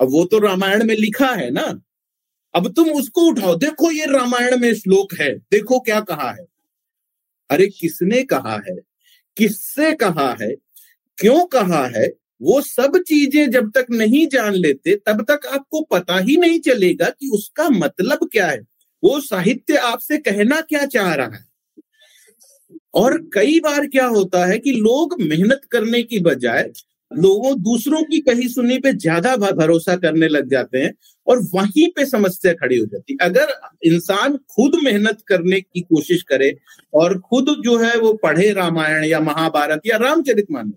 अब 0.00 0.08
वो 0.10 0.24
तो 0.24 0.38
रामायण 0.38 0.84
में 0.84 0.96
लिखा 0.96 1.28
है 1.28 1.50
ना। 1.50 1.80
अब 2.54 2.72
तुम 2.72 2.90
उसको 2.90 3.20
उठाओ। 3.20 3.54
देखो 3.54 3.90
ये 3.90 4.06
रामायण 4.06 4.58
में 4.58 4.74
श्लोक 4.74 5.14
है। 5.14 5.34
देखो 5.34 5.80
क्या 5.80 6.00
कहा 6.00 6.30
है। 6.30 6.46
अरे 7.50 7.66
किसने 7.66 8.22
कहा 8.22 8.62
है? 8.68 8.76
किससे 9.36 9.92
कहा 9.92 10.36
है? 10.42 10.54
क्यों 11.18 11.46
कहा 11.46 11.86
है? 11.86 12.12
वो 12.42 12.60
सब 12.60 13.02
चीज़ें 13.06 13.50
जब 13.50 13.70
तक 13.70 13.86
नहीं 13.90 14.26
जान 14.26 14.52
लेते, 14.52 14.96
तब 14.96 15.26
तक 15.30 15.46
आपको 15.46 15.82
पता 15.82 16.18
ही 16.18 16.36
नहीं 16.36 16.60
चलेगा 16.60 17.08
कि 17.08 17.28
उसका 17.28 17.68
मतलब 17.68 18.28
क्या 18.32 18.46
है। 18.46 18.60
वो 19.04 19.20
साहित्य 19.20 19.76
आपसे 19.76 20.18
कहना 20.18 20.60
क्या 20.60 20.86
चाह 20.86 21.14
रहा 21.14 21.26
है? 21.26 21.53
और 22.94 23.16
कई 23.34 23.58
बार 23.60 23.86
क्या 23.86 24.06
होता 24.06 24.44
है 24.46 24.58
कि 24.58 24.72
लोग 24.72 25.16
मेहनत 25.22 25.60
करने 25.70 26.02
की 26.02 26.18
बजाय 26.20 26.70
लोगों 27.12 27.54
दूसरों 27.62 28.02
की 28.02 28.18
कही 28.20 28.48
सुनी 28.48 28.78
पे 28.78 28.92
ज़्यादा 28.94 29.34
भरोसा 29.36 29.94
करने 29.96 30.28
लग 30.28 30.48
जाते 30.50 30.78
हैं 30.78 30.92
और 31.26 31.38
वहीं 31.54 31.86
पे 31.96 32.04
समस्या 32.06 32.52
खड़ी 32.52 32.76
हो 32.76 32.86
जाती 32.86 33.12
है। 33.12 33.28
अगर 33.28 33.52
इंसान 33.86 34.36
खुद 34.50 34.76
मेहनत 34.84 35.18
करने 35.28 35.60
की 35.60 35.80
कोशिश 35.82 36.22
करे 36.22 36.52
और 36.94 37.18
खुद 37.20 37.54
जो 37.64 37.76
है 37.78 37.96
वो 37.98 38.12
पढ़े 38.22 38.50
रामायण 38.52 39.04
या 39.04 39.20
महाभारत 39.20 39.80
या 39.86 39.96
रामचरित 39.98 40.46
मानस 40.50 40.72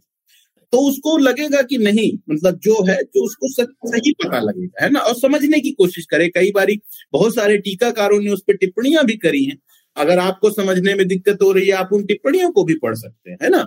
तो 0.73 0.79
उसको 0.89 1.17
लगेगा 1.17 1.61
कि 1.61 1.77
नहीं 1.77 2.11
मतलब 2.29 2.57
जो 2.59 2.83
है, 2.85 2.95
जो 2.95 3.23
उसको 3.25 3.47
सही 3.51 4.11
पता 4.13 4.39
लगेगा, 4.39 4.83
है 4.83 4.89
ना? 4.91 4.99
और 4.99 5.13
समझने 5.15 5.59
की 5.59 5.71
कोशिश 5.71 6.05
करे। 6.05 6.27
कई 6.29 6.51
बारी 6.51 6.79
बहुत 7.13 7.35
सारे 7.35 7.57
टीकाकारों 7.59 8.19
ने 8.21 8.31
उस 8.31 8.41
पर 8.41 8.55
टिप्पणियाँ 8.55 9.03
भी 9.05 9.15
करी 9.17 9.43
हैं 9.45 9.57
अगर 9.97 10.19
आपको 10.19 10.49
समझने 10.49 10.93
में 10.95 11.07
दिक्कत 11.07 11.41
हो 11.43 11.51
रही 11.51 11.67
है, 11.67 11.73
आप 11.73 11.89
उन 11.93 12.05
टिप्पणियों 12.05 12.51
को 12.51 12.63
भी 12.63 12.75
पढ़ 12.75 12.95
सकते 12.95 13.31
हैं, 13.31 13.37
है 13.43 13.49
ना? 13.49 13.63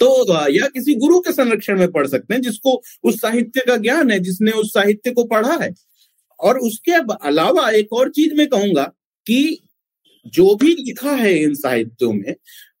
तो 0.00 0.48
या 0.50 0.66
किसी 0.66 0.94
गुरु 0.94 1.20
के 1.20 1.32
संरक्षण 1.32 1.78
में 1.78 1.90
पढ़ 1.92 2.06
सकते 2.06 2.34
हैं, 2.34 2.40
जिसको 2.42 2.82
उस 3.04 3.20
साहित्य 3.20 3.62
का 3.68 3.76
ज्ञान 3.76 4.10
है, 4.10 4.18
जिसने 4.18 4.50
उस 4.50 4.72
साहित्य 4.74 5.10
को 5.10 5.24
पढ़ा 5.24 5.56
है। 5.62 5.74
और 6.40 6.58
उसके 6.58 6.92
अलावा 7.26 7.70
एक 7.70 7.92
और 7.92 8.10
चीज़ 8.10 8.34
मैं 8.34 8.46
कहूँगा 8.46 8.82
कि 9.26 9.60
जो 10.26 10.54
भी 10.54 10.74
लिखा 10.74 11.10
है 11.10 11.34
इन 11.42 11.54
साहित्यों 11.54 12.12
में, 12.12 12.34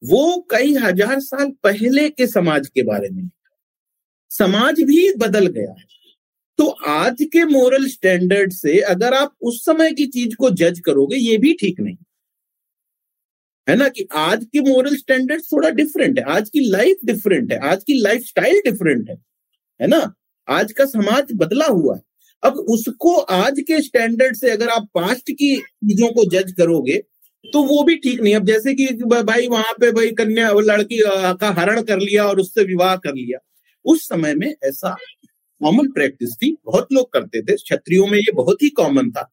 वो 0.04 0.46
कई 0.50 0.74
हज़ार 0.74 1.20
साल 1.20 1.50
पहले 1.62 2.08
के 2.10 2.26
समाज 2.26 2.68
के 2.68 2.82
बारे 2.82 3.08
में 3.08 3.28
समाज 4.30 4.80
भी 4.80 5.12
बदल 5.14 5.46
गया 5.46 5.70
है। 5.70 5.84
तो 6.58 6.66
आज 6.86 7.16
के 7.22 7.44
मोरल 7.44 7.86
स्टैंडर्ड 7.88 8.52
से 8.52 8.78
अगर 8.80 9.14
आप 9.14 9.34
उस 9.42 9.64
समय 9.64 9.92
की 9.92 10.06
चीज़ 10.06 10.34
को 10.36 10.50
जज 10.50 10.80
करोगे, 10.80 11.16
ये 11.16 11.36
भी 11.36 11.52
ठीक 11.52 11.80
नहीं। 11.80 11.96
है 13.66 13.76
ना 13.76 13.88
कि 13.88 14.06
आज 14.16 14.44
के 14.44 14.60
मोरल 14.62 14.96
स्टैंडर्ड 14.96 15.42
थोड़ा 15.42 15.70
डिफरेंट 15.70 16.18
है, 16.18 16.24
आज 16.26 16.48
की 16.48 16.60
लाइफ 16.70 16.98
डिफरेंट 17.04 17.52
है, 17.52 17.58
आज 17.60 17.82
की 17.84 18.00
लाइफ 18.00 18.22
स्टाइल 18.24 18.60
डिफरेंट 18.64 19.08
है 19.10 19.16
है 19.80 19.86
ना? 19.88 20.14
आज 20.48 20.72
का 20.72 20.84
समाज 20.86 21.32
बदला 21.34 21.66
हुआ 21.66 21.94
है। 21.96 22.00
अब 22.42 22.56
उसको 22.70 23.14
आज 23.16 23.60
के 23.60 23.80
स्टैंडर्ड 23.82 24.36
से 24.36 24.50
अगर 24.50 24.68
आप 24.68 24.88
पास्ट 24.94 25.30
की 25.30 25.56
चीज़ों 25.56 26.08
को 26.08 26.24
जज 26.30 26.52
करोगे 26.58 27.02
तो 27.44 27.62
वो 27.64 27.82
भी 27.84 27.94
ठीक 27.96 28.20
नहीं 28.20 28.34
अब 28.34 28.44
जैसे 28.46 28.74
कि 28.74 28.86
भाई 29.04 29.46
वहाँ 29.48 29.72
पे 29.80 29.90
भाई 29.92 30.10
कन्या 30.12 30.50
लड़की 30.52 30.98
का 31.40 31.50
हरण 31.58 31.82
कर 31.82 31.98
लिया 31.98 32.24
और 32.26 32.40
उससे 32.40 32.64
विवाह 32.64 32.94
कर 32.96 33.14
लिया। 33.14 33.38
उस 33.84 34.08
समय 34.08 34.34
में 34.34 34.48
ऐसा 34.64 34.94
कॉमन 35.60 35.90
प्रैक्टिस 35.90 36.34
थी, 36.34 36.50
बहुत 36.66 36.88
लोग 36.92 37.12
करते 37.12 37.42
थे, 37.42 37.54
क्षत्रियो 37.54 38.06
में 38.06 38.18
ये 38.18 38.32
बहुत 38.32 38.62
ही 38.62 38.68
कॉमन 38.70 39.10
था। 39.10 39.30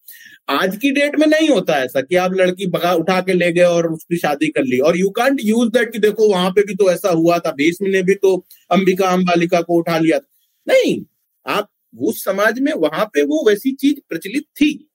आज 0.50 0.76
की 0.78 0.92
डेट 0.92 1.16
में 1.16 1.26
नहीं 1.28 1.48
होता 1.50 1.78
ऐसा 1.84 2.02
कि 2.02 2.16
आप 2.16 2.34
लड़की 2.34 2.66
भगा, 2.68 2.94
उठा 2.94 3.20
के 3.22 3.34
ले 3.34 3.52
गए 3.52 3.64
और 3.64 3.88
उसकी 3.94 4.18
शादी 4.18 4.48
कर 4.48 4.64
ली। 4.64 4.80
और 4.80 4.98
यू 4.98 5.10
कांट 5.10 5.40
यूज़ 5.42 5.70
दैट 5.70 5.92
कि 5.92 6.00
देखो, 6.00 6.30
वहाँ 6.30 6.50
पे 6.52 6.64
भी 6.64 6.76
तो 6.76 6.92
ऐसा 6.92 7.10
हुआ 7.10 7.38
था, 7.40 7.52
भीष्म 7.52 7.88
ने 7.88 8.02
भी 8.04 8.16
तो 8.16 8.36
अंबिका 8.72 9.08
अंबालिका 9.08 9.62
को 9.62 9.78
उठा 9.78 9.98
लिया 9.98 10.20
नहीं, 10.68 11.06
आप 11.46 11.70
उस 12.00 12.24
समाज 12.24 12.60
में, 12.60 12.72
वहाँ 12.74 13.06
पे 13.06 13.24
वो 13.24 13.44
वैसी 13.50 13.72
चीज़ 13.72 14.00
प्रचलित 14.10 14.44
थी। 14.44 14.90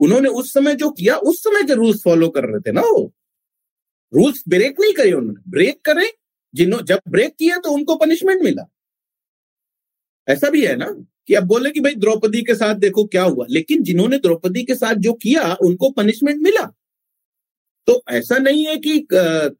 उन्होंने 0.00 0.28
उस 0.28 0.52
समय 0.52 0.74
जो 0.74 0.90
किया, 0.90 1.16
उस 1.16 1.42
समय 1.44 1.62
के 1.62 1.74
रूल्स 1.74 2.02
फॉलो 2.04 2.28
कर 2.28 2.44
रहे 2.44 2.60
थे 2.60 2.72
ना 2.72 2.80
वो। 2.80 3.12
रूल्स 4.12 4.42
ब्रेक 4.48 4.80
नहीं 4.80 4.92
करे 4.92 5.12
उन्होंने। 5.12 5.50
ब्रेक 5.50 5.80
करे 5.84 6.12
जिन्होंने 6.54 6.84
जब 6.86 7.00
ब्रेक 7.08 7.34
किया 7.38 7.56
तो 7.56 7.70
उनको 7.70 7.96
पनिशमेंट 7.96 8.42
मिला। 8.42 8.68
ऐसा 10.28 10.50
भी 10.50 10.66
है 10.66 10.76
ना? 10.76 10.86
कि 11.28 11.34
अब 11.34 11.44
बोले 11.44 11.70
कि 11.70 11.80
भाई 11.80 11.94
द्रौपदी 11.94 12.42
के 12.42 12.54
साथ 12.54 12.74
देखो 12.74 13.04
क्या 13.04 13.22
हुआ। 13.22 13.46
लेकिन 13.50 13.82
जिन्होंने 13.82 14.18
द्रौपदी 14.18 14.62
के 14.62 14.74
साथ 14.74 14.94
जो 14.94 15.12
किया, 15.12 15.56
उनको 15.62 15.90
पनिशमेंट 15.90 16.42
मिला। 16.42 16.74
तो 17.86 18.02
ऐसा 18.10 18.38
नहीं 18.38 18.66
है 18.66 18.76
कि 18.76 19.06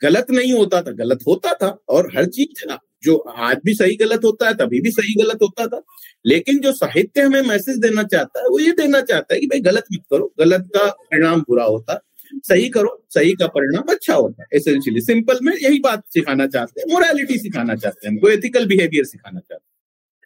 गलत 0.03 0.27
नहीं 0.31 0.53
होता 0.53 0.83
था। 0.83 0.91
गलत 0.91 1.19
होता 1.27 1.55
था 1.55 1.83
और 1.89 2.13
हर 2.17 2.27
चीज़ 2.27 2.75
जो 3.03 3.17
आज 3.17 3.59
भी 3.65 3.75
सही 3.75 3.97
गलत 3.97 4.25
होता 4.25 4.49
है, 4.49 4.55
तभी 4.55 4.81
भी 4.81 4.91
सही 4.91 5.15
गलत 5.15 5.39
होता 5.43 5.67
था। 5.67 5.83
लेकिन 6.27 6.59
जो 6.59 6.73
साहित्य 6.73 7.23
हमें 7.23 7.43
मैसेज 7.43 7.79
देना 7.79 8.03
चाहता 8.03 8.41
है, 8.41 8.49
वो 8.49 8.61
ये 8.61 8.71
देना 8.71 9.01
चाहता 9.01 9.35
है 9.35 9.41
कि 9.41 9.47
भाई 9.47 9.61
गलत 9.61 9.85
मत 9.93 10.03
करो। 10.11 10.35
गलत 10.39 10.71
का 10.77 10.91
परिणाम 10.91 11.41
बुरा 11.41 11.65
होता। 11.65 12.05
सही 12.35 12.69
करो, 12.69 13.07
सही 13.11 13.33
का 13.33 13.47
परिणाम 13.47 13.85
अच्छा 13.89 14.15
होता 14.15 14.43
है। 14.43 14.49
एसेंशियली 14.55 15.01
सिंपल 15.01 15.39
में 15.43 15.53
यही 15.63 15.79
बात 15.79 16.03
सिखाना 16.09 16.47
चाहते 16.47 16.81
हैं। 16.81 16.93
मोरालिटी 16.93 17.39
सिखाना 17.39 17.75
चाहते 17.75 18.07
हैं। 18.07 18.13
हमको 18.13 18.29
एथिकल 18.29 18.67
बिहेवियर 18.67 19.05
सिखाना 19.05 19.41
चाहते 19.41 19.55
हैं। 19.55 19.78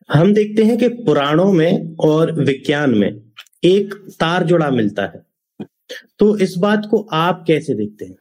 हम 0.09 0.33
देखते 0.35 0.65
हैं 0.65 0.77
कि 0.79 0.89
पुराणों 1.05 1.53
में 1.53 1.97
और 2.01 2.33
विज्ञान 2.41 2.95
में 2.99 3.09
एक 3.65 3.95
तार 4.21 4.45
जुड़ा 4.45 4.71
मिलता 4.71 5.03
है। 5.05 5.23
तो 6.19 6.37
इस 6.39 6.57
बात 6.59 6.87
को 6.91 7.09
आप 7.15 7.45
कैसे 7.49 7.75
देखते 7.75 8.05
हैं? 8.05 8.17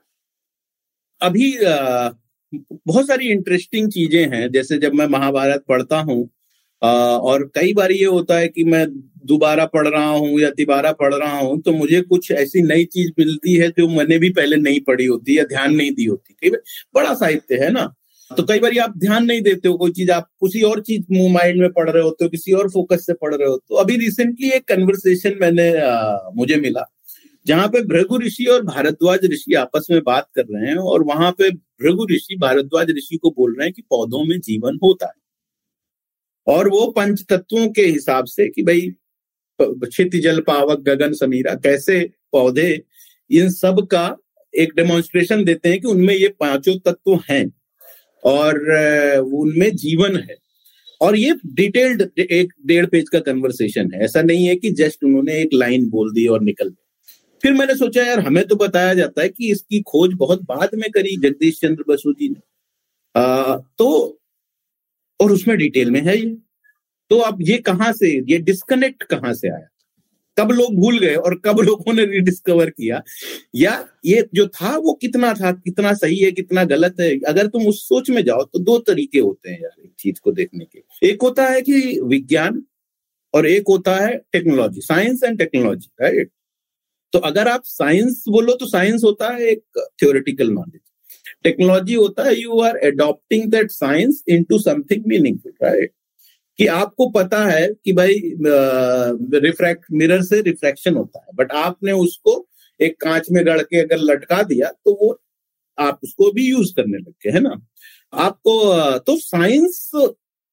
अभी 1.21 1.51
बहुत 2.87 3.07
सारी 3.07 3.27
इंटरेस्टिंग 3.31 3.89
चीज़ें 3.91 4.27
हैं। 4.33 4.49
जैसे 4.51 4.77
जब 4.77 4.93
मैं 4.93 5.07
महाभारत 5.07 5.63
पढ़ता 5.69 5.99
हूँ 6.01 6.29
और 6.81 7.43
कई 7.55 7.73
बार 7.73 7.91
ये 7.91 8.05
होता 8.05 8.37
है 8.37 8.47
कि 8.47 8.63
मैं 8.63 8.85
दोबारा 9.27 9.65
पढ़ 9.65 9.87
रहा 9.87 10.05
हूँ 10.05 10.39
या 10.39 10.49
तिबारा 10.51 10.91
पढ़ 10.93 11.13
रहा 11.13 11.37
हूँ 11.39 11.59
तो 11.61 11.71
मुझे 11.73 12.01
कुछ 12.03 12.31
ऐसी 12.33 12.61
नई 12.63 12.85
चीज़ 12.85 13.11
मिलती 13.19 13.53
है 13.55 13.67
जो 13.77 13.87
मैंने 13.89 14.17
भी 14.19 14.29
पहले 14.31 14.55
नहीं 14.57 14.79
पढ़ी 14.81 15.05
होती 15.05 15.37
या 15.37 15.43
ध्यान 15.45 15.75
नहीं 15.75 15.91
दी 15.91 16.05
होती। 16.05 16.49
बड़ा 16.95 17.13
साहित्य 17.13 17.63
है 17.63 17.71
ना? 17.71 17.93
तो 18.37 18.43
कई 18.43 18.59
बार 18.59 18.77
आप 18.79 18.97
ध्यान 18.97 19.25
नहीं 19.25 19.41
देते 19.41 19.67
हो 19.67 19.77
कोई 19.77 19.91
चीज़ 19.91 20.11
आप 20.11 20.27
किसी 20.43 20.61
और 20.61 20.81
चीज़ 20.81 21.05
माइंड 21.33 21.59
में 21.59 21.71
पढ़ 21.71 21.89
रहे 21.89 22.03
होते 22.03 22.23
हो 22.23 22.29
किसी 22.29 22.51
और 22.51 22.69
फोकस 22.69 23.05
से 23.05 23.13
पढ़ 23.13 23.35
रहे 23.35 23.47
हो। 23.47 23.55
तो 23.57 23.75
अभी 23.75 23.97
रिसेंटली 23.97 24.49
एक 24.49 24.67
कन्वर्सेशन 24.67 25.37
मैंने 25.41 25.69
आ, 25.77 26.17
मुझे 26.35 26.55
मिला 26.55 26.85
जहाँ 27.45 27.67
पे 27.67 27.81
भृगु 27.81 28.17
ऋषि 28.17 28.45
और 28.45 28.61
भारद्वाज 28.65 29.25
ऋषि 29.25 29.53
आपस 29.53 29.87
में 29.91 30.01
बात 30.03 30.29
कर 30.35 30.45
रहे 30.51 30.69
हैं 30.69 30.77
और 30.77 31.03
वहाँ 31.03 31.31
पे 31.31 31.49
भृगु 31.51 32.05
ऋषि 32.11 32.35
भारद्वाज 32.35 32.89
ऋषि 32.89 33.17
को 33.17 33.31
बोल 33.31 33.55
रहे 33.57 33.67
हैं 33.67 33.73
कि 33.73 33.81
पौधों 33.81 34.23
में 34.25 34.39
जीवन 34.39 34.79
होता 34.83 35.05
है। 35.05 36.55
और 36.55 36.69
वो 36.69 36.85
पंच 36.91 37.23
तत्वों 37.29 37.67
के 37.69 37.81
हिसाब 37.81 38.25
से 38.25 38.47
कि 38.49 38.63
भाई 38.63 38.91
क्षित 39.61 40.15
जल 40.15 40.39
पावक 40.41 40.79
गगन 40.79 41.13
समीरा 41.13 41.53
कैसे 41.55 41.99
पौधे 42.31 42.71
इन 43.29 43.49
सब 43.49 43.87
का 43.91 44.17
एक 44.53 44.73
डेमोन्स्ट्रेशन 44.75 45.43
देते 45.43 45.69
हैं 45.69 45.81
कि 45.81 45.87
उनमें 45.87 46.13
ये 46.13 46.27
पाँचों 46.39 46.77
तत्व 46.79 47.19
हैं। 47.29 47.60
और 48.23 48.59
उनमें 49.33 49.75
जीवन 49.75 50.15
है। 50.15 50.35
और 51.01 51.17
ये 51.17 51.35
डिटेल्ड 51.45 52.01
एक 52.19 52.53
डेढ़ 52.65 52.85
पेज 52.85 53.09
का 53.09 53.19
कन्वर्सेशन 53.19 53.91
है। 53.93 54.03
ऐसा 54.03 54.21
नहीं 54.21 54.45
है 54.45 54.55
कि 54.55 54.71
जस्ट 54.71 55.03
उन्होंने 55.03 55.39
एक 55.41 55.49
लाइन 55.53 55.89
बोल 55.89 56.13
दी 56.13 56.27
और 56.27 56.41
निकल 56.41 56.67
गए। 56.67 57.09
फिर 57.43 57.53
मैंने 57.53 57.75
सोचा 57.75 58.03
यार 58.03 58.19
हमें 58.19 58.43
तो 58.47 58.55
बताया 58.55 58.93
जाता 58.93 59.21
है 59.21 59.29
कि 59.29 59.51
इसकी 59.51 59.81
खोज 59.81 60.13
बहुत 60.13 60.41
बाद 60.41 60.69
में 60.75 60.89
करी 60.91 61.15
जगदीश 61.17 61.59
चंद्र 61.59 61.83
बसु 61.87 62.13
जी 62.13 62.29
ने। 62.29 62.41
आ, 63.15 63.55
तो 63.55 64.19
और 65.19 65.31
उसमें 65.31 65.57
डिटेल 65.57 65.91
में 65.91 66.01
है 66.01 66.17
ये। 66.17 66.37
तो 67.09 67.17
अब 67.17 67.37
ये 67.41 67.57
कहाँ 67.57 67.91
से 67.93 68.31
ये 68.31 68.37
डिस्कनेक्ट 68.37 69.03
कहाँ 69.03 69.33
से 69.33 69.49
आया? 69.49 69.67
कब 70.37 70.51
लोग 70.51 70.75
भूल 70.75 70.99
गए 70.99 71.15
और 71.15 71.35
कब 71.45 71.59
लोगों 71.59 71.93
ने 71.93 72.05
रिडिस्कवर 72.05 72.69
किया। 72.69 73.01
या 73.55 73.73
ये 74.05 74.25
जो 74.33 74.47
था, 74.47 74.75
वो 74.77 74.93
कितना 74.93 75.33
था, 75.33 75.51
कितना 75.51 75.93
सही 75.93 76.17
है, 76.17 76.31
कितना 76.31 76.63
गलत 76.63 76.99
है? 76.99 77.09
अगर 77.27 77.47
तुम 77.47 77.67
उस 77.67 77.87
सोच 77.87 78.09
में 78.09 78.23
जाओ 78.25 78.43
तो 78.43 78.59
दो 78.59 78.77
तरीके 78.87 79.19
होते 79.19 79.49
हैं 79.49 79.59
यार 79.61 79.81
एक 79.83 79.93
चीज़ 79.99 80.19
को 80.23 80.31
देखने 80.31 80.65
के। 80.65 81.07
एक 81.07 81.21
होता 81.21 81.47
है 81.47 81.61
कि 81.61 81.99
विज्ञान 82.03 82.63
और 83.33 83.47
एक 83.47 83.63
होता 83.69 83.95
है 83.95 84.15
technology 84.33 84.81
science 84.81 85.23
and 85.23 85.37
technology 85.37 85.89
right 86.01 86.31
तो 87.13 87.19
अगर 87.19 87.47
आप 87.47 87.61
साइंस 87.65 88.23
बोलो 88.29 88.53
तो 88.53 88.65
साइंस 88.65 89.03
होता 89.03 89.29
है 89.33 89.47
एक 89.47 89.63
थियोरिटिकल 90.01 90.49
नॉलेज 90.49 90.81
टेक्नोलॉजी 91.43 91.93
होता 91.93 92.23
है 92.23 92.35
you 92.41 92.59
are 92.61 92.77
adopting 92.83 93.49
that 93.51 93.71
science 93.71 94.23
into 94.29 94.59
something 94.59 95.03
meaningful 95.07 95.53
right 95.63 95.91
कि 96.59 96.65
आपको 96.69 97.09
पता 97.09 97.43
है 97.45 97.67
कि 97.85 97.93
भाई 97.93 98.13
रिफ्रैक्ट 99.41 99.85
मिरर 99.93 100.21
से 100.23 100.41
रिफ्रैक्शन 100.41 100.95
होता 100.95 101.19
है। 101.19 101.35
बट 101.35 101.51
आपने 101.53 101.91
उसको 101.93 102.45
एक 102.79 102.99
कांच 103.01 103.27
में 103.31 103.45
गढ़ 103.45 103.61
के 103.61 103.81
अगर 103.81 103.97
लटका 104.01 104.41
दिया 104.43 104.69
तो 104.85 104.97
वो 105.01 105.19
आप 105.77 105.99
उसको 106.03 106.31
भी 106.31 106.45
यूज़ 106.47 106.73
करने 106.75 106.97
लग 106.97 107.13
गए, 107.25 107.31
है 107.31 107.39
ना? 107.39 107.55
आपको 108.13 108.97
तो 108.99 109.15
साइंस 109.19 109.89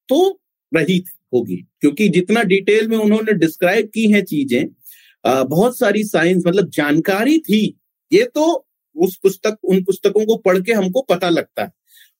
तो 0.08 0.40
रही 0.72 1.02
होगी। 1.34 1.56
क्योंकि 1.80 2.08
जितना 2.08 2.42
डिटेल 2.44 2.88
में 2.88 2.96
उन्होंने 2.98 3.32
डिस्क्राइब 3.36 3.88
की 3.94 4.10
है 4.12 4.22
चीज़ें 4.24 4.66
बहुत 5.24 5.78
सारी 5.78 6.04
साइंस 6.04 6.42
मतलब 6.46 6.68
जानकारी 6.70 7.38
थी। 7.40 7.62
ये 8.12 8.24
तो 8.34 8.44
उस 8.96 9.16
पुस्तक, 9.22 9.56
उन 9.64 9.82
पुस्तकों 9.84 10.24
को 10.26 10.36
पढ़ 10.38 10.58
के 10.60 10.72
हमको 10.72 11.02
पता 11.10 11.28
लगता 11.30 11.62
है। 11.62 11.70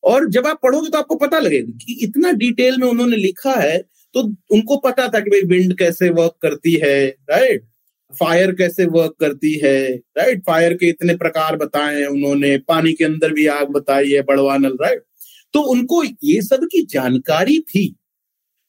और 0.03 0.29
जब 0.29 0.47
आप 0.47 0.61
पढ़ोगे 0.63 0.89
तो 0.89 0.99
आपको 0.99 1.17
पता 1.17 1.39
लगेगा 1.39 1.73
कि 1.85 1.99
इतना 2.03 2.33
डिटेल 2.33 2.79
में 2.79 2.87
उन्होंने 2.89 3.17
लिखा 3.17 3.55
है 3.55 3.79
तो 4.15 4.23
उनको 4.51 4.77
पता 4.77 5.09
था 5.09 5.21
कि 5.21 5.31
भाई 5.31 5.43
विंड 5.49 5.77
कैसे 5.79 6.11
वर्क 6.11 6.37
करती 6.43 6.75
है 6.83 7.07
राइट 7.31 7.67
फायर 8.13 8.53
कैसे 8.53 8.85
वर्क 8.87 9.15
करती 9.21 9.53
है 9.59 9.81
राइट 10.19 10.43
फायर 10.47 10.75
के 10.75 10.89
इतने 10.89 11.17
प्रकार 11.17 11.57
बताए 11.57 12.01
हैं 12.01 12.07
उन्होंने, 12.07 12.57
पानी 12.59 12.93
के 12.93 13.05
अंदर 13.05 13.33
भी 13.33 13.47
आग 13.47 13.69
बताई 13.69 14.11
है, 14.11 14.23
बड़वानल 14.23 14.77
राइट 14.83 15.03
तो 15.55 15.61
उनको 15.63 16.03
ये 16.05 16.41
सब 16.43 16.65
की 16.65 16.85
जानकारी 16.87 17.59
थी। 17.61 17.95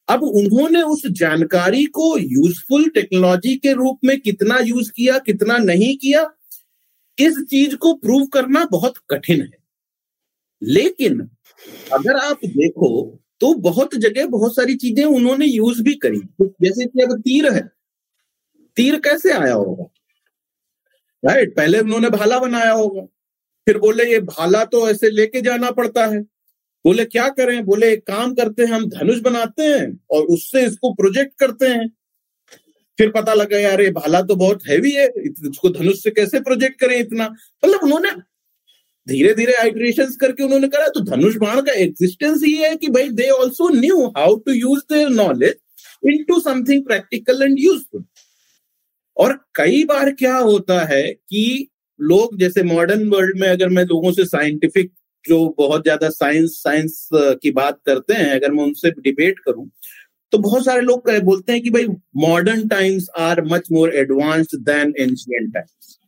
अब 0.08 0.24
उन्होंने 0.24 0.82
उस 0.82 1.06
जानकारी 1.12 1.86
को 1.86 2.18
यूजफुल 2.18 2.88
टेक्नोलॉजी 2.90 3.56
के 3.56 3.74
रूप 3.74 4.00
में 4.06 4.20
कितना 4.22 4.60
यूज़ 4.60 4.92
किया, 4.92 5.18
कितना 5.20 5.58
नहीं 5.58 5.96
किया, 5.98 6.30
इस 7.18 7.40
चीज़ 7.50 7.76
को 7.76 7.94
प्रूव 7.94 8.26
करना 8.26 8.66
बहुत 8.72 8.98
कठिन 9.10 9.42
है। 9.42 9.59
लेकिन 10.64 11.20
अगर 11.94 12.16
आप 12.16 12.40
देखो 12.46 13.20
तो 13.42 13.54
बहुत 13.54 13.96
जगह 13.96 14.26
बहुत 14.26 14.56
सारी 14.56 14.76
चीज़ें 14.76 15.06
उन्होंने 15.06 15.46
यूज़ 15.46 15.82
भी 15.84 15.94
करी। 15.94 16.20
जैसे 16.42 16.86
कि 16.86 17.02
अब 17.02 17.20
तीर 17.20 17.54
है। 17.54 17.62
तीर 18.78 19.00
कैसे 19.00 19.32
आया 19.32 19.54
होगा? 19.54 19.84
राइट 21.24 21.56
पहले 21.56 21.80
उन्होंने 21.80 22.10
भाला 22.10 22.40
बनाया 22.40 22.72
होगा। 22.72 23.02
फिर 23.68 23.78
बोले, 23.78 24.12
ये 24.12 24.20
भाला 24.20 24.66
तो 24.66 24.90
ऐसे 24.90 25.10
लेके 25.10 25.42
जाना 25.42 25.72
पड़ता 25.72 26.06
है। 26.06 26.22
बोले, 26.86 27.06
क्या 27.06 27.30
करें? 27.30 27.66
बोले, 27.66 27.92
एक 27.94 28.08
काम 28.08 28.34
करते 28.34 28.64
हैं, 28.64 28.72
हम 28.72 28.90
धनुष 28.90 29.20
बनाते 29.20 29.64
हैं 29.64 30.00
और 30.12 30.24
उससे 30.24 30.66
इसको 30.66 30.94
प्रोजेक्ट 30.94 31.34
करते 31.40 31.68
हैं। 31.68 31.88
फिर 32.98 33.10
पता 33.10 33.34
लगा, 33.34 33.58
यार, 33.58 33.82
ये 33.82 33.92
भाला 33.92 34.22
तो 34.22 34.36
बहुत 34.36 34.68
हैवी 34.68 34.92
है 34.92 35.08
इसको 35.08 35.70
धनुष 35.70 36.04
से 36.04 36.12
कैसे 36.12 36.40
प्रोजेक्ट 36.40 36.80
करें 36.80 37.00
इतना? 37.00 37.26
मतलब 37.66 37.80
उन्होंने 37.84 38.10
धीरे 39.08 39.34
धीरे 39.34 39.54
आइट्रेशन 39.54 40.12
करके 40.22 40.44
उन्होंने 40.44 40.68
करा 40.68 40.88
तो 40.88 41.00
धनुष 41.06 41.36
बाण 41.36 41.62
का 41.62 41.74
एग्जिस्टेंस 41.74 42.44
ही 42.44 42.54
है 42.54 42.76
कि 42.76 42.88
भाई 42.90 43.10
they 43.12 43.30
also 43.32 43.70
knew 43.70 44.06
how 44.18 44.36
to 44.36 44.52
use 44.52 44.82
their 44.94 45.10
knowledge 45.10 45.56
into 46.24 46.40
something 46.40 46.84
practical 46.86 47.42
and 47.44 47.60
useful 47.60 48.04
और 49.18 49.34
कई 49.56 49.84
बार 49.84 50.12
क्या 50.12 50.38
होता 50.38 50.80
है 50.86 51.02
कि 51.04 51.68
लोग, 52.00 52.38
जैसे 52.40 52.64
मॉडर्न 52.64 53.08
वर्ल्ड 53.10 53.40
में 53.40 53.48
अगर 53.48 53.70
मैं 53.70 53.84
लोगों 53.86 54.12
से 54.12 54.26
साइंटिफिक 54.26 54.92
जो 55.26 55.40
बहुत 55.58 55.84
ज़्यादा 55.84 56.10
साइंस 56.10 56.52
साइंस 56.64 57.10
की 57.14 57.52
बात 57.52 57.80
करते 57.86 58.14
हैं, 58.14 58.30
अगर 58.32 58.52
मैं 58.52 58.64
उनसे 58.64 58.92
डिबेट 58.92 59.40
करूँ 59.40 59.70
तो 60.34 60.38
बहुत 60.38 60.66
सारे 60.66 60.82
लोग 60.82 61.10
बोलते 61.24 61.54
हैं 61.54 61.62
कि 61.62 61.70
भाई 61.70 61.88
modern 62.18 62.68
times 62.68 63.08
are 63.20 63.44
much 63.46 63.68
more 63.72 63.94
advanced 63.96 64.58
than 64.62 64.94
ancient 65.00 65.54
times 65.54 65.99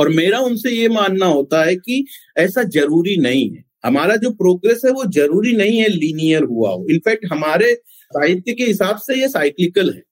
और 0.00 0.08
मेरा 0.10 0.38
उनसे 0.40 0.70
ये 0.70 0.88
मानना 0.90 1.26
होता 1.28 1.64
है 1.64 1.74
कि 1.76 2.04
ऐसा 2.38 2.62
ज़रूरी 2.70 3.16
नहीं 3.20 3.50
है। 3.50 3.64
हमारा 3.84 4.16
जो 4.16 4.30
प्रोग्रेस 4.32 4.82
है 4.84 4.90
वो 4.92 5.04
ज़रूरी 5.12 5.56
नहीं 5.56 5.78
है 5.78 5.88
लीनियर 5.88 6.42
हुआ 6.44 6.70
हो। 6.70 6.86
इनफैक्ट 6.90 7.26
हमारे 7.32 7.74
साहित्य 8.12 8.52
के 8.52 8.64
हिसाब 8.64 8.96
से 8.98 9.20
ये 9.20 9.28
साइक्लिकल 9.28 9.92
है। 9.94 10.02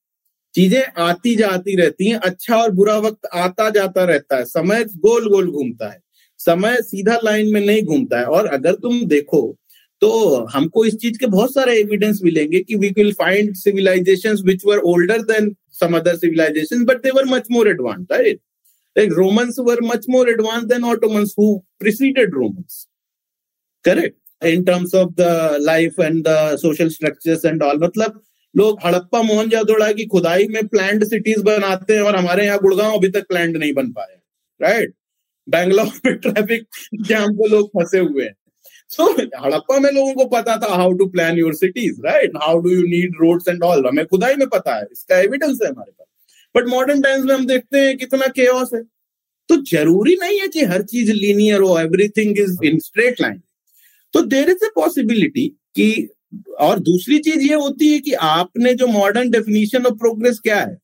चीज़ें 0.55 0.83
आती 0.99 1.35
जाती 1.35 1.75
रहती 1.75 2.09
हैं 2.09 2.17
अच्छा 2.19 2.55
और 2.57 2.71
बुरा 2.71 2.97
वक्त 2.99 3.27
आता 3.35 3.69
जाता 3.69 4.03
रहता 4.05 4.37
है। 4.37 4.45
समय 4.47 4.83
गोल 4.97 5.29
गोल 5.29 5.51
घूमता 5.51 5.91
है। 5.91 5.99
समय 6.39 6.75
सीधा 6.81 7.19
लाइन 7.23 7.53
में 7.53 7.61
नहीं 7.61 7.83
घूमता 7.83 8.19
है। 8.19 8.25
और 8.27 8.47
अगर 8.49 8.73
तुम 8.75 9.03
देखो 9.07 9.41
तो 10.01 10.09
हमको 10.53 10.83
इस 10.85 10.95
चीज़ 10.95 11.17
के 11.19 11.27
बहुत 11.27 11.53
सारे 11.53 11.73
एविडेंस 11.79 12.19
मिलेंगे 12.23 12.59
कि 12.59 12.75
we 12.75 12.89
will 12.97 13.11
find 13.13 13.53
civilization 13.55 14.35
which 14.45 14.61
were 14.65 14.77
older 14.91 15.21
than 15.23 15.55
some 15.79 15.97
other 15.97 16.15
civilization 16.17 16.85
but 16.85 17.01
they 17.03 17.11
were 17.11 17.25
much 17.27 17.47
more 17.51 17.69
advance 17.69 18.05
right 18.11 18.39
Like 18.95 19.15
Romans 19.15 19.59
were 19.59 19.81
much 19.81 20.05
more 20.07 20.27
advanced 20.27 20.69
than 20.69 20.83
Ottomans 20.83 21.33
who 21.35 21.63
preceded 21.79 22.33
Romans. 22.33 22.87
Correct? 23.85 24.17
In 24.41 24.65
terms 24.65 24.93
of 24.93 25.15
the 25.15 25.59
life 25.61 25.97
and 25.97 26.23
the 26.23 26.57
social 26.57 26.89
structures 26.89 27.45
and 27.45 27.61
all. 27.61 27.77
मतलब 27.77 28.21
लोग 28.55 28.79
हड़प्पा 28.85 29.21
मोहनजोदड़ो 29.23 29.93
की 29.93 30.05
खुदाई 30.11 30.47
में 30.53 30.67
planned 30.67 31.03
cities 31.07 31.43
बनाते 31.43 31.95
हैं 31.95 32.01
और 32.01 32.15
हमारे 32.15 32.45
यहाँ 32.45 32.59
गुड़गांव 32.59 32.95
अभी 32.97 33.09
तक 33.17 33.27
प्लैंड 33.27 33.57
नहीं 33.57 33.73
बन 33.73 33.91
पाए 33.91 34.15
राइट 34.59 34.93
बैंगलोर 35.47 35.91
में 36.05 36.17
ट्रैफ़िक 36.19 36.65
जैम 37.07 37.35
को 37.37 37.47
लोग 37.47 37.67
फंसे 37.77 37.99
हुए 37.99 38.23
हैं। 38.23 38.35
सो 38.89 39.03
so, 39.03 39.27
हड़प्पा 39.45 39.79
में 39.79 39.91
लोगों 39.91 40.13
को 40.13 40.25
पता 40.35 40.55
था 40.57 40.73
how 40.75 40.93
to 40.97 41.05
plan 41.15 41.37
your 41.37 41.53
cities 41.55 42.01
right 42.05 42.37
how 42.43 42.59
do 42.61 42.69
you 42.69 42.81
need 42.87 43.15
roads 43.21 43.47
and 43.47 43.63
all 43.63 43.85
हमें 43.87 44.05
खुदाई 44.05 44.35
में 44.35 44.47
पता 44.49 44.75
है। 44.75 44.87
इसका 44.91 45.19
एविडेंस 45.19 45.59
है 45.63 45.69
हमारे 45.69 45.91
पास। 45.91 46.07
बट 46.59 46.67
मॉडर्न 46.69 47.01
टाइम्स 47.01 47.25
में 47.25 47.35
हम 47.35 47.45
देखते 47.47 47.79
हैं 47.79 47.97
कितना 47.97 48.27
केओस 48.35 48.69
है। 48.75 48.83
तो 49.49 49.55
ज़रूरी 49.65 50.15
नहीं 50.21 50.39
है 50.41 50.47
कि 50.47 50.63
हर 50.65 50.81
चीज़ 50.83 51.11
लीनियर 51.13 51.61
हो 51.61 51.79
everything 51.79 52.39
is 52.39 52.57
in 52.65 52.79
straight 52.79 53.21
line 53.21 53.41
तो 54.13 54.21
देर 54.25 54.49
इज़ 54.49 54.65
ए 54.65 54.69
पॉसिबिलिटी 54.75 55.47
कि, 55.75 56.09
और 56.59 56.79
दूसरी 56.79 57.17
चीज़ 57.19 57.39
ये 57.41 57.55
होती 57.55 57.91
है 57.93 57.99
कि 57.99 58.13
आपने 58.23 58.73
जो 58.75 58.87
मॉडर्न 58.87 59.29
डेफिनेशन 59.31 59.85
ऑफ़ 59.85 59.93
प्रोग्रेस 59.95 60.39
क्या 60.39 60.59
है? 60.61 60.77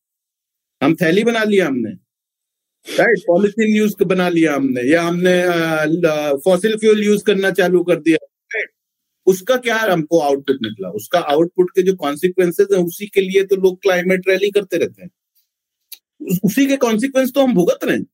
हम 0.82 0.95
थैली 0.95 1.23
बना 1.23 1.43
लिया 1.43 1.67
हमने। 1.67 1.91
राइट 2.86 3.19
पॉलिथीन 3.28 3.76
यूज़ 3.76 3.95
बना 4.05 4.30
लिया 4.30 4.55
हमने। 4.55 4.82
या 4.91 5.01
हमने 5.03 5.36
फॉसिल 6.45 6.78
फ्यूल 6.78 7.03
यूज़ 7.03 7.23
करना 7.23 7.51
चालू 7.51 7.84
कर 7.84 7.99
दिया। 7.99 8.17
राइट 8.55 8.69
उसका 9.28 9.57
क्या 9.57 9.78
हमको 9.91 10.19
आउटपुट 10.21 10.57
निकला? 10.63 10.89
उसका 10.91 11.19
आउटपुट 11.19 11.71
के 11.71 11.84
जो 11.84 11.95
कॉन्सिक्वेंसेज 11.97 12.67
है, 12.73 12.80
उसी 12.80 13.07
के 13.07 13.21
लिए 13.21 13.43
तो 13.45 13.55
लोग 13.55 13.82
क्लाइमेट 13.82 14.30
रैली 14.30 14.51
करते 14.51 14.78
रहते 14.78 15.03
हैं। 15.03 15.09
उसी 16.22 16.66
के 16.66 16.78
कॉन्सिक्वेंस 16.78 17.32
तो 17.34 17.41
हम 17.41 17.53
भुगत 17.53 17.84
रहे 17.84 17.95
हैं। 17.95 18.05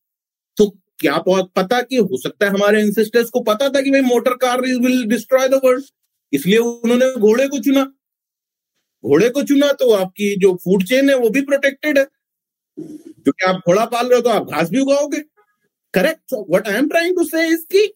तो 0.58 0.68
क्या 1.00 1.18
पता 1.28 1.82
कि 1.82 1.96
हो 1.98 2.18
सकता 2.18 2.46
है 2.46 2.52
हमारे 2.52 2.82
इंसिस्टर्स 2.82 3.30
को 3.30 3.40
पता 3.44 3.70
था 3.70 3.82
कि 3.82 3.92
भाई 3.92 4.02
motor 4.04 4.34
car 4.38 4.62
will 4.62 5.04
destroy 5.10 5.48
the 5.50 5.60
world 5.66 5.86
इसलिए 6.34 6.58
उन्होंने 6.58 7.12
घोड़े 7.14 7.48
को 7.48 7.60
चुना। 7.60 7.84
घोड़े 9.04 9.30
को 9.30 9.44
चुना 9.44 9.72
तो 9.74 9.92
आपकी 9.94 10.36
जो 10.40 10.54
फ़ूड 10.56 10.84
चेन 10.88 11.10
है 11.10 11.16
वो 11.18 11.30
भी 11.30 11.42
प्रोटेक्टेड 11.42 11.98
है। 11.98 12.06
क्योंकि 12.78 13.46
आप 13.46 13.62
घोड़ा 13.68 13.86
पाल 13.86 14.08
रहे 14.08 14.16
हो 14.16 14.22
तो 14.22 14.30
आप 14.30 14.50
घास 14.50 14.70
भी 14.70 14.80
उगाओगे। 14.80 15.20
Correct 15.94 16.34
what 16.50 16.68
I 16.68 16.76
am 16.76 16.88
trying 16.90 17.16
to 17.16 17.24
say 17.26 17.88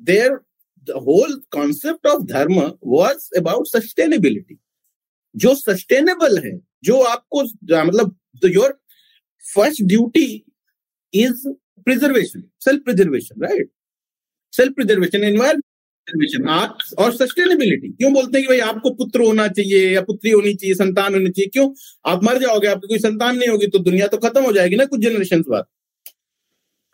there 0.00 0.38
the 0.86 0.90
whole 1.06 1.34
concept 1.52 2.06
of 2.06 2.22
dharma 2.26 2.60
was 2.86 3.28
about 3.38 3.66
sustainability 3.68 4.58
जो 5.34 5.54
सस्टेनेबल 5.54 6.38
है, 6.38 6.58
जो 6.84 7.00
आपको 7.02 7.42
मतलब 7.84 8.16
your 8.44 8.78
first 9.42 9.86
duty 9.86 10.44
is 11.12 11.46
preservation, 11.86 12.48
self-preservation, 12.58 13.36
right? 13.38 13.66
Self-preservation, 14.52 15.24
environment 15.24 15.64
और 16.98 17.12
सस्टेनेबिलिटी 17.16 17.88
क्यों 17.88 18.12
बोलते 18.12 18.38
हैं 18.38 18.46
कि 18.46 18.48
भाई 18.48 18.58
आपको 18.68 18.90
पुत्र 18.94 19.20
होना 19.20 19.46
चाहिए 19.48 19.90
या 19.90 20.00
पुत्री 20.02 20.30
होनी 20.30 20.54
चाहिए 20.54 20.74
संतान 20.74 21.14
होनी 21.14 21.30
चाहिए 21.30 21.50
क्यों 21.52 21.68
आप 22.12 22.24
मर 22.24 22.38
जाओगे 22.38 22.68
आपकी 22.68 22.88
कोई 22.88 22.98
संतान 22.98 23.36
नहीं 23.36 23.48
होगी 23.48 23.66
तो 23.66 23.78
दुनिया 23.78 24.06
तो 24.06 24.18
खत्म 24.24 24.42
हो 24.44 24.52
जाएगी 24.52 24.76
ना 24.76 24.84
कुछ 24.84 25.00
जनरेशन 25.00 25.42
बाद 25.48 25.64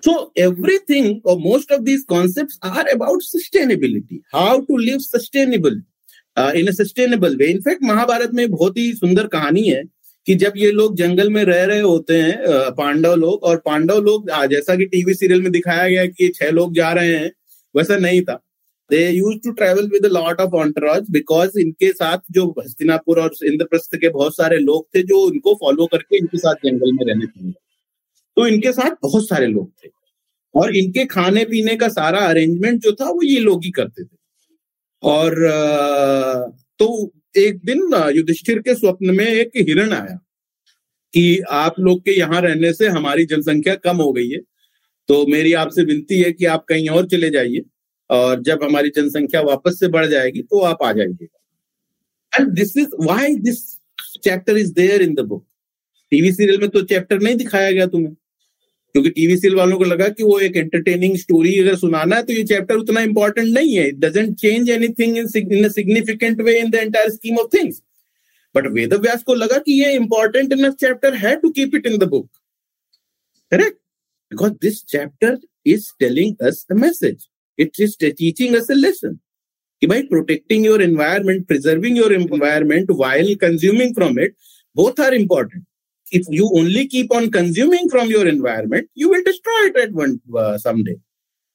So 0.03 0.30
everything 0.36 1.20
or 1.24 1.38
most 1.40 1.72
of 1.72 1.84
these 1.84 2.05
concepts 2.05 2.59
are 2.62 2.84
about 2.92 3.20
sustainability. 3.20 4.20
How 4.32 4.61
to 4.61 4.76
live 4.76 5.03
sustainable 5.03 5.80
uh, 6.36 6.53
in 6.55 6.68
a 6.68 6.72
sustainable 6.72 7.36
way. 7.36 7.51
In 7.51 7.62
fact, 7.62 7.82
Mahabharat 7.82 8.30
में 8.34 8.51
बहुत 8.51 8.76
ही 8.76 8.92
सुंदर 8.94 9.26
कहानी 9.26 9.66
है 9.68 9.82
कि 10.29 10.35
जब 10.35 10.53
ये 10.57 10.70
लोग 10.72 10.97
जंगल 10.97 11.31
में 11.31 11.43
रह 11.45 11.62
रहे 11.64 11.81
होते 11.81 12.14
हैं 12.14 12.72
पांडव 12.74 13.14
लोग, 13.16 13.43
और 13.43 13.57
पांडव 13.59 14.01
लोग 14.03 14.31
जैसा 14.51 14.74
कि 14.76 14.87
टीवी 14.87 15.14
सीरियल 15.14 15.43
में 15.43 15.51
दिखाया 15.53 15.89
गया 15.89 16.05
कि 16.09 16.29
छह 16.31 16.51
लोग 16.51 16.74
जा 16.74 16.93
रहे 16.93 17.14
हैं, 17.14 17.31
वैसा 17.74 17.97
नहीं 17.99 18.20
था। 18.22 18.35
They 18.91 18.99
use 19.09 19.39
to 19.45 19.51
travel 19.53 19.89
with 19.89 20.07
lot 20.09 20.41
of 20.41 20.55
entourage 20.57 21.07
because 21.11 21.59
इनके 21.61 21.91
साथ 21.93 22.18
जो 22.31 22.45
हस्तिनापुर 22.59 23.20
और 23.20 23.35
इंद्रप्रस्थ 23.47 23.97
के 23.97 24.09
बहुत 24.09 24.37
सारे 24.37 24.59
लोग 24.59 24.87
थे, 24.87 25.03
जो 25.03 25.31
इनको 25.33 25.55
फॉलो 25.61 25.87
करके 25.87 26.18
इनके 26.18 26.39
साथ 26.39 26.55
जंगल 26.64 26.93
में 26.93 27.05
रहने 27.05 27.26
थे 27.26 27.51
तो 28.37 28.47
इनके 28.47 28.72
साथ 28.72 28.91
बहुत 29.03 29.29
सारे 29.29 29.47
लोग 29.47 29.70
थे। 29.74 29.89
और 30.55 30.76
इनके 30.76 31.05
खाने 31.07 31.45
पीने 31.45 31.76
का 31.76 31.89
सारा 31.91 32.18
अरेंजमेंट 32.26 32.81
जो 32.83 32.93
था, 32.93 33.05
वो 33.07 33.22
ये 33.24 33.41
लोग 33.41 33.64
ही 33.64 33.70
करते 33.70 34.05
थे। 34.05 34.16
और 35.03 35.35
तो 36.81 37.12
एक 37.39 37.59
दिन 37.64 37.80
युधिष्ठिर 38.16 38.59
के 38.59 38.74
स्वप्न 38.74 39.14
में 39.16 39.26
एक 39.26 39.51
हिरण 39.59 39.93
आया 39.93 40.14
कि 41.14 41.41
आप 41.53 41.78
लोग 41.80 42.01
के 42.05 42.18
यहाँ 42.18 42.41
रहने 42.43 42.72
से 42.72 42.89
हमारी 42.89 43.24
जनसंख्या 43.26 43.74
कम 43.76 43.97
हो 43.97 44.12
गई 44.12 44.28
है। 44.28 44.39
तो 45.09 45.24
मेरी 45.26 45.53
आपसे 45.55 45.82
विनती 45.84 46.20
है 46.20 46.32
कि 46.32 46.45
आप 46.47 46.64
कहीं 46.68 46.89
और 46.89 47.07
चले 47.09 47.30
जाइए 47.30 47.64
और 48.11 48.41
जब 48.43 48.62
हमारी 48.62 48.91
जनसंख्या 48.97 49.41
वापस 49.43 49.78
से 49.80 49.89
बढ़ 49.89 50.07
जाएगी 50.07 50.43
तो 50.43 50.61
आप 50.62 50.82
आ 50.82 50.93
जाइएगा। 50.93 52.39
And 52.39 52.49
this 52.55 52.76
is 52.76 52.89
why 53.03 53.34
this 53.41 53.61
chapter 54.24 54.57
is 54.57 54.72
there 54.74 55.03
in 55.03 55.14
the 55.14 55.20
book 55.22 55.45
TV 56.12 56.32
serial 56.32 56.61
में 56.61 56.68
तो 56.68 56.82
चैप्टर 56.84 57.20
नहीं 57.20 57.36
दिखाया 57.36 57.70
गया 57.70 57.86
तुम्हें। 57.86 58.14
क्योंकि 58.99 59.11
टीवी 59.11 59.36
सीरियल 59.36 59.57
वालों 59.57 59.78
को 59.78 59.84
लगा 59.84 60.09
कि 60.09 60.22
वो 60.24 60.38
एक 60.40 60.57
एंटरटेनिंग 60.57 61.16
स्टोरी 61.18 61.59
अगर 61.61 61.76
सुनाना 61.76 62.16
है 62.16 62.22
तो 62.22 62.32
ये 62.32 62.42
चैप्टर 62.44 62.76
उतना 62.76 63.01
इंपॉर्टेंट 63.01 63.49
नहीं 63.49 63.76
है। 63.76 63.86
It 63.88 63.99
doesn't 64.05 64.34
change 64.40 64.70
anything 64.70 65.18
in 65.18 65.28
significant 65.28 66.40
way 66.40 66.59
in 66.61 66.70
the 66.70 66.74
entire 66.74 67.11
scheme 67.11 67.38
of 67.38 67.57
things 67.57 67.82
but 68.55 68.66
Ved 68.72 68.94
Vyas 69.07 69.22
को 69.22 69.34
लगा 69.34 69.59
कि 69.59 69.80
ये 69.82 69.94
इंपॉर्टेंट 69.94 70.53
इन 70.53 70.70
चैप्टर 70.70 71.14
है 71.24 71.34
to 71.40 71.51
keep 71.61 71.74
it 71.74 71.86
in 71.86 71.99
the 71.99 72.09
book 72.09 72.28
correct 73.51 73.78
because 74.30 74.53
this 74.62 74.84
chapter 74.84 75.38
is 75.66 75.90
telling 76.01 76.46
us 76.49 76.66
the 76.72 76.76
message 76.76 77.28
It 77.59 77.78
is 77.84 77.96
teaching 77.96 78.55
us 78.57 78.68
a 78.70 78.74
lesson. 78.74 79.14
By 79.82 79.96
protecting 80.11 80.64
your 80.64 80.80
environment, 80.80 81.49
preserving 81.49 81.96
your 81.96 82.12
environment 82.12 82.92
while 83.01 83.30
consuming 83.36 83.94
from 83.94 84.18
it, 84.18 84.36
both 84.76 85.01
are 85.01 85.12
important. 85.12 85.64
If 86.13 86.27
you 86.29 86.51
only 86.55 86.87
keep 86.87 87.13
on 87.13 87.31
consuming 87.31 87.89
from 87.91 88.09
your 88.09 88.27
environment, 88.27 88.89
you 88.95 89.09
will 89.11 89.23
destroy 89.25 89.67
it 89.67 89.77
at 89.77 89.93
one 89.93 90.21
uh, 90.37 90.59
someday. 90.59 90.97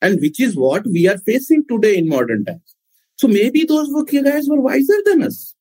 And 0.02 0.20
which 0.20 0.40
is 0.40 0.56
what 0.56 0.86
we 0.86 1.08
are 1.08 1.18
facing 1.18 1.66
today 1.68 1.98
in 1.98 2.08
modern 2.08 2.46
times. 2.46 2.76
So 3.16 3.28
maybe 3.28 3.64
those 3.66 3.90
guys 4.12 4.48
were 4.50 4.60
wiser 4.60 5.02
than 5.06 5.24
us. 5.24 5.56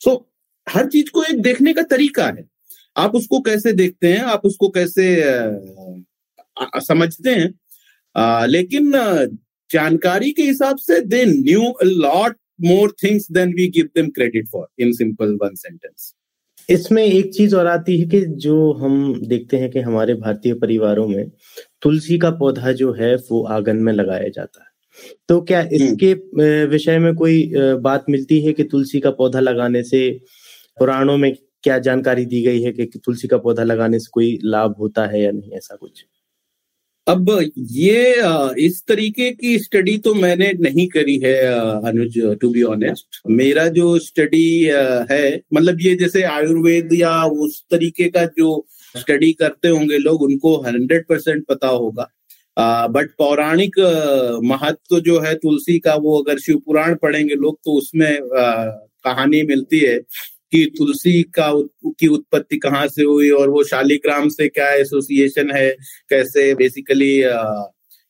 So 0.00 0.26
हर 0.66 0.86
चीज़ 0.90 1.10
को 1.10 1.22
एक 1.22 1.40
देखने 1.42 1.72
का 1.74 1.82
तरीका 1.90 2.26
है 2.26 2.44
आप 2.96 3.14
उसको 3.14 3.40
कैसे 3.40 3.72
देखते 3.72 4.12
हैं 4.12 4.22
आप 4.34 4.44
उसको 4.44 4.68
कैसे 4.76 5.04
आ, 6.58 6.78
समझते 6.80 7.30
हैं 7.30 7.52
आ, 8.16 8.46
लेकिन 8.46 8.90
जानकारी 9.70 10.32
के 10.32 10.42
हिसाब 10.42 10.76
से 10.78 11.00
they 11.00 11.24
knew 11.26 11.72
lot 11.84 12.36
more 12.64 12.94
things 13.02 13.30
than 13.32 13.54
we 13.54 13.68
give 13.76 13.88
them 13.94 14.08
credit 14.18 14.48
for 14.52 14.66
in 14.82 14.92
simple 14.92 15.38
one 15.42 15.54
sentence 15.54 16.12
इसमें 16.68 17.02
एक 17.04 17.32
चीज़ 17.34 17.54
और 17.56 17.66
आती 17.66 17.98
है 18.00 18.06
कि 18.06 18.20
जो 18.36 18.72
हम 18.72 19.20
देखते 19.28 19.56
हैं 19.56 19.70
कि 19.70 19.80
हमारे 19.80 20.14
भारतीय 20.14 20.54
परिवारों 20.54 21.06
में 21.08 21.30
तुलसी 21.82 22.18
का 22.18 22.30
पौधा 22.30 22.72
जो 22.72 22.92
है 22.92 23.14
वो 23.30 23.44
आँगन 23.46 23.76
में 23.76 23.92
लगाया 23.92 24.28
जाता 24.28 24.62
है 24.62 24.74
तो 25.28 25.40
क्या। 25.40 25.60
इसके 25.72 26.12
विषय 26.66 26.98
में 26.98 27.14
कोई 27.14 27.52
बात 27.80 28.04
मिलती 28.10 28.40
है 28.42 28.52
कि 28.52 28.64
तुलसी 28.64 29.00
का 29.00 29.10
पौधा 29.10 29.40
लगाने 29.40 29.82
से 29.82 30.10
पुराणों 30.78 31.16
में 31.16 31.32
क्या 31.62 31.78
जानकारी 31.78 32.24
दी 32.24 32.42
गई 32.42 32.62
है 32.62 32.72
कि 32.72 32.84
तुलसी 33.04 33.28
का 33.28 33.38
पौधा 33.38 33.62
लगाने 33.62 33.98
से 33.98 34.10
कोई 34.12 34.38
लाभ 34.44 34.74
होता 34.78 35.06
है 35.06 35.22
या 35.22 35.30
नहीं 35.30 35.52
ऐसा 35.52 35.76
कुछ 35.76 36.04
अब 37.06 37.28
ये 37.56 38.14
इस 38.58 38.82
तरीके 38.88 39.30
की 39.32 39.58
स्टडी 39.58 39.96
तो 39.98 40.14
मैंने 40.14 40.52
नहीं 40.60 40.86
करी 40.88 41.16
है 41.24 41.34
अनुज 41.88 42.18
टू 42.40 42.48
बी 42.50 42.62
ऑनेस्ट 42.62 43.20
मेरा 43.30 43.66
जो 43.68 43.98
स्टडी 43.98 44.48
है 45.10 45.40
मतलब 45.54 45.80
ये 45.80 45.94
जैसे 45.96 46.22
आयुर्वेद 46.22 46.92
या 46.92 47.22
उस 47.24 47.62
तरीके 47.70 48.08
का 48.08 48.24
जो 48.38 48.66
स्टडी 48.94 49.32
करते 49.32 49.68
होंगे 49.68 49.98
लोग, 49.98 50.22
उनको 50.22 50.56
हंड्रेड 50.62 51.06
परसेंट 51.08 51.44
पता 51.48 51.68
होगा। 51.68 52.08
बट 52.88 53.10
पौराणिक 53.18 53.78
महत्व 54.44 54.98
जो 55.00 55.18
है 55.20 55.34
तुलसी 55.36 55.78
का, 55.78 55.94
वो 55.94 56.18
अगर 56.22 56.38
शिव 56.38 56.58
पुराण 56.66 56.94
पढ़ेंगे 57.02 57.34
लोग 57.34 57.58
तो 57.64 57.72
उसमें 57.78 58.18
कहानी 59.04 59.42
मिलती 59.42 59.78
है। 59.78 59.98
कि 60.52 60.64
तुलसी 60.78 61.22
का 61.38 61.50
की 62.00 62.06
उत्पत्ति 62.06 62.56
कहाँ 62.56 62.86
से 62.88 63.04
हुई 63.04 63.30
और 63.30 63.50
वो 63.50 63.62
शालीग्राम 63.64 64.28
से 64.28 64.48
क्या 64.48 64.70
एसोसिएशन 64.74 65.50
है? 65.50 65.70
कैसे 66.10 66.54
बेसिकली 66.54 67.12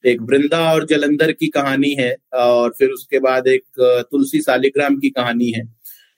एक 0.04 0.20
वृंदा 0.22 0.60
और 0.72 0.84
जलंधर 0.86 1.32
की 1.32 1.46
कहानी 1.46 1.92
है 1.94 2.14
और 2.34 2.74
फिर 2.78 2.90
उसके 2.90 3.18
बाद 3.18 3.46
एक 3.48 3.62
तुलसी 4.10 4.40
शालीग्राम 4.40 4.98
की 4.98 5.10
कहानी 5.10 5.50
है। 5.50 5.64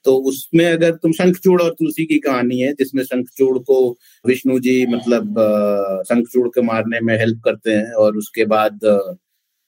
तो 0.05 0.15
उसमें 0.29 0.65
अगर 0.65 0.91
तुम 0.91 1.11
शंखचूड़ 1.11 1.61
और 1.61 1.71
तुलसी 1.71 2.05
की 2.05 2.17
कहानी 2.19 2.59
है, 2.59 2.71
जिसमें 2.73 3.03
शंखचूड़ 3.03 3.57
को 3.59 3.97
विष्णु 4.25 4.59
जी 4.59 4.85
मतलब 4.85 5.35
शंखचूड़ 6.09 6.47
के 6.47 6.61
मारने 6.61 6.99
में 7.01 7.17
हेल्प 7.19 7.41
करते 7.45 7.71
हैं 7.71 7.91
और 7.93 8.17
उसके 8.17 8.45
बाद 8.45 8.79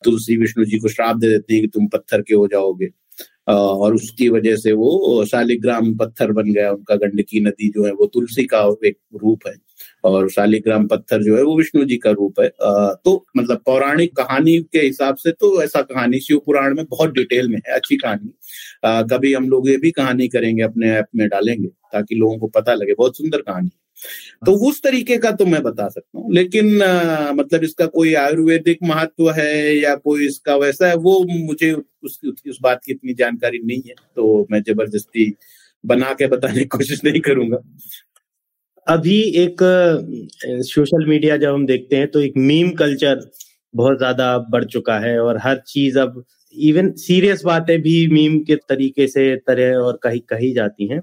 तुलसी 0.04 0.38
विष्णु 0.38 0.66
जी 0.66 0.80
को 0.80 0.88
श्राप 0.88 1.16
दे 1.16 1.30
देती 1.30 1.56
है 1.56 1.62
कि 1.62 1.68
तुम 1.68 1.88
पत्थर 1.88 2.22
के 2.22 2.36
हो 2.36 2.48
जाओगे। 2.48 2.88
और 3.48 3.96
उसकी 3.96 4.30
वजह 4.30 4.56
से 4.56 4.72
वो 4.72 5.26
शालिग्राम 5.26 5.98
पत्थर 5.98 6.32
बन 6.32 6.54
गया, 6.54 6.72
उनका 6.72 6.96
गंडकी 6.96 7.42
नदी 7.42 7.70
जो 7.70 7.86
है, 7.86 7.92
वो 7.92 8.06
तुलसी 8.06 8.44
का 8.44 8.76
एक 8.86 8.98
रूप 9.24 9.40
है। 9.48 9.54
और 10.04 10.30
शालिग्राम 10.30 10.88
पत्थर 10.88 11.24
जो 11.24 11.36
है 11.38 11.44
वो 11.44 11.58
विष्णु 11.58 11.84
जी 11.86 11.98
का 11.98 12.12
रूप 12.12 12.40
है। 12.40 12.48
तो 12.50 13.26
मतलब 13.38 13.62
पौराणिक 13.66 14.16
कहानी 14.18 14.58
के 14.74 14.80
हिसाब 14.80 15.16
से 15.16 15.32
तो 15.32 15.62
ऐसा 15.64 15.82
कहानी 15.84 16.20
शिव 16.20 16.42
पुराण 16.46 16.76
में 16.76 16.86
बहुत 16.86 17.14
डिटेल 17.14 17.50
में 17.50 17.58
है 17.58 17.76
अच्छी 17.76 17.98
कहानी। 17.98 18.34
कभी 19.10 19.34
हम 19.34 19.50
लोग 19.50 19.70
ये 19.70 19.78
भी 19.78 19.92
कहानी 19.92 20.28
करेंगे 20.28 20.64
अपने 20.64 20.92
ऐप 20.92 21.08
में 21.16 21.28
डालेंगे 21.30 21.68
ताकि 21.68 22.16
लोगों 22.16 22.38
को 22.38 22.48
पता 22.50 22.74
लगे 22.74 22.94
बहुत 22.94 23.18
सुंदर 23.18 23.42
कहानी 23.42 23.70
तो 24.46 24.52
उस 24.68 24.82
तरीके 24.84 25.18
का 25.18 25.32
तो 25.32 25.46
मैं 25.46 25.62
बता 25.64 25.88
सकता 25.90 26.20
हूँ 26.20 26.34
लेकिन 26.34 26.82
आ, 26.84 27.32
मतलब 27.32 27.64
इसका 27.64 27.86
कोई 27.88 28.14
आयुर्वेदिक 28.16 28.78
महत्व 28.84 29.30
है 29.32 29.76
या 29.78 29.94
कोई 29.96 30.28
इसका 30.28 30.56
वैसा 30.56 30.88
है 30.88 30.96
वो 30.98 31.20
मुझे 31.30 31.72
उस, 31.74 32.20
उस 32.48 32.58
बात 32.62 32.82
की 32.86 32.92
इतनी 32.92 33.14
जानकारी 33.14 33.60
नहीं 33.60 33.82
है 33.88 33.94
तो 34.16 34.48
मैं 34.52 34.62
ज़बरदस्ती 34.64 35.34
बना 35.84 36.14
के 36.14 36.28
बताने 36.28 36.60
की 36.60 36.66
कोशिश 36.68 37.04
नहीं 37.04 37.20
करूँगा। 37.22 37.58
अभी 38.92 39.20
एक 39.38 39.58
सोशल 40.66 41.06
मीडिया 41.06 41.36
जब 41.38 41.54
हम 41.54 41.66
देखते 41.66 41.96
हैं 41.96 42.08
तो 42.12 42.22
एक 42.22 42.34
मीम 42.38 42.72
कल्चर 42.72 43.20
बहुत 43.74 43.98
ज़्यादा 43.98 44.38
बढ़ 44.52 44.64
चुका 44.66 44.98
है 45.00 45.18
और 45.20 45.38
हर 45.38 45.58
चीज़ 45.68 46.00
अब 46.00 46.24
इवन 46.56 46.92
सीरियस 46.98 47.44
बातें 47.46 47.82
भी 47.82 47.96
मीम 48.08 48.38
के 48.40 48.56
तरीके 48.70 49.08
से 49.08 49.36
तरह 49.48 49.78
और 49.78 50.00
कही 50.04 50.20
कही 50.30 50.52
जाती 50.54 50.88
हैं। 50.88 51.02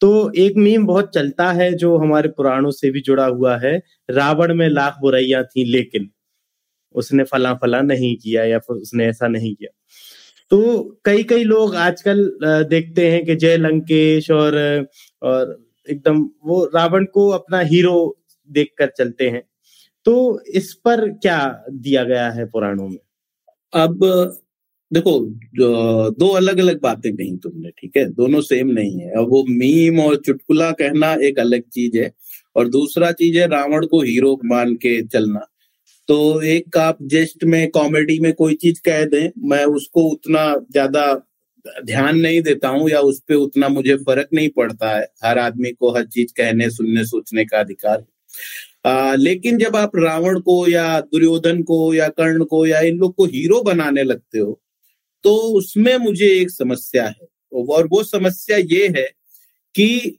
तो 0.00 0.10
एक 0.38 0.56
मीम 0.56 0.86
बहुत 0.86 1.14
चलता 1.14 1.50
है 1.52 1.72
जो 1.74 1.96
हमारे 1.98 2.28
पुराणों 2.28 2.70
से 2.70 2.90
भी 2.90 3.00
जुड़ा 3.00 3.26
हुआ 3.26 3.56
है। 3.58 3.76
रावण 4.10 4.54
में 4.54 4.68
लाख 4.68 4.98
बुराइयाँ 5.02 5.44
थी, 5.44 5.64
लेकिन 5.64 6.10
उसने 6.94 7.24
फला 7.24 7.54
फला 7.54 7.80
नहीं 7.82 8.16
किया 8.16 8.44
या 8.44 8.58
फिर 8.58 8.76
उसने 8.76 9.06
ऐसा 9.06 9.28
नहीं 9.28 9.54
किया। 9.54 9.70
तो 10.50 10.60
कई 11.04 11.22
कई 11.24 11.44
लोग 11.44 11.76
आजकल 11.78 12.30
देखते 12.70 13.10
हैं 13.10 13.24
कि 13.26 13.36
जय 13.36 13.56
लंकेश 13.58 14.30
और 14.32 14.56
और 15.22 15.61
एकदम 15.86 16.22
वो 16.44 16.64
रावण 16.74 17.04
को 17.14 17.28
अपना 17.30 17.60
हीरो 17.62 17.96
देखकर 18.50 18.92
चलते 18.98 19.28
हैं। 19.30 19.42
तो 20.06 20.14
इस 20.50 20.72
पर 20.84 21.08
क्या 21.12 21.38
दिया 21.72 22.04
गया 22.04 22.30
है 22.30 22.44
पुराणों 22.46 22.88
में? 22.88 22.98
अब, 23.72 23.98
देखो 24.90 25.18
दो 26.12 26.28
अलग 26.28 26.58
अलग 26.58 26.80
बातें 26.82 27.12
कही 27.16 27.36
तुमने, 27.38 27.70
ठीक 27.70 27.96
है? 27.96 28.04
दोनों 28.06 28.40
सेम 28.42 28.68
नहीं 28.70 28.98
है। 29.00 29.10
अब 29.12 29.28
वो 29.30 29.44
मीम 29.50 30.00
और 30.00 30.16
चुटकुला 30.16 30.70
कहना 30.72 31.12
एक 31.24 31.38
अलग 31.38 31.62
चीज़ 31.72 31.98
है 31.98 32.12
और 32.56 32.68
दूसरा 32.70 33.12
चीज़ 33.14 33.38
है 33.38 33.46
रावण 33.48 33.86
को 33.86 34.00
हीरो 34.02 34.38
मान 34.46 34.74
के 34.76 35.00
चलना। 35.04 35.46
तो 36.08 36.42
एक 36.44 36.76
आप 36.78 36.98
जेस्ट 37.06 37.44
में 37.44 37.70
कॉमेडी 37.70 38.18
में 38.20 38.32
कोई 38.34 38.54
चीज़ 38.56 38.80
कह 38.84 39.04
दें, 39.06 39.30
मैं 39.40 39.64
उसको 39.66 40.02
उतना 40.10 40.54
ज़्यादा 40.72 41.04
ध्यान 41.84 42.18
नहीं 42.18 42.40
देता 42.42 42.68
हूँ 42.68 42.88
या 42.90 43.00
उस 43.02 43.20
पर 43.28 43.34
उतना 43.36 43.68
मुझे 43.70 43.96
फ़र्क 43.98 44.28
नहीं 44.34 44.48
पड़ता 44.56 44.90
है। 44.90 45.02
हर 45.24 45.38
आदमी 45.38 45.70
को 45.72 45.90
हर 45.90 46.04
चीज़ 46.06 46.32
कहने 46.36 46.70
सुनने 46.70 47.04
सोचने 47.06 47.44
का 47.46 47.58
अधिकार 47.60 48.04
आ, 48.86 49.14
लेकिन 49.16 49.58
जब 49.58 49.76
आप 49.76 49.92
रावण 49.96 50.40
को 50.42 50.66
या 50.68 51.00
दुर्योधन 51.02 51.62
को 51.64 51.94
या 51.94 52.08
कर्ण 52.10 52.44
को 52.46 52.64
या 52.66 52.80
इन 52.82 52.98
लोग 52.98 53.14
को 53.16 53.26
हीरो 53.28 53.60
बनाने 53.64 54.02
लगते 54.04 54.38
हो 54.38 54.58
तो 55.24 55.34
उसमें 55.54 55.96
मुझे 55.98 56.26
एक 56.32 56.50
समस्या 56.52 57.06
है। 57.06 57.28
और 57.66 57.88
वो 57.88 58.02
समस्या 58.04 58.56
ये 58.58 58.86
है 58.96 59.04
कि 59.74 60.18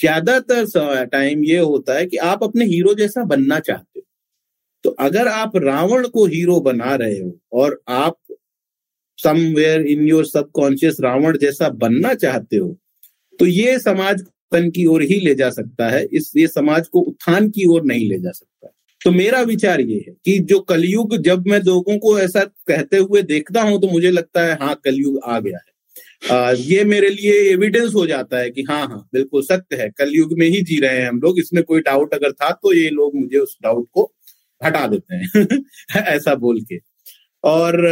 ज़्यादातर 0.00 1.06
टाइम 1.12 1.44
ये 1.44 1.58
होता 1.60 1.94
है 1.94 2.06
कि 2.06 2.16
आप 2.24 2.44
अपने 2.44 2.64
हीरो 2.66 2.94
जैसा 2.96 3.24
बनना 3.26 3.58
चाहते 3.60 4.00
हो। 4.00 4.04
तो 4.84 4.90
अगर 5.00 5.28
आप 5.30 5.56
रावण 5.58 6.08
को 6.10 6.26
हीरो 6.28 6.60
बना 6.62 6.94
रहे 6.96 7.18
हो 7.20 7.32
और 7.54 7.80
आप 7.90 8.16
somewhere 9.24 9.86
in 9.86 10.06
your 10.08 10.24
subconscious 10.26 10.96
Ravan 11.00 11.38
जैसा 11.38 11.68
बनना 11.80 12.14
चाहते 12.14 12.56
हो 12.56 12.76
तो 13.38 13.46
ये 13.46 13.78
समाज 13.78 14.22
तन 14.52 14.70
की 14.70 14.84
ओर 14.86 15.02
ही 15.02 15.18
ले 15.20 15.34
जा 15.34 15.48
सकता 15.50 15.88
है। 15.88 16.04
इस 16.12 16.32
ये 16.36 16.46
समाज 16.46 16.88
को 16.88 17.00
उत्थान 17.00 17.48
की 17.50 17.66
ओर 17.66 17.84
नहीं 17.84 18.08
ले 18.08 18.18
जा 18.18 18.30
सकता 18.30 18.68
तो 19.00 19.10
मेरा 19.10 19.40
विचार 19.42 19.80
ये 19.80 19.96
है 20.08 20.14
कि 20.24 20.38
जो 20.40 20.58
कलयुग 20.62 21.16
जब 21.22 21.46
मैं 21.46 21.60
लोगों 21.60 21.98
को 21.98 22.18
ऐसा 22.18 22.44
कहते 22.68 22.96
हुए 22.98 23.22
देखता 23.22 23.62
हूँ 23.62 23.80
तो 23.80 23.88
मुझे 23.88 24.10
लगता 24.10 24.44
है 24.46 24.56
हाँ 24.60 24.74
कलयुग 24.84 25.20
आ 25.24 25.38
गया 25.40 25.58
है। 25.58 25.70
आ, 26.30 26.50
ये 26.52 26.84
मेरे 26.84 27.08
लिए 27.10 27.32
एविडेंस 27.52 27.94
हो 27.94 28.06
जाता 28.06 28.38
है 28.38 28.50
कि 28.50 28.62
हाँ 28.62 28.86
हाँ 28.88 29.00
बिल्कुल 29.12 29.42
सत्य 29.42 29.76
है। 29.76 29.88
कलयुग 29.98 30.32
में 30.38 30.46
ही 30.48 30.60
जी 30.62 30.78
रहे 30.80 31.00
हैं 31.00 31.08
हम 31.08 31.20
लोग। 31.20 31.38
इसमें 31.38 31.62
कोई 31.64 31.80
डाउट 31.80 32.14
अगर 32.14 32.32
था 32.32 32.50
तो 32.52 32.74
ये 32.74 32.88
लोग 32.90 33.16
मुझे 33.16 33.38
उस 33.38 33.56
डाउट 33.62 33.88
को 33.92 34.10
हटा 34.60 34.86
देते 34.86 35.14
हैं 35.16 36.04
ऐसा 36.06 36.34
बोल 36.36 36.60
के। 36.62 36.78
और 37.44 37.82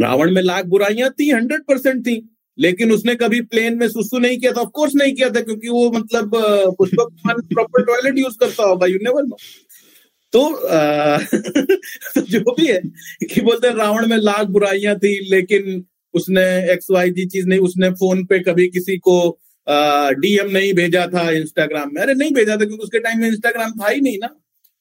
रावण 0.00 0.30
में 0.30 0.42
लाख 0.42 0.64
बुराइयाँ 0.64 1.10
थी 1.10 1.30
हंड्रेड 1.30 1.60
परसेंट 1.60 2.06
थी 2.06 2.36
लेकिन 2.58 2.92
उसने 2.92 3.14
कभी 3.14 3.40
प्लेन 3.40 3.78
में 3.78 3.88
सुसु 3.88 4.18
नहीं 4.18 4.38
किया 4.38 4.52
था। 4.52 4.60
ऑफकोर्स 4.60 4.94
नहीं 4.94 5.14
किया 5.14 5.30
था 5.30 5.40
क्योंकि 5.40 5.68
वो 5.68 5.90
मतलब 5.90 6.30
पुष्पक 6.78 7.12
प्रॉपर 7.54 7.82
टॉयलेट 7.82 8.18
यूज़ 8.18 8.38
करता 8.40 8.62
होगा 8.62 8.86
यू 8.86 8.98
नेवर 9.02 9.22
नो 9.22 9.36
तो, 10.32 10.54
आ, 10.66 11.18
तो 12.14 12.20
जो 12.20 12.40
भी 12.40 12.66
है 12.66 12.80
कि 13.34 13.40
बोलते 13.40 13.68
हैं 13.68 13.74
रावण 13.74 14.06
में 14.06 14.16
लाख 14.16 14.46
बुराइयाँ 14.46 14.96
थी 14.96 15.30
लेकिन 15.30 15.84
उसने 16.14 16.72
एक्स 16.72 16.86
वाई 16.90 17.10
जी 17.10 17.26
चीज़ 17.26 17.46
नहीं 17.46 17.60
उसने 17.60 17.90
फ़ोन 17.90 18.24
पे 18.24 18.38
कभी 18.38 18.68
किसी 18.68 18.98
को 18.98 19.38
डीएम 20.20 20.50
नहीं 20.50 20.72
भेजा 20.74 21.06
था 21.06 21.30
इंस्टाग्राम 21.30 21.90
में। 21.94 22.02
अरे 22.02 22.14
नहीं 22.14 22.32
भेजा 22.32 22.52
था 22.52 22.56
क्योंकि 22.56 22.82
उसके 22.82 22.98
टाइम 22.98 23.20
में 23.20 23.28
इंस्टाग्राम 23.28 23.72
था 23.72 23.88
ही 23.88 24.00
नहीं 24.00 24.18
ना। 24.18 24.28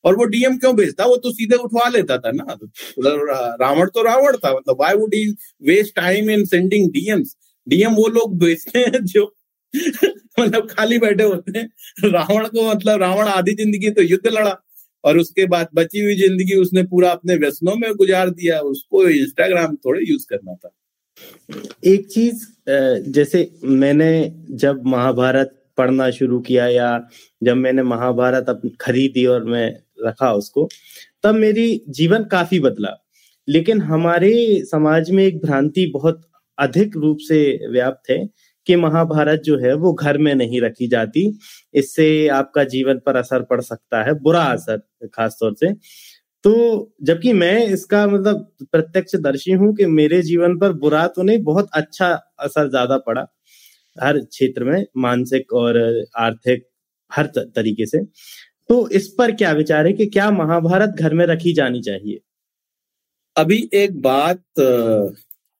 और 0.05 0.15
वो 0.15 0.25
डीएम 0.27 0.57
क्यों 0.57 0.75
भेजता? 0.75 1.05
वो 1.05 1.15
तो 1.17 1.31
सीधे 1.31 1.55
उठवा 1.57 1.87
लेता 1.89 2.17
था 2.17 2.31
ना। 2.33 2.57
रावण 3.61 3.89
तो 3.89 4.03
रावण 4.03 4.37
था 4.37 4.53
मतलब 4.53 4.77
why 4.79 4.95
would 4.95 5.13
he 5.15 5.25
waste 5.63 5.95
time 5.95 6.29
in 6.29 6.45
sending 6.45 6.89
DMs 6.91 7.35
DM 7.67 7.93
वो 7.95 8.07
लोग 8.09 8.37
भेजते 8.39 8.79
हैं 8.79 9.03
जो 9.05 9.25
मतलब 10.39 10.67
खाली 10.69 10.97
बैठे 10.99 11.23
होते 11.23 11.57
हैं। 11.57 11.67
रावण 12.05 12.47
को 12.47 12.69
मतलब 12.69 13.01
रावण 13.01 13.27
आधी 13.27 13.53
ज़िंदगी 13.55 13.89
तो 13.91 14.01
युद्ध 14.03 14.27
लड़ा, 14.27 14.55
और 15.03 15.17
उसके 15.17 15.45
बाद 15.47 15.67
बची 15.73 15.99
हुई 16.01 16.15
ज़िंदगी 16.17 16.55
उसने 16.55 16.83
पूरा 16.85 17.09
अपने 17.11 17.35
व्यसनों 17.37 17.75
में 17.75 17.91
गुजार 17.95 18.29
दिया, 18.31 18.59
उसको 18.61 19.07
इंस्टाग्राम 19.09 19.75
थोड़े 19.75 20.01
यूज़ 20.01 20.25
करना 20.29 20.53
था। 20.55 20.71
एक 21.85 22.07
चीज़ 22.07 22.45
जैसे 23.11 23.49
मैंने 23.65 24.09
जब 24.53 24.81
महाभारत 24.85 25.55
पढ़ना 25.79 26.09
शुरू 26.11 26.39
किया 26.41 26.67
या 26.69 26.89
जब 27.41 27.57
मैंने 27.57 27.83
महाभारत 27.85 28.59
खरीदी 28.81 29.25
और 29.27 29.43
मैं 29.45 29.67
रखा 30.05 30.31
उसको, 30.33 30.67
तब 31.23 31.35
मेरी 31.35 31.81
जीवन 31.91 32.23
काफ़ी 32.31 32.59
बदला। 32.59 32.95
लेकिन 33.47 33.81
हमारे 33.83 34.33
समाज 34.65 35.11
में 35.11 35.23
एक 35.25 35.41
भ्रांति 35.41 35.85
बहुत 35.93 36.21
अधिक 36.57 36.97
रूप 36.97 37.17
से 37.21 37.39
व्याप्त 37.71 38.09
है 38.11 38.17
कि 38.67 38.75
महाभारत 38.75 39.41
जो 39.45 39.57
है 39.59 39.73
वो 39.75 39.93
घर 39.93 40.17
में 40.17 40.33
नहीं 40.35 40.61
रखी 40.61 40.87
जाती। 40.87 41.23
इससे 41.73 42.27
आपका 42.29 42.63
जीवन 42.65 42.99
पर 43.05 43.15
असर 43.15 43.41
पड़ 43.43 43.61
सकता 43.61 44.03
है, 44.03 44.13
बुरा 44.15 44.43
असर 44.45 44.81
खासतौर 45.13 45.53
से। 45.55 45.73
तो 46.43 46.53
जबकि 47.03 47.33
मैं 47.33 47.65
इसका 47.67 48.05
मतलब 48.07 48.47
प्रत्यक्ष 48.71 49.15
दर्शी 49.17 49.51
हूँ 49.53 49.73
कि 49.75 49.85
मेरे 49.87 50.21
जीवन 50.23 50.57
पर 50.59 50.73
बुरा 50.75 51.05
तो 51.07 51.23
नहीं, 51.23 51.43
बहुत 51.43 51.69
अच्छा 51.73 52.09
असर 52.39 52.69
ज़्यादा 52.69 52.97
पड़ा। 52.97 53.25
हर 53.97 54.19
क्षेत्र 54.19 54.63
में 54.63 54.85
मानसिक 54.97 55.53
और 55.53 55.77
आर्थिक 56.17 56.67
हर 57.11 57.27
तरीके 57.35 57.85
से। 57.85 58.03
तो 58.69 58.87
इस 58.89 59.07
पर 59.09 59.31
क्या 59.31 59.51
विचार 59.51 59.87
है 59.87 59.93
कि 59.93 60.05
क्या 60.07 60.29
महाभारत 60.31 60.95
घर 60.99 61.13
में 61.13 61.25
रखी 61.25 61.53
जानी 61.53 61.81
चाहिए? 61.81 62.19
अभी 63.35 63.69
एक 63.73 64.01
बात 64.01 64.43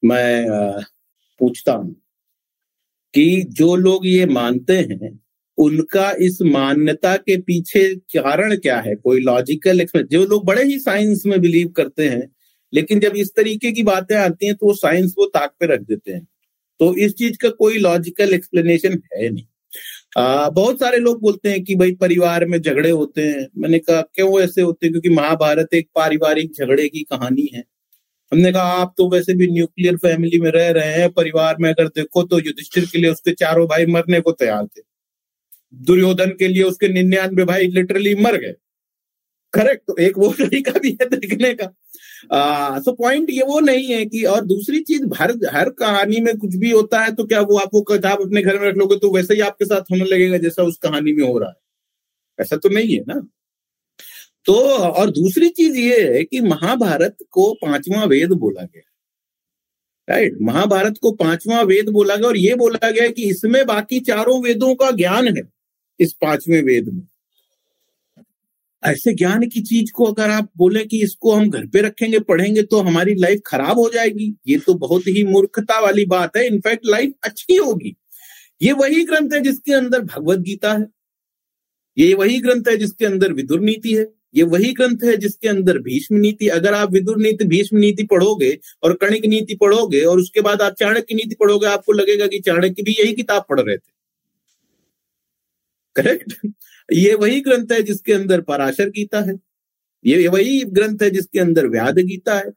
मैं 0.03 0.82
पूछता 1.39 1.73
हूँ 1.73 1.95
कि 3.13 3.43
जो 3.51 3.75
लोग 3.75 4.07
ये 4.07 4.25
मानते 4.25 4.77
हैं, 4.80 5.19
उनका 5.57 6.11
इस 6.21 6.38
मान्यता 6.41 7.15
के 7.17 7.38
पीछे 7.38 7.84
कारण 7.95 8.55
क्या 8.57 8.80
है? 8.80 8.95
कोई 8.95 9.21
लॉजिकल 9.21 9.86
जो 9.86 10.25
लोग 10.25 10.45
बड़े 10.45 10.63
ही 10.63 10.80
साइंस 10.80 11.23
में 11.25 11.39
बिलीव 11.41 11.67
करते 11.69 12.09
हैं, 12.09 12.30
लेकिन 12.73 12.99
जब 12.99 13.15
इस 13.15 13.32
तरीके 13.36 13.71
की 13.71 13.84
बातें 13.84 14.15
आती 14.15 14.45
हैं 14.45 14.55
तो 14.55 14.65
वो 14.65 14.73
साइंस 14.75 15.13
को 15.13 15.25
ताक 15.27 15.55
पे 15.59 15.73
रख 15.73 15.82
देते 15.82 16.11
हैं। 16.11 16.27
तो 16.80 16.95
इस 16.95 17.13
चीज़ 17.13 17.38
का 17.38 17.49
कोई 17.49 17.77
लॉजिकल 17.77 18.34
एक्सप्लेनेशन 18.34 19.01
है 19.13 19.30
नहीं। 19.30 19.45
आ, 20.17 20.49
बहुत 20.49 20.80
सारे 20.80 20.97
लोग 20.97 21.21
बोलते 21.21 21.49
हैं 21.49 21.63
कि 21.63 21.75
भाई 21.75 21.91
परिवार 21.91 22.45
में 22.45 22.61
झगड़े 22.61 22.89
होते 22.89 23.21
हैं। 23.21 23.47
मैंने 23.57 23.80
कहा 23.80 24.01
क्यों 24.01 24.41
ऐसे 24.41 24.61
होते 24.61 24.86
हैं? 24.86 24.93
क्योंकि 24.93 25.09
महाभारत 25.09 25.73
एक 25.73 25.89
पारिवारिक 25.95 26.51
झगड़े 26.51 26.89
की 26.89 27.03
कहानी 27.03 27.49
है। 27.53 27.63
हमने 28.32 28.51
कहा 28.51 28.63
आप 28.63 28.93
तो 28.97 29.09
वैसे 29.09 29.34
भी 29.34 29.47
न्यूक्लियर 29.47 29.97
फैमिली 29.97 30.39
में 30.39 30.51
रह 30.51 30.69
रहे 30.69 30.93
हैं। 30.93 31.09
परिवार 31.09 31.55
में 31.59 31.69
अगर 31.69 31.88
देखो 31.88 32.23
तो 32.23 32.39
युधिष्ठिर 32.39 32.86
के 32.86 32.97
लिए 32.97 33.11
उसके 33.11 33.32
चारों 33.32 33.67
भाई 33.67 33.86
मरने 33.86 34.21
को 34.21 34.32
तैयार 34.32 34.65
थे। 34.65 34.82
दुर्योधन 35.73 36.30
के 36.30 36.47
लिए 36.47 36.63
उसके 36.63 36.88
निन्यानवे 36.88 37.45
भाई 37.45 37.67
लिटरली 37.67 38.15
मर 38.15 38.38
गए। 38.38 38.53
करेक्ट 39.53 39.84
तो 39.88 39.97
एक 39.97 40.17
वो 40.17 40.34
तरीका 40.39 40.71
भी 40.80 40.97
है 41.01 41.09
देखने 41.09 41.53
का। 41.53 41.78
सो 42.26 42.91
पॉइंट 42.93 43.30
ये 43.30 43.43
वो 43.43 43.59
नहीं 43.59 43.86
है 43.88 44.05
कि, 44.05 44.24
और 44.24 44.45
दूसरी 44.45 44.80
चीज़, 44.82 45.05
हर 45.17 45.34
हर 45.53 45.70
कहानी 45.80 46.20
में 46.22 46.38
कुछ 46.38 46.55
भी 46.55 46.72
होता 46.72 46.99
है 47.01 47.13
तो 47.15 47.26
क्या 47.26 47.41
वो 47.43 47.57
आपको 47.57 47.82
किताब 47.84 48.22
अपने 48.22 48.41
घर 48.43 48.59
में 48.59 48.67
रख 48.67 48.78
लोगे 48.78 48.97
तो 48.97 49.13
वैसे 49.15 49.34
ही 49.34 49.41
आपके 49.41 49.65
साथ 49.65 49.91
होने 49.91 50.05
लगेगा 50.05 50.38
जैसा 50.38 50.63
उस 50.63 50.78
कहानी 50.84 51.13
में 51.13 51.24
हो 51.28 51.38
रहा 51.39 51.49
है। 51.49 51.55
ऐसा 52.39 52.57
तो 52.57 52.70
नहीं 52.70 52.95
है 52.97 53.03
ना? 53.07 53.22
तो 54.45 54.55
और 54.80 55.09
दूसरी 55.11 55.49
चीज़ 55.49 55.78
ये 55.78 56.01
है 56.13 56.24
कि 56.24 56.41
महाभारत 56.41 57.17
को 57.32 57.53
पांचवा 57.63 58.03
वेद 58.05 58.32
बोला 58.36 58.63
गया। 58.63 58.84
राइट 60.07 60.38
महाभारत 60.41 60.97
को 61.01 61.11
पांचवा 61.13 61.61
वेद 61.63 61.89
बोला 61.89 62.15
गया, 62.15 62.28
और 62.28 62.38
ये 62.38 62.55
बोला 62.55 62.91
गया 62.91 63.07
कि 63.09 63.30
इसमें 63.30 63.65
बाकी 63.67 63.99
चारों 64.01 64.41
वेदों 64.43 64.74
का 64.76 64.91
ज्ञान 64.91 65.28
है, 65.28 65.43
इस 65.99 66.13
पाँचवें 66.13 66.61
वेद 66.63 66.89
में। 66.89 67.01
ऐसे 68.84 69.13
ज्ञान 69.13 69.47
की 69.49 69.61
चीज़ 69.61 69.91
को 69.91 70.03
अगर 70.03 70.30
आप 70.30 70.49
बोले 70.57 70.86
कि 70.86 71.01
इसको 71.03 71.32
हम 71.32 71.49
घर 71.49 71.65
पे 71.67 71.82
रखेंगे, 71.82 72.19
पढ़ेंगे 72.19 72.61
तो 72.61 72.80
हमारी 72.80 73.15
लाइफ 73.15 73.41
खराब 73.45 73.80
हो 73.80 73.89
जाएगी। 73.93 74.36
ये 74.47 74.57
तो 74.57 74.73
बहुत 74.73 75.07
ही 75.07 75.23
मूर्खता 75.23 75.80
वाली 75.80 76.05
बात 76.05 76.38
है। 76.38 76.47
इनफैक्ट 76.47 76.86
लाइफ 76.86 77.13
अच्छी 77.23 77.55
होगी। 77.55 77.95
ये 78.61 78.71
वही 78.71 79.03
ग्रंथ 79.05 79.30
है 79.34 79.39
जिसके 79.39 79.73
अंदर 79.73 80.01
भगवत 80.01 80.39
गीता 80.39 80.73
है। 80.73 80.86
ये 81.97 82.13
वही 82.13 82.39
ग्रंथ 82.39 82.63
है 82.69 82.77
जिसके 82.77 83.05
अंदर 83.05 83.34
विदुर 83.34 83.59
नीति 83.59 83.93
है। 83.93 84.13
ये 84.36 84.43
वही 84.43 84.73
ग्रंथ 84.73 84.97
है 85.03 85.17
जिसके 85.17 85.47
अंदर 85.47 85.77
भीष्म 85.77 86.15
नीति। 86.15 86.47
अगर 86.47 86.73
आप 86.73 86.91
विदुर 86.91 87.17
नीति, 87.17 87.45
भीष्म 87.45 87.77
नीति 87.77 88.03
पढ़ोगे 88.03 88.59
और 88.84 88.93
कणिक 88.93 89.25
नीति 89.25 89.55
पढ़ोगे 89.55 90.01
और 90.01 90.19
उसके 90.19 90.41
बाद 90.41 90.61
आप 90.61 90.73
चाणक्य 90.73 91.15
नीति 91.15 91.36
पढ़ोगे, 91.39 91.67
आपको 91.67 91.91
लगेगा 91.91 92.27
कि 92.27 92.39
चाणक्य 92.39 92.84
भी 92.84 92.95
यही 92.99 93.13
किताब 93.13 93.45
पढ़ 93.49 93.59
रहे 93.59 93.77
थे। 93.77 93.99
करेक्ट? 96.00 96.34
ये 96.89 97.14
वही 97.16 97.39
ग्रंथ 97.41 97.72
है 97.72 97.82
जिसके 97.84 98.14
अंदर 98.14 98.41
पराशर 98.41 98.89
गीता 98.89 99.20
है। 99.22 99.34
ये 100.06 100.28
वही 100.28 100.62
ग्रंथ 100.68 101.02
है 101.02 101.10
जिसके 101.10 101.39
अंदर 101.39 101.68
व्याध 101.68 102.00
गीता 102.00 102.38
है। 102.38 102.52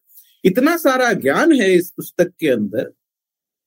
इतना 0.45 0.77
सारा 0.77 1.13
ज्ञान 1.15 1.53
है 1.53 1.73
इस 1.75 1.91
पुस्तक 1.91 2.33
के 2.41 2.49
अंदर, 2.49 2.91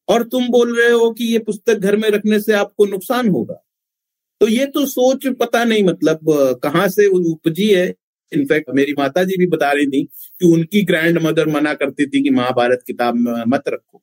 और 0.08 0.24
तुम 0.24 0.48
बोल 0.50 0.76
रहे 0.80 0.90
हो 0.92 1.10
कि 1.12 1.26
ये 1.26 1.40
पुस्तक 1.40 1.76
घर 1.76 1.96
में 1.98 2.10
रखने 2.10 2.40
से 2.40 2.54
आपको 2.54 2.86
नुकसान 2.86 3.30
होगा। 3.30 3.62
तो 4.42 4.48
ये 4.48 4.66
तो 4.66 4.86
सोच, 4.86 5.28
पता 5.40 5.64
नहीं 5.64 5.84
मतलब 5.84 6.20
कहाँ 6.64 6.88
से 6.90 7.08
उपजी 7.08 7.68
है। 7.74 7.94
इनफैक्ट 8.32 8.70
मेरी 8.76 8.94
माता 8.94 9.24
जी 9.24 9.38
भी 9.38 9.48
बता 9.48 9.72
रही 9.72 9.88
थी 9.88 10.04
कि 10.04 10.52
उनकी 10.54 10.82
ग्रैंड 10.84 11.20
मदर 11.24 11.48
मना 11.50 11.74
करती 11.74 12.06
थी 12.06 12.24
कि 12.24 12.30
महाभारत 12.32 12.84
किताब 12.88 13.16
मत 13.48 13.64
रखो। 13.68 14.02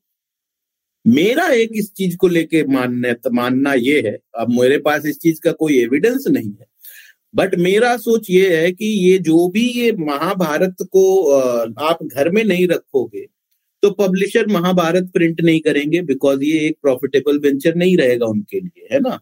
मेरा 1.05 1.46
एक 1.53 1.70
इस 1.74 1.92
चीज़ 1.92 2.16
को 2.16 2.28
लेके 2.28 2.62
मानने, 2.64 3.14
मानना 3.32 3.72
ये 3.74 4.00
है, 4.00 4.18
अब 4.38 4.50
मेरे 4.61 4.78
पास 4.78 5.07
इस 5.07 5.18
चीज़ 5.18 5.40
का 5.40 5.53
कोई 5.53 5.78
एविडेंस 5.78 6.24
नहीं 6.28 6.50
है 6.50 6.66
बट 7.34 7.55
मेरा 7.59 7.96
सोच 7.96 8.26
ये 8.30 8.57
है 8.57 8.70
कि 8.72 8.86
ये 8.86 9.18
जो 9.18 9.48
भी 9.48 9.66
ये 9.72 9.92
महाभारत 9.98 10.76
को 10.92 11.05
आप 11.80 11.98
घर 12.05 12.30
में 12.30 12.42
नहीं 12.44 12.66
रखोगे 12.68 13.26
तो 13.82 13.90
पब्लिशर 13.90 14.46
महाभारत 14.46 15.11
प्रिंट 15.14 15.40
नहीं 15.40 15.61
करेंगे 15.61 16.00
बिकॉज़ 16.03 16.42
ये 16.42 16.59
एक 16.66 16.76
प्रॉफिटेबल 16.82 17.38
वेंचर 17.38 17.74
नहीं 17.74 17.96
रहेगा 17.96 18.26
उनके 18.26 18.61
लिए, 18.61 18.88
है 18.92 19.00
ना? 19.00 19.18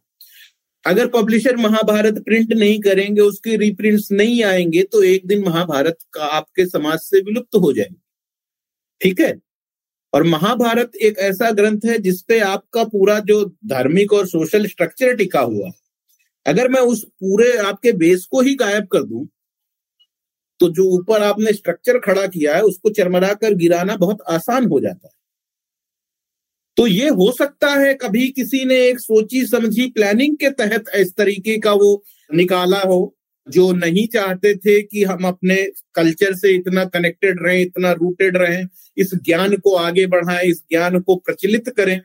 अगर 0.84 1.06
पब्लिशर 1.06 1.56
महाभारत 1.56 2.18
प्रिंट 2.24 2.52
नहीं 2.52 2.78
करेंगे, 2.80 3.20
उसके 3.20 3.56
रिप्रिंट्स 3.56 4.10
नहीं 4.12 4.42
आएँगे 4.44 4.82
तो 4.82 5.02
एक 5.04 5.26
दिन 5.26 5.44
महाभारत 5.44 5.98
का 6.12 6.24
आपके 6.36 6.66
समाज 6.66 6.98
से 7.00 7.20
विलुप्त 7.20 7.56
हो 7.56 7.72
जाएँगे, 7.72 8.00
ठीक 9.00 9.20
है? 9.20 9.32
और 10.12 10.22
महाभारत 10.22 10.96
एक 10.96 11.18
ऐसा 11.18 11.50
ग्रंथ 11.50 11.80
है 11.86 11.98
जिसपे 11.98 12.38
आपका 12.40 12.84
पूरा 12.84 13.18
जो 13.20 13.44
धार्मिक 13.66 14.12
और 14.12 14.26
सोशल 14.26 14.66
स्ट्रक्चर 14.66 15.14
टिका 15.16 15.40
हुआ 15.40 15.66
है। 15.66 15.72
अगर 16.46 16.68
मैं 16.68 16.80
उस 16.80 17.04
पूरे 17.04 17.56
आपके 17.58 17.92
बेस 17.92 18.26
को 18.30 18.40
ही 18.40 18.54
गायब 18.54 18.86
कर 18.86 19.02
दूँ 19.02 19.26
तो 20.60 20.68
जो 20.68 20.84
ऊपर 20.90 21.22
आपने 21.22 21.52
स्ट्रक्चर 21.52 21.98
खड़ा 21.98 22.26
किया 22.26 22.54
है, 22.56 22.62
उसको 22.62 22.90
चरमरा 22.90 23.32
कर 23.34 23.54
गिराना 23.54 23.96
बहुत 23.96 24.18
आसान 24.28 24.66
हो 24.66 24.80
जाता 24.80 25.06
है। 25.08 25.12
तो 26.76 26.86
ये 26.86 27.08
हो 27.08 27.30
सकता 27.32 27.68
है 27.70 27.94
कभी 27.94 28.26
किसी 28.28 28.64
ने 28.64 28.76
एक 28.86 29.00
सोची 29.00 29.44
समझी 29.46 29.86
प्लानिंग 29.90 30.36
के 30.36 30.50
तहत 30.50 30.84
इस 30.96 31.14
तरीके 31.16 31.58
का 31.58 31.72
वो 31.72 32.02
निकाला 32.30 32.80
हो। 32.80 33.16
जो 33.46 33.72
नहीं 33.72 34.06
चाहते 34.06 34.54
थे 34.56 34.80
कि 34.82 35.04
हम 35.04 35.24
अपने 35.24 35.56
कल्चर 35.94 36.34
से 36.34 36.52
इतना 36.52 36.84
कनेक्टेड 36.84 37.42
रहें 37.42 37.60
इतना 37.62 37.92
रूटेड 37.92 38.36
रहें 38.36 38.68
इस 38.96 39.14
ज्ञान 39.14 39.56
को 39.56 39.74
आगे 39.74 40.06
बढ़ाएँ 40.06 40.48
इस 40.48 40.62
ज्ञान 40.70 41.00
को 41.00 41.16
प्रचलित 41.16 41.68
करें 41.68 42.00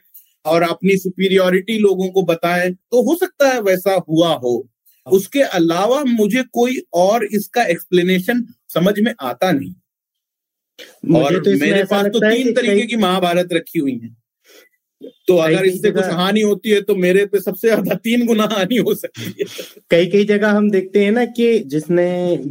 और 0.46 0.62
अपनी 0.62 0.98
सुपीरियोरिटी 0.98 1.78
लोगों 1.78 2.10
को 2.10 2.24
बताएँ 2.24 2.72
तो 2.72 3.02
हो 3.02 3.16
सकता 3.16 3.48
है 3.48 3.62
वैसा 3.62 3.94
हुआ 4.10 4.34
हो। 4.34 4.68
उसके 5.08 5.42
अलावा 5.42 6.04
मुझे 6.04 6.44
कोई 6.44 6.82
और 6.94 7.26
इसका 7.26 7.64
एक्सप्लेनेशन 7.64 8.46
समझ 8.74 9.00
में 9.00 9.14
आता 9.22 9.52
नहीं। 9.52 9.74
और 11.16 11.40
तो 11.40 11.52
मेरे 11.52 11.84
पास 11.84 12.06
तो 12.06 12.20
तीन 12.20 12.54
तरीके 12.54 12.86
की 12.88 12.96
महाभारत 12.96 13.54
रखी 13.54 13.80
हुई 13.80 14.00
है। 14.04 14.16
तो 15.28 15.36
अगर 15.38 15.66
इससे 15.66 15.92
कुछ 15.92 16.06
हानि 16.14 16.42
होती 16.42 16.70
है 16.70 16.82
तो 16.82 16.96
मेरे 16.96 17.26
पे 17.26 17.40
सबसे 17.40 17.68
ज़्यादा 17.68 17.96
तीन 17.96 18.26
गुना 18.26 18.48
हानि 18.52 18.78
हो 18.78 18.94
सकती 18.96 19.34
है। 19.40 19.46
कई 19.92 20.06
कई 20.06 20.26
जगह 20.26 20.52
हम 20.52 20.70
देखते 20.72 21.04
हैं 21.04 21.12
ना 21.12 21.26
कि 21.32 21.48
जिसने 21.68 22.06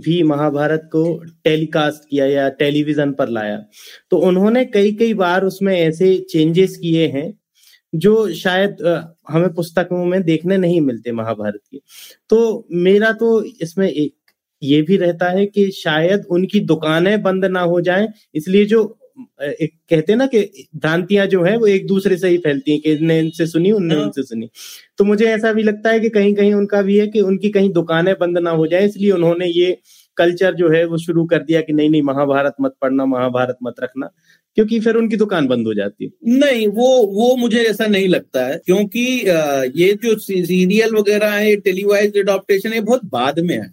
भी 0.05 0.23
महाभारत 0.23 0.89
को 0.93 1.05
टेलीकास्ट 1.45 2.09
किया 2.11 2.27
या 2.27 2.49
टेलीविज़न 2.59 3.13
पर 3.13 3.29
लाया 3.29 3.57
तो 4.11 4.19
उन्होंने 4.29 4.65
कई 4.67 4.93
कई 4.93 5.15
बार 5.15 5.45
उसमें 5.45 5.75
ऐसे 5.77 6.17
चेंजेस 6.31 6.77
किए 6.77 7.07
हैं 7.09 7.33
जो 7.93 8.33
शायद 8.35 8.77
हमें 9.29 9.53
पुस्तकों 9.55 10.05
में 10.05 10.23
देखने 10.23 10.57
नहीं 10.57 10.81
मिलते 10.81 11.13
महाभारत 11.13 11.61
की। 11.71 11.81
तो 12.31 12.67
मेरा 12.73 13.13
तो 13.15 13.43
इसमें 13.45 13.89
एक 13.89 14.15
ये 14.63 14.81
भी 14.83 14.97
रहता 14.97 15.29
है 15.31 15.47
कि 15.47 15.71
शायद 15.73 16.25
उनकी 16.31 16.61
दुकानें 16.63 17.23
बंद 17.23 17.45
ना 17.47 17.61
हो 17.63 17.81
जाएँ 17.81 18.09
इसलिए 18.35 18.65
जो 18.65 18.83
एक 19.19 19.73
कहते 19.91 20.13
हैं 20.13 20.17
ना 20.19 20.27
कि 20.27 20.41
भ्रांतियाँ 20.77 21.27
जो 21.27 21.43
है 21.45 21.57
वो 21.59 21.67
एक 21.67 21.87
दूसरे 21.87 22.17
से 22.17 22.29
ही 22.29 22.39
फैलती 22.39 22.73
हैं 22.73 22.81
कि 22.81 22.93
इनने 22.93 23.19
इनसे 23.19 23.47
सुनी 23.47 23.71
उनने 23.73 23.95
हाँ। 23.95 24.03
उनसे 24.05 24.23
सुनी। 24.23 24.49
तो 24.99 25.05
मुझे 25.05 25.27
ऐसा 25.27 25.53
भी 25.53 25.63
लगता 25.63 25.91
है 25.91 26.01
कि 26.01 26.09
कहीं 26.11 26.35
कहीं 26.35 26.53
उनका 26.55 26.83
भी 26.83 26.99
है 26.99 27.07
कि 27.07 27.21
उनकी 27.21 27.51
कहीं 27.51 27.71
दुकानें 27.73 28.15
बंद 28.21 28.39
ना 28.39 28.51
हो 28.51 28.67
जाए 28.67 28.87
इसलिए 28.87 29.11
उन्होंने 29.11 29.47
ये 29.49 29.77
कल्चर 30.17 30.55
जो 30.55 30.71
है 30.71 30.85
वो 30.87 30.99
शुरू 30.99 31.25
कर 31.27 31.43
दिया 31.43 31.61
कि 31.61 31.73
नहीं 31.73 31.91
नहीं 31.91 32.03
महाभारत 32.03 32.55
मत 32.61 32.75
पढ़ना 32.83 33.05
महाभारत 33.07 33.59
मत 33.63 33.75
रखना 33.81 34.11
क्योंकि 34.57 34.79
फिर 34.81 34.97
उनकी 34.97 35.17
दुकान 35.17 35.47
बंद 35.49 35.67
हो 35.67 35.75
जाती 35.75 36.05
है। 36.05 36.39
नहीं 36.39 36.67
वो 36.69 36.89
वो 37.15 37.35
मुझे 37.37 37.63
ऐसा 37.63 37.87
नहीं 37.87 38.09
लगता 38.09 38.45
है 38.47 38.59
क्योंकि 38.67 39.01
ये 39.81 39.93
जो 40.05 40.19
सीरियल 40.19 40.95
वगैरह 40.97 41.33
है 41.33 41.57
टेलीवाइज 41.61 42.19
अडोप्टेशन 42.19 42.73
है 42.73 42.81
बहुत 42.83 43.05
बाद 43.13 43.39
में 43.41 43.57
है। 43.57 43.73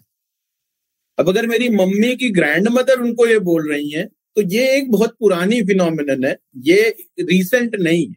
अब 1.18 1.28
अगर 1.28 1.46
मेरी 1.46 1.68
मम्मी 1.68 2.14
की 2.16 2.30
ग्रैंड 2.30 2.68
मदर 2.68 3.00
उनको 3.00 3.26
ये 3.26 3.38
बोल 3.40 3.70
रही 3.72 3.90
है 3.90 4.08
तो 4.36 4.42
ये 4.44 4.76
एक 4.76 4.90
बहुत 4.90 5.16
पुरानी 5.20 5.62
फिनोमिनन 5.62 6.24
है, 6.24 6.36
ये 6.58 6.96
रिसेंट 7.20 7.76
नहीं 7.76 8.06
है। 8.06 8.14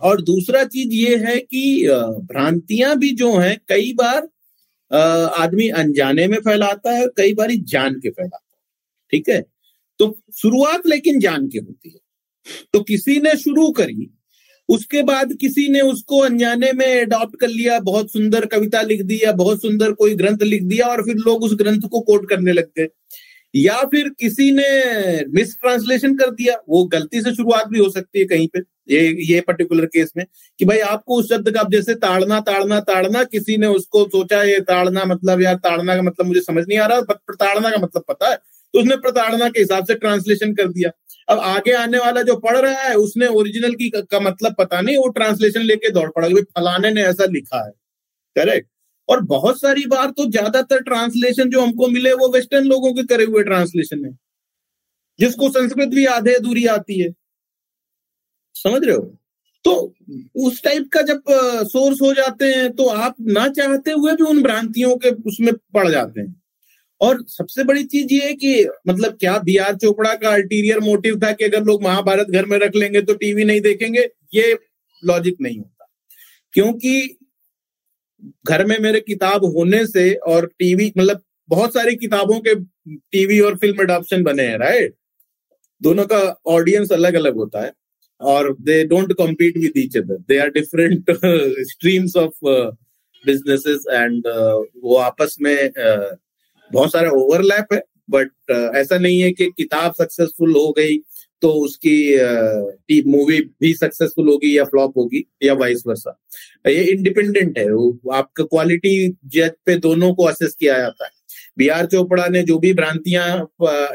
और 0.00 0.20
दूसरा 0.22 0.64
चीज़ 0.64 0.92
ये 0.94 1.16
है 1.18 1.36
कि 1.38 1.86
भ्रांतियाँ 2.24 2.96
भी 2.98 3.10
जो 3.12 3.36
हैं, 3.36 3.58
कई 3.68 3.92
बार 3.92 4.28
आदमी 5.38 5.68
अनजाने 5.68 6.26
में 6.26 6.38
फैलाता 6.38 6.90
है 6.90 7.06
कई 7.16 7.34
बार 7.34 7.50
जान 7.52 7.94
के 7.94 8.10
फैलाता 8.10 8.36
है। 8.36 8.58
ठीक 9.12 9.28
है? 9.28 9.40
तो 10.00 10.18
शुरुआत 10.36 10.86
लेकिन 10.86 11.18
जान 11.20 11.48
के 11.48 11.58
होती 11.58 11.90
है। 11.90 12.00
तो 12.72 12.80
किसी 12.80 13.18
ने 13.20 13.34
शुरू 13.36 13.70
करी, 13.72 14.10
उसके 14.68 15.02
बाद 15.02 15.32
किसी 15.32 15.68
ने 15.68 15.80
उसको 15.80 16.18
अनजाने 16.18 16.72
में 16.72 17.00
अडॉप्ट 17.00 17.38
कर 17.40 17.48
लिया, 17.48 17.78
बहुत 17.80 18.12
सुंदर 18.12 18.46
कविता 18.46 18.82
लिख 18.82 19.02
दी 19.02 19.20
या 19.22 19.32
बहुत 19.32 19.62
सुंदर 19.62 19.92
कोई 19.92 20.14
ग्रंथ 20.14 20.42
लिख 20.42 20.62
दिया 20.62 20.86
और 20.86 21.02
फिर 21.02 21.16
लोग 21.16 21.42
उस 21.44 21.54
ग्रंथ 21.54 21.88
को 21.90 22.00
कोट 22.00 22.28
करने 22.28 22.52
लग 22.52 22.70
गए। 22.78 22.88
या 23.54 23.76
फिर 23.84 24.08
किसी 24.20 24.50
ने 24.52 24.64
मिस 25.32 25.54
ट्रांसलेशन 25.54 26.16
कर 26.16 26.30
दिया, 26.32 26.56
वो 26.68 26.84
गलती 26.86 27.20
से 27.22 27.34
शुरुआत 27.34 27.68
भी 27.68 27.78
हो 27.78 27.88
सकती 27.90 28.18
है 28.18 28.24
कहीं 28.26 28.48
पे, 28.48 28.60
ये 28.88 29.16
ये 29.24 29.40
पर्टिकुलर 29.40 29.86
केस 29.86 30.12
में, 30.16 30.24
कि 30.60 30.64
भाई 30.64 30.78
आपको 30.80 31.18
उस 31.18 31.28
शब्द 31.28 31.50
का 31.50 31.62
जैसे 31.70 31.94
ताड़ना 31.96 32.40
ताड़ना 32.42 32.80
ताड़ना, 32.82 33.24
किसी 33.24 33.56
ने 33.56 33.66
उसको 33.68 34.04
सोचा, 34.06 34.42
ये 34.42 34.58
ताड़ना 34.62 35.04
मतलब 35.06 35.42
यार 35.42 35.54
ताड़ना 35.58 35.96
का 35.96 36.02
मतलब 36.02 36.26
मुझे 36.26 36.40
समझ 36.42 36.64
नहीं 36.68 36.78
आ 36.78 36.86
रहा 36.86 37.00
प्रताड़ना 37.02 37.70
का 37.70 37.78
मतलब 37.78 38.04
पता 38.08 38.30
है 38.30 38.36
तो 38.74 38.80
उसने 38.80 38.96
प्रताड़ना 38.98 39.48
के 39.48 39.60
हिसाब 39.60 39.84
से 39.86 39.94
ट्रांसलेशन 39.96 40.52
कर 40.54 40.68
दिया। 40.68 40.90
अब 41.28 41.38
आगे 41.40 41.72
आने 41.74 41.98
वाला 41.98 42.22
जो 42.22 42.36
पढ़ 42.38 42.56
रहा 42.56 42.82
है, 42.82 42.94
उसने 42.96 43.26
ओरिजिनल 43.28 43.74
की 43.74 43.88
का 43.90 44.20
मतलब 44.20 44.54
पता 44.58 44.80
नहीं, 44.80 44.96
वो 44.96 45.08
ट्रांसलेशन 45.10 45.60
लेके 45.62 45.90
दौड़ 45.90 46.10
पड़ा 46.10 46.28
फलाने 46.28 46.90
ने 46.92 47.02
ऐसा 47.04 47.24
लिखा 47.26 47.64
है। 47.64 47.72
करेक्ट 48.36 48.68
और 49.08 49.20
बहुत 49.26 49.60
सारी 49.60 49.84
बार 49.86 50.10
तो 50.10 50.24
ज़्यादातर 50.30 50.82
ट्रांसलेशन 50.84 51.50
जो 51.50 51.60
हमको 51.60 51.88
मिले 51.88 52.12
वो 52.14 52.28
वेस्टर्न 52.32 52.66
लोगों 52.66 52.92
के 52.94 53.02
करे 53.06 53.24
हुए 53.24 53.42
ट्रांसलेशन 53.44 54.04
है, 54.04 54.10
जिसको 55.18 55.48
संस्कृत 55.50 55.88
भी 55.90 56.04
आधे 56.08 56.34
अधूरी 56.34 56.66
आती 56.68 57.00
है। 57.00 57.08
समझ 58.54 58.82
रहे 58.84 58.94
हो? 58.96 59.02
तो 59.64 59.94
उस 60.38 60.62
टाइप 60.64 60.88
का 60.92 61.00
जब 61.02 61.22
सोर्स 61.66 62.00
हो 62.02 62.12
जाते 62.14 62.46
हैं 62.46 62.70
तो 62.72 62.86
आप 62.88 63.14
ना 63.28 63.46
चाहते 63.50 63.90
हुए 63.92 64.12
भी 64.14 64.24
उन 64.24 64.42
भ्रांतियों 64.42 64.96
के 64.96 65.10
उसमें 65.28 65.52
पड़ 65.74 65.88
जाते 65.88 66.20
हैं। 66.20 66.34
और 67.00 67.22
सबसे 67.28 67.64
बड़ी 67.64 67.84
चीज़ 67.86 68.12
ये 68.14 68.20
है 68.22 68.34
कि 68.34 68.66
मतलब 68.88 69.16
क्या 69.20 69.36
बी 69.40 69.56
आर 69.58 69.76
चोपड़ा 69.76 70.14
का 70.14 70.30
अल्टीरियर 70.30 70.80
मोटिव 70.80 71.18
था 71.20 71.32
कि 71.32 71.44
अगर 71.44 71.64
लोग 71.64 71.82
महाभारत 71.82 72.30
घर 72.30 72.46
में 72.46 72.58
रख 72.58 72.76
लेंगे 72.76 73.02
तो 73.02 73.14
टीवी 73.16 73.44
नहीं 73.44 73.60
देखेंगे, 73.60 74.08
ये 74.34 74.56
लॉजिक 75.02 75.36
नहीं 75.40 75.58
होता। 75.58 75.86
क्योंकि 76.54 77.17
घर 78.46 78.64
में 78.66 78.78
मेरे 78.78 79.00
किताब 79.00 79.44
होने 79.56 79.86
से 79.86 80.12
और 80.28 80.46
टीवी 80.58 80.92
मतलब 80.98 81.22
बहुत 81.48 81.74
सारी 81.74 81.94
किताबों 81.96 82.38
के 82.40 82.54
टीवी 83.12 83.40
और 83.40 83.56
फ़िल्म 83.56 83.82
अडॉप्शन 83.82 84.22
बने 84.22 84.46
हैं 84.46 84.58
राइट 84.58 84.94
दोनों 85.82 86.04
का 86.06 86.20
ऑडियंस 86.46 86.92
अलग 86.92 87.14
अलग 87.14 87.36
होता 87.36 87.64
है 87.64 87.72
और 88.20 88.52
they 88.60 88.82
don't 88.84 89.12
compete 89.12 89.56
with 89.58 89.72
each 89.76 89.96
other 89.96 90.18
they 90.28 90.38
are 90.38 90.48
different 90.50 91.10
streams 91.68 92.16
of 92.16 92.46
businesses 93.24 93.84
and 93.90 94.26
वो 94.82 94.96
आपस 94.96 95.36
में 95.40 95.54
uh, 95.54 96.16
बहुत 96.70 96.92
सारा 96.92 97.10
ओवरलैप 97.10 97.72
है 97.72 97.82
बट 98.10 98.30
uh, 98.52 98.74
ऐसा 98.76 98.98
नहीं 98.98 99.20
है 99.20 99.30
कि 99.32 99.46
किताब 99.56 99.92
सक्सेसफुल 99.92 100.52
हो 100.52 100.70
गई 100.72 100.96
तो 101.42 101.50
उसकी 101.64 103.02
मूवी 103.06 103.40
भी 103.60 103.72
सक्सेसफुल 103.74 104.28
होगी 104.28 104.56
या 104.56 104.64
फ्लॉप 104.64 104.96
होगी 104.96 105.24
या 105.42 105.54
वाइस 105.56 105.82
वर्सा 105.86 106.18
ये 106.66 106.82
इंडिपेंडेंट 106.84 107.58
है 107.58 107.66
आपका 108.14 108.44
क्वालिटी 108.44 109.08
जज 109.26 109.50
पे 109.66 109.76
दोनों 109.78 110.12
को 110.14 110.24
असेस 110.24 110.54
किया 110.60 110.78
जाता 110.78 111.04
है। 111.04 111.10
बी 111.58 111.68
आर 111.68 111.86
चोपड़ा 111.86 112.26
ने 112.28 112.42
जो 112.42 112.58
भी 112.58 112.72
भ्रांतियाँ 112.74 113.26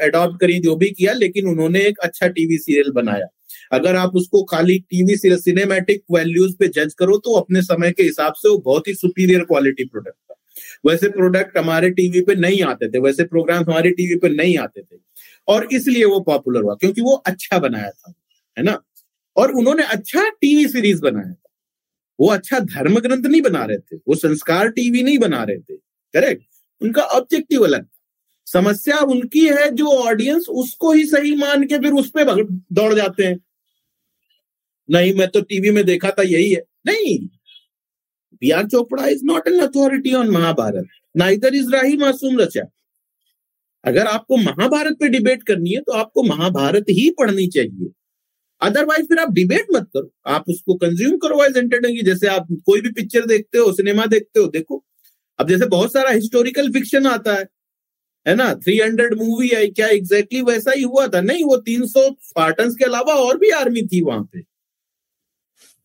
एडॉप्ट 0.02 0.40
करी, 0.40 0.58
जो 0.60 0.76
भी 0.76 0.90
किया, 0.90 1.12
लेकिन 1.14 1.46
उन्होंने 1.48 1.80
एक 1.80 1.98
अच्छा 1.98 2.28
टीवी 2.28 2.58
सीरियल 2.58 2.90
बनाया। 2.92 3.26
अगर 3.72 3.96
आप 3.96 4.16
उसको 4.16 4.42
खाली 4.44 4.78
टीवी 4.80 5.16
सीरियल 5.16 5.40
सिनेमैटिक 5.40 6.02
वैल्यूज़ 6.12 6.54
पे 6.58 6.68
जज 6.70 6.94
करो 6.98 7.16
तो 7.18 7.34
अपने 7.34 7.62
समय 7.62 7.92
के 7.92 8.02
हिसाब 8.02 8.32
से 8.32 8.48
वो 8.48 8.58
बहुत 8.58 8.88
ही 8.88 8.94
सुपीरियर 8.94 9.44
क्वालिटी 9.44 9.84
प्रोडक्ट 9.84 10.16
था। 10.20 10.34
वैसे 10.86 11.08
प्रोडक्ट 11.08 11.58
हमारे 11.58 11.90
टीवी 11.90 12.20
पे 12.20 12.34
नहीं 12.36 12.62
आते 12.64 12.88
थे, 12.88 12.98
वैसे 12.98 13.24
प्रोग्राम 13.24 13.64
हमारे 13.64 13.90
टीवी 13.92 14.16
पे 14.18 14.28
नहीं 14.28 14.56
आते 14.58 14.80
थे। 14.82 14.96
और 15.48 15.68
इसलिए 15.72 16.04
वो 16.04 16.20
पॉपुलर 16.22 16.62
हुआ, 16.62 16.74
क्योंकि 16.74 17.00
वो 17.00 17.14
अच्छा 17.26 17.58
बनाया 17.58 17.90
था, 17.90 18.12
है 18.56 18.64
ना? 18.64 18.78
और 19.36 19.52
उन्होंने 19.52 19.82
अच्छा 19.84 20.28
टीवी 20.30 20.66
सीरीज़ 20.68 21.00
बनाया 21.02 21.32
था। 21.32 21.50
वो 22.18 22.28
अच्छा 22.28 22.58
धर्म 22.60 22.98
ग्रंथ 23.00 23.26
नहीं 23.26 23.40
बना 23.42 23.64
रहे 23.64 23.78
थे, 23.78 23.96
वो 23.98 24.14
संस्कार 24.14 24.68
टीवी 24.70 25.02
नहीं 25.02 25.18
बना 25.18 25.42
रहे 25.44 25.58
थे 25.58 25.76
करेक्ट 26.14 26.42
उनका 26.80 27.02
ऑब्जेक्टिव 27.02 27.64
अलग 27.64 27.86
समस्या 28.46 28.96
उनकी 29.06 29.46
है 29.48 29.70
जो 29.70 29.86
ऑडियंस 30.00 30.46
उसको 30.50 30.92
ही 30.92 31.04
सही 31.06 31.34
मान 31.36 31.64
के 31.66 31.78
फिर 31.78 31.92
उस 31.92 32.10
पर 32.10 32.42
दौड़ 32.72 32.92
जाते 32.94 33.24
हैं। 33.24 33.38
नहीं, 34.88 35.14
मैं 35.14 35.28
तो 35.28 35.40
टीवी 35.40 35.70
में 35.70 35.84
देखा 35.84 36.10
था, 36.10 36.22
यही 36.22 36.52
है। 36.52 36.62
नहीं! 36.86 37.18
B 38.42 38.50
R 38.50 38.66
Chopra 38.66 39.06
is 39.06 39.24
not 39.24 39.48
an 39.48 39.58
authority 39.60 40.14
on 40.14 40.30
Mahabharata 40.30 40.88
neither 41.16 41.54
is 41.54 41.70
Rahi 41.70 41.96
Masoom 41.96 42.38
Raza 42.40 42.62
अगर 43.84 44.06
आपको 44.06 44.36
महाभारत 44.36 44.96
पे 45.00 45.08
डिबेट 45.08 45.42
करनी 45.42 45.70
है 45.70 45.80
तो 45.80 45.92
आपको 45.92 46.22
महाभारत 46.22 46.84
ही 46.90 47.10
पढ़नी 47.10 47.46
चाहिए। 47.46 47.90
अदरवाइज़ 48.60 49.06
फिर 49.06 49.18
आप 49.18 49.32
डिबेट 49.32 49.66
मत 49.74 49.88
करो। 49.94 50.10
आप 50.26 50.44
उसको 50.48 50.74
कंज्यूम 50.74 51.16
करो 51.18 51.36
वाइज 51.38 51.56
एंटरटेनिंग 51.56 52.06
जैसे 52.06 52.26
आप 52.26 52.46
कोई 52.66 52.80
भी 52.80 52.90
पिक्चर 52.92 53.26
देखते 53.26 53.58
हो 53.58 53.72
सिनेमा 53.72 54.06
देखते 54.06 54.40
हो, 54.40 54.46
देखो। 54.46 54.84
अब 55.38 55.48
जैसे 55.48 55.66
बहुत 55.66 55.92
सारा 55.92 56.10
हिस्टोरिकल 56.10 56.72
फिक्शन 56.72 57.06
आता 57.06 57.34
है 57.34 57.46
है 58.26 58.34
ना? 58.34 58.54
थ्री 58.54 58.78
हंड्रेड 58.78 59.14
मूवी 59.14 59.50
आई, 59.50 59.68
क्या 59.68 59.86
एग्जैक्टली 59.88 60.38
exactly 60.40 60.56
वैसा 60.56 60.72
ही 60.72 60.82
हुआ 60.82 61.06
था? 61.08 61.20
नहीं, 61.20 61.44
वो 61.44 61.56
तीन 61.56 61.86
सौ 61.86 62.10
स्पार्टन्स 62.22 62.74
के 62.74 62.84
अलावा 62.84 63.14
और 63.14 63.38
भी 63.38 63.50
आर्मी 63.50 63.82
थी 63.82 64.02
वहाँ 64.02 64.24
पे। 64.32 64.42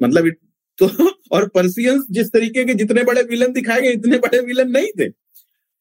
मतलब 0.01 0.31
तो 0.79 0.89
और 1.31 1.47
पर्सियंस 1.47 2.05
जिस 2.11 2.31
तरीके 2.31 2.65
के 2.65 2.73
जितने 2.73 3.03
बड़े 3.03 3.23
विलन 3.23 3.53
दिखाए 3.53 3.81
गए, 3.81 3.89
इतने 3.89 4.17
बड़े 4.17 4.39
विलन 4.39 4.71
नहीं 4.71 4.91
थे। 4.99 5.09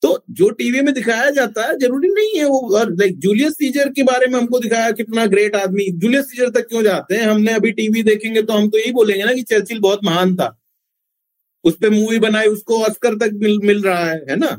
तो 0.03 0.25
जो 0.31 0.49
टीवी 0.51 0.81
में 0.81 0.93
दिखाया 0.95 1.31
जाता 1.31 1.63
है 1.67 1.79
ज़रूरी 1.79 2.09
नहीं 2.09 2.39
है 2.39 2.45
वो 2.45 2.85
लाइक 2.91 3.19
जूलियस 3.19 3.53
सीजर 3.53 3.89
के 3.89 4.03
बारे 4.03 4.27
में 4.27 4.39
हमको 4.39 4.59
दिखाया 4.59 4.91
कितना 4.91 5.27
ग्रेट 5.27 5.57
आदमी। 5.57 5.89
जूलियस 5.93 6.25
सीजर 6.25 6.51
तक 6.51 6.69
क्यों 6.69 6.83
जाते 6.83 7.15
हैं? 7.15 7.23
हमने 7.23 7.53
अभी 7.53 7.73
टीवी 7.73 8.03
देखेंगे 8.03 8.43
तो 8.43 8.53
हम 8.53 8.69
तो 8.71 8.79
यही 8.79 8.93
बोलेंगे 8.93 9.25
ना 9.25 9.33
कि 9.33 9.43
चर्चिल 9.43 9.81
बहुत 9.81 10.05
महान 10.05 10.37
था। 10.37 10.55
उस 11.65 11.77
पर 11.77 11.91
मूवी 11.91 12.19
बनाई 12.19 12.47
उसको 12.47 12.83
ऑस्कर 12.85 13.15
तक 13.15 13.31
मिल, 13.35 13.59
मिल 13.65 13.83
रहा 13.83 14.05
है 14.05 14.19
है 14.31 14.37
ना? 14.37 14.51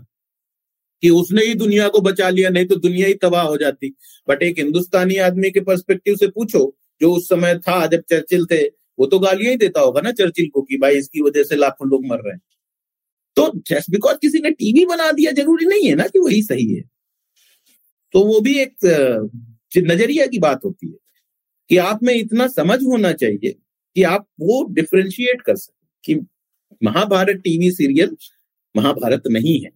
कि 1.04 1.10
उसने 1.10 1.46
ही 1.46 1.54
दुनिया 1.56 1.88
को 1.88 2.02
बचा 2.02 2.30
लिया 2.30 2.50
नहीं 2.50 2.66
तो 2.66 2.76
दुनिया 2.76 3.08
ही 3.08 3.14
तबाह 3.14 3.44
हो 3.44 3.58
जाती। 3.58 3.94
बट 4.28 4.44
एक 4.44 4.60
हिंदुस्तानी 4.60 5.18
आदमी 5.18 5.52
के 5.52 5.60
पर्सपेक्टिव 5.62 6.16
से 6.16 6.28
पूछो 6.28 6.76
जो 7.02 7.12
उस 7.14 7.30
समय 7.30 7.58
था 7.60 7.86
जब 7.88 8.02
चर्चिल 8.10 8.46
थे 8.46 8.62
वो 9.00 9.06
तो 9.06 9.20
गालियाँ 9.20 9.52
ही 9.52 9.58
देता 9.58 9.82
होगा 9.82 10.02
ना 10.02 10.12
चर्चिल 10.12 10.50
को 10.54 10.62
कि 10.62 10.78
भाई 10.78 10.98
इसकी 10.98 11.22
वजह 11.22 11.44
से 11.44 11.56
लाखों 11.56 11.90
लोग 11.90 12.06
मर 12.06 12.18
रहे 12.18 12.34
हैं। 12.34 12.42
तो 13.40 13.52
जस्ट 13.68 13.92
बिकॉज़ 13.92 14.18
किसी 14.22 14.40
ने 14.40 14.52
टीवी 14.52 14.86
बना 14.86 15.12
दिया 15.12 15.32
ज़रूरी 15.32 15.66
नहीं 15.66 15.90
है 15.90 15.96
ना 15.96 16.08
कि 16.08 16.20
वही 16.20 16.42
सही 16.44 16.74
है। 16.74 16.82
तो 18.14 18.24
वो 18.26 18.40
भी 18.42 18.60
एक 18.60 18.76
नज़रिया 19.78 20.26
की 20.26 20.40
बात 20.40 20.66
होती 20.66 20.88
है 20.88 20.98
कि 21.70 21.78
आप 21.78 22.00
में 22.04 22.14
इतना 22.16 22.48
समझ 22.48 22.84
होना 22.84 23.12
चाहिए 23.14 23.52
कि 23.96 24.04
आप 24.04 24.26
वो 24.40 24.64
डिफ्रेंशिएट 24.74 25.42
कर 25.42 25.56
सकें 25.56 25.88
कि 26.04 26.16
महाभारत 26.84 27.36
टीवी 27.36 27.72
सीरियल 27.72 28.16
महाभारत 28.76 29.24
नहीं 29.28 29.60
है 29.62 29.72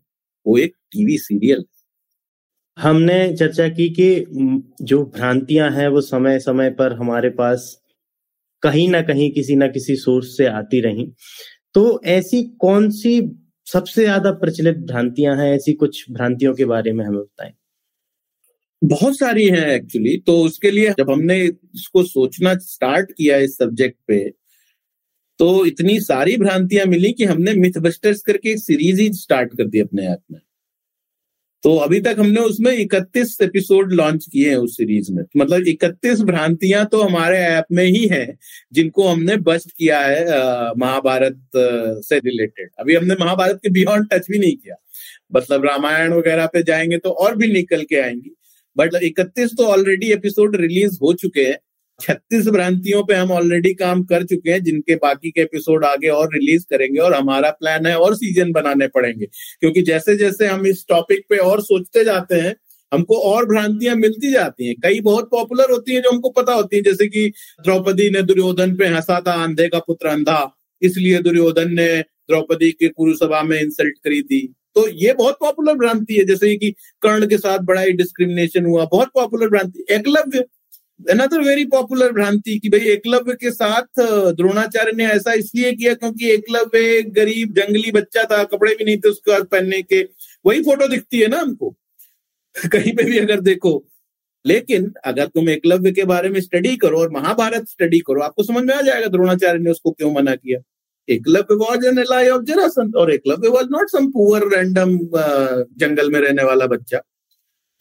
वो 0.46 0.58
एक 0.58 0.76
टीवी 0.92 1.18
सीरियल 1.18 1.64
हमने 2.78 3.36
चर्चा 3.38 3.68
की 3.70 3.90
कि 3.90 4.26
जो 4.82 5.04
भ्रांतियाँ 5.06 5.70
हैं 5.72 5.88
वो 5.88 6.02
समय 6.02 6.40
समय 6.40 6.70
पर 6.70 6.94
हमारे 6.94 7.30
पास 7.30 7.80
कहीं 8.64 8.90
ना 8.90 9.02
कहीं 9.02 9.32
किसी 9.32 9.56
ना 9.56 9.68
किसी 9.68 9.96
सोर्स 9.96 10.38
से 10.38 10.46
आती 10.46 10.82
रही। 10.82 11.06
तो 11.74 12.02
ऐसी 12.06 12.44
कौन 12.44 12.90
सी 12.90 13.22
सबसे 13.68 14.02
ज़्यादा 14.04 14.32
प्रचलित 14.34 14.78
भ्रांतियाँ 14.88 15.36
हैं, 15.38 15.52
ऐसी 15.56 15.74
कुछ 15.76 16.06
भ्रांतियों 16.12 16.54
के 16.54 16.66
बारे 16.66 16.92
में 16.94 17.06
हमें 17.06 17.20
बताएँ। 17.20 17.54
बहुत 18.82 19.18
सारी 19.18 19.46
हैं 19.50 19.68
एक्चुअली 19.68 20.16
तो 20.28 20.38
उसके 20.44 20.72
लिए 20.72 20.90
जब 21.00 21.12
हमने 21.12 21.38
इसको 21.46 22.04
सोचना 22.04 22.54
स्टार्ट 22.62 23.12
किया 23.12 23.38
इस 23.40 23.58
सब्जेक्ट 23.58 23.98
पे 24.08 24.20
तो 25.40 25.66
इतनी 25.66 26.00
सारी 26.00 26.36
भ्रांतियाँ 26.38 26.86
मिली 26.86 27.12
कि 27.12 27.26
हमने 27.26 27.54
मिथ 27.54 27.78
बस्टर्स 27.82 28.22
करके 28.22 28.50
एक 28.52 28.60
सीरीज़ 28.60 29.02
ही 29.02 29.12
स्टार्ट 29.14 29.54
कर 29.58 29.68
दी 29.68 29.80
अपने 29.80 30.08
आप 30.08 30.20
में। 30.32 30.40
तो 31.64 31.76
अभी 31.78 32.00
तक 32.02 32.16
हमने 32.20 32.42
उसमें 32.42 32.72
31 32.74 33.38
एपिसोड 33.42 33.92
लॉन्च 33.94 34.26
किए 34.32 34.50
हैं 34.50 34.56
उस 34.58 34.76
सीरीज़ 34.78 35.12
में। 35.12 35.24
मतलब 35.38 35.68
31 35.68 36.22
भ्रांतियाँ 36.22 36.86
तो 36.86 37.02
हमारे 37.02 37.38
ऐप 37.40 37.66
में 37.72 37.84
ही 37.84 38.06
हैं, 38.08 38.38
जिनको 38.74 39.08
हमने 39.08 39.38
बस्ट 39.42 39.72
किया 39.72 40.00
है 40.00 40.26
महाभारत 40.78 41.40
से 42.06 42.18
रिलेटेड 42.18 42.70
अभी 42.80 42.96
हमने 42.96 43.16
महाभारत 43.20 43.60
के 43.64 43.70
बियॉन्ड 43.70 44.10
टच 44.12 44.28
भी 44.32 44.40
नहीं 44.40 44.56
किया। 44.56 44.76
मतलब 45.32 45.66
रामायण 45.66 46.14
वगैरह 46.14 46.46
पे 46.46 46.64
जाएँगे 46.64 46.98
तो 46.98 47.10
और 47.10 47.36
भी 47.38 47.52
निकल 47.54 47.84
के 47.84 48.00
आएँगी। 48.02 48.36
बट 48.78 48.96
इकतीस 49.04 49.52
तो 49.58 49.66
ऑलरेडी 49.66 50.12
एपिसोड 50.12 50.56
रिलीज़ 50.56 50.98
हो 51.02 51.14
चुके 51.14 51.42
हैं। 51.42 51.58
छत्तीस 52.02 52.48
भ्रांतियों 52.48 53.04
पे 53.04 53.14
हम 53.14 53.32
ऑलरेडी 53.32 53.74
काम 53.74 54.04
कर 54.04 54.24
चुके 54.24 54.52
हैं, 54.52 54.64
जिनके 54.64 54.96
बाकी 54.96 55.32
के 55.32 55.42
एपिसोड 55.42 55.86
आगे 55.86 56.08
और 56.08 56.30
रिलीज़ 56.34 56.66
करेंगे 56.70 57.00
और 57.00 57.14
हमारा 57.14 57.50
प्लान 57.50 57.86
है 57.86 57.98
और 57.98 58.16
सीज़न 58.16 58.52
बनाने 58.52 58.88
पड़ेंगे। 58.88 59.26
क्योंकि 59.60 59.82
जैसे 59.82 60.16
जैसे 60.18 60.48
हम 60.48 60.66
इस 60.68 60.86
टॉपिक 60.90 61.26
पे 61.30 61.38
और 61.38 61.62
सोचते 61.62 62.04
जाते 62.04 62.36
हैं, 62.36 62.56
हमको 62.94 63.18
और 63.18 63.46
भ्रांतियाँ 63.46 63.96
मिलती 63.96 64.32
जाती 64.32 64.68
हैं। 64.68 64.76
कई 64.84 65.00
बहुत 65.02 65.30
पॉपुलर 65.32 65.72
होती 65.72 65.94
हैं 65.94 66.02
जो 66.02 66.12
हमको 66.12 66.30
पता 66.30 66.54
होती 66.54 66.76
हैं, 66.76 66.84
जैसे 66.84 67.08
कि 67.08 67.30
द्रौपदी 67.64 68.10
ने 68.10 68.22
दुर्योधन 68.22 68.76
पे 68.76 68.86
हंसा 68.86 69.24
था 69.28 69.44
अंधे 69.44 69.68
का 69.68 69.80
पुत्र 69.80 70.08
अंधा। 70.08 70.60
इसलिए 70.82 71.20
दुर्योधन 71.20 71.72
ने 71.74 72.00
द्रौपदी 72.02 72.72
की 72.72 72.88
कुरुसभा 72.88 73.44
में 73.44 73.62
इंसल्ट 73.62 73.98
करी 74.04 74.22
थी। 74.22 74.56
तो 74.76 74.88
ये 74.88 75.14
बहुत 75.14 75.38
पॉपुलर 75.40 75.74
भ्रांति 75.74 76.14
है, 76.14 76.26
जैसे 76.26 76.58
कि 76.58 76.72
कर्ण 77.02 77.28
के 77.28 77.38
साथ 77.38 77.60
बड़ा 77.60 77.82
ही 77.82 77.92
डिस्क्रिमिनेशन 77.92 78.66
हुआ। 78.66 78.86
बहुत 78.86 79.08
पॉपुलर 79.08 79.50
भ्रांति। 79.50 79.86
एकलव्य 79.92 80.46
अनदर 81.10 81.42
वेरी 81.42 81.66
पॉपुलर 81.66 82.12
भ्रांति 82.12 82.60
कि 82.60 82.70
भाई 82.70 82.80
एकलव्य 82.80 83.34
के 83.34 83.52
साथ 83.52 84.02
द्रोणाचार्य 84.32 84.92
ने 84.92 85.06
ऐसा 85.06 85.34
इसलिए 85.34 85.72
किया 85.72 85.94
क्योंकि 85.94 86.32
एकलव्य 86.32 87.02
गरीब, 87.02 87.54
जंगली 87.54 87.92
बच्चा 87.92 88.24
था, 88.24 88.44
कपड़े 88.44 88.76
भी 88.76 88.86
नहीं 88.86 88.98
थे 88.98 89.10
उसके 89.10 89.32
बाद 89.32 89.46
पहनने 89.46 89.82
के। 89.82 90.04
वही 90.46 90.62
फ़ोटो 90.62 90.88
दिखती 90.88 91.20
है 91.20 91.28
ना 91.28 91.40
हमको। 91.40 91.76
कहीं 92.72 92.96
पे 92.96 93.04
भी 93.04 93.20
अगर 93.20 93.40
देखो। 93.40 93.88
लेकिन 94.46 94.94
अगर 95.06 95.26
तुम 95.26 95.50
एकलव्य 95.50 95.92
के 95.92 96.04
बारे 96.04 96.30
में 96.30 96.42
स्टडी 96.42 96.78
करो 96.78 97.00
और 97.00 97.12
महाभारत 97.12 97.68
स्टडी 97.70 98.00
करो, 98.00 98.22
आपको 98.22 98.44
समझ 98.44 98.64
में 98.64 98.76
आ 98.76 98.82
जाएगा 98.82 99.08
द्रोणाचार्य 99.08 99.60
ने 99.60 99.72
उसको 99.72 99.92
क्यों 99.92 100.14
मना 100.14 100.36
किया। 100.36 100.60
Eklavya 101.10 101.56
was 101.56 101.88
an 101.88 102.00
ally 102.00 102.30
of 102.30 102.44
Jarasandh 102.44 102.96
और 102.96 103.14
Eklavya 103.14 103.50
was 103.50 103.68
not 103.72 103.90
some 103.90 104.12
poor 104.12 104.48
random 104.48 105.00
जंगल 105.78 106.12
में 106.12 106.20
रहने 106.20 106.44
वाला 106.44 106.68
बच्चा। 106.68 107.02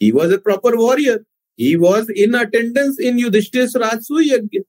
He 0.01 0.11
was 0.11 0.33
a 0.33 0.37
proper 0.37 0.75
warrior 0.75 1.23
he 1.59 1.75
was 1.77 2.11
in 2.17 2.33
attendance 2.37 2.99
in 3.01 3.19
Yudhishthir 3.19 3.67
Rajasuya 3.77 4.19
yagna 4.21 4.59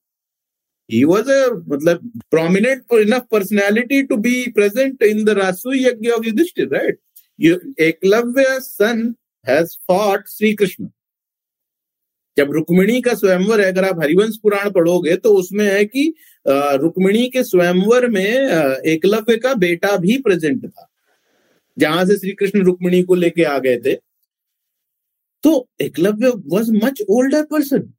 he 0.91 1.05
was 1.05 1.28
a 1.28 1.51
मतलब 1.66 2.01
prominent 2.30 2.85
enough 2.93 3.28
personality 3.30 4.07
to 4.07 4.16
be 4.16 4.51
present 4.51 5.01
in 5.03 5.24
the 5.24 5.35
Rasu 5.35 5.72
Yajna 5.74 6.16
of 6.16 6.24
Yudhishthir, 6.24 6.70
right? 6.70 6.95
Eklavya's 7.80 8.70
son 8.70 9.16
has 9.45 9.78
fought 9.87 10.28
Sri 10.28 10.55
Krishna. 10.55 10.89
जब 12.37 12.53
रुक्मिणी 12.53 13.01
का 13.01 13.12
स्वयंवर 13.14 13.61
है 13.61 13.66
अगर 13.72 13.85
आप 13.85 14.01
हरिवंश 14.03 14.37
पुराण 14.43 14.70
पढ़ोगे 14.70 15.16
तो 15.16 15.35
उसमें 15.39 15.64
है 15.64 15.85
कि 15.85 16.03
रुक्मिणी 16.47 17.28
के 17.30 17.43
स्वयंवर 17.45 18.07
में 18.11 18.24
एकलव्य 18.93 19.37
का 19.37 19.53
बेटा 19.55 19.97
भी 19.97 20.16
प्रेजेंट 20.22 20.66
था 20.66 20.89
जहाँ 21.76 22.05
से 22.07 22.16
श्री 22.16 22.32
कृष्ण 22.41 22.62
रुक्मिणी 22.64 23.03
को 23.03 23.14
लेके 23.14 23.45
आ 23.45 23.59
गए 23.59 23.76
थे 23.85 23.95
तो 25.45 25.68
Eklavya 25.82 26.32
was 26.47 26.70
much 26.74 27.03
older 27.11 27.42
person 27.45 27.92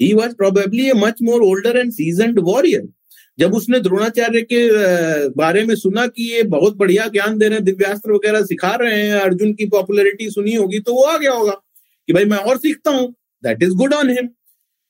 he 0.00 0.12
was 0.14 0.34
probably 0.36 0.88
a 0.90 0.92
much 0.96 1.22
more 1.22 1.42
older 1.42 1.76
and 1.78 1.92
seasoned 1.92 2.38
warrior 2.40 2.88
जब 3.38 3.54
उसने 3.54 3.78
द्रोणाचार्य 3.80 4.40
के 4.42 5.28
बारे 5.30 5.64
में 5.64 5.74
सुना 5.76 6.06
कि 6.06 6.30
ये 6.32 6.42
बहुत 6.54 6.76
बढ़िया 6.76 7.06
ज्ञान 7.08 7.38
दे 7.38 7.48
रहे 7.48 7.56
हैं, 7.56 7.64
दिव्यास्त्र 7.64 8.12
वगैरह 8.12 8.42
सिखा 8.44 8.74
रहे 8.74 9.00
हैं, 9.00 9.20
अर्जुन 9.20 9.52
की 9.54 9.66
पॉपुलैरिटी 9.68 10.28
सुनी 10.30 10.54
होगी 10.54 10.80
तो 10.80 10.94
वो 10.94 11.02
आ 11.02 11.16
गया 11.18 11.32
होगा 11.32 11.52
कि 12.08 12.12
भाई 12.12 12.24
मैं 12.24 12.38
और 12.38 12.58
सीखता 12.58 12.90
हूँ। 12.90 13.08
That 13.42 13.62
is 13.62 13.74
good 13.74 13.94
on 13.94 14.10
him 14.10 14.28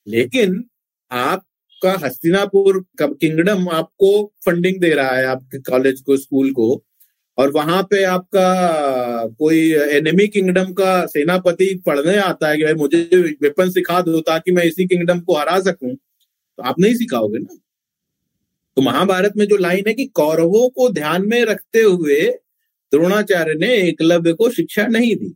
लेकिन 0.07 0.63
आपका 1.11 1.97
हस्तिनापुर 2.03 2.83
किंगडम 3.01 3.67
आपको 3.69 4.11
फंडिंग 4.45 4.79
दे 4.81 4.89
रहा 4.89 5.15
है, 5.15 5.25
आपके 5.25 5.59
कॉलेज 5.61 6.01
को 6.01 6.17
स्कूल 6.17 6.51
को। 6.51 6.83
और 7.37 7.51
वहाँ 7.51 7.83
पे 7.83 8.03
आपका 8.03 9.27
कोई 9.27 9.73
एनिमी 9.73 10.27
किंगडम 10.27 10.73
का 10.73 11.05
सेनापति 11.05 11.83
पढ़ने 11.85 12.17
आता 12.17 12.49
है 12.49 12.57
कि 12.57 12.63
भाई 12.63 12.73
मुझे 12.73 13.01
वेपन 13.41 13.69
सिखा 13.69 14.01
दो 14.01 14.19
ताकि 14.21 14.51
मैं 14.51 14.63
इसी 14.63 14.85
किंगडम 14.87 15.19
को 15.19 15.35
हरा 15.35 15.59
सकूँ 15.59 15.95
तो 15.95 16.63
आप 16.63 16.79
नहीं 16.79 16.95
सिखाओगे 16.95 17.39
ना? 17.39 17.57
तो 18.75 18.81
महाभारत 18.81 19.33
में 19.37 19.45
जो 19.47 19.57
लाइन 19.57 19.83
है 19.87 19.93
कि 19.93 20.05
कौरवों 20.05 20.69
को 20.69 20.89
ध्यान 20.89 21.27
में 21.27 21.43
रखते 21.45 21.79
हुए 21.79 22.21
द्रोणाचार्य 22.93 23.53
ने 23.53 23.73
एकलव्य 23.75 24.33
को 24.33 24.49
शिक्षा 24.49 24.85
नहीं 24.87 25.15
दी। 25.15 25.33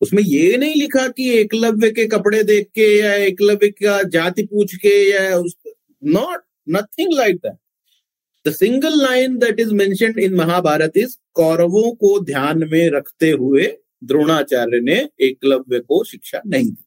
उसमें 0.00 0.22
ये 0.22 0.56
नहीं 0.56 0.74
लिखा 0.74 1.08
कि 1.08 1.30
एकलव्य 1.38 1.90
के 1.90 2.06
कपड़े 2.06 2.42
देख 2.44 2.66
के 2.66 2.98
या 2.98 3.14
एकलव्य 3.14 3.68
का 3.68 4.02
जाति 4.02 4.42
पूछ 4.42 4.74
के 4.74 5.10
या 5.10 5.36
उस 5.36 5.56
not 6.04 6.42
nothing 6.68 7.12
like 7.12 7.36
that 7.36 7.56
the 8.46 8.52
single 8.52 9.00
line 9.02 9.36
that 9.38 9.60
is 9.60 9.72
mentioned 9.74 10.18
in 10.18 10.34
Mahabharata 10.34 10.92
is 10.96 11.16
कौरवों 11.34 11.90
को 11.94 12.18
ध्यान 12.24 12.68
में 12.68 12.90
रखते 12.90 13.30
हुए 13.30 13.66
द्रोणाचार्य 14.04 14.80
ने 14.80 14.96
एकलव्य 15.20 15.78
को 15.80 16.02
शिक्षा 16.04 16.40
नहीं 16.46 16.70
दी 16.70 16.84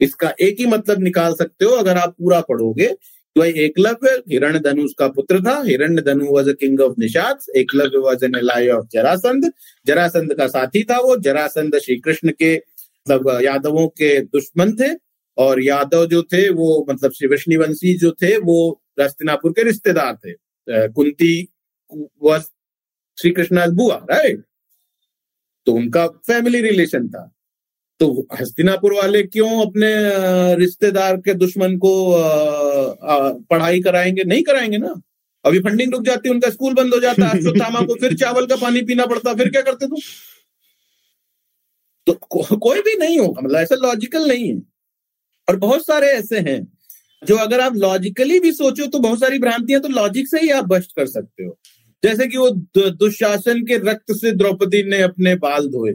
इसका 0.00 0.32
एक 0.40 0.56
ही 0.60 0.66
मतलब 0.66 1.02
निकाल 1.02 1.34
सकते 1.34 1.64
हो, 1.64 1.70
अगर 1.72 1.96
आप 1.96 2.14
पूरा 2.18 2.40
पढ़ोगे 2.48 2.86
तो 3.36 3.44
एकलव्य 3.44 4.10
हिरण्य 4.30 4.58
धनुष 4.60 4.92
का 4.98 5.08
पुत्र 5.08 5.40
था 5.40 5.60
Hiranyadhanu 6.02 6.26
was 6.26 6.48
a 6.50 6.52
king 6.60 6.80
of 6.80 6.94
Nishad 6.98 7.38
Eklavya 7.56 7.98
was 7.98 8.24
an 8.24 8.34
ally 8.36 8.68
of 8.68 8.86
Jarasandh 8.92 9.50
Jarasandh 9.86 10.34
का 10.38 10.46
साथी 10.48 10.82
था 10.90 10.98
वो 11.00 11.16
जरासंध 11.24 11.78
श्री 11.84 11.96
कृष्ण 11.98 12.32
के 12.38 12.54
मतलब 12.56 13.40
यादवों 13.42 13.86
के 13.88 14.18
दुश्मन 14.22 14.72
थे, 14.76 14.94
और 15.38 15.62
यादव 15.62 16.06
जो 16.06 16.22
थे 16.24 16.48
वो 16.50 16.86
मतलब 16.90 17.12
श्री 17.12 17.28
विष्णुवंशी 17.28 17.96
जो 17.98 18.10
थे 18.22 18.36
वो 18.40 18.58
हस्तिनापुर 19.04 19.52
के 19.52 19.62
रिश्तेदार 19.62 20.16
थे। 20.16 20.32
कुंती 20.88 21.48
वॉज़ 22.22 22.44
श्री 23.18 23.30
कृष्ण 23.30 23.70
बुआ 23.72 23.96
राइट 24.10 24.44
तो 25.66 25.72
उनका 25.72 26.06
फैमिली 26.06 26.60
रिलेशन 26.62 27.08
था। 27.08 27.32
तो 28.00 28.26
हस्तिनापुर 28.40 28.92
वाले 28.94 29.22
क्यों 29.22 29.66
अपने 29.66 29.88
रिश्तेदार 30.56 31.16
के 31.16 31.34
दुश्मन 31.34 31.76
को 31.78 31.92
पढ़ाई 33.50 33.80
कराएँगे? 33.80 34.24
नहीं 34.24 34.42
कराएँगे 34.42 34.78
ना। 34.78 34.94
अभी 35.44 35.58
फंडिंग 35.60 35.92
रुक 35.92 36.02
जाती 36.02 36.28
उनका 36.28 36.50
स्कूल 36.50 36.74
बंद 36.74 36.94
हो 36.94 37.00
जाता 37.00 37.26
है 37.26 37.38
अश्वत्थामा 37.38 37.80
को 37.86 37.94
फिर 38.00 38.16
चावल 38.16 38.46
का 38.46 38.56
पानी 38.56 38.82
पीना 38.82 39.06
पड़ता 39.06 39.34
फिर 39.34 39.50
क्या 39.50 39.62
करते 39.62 39.86
तुम? 39.86 39.98
तो 42.06 42.12
को, 42.12 42.56
कोई 42.56 42.80
भी 42.82 42.96
नहीं 42.98 43.18
होगा 43.18 43.40
मतलब 43.42 43.60
ऐसा 43.60 43.74
लॉजिकल 43.74 44.28
नहीं 44.28 44.52
है। 44.54 44.60
और 45.48 45.56
बहुत 45.56 45.86
सारे 45.86 46.06
ऐसे 46.08 46.38
हैं 46.40 46.60
जो 47.28 47.36
अगर 47.38 47.60
आप 47.60 47.76
लॉजिकली 47.76 48.38
भी 48.40 48.52
सोचो 48.52 48.86
तो 48.86 48.98
बहुत 48.98 49.20
सारी 49.20 49.38
भ्रांतियाँ 49.38 49.80
तो 49.80 49.88
लॉजिक 49.90 50.28
से 50.28 50.40
ही 50.40 50.48
आप 50.50 50.64
बस्ट 50.66 50.90
कर 50.96 51.06
सकते 51.08 51.44
हो। 51.44 51.56
जैसे 52.02 52.26
कि 52.26 52.38
वो 52.38 52.50
दुशासन 52.74 53.62
के 53.66 53.76
रक्त 53.84 54.12
से 54.12 54.32
द्रौपदी 54.32 54.82
ने 54.82 55.00
अपने 55.02 55.34
बाल 55.38 55.66
धोए। 55.68 55.92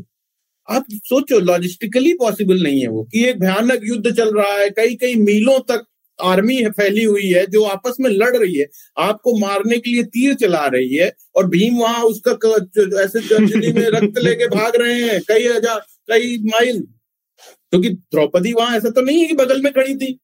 आप 0.68 0.86
सोचो 1.06 1.40
लॉजिस्टिकली 1.42 2.14
पॉसिबल 2.16 2.64
नहीं 2.64 2.82
है 2.82 2.88
वो 2.88 3.04
कि 3.04 3.24
एक 3.26 3.40
भयानक 3.40 3.82
युद्ध 3.84 4.12
चल 4.12 4.36
रहा 4.36 4.54
है 4.54 4.70
कई 4.72 4.96
कई 4.96 5.16
मीलों 5.18 5.60
तक 5.70 5.86
आर्मी 6.20 6.56
है 6.56 6.70
फैली 6.72 7.04
हुई 7.04 7.28
है 7.28 7.46
जो 7.52 7.64
आपस 7.66 7.96
में 8.00 8.10
लड़ 8.10 8.36
रही 8.38 8.56
है 8.56 8.68
आपको 9.00 9.38
मारने 9.40 9.78
के 9.78 9.92
लिए 9.92 10.04
तीर 10.16 10.34
चला 10.36 10.66
रही 10.68 10.96
है 10.96 11.12
और 11.36 11.48
भीम 11.50 11.78
वहाँ 11.78 12.04
उसका 12.06 12.32
ऐसे 13.04 13.20
में 13.72 13.88
रक्त 13.90 14.20
लेके 14.24 14.48
भाग 14.50 14.76
रहे 14.76 15.02
हैं 15.02 15.22
कई 15.28 15.48
हज़ार 15.48 15.80
कई 16.10 16.38
माइल। 16.46 16.82
क्योंकि 17.74 17.90
तो 17.90 17.96
द्रौपदी 18.12 18.54
वहाँ 18.54 18.78
ऐसा 18.78 18.90
तो 18.90 19.02
नहीं 19.02 19.22
है 19.22 19.28
कि 19.28 19.34
बगल 19.36 19.62
में 19.62 19.72
खड़ी 19.74 19.96
थी। 19.96 20.18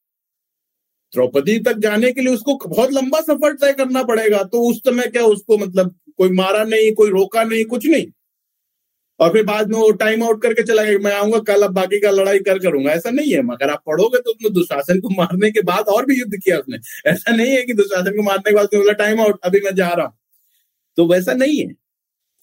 द्रौपदी 1.14 1.60
तक 1.60 1.78
जाने 1.78 2.12
के 2.12 2.22
लिए 2.22 2.34
उसको 2.34 2.56
बहुत 2.68 2.92
लंबा 2.92 3.22
सफ़र 3.22 3.54
तय 3.54 3.74
करना 3.74 4.04
पड़ेगा। 4.04 4.44
तो 4.44 4.70
उस 4.70 4.78
समय 4.78 5.08
क्या 5.08 5.24
उसको 5.24 5.58
मतलब 5.58 5.96
कोई 6.18 6.30
मारा 6.30 6.64
नहीं, 6.64 6.94
कोई 6.94 7.10
रोका 7.10 7.44
नहीं, 7.44 7.66
कुछ 7.66 7.88
नहीं। 7.88 8.06
और 9.20 9.32
फिर 9.34 9.44
बाद 9.44 9.70
में 9.70 9.78
वो 9.80 9.92
टाइम 9.92 10.24
आउट 10.24 10.42
करके 10.42 10.64
चला 10.64 10.84
गया 10.84 11.00
मैं 11.00 11.14
आऊँगा, 11.14 11.40
कल 11.40 11.62
अब 11.62 11.72
बाकी 11.72 12.00
का 12.00 12.12
लड़ाई 12.12 12.40
कर 12.40 12.60
करूँगा। 12.60 12.92
ऐसा 12.92 13.10
नहीं 13.10 13.32
है। 13.34 13.42
मगर 13.42 13.70
आप 13.70 13.84
पढ़ोगे 13.88 14.20
तो 14.20 14.32
उसने 14.32 14.50
दुशासन 14.50 15.00
को 15.00 15.10
मारने 15.10 15.52
के 15.52 15.62
बाद 15.62 15.88
और 15.88 16.06
भी 16.06 16.20
युद्ध 16.20 16.36
किया 16.36 16.58
उसने। 16.58 16.78
ऐसा 17.12 17.36
नहीं 17.36 17.52
है 17.52 17.64
कि 17.64 17.74
दुशासन 17.74 18.12
को 18.12 18.24
मारने 18.24 18.52
के 18.52 18.56
बाद 18.56 18.66
बोला 18.66 18.94
टाइम 18.94 19.22
आउट 19.22 19.40
अभी 19.44 19.60
मैं 19.60 19.76
जा 19.76 19.90
रहा 19.90 20.06
हूँ। 20.06 20.18
तो 20.98 21.08
वैसा 21.08 21.34
नहीं 21.34 21.60
है। 21.60 21.74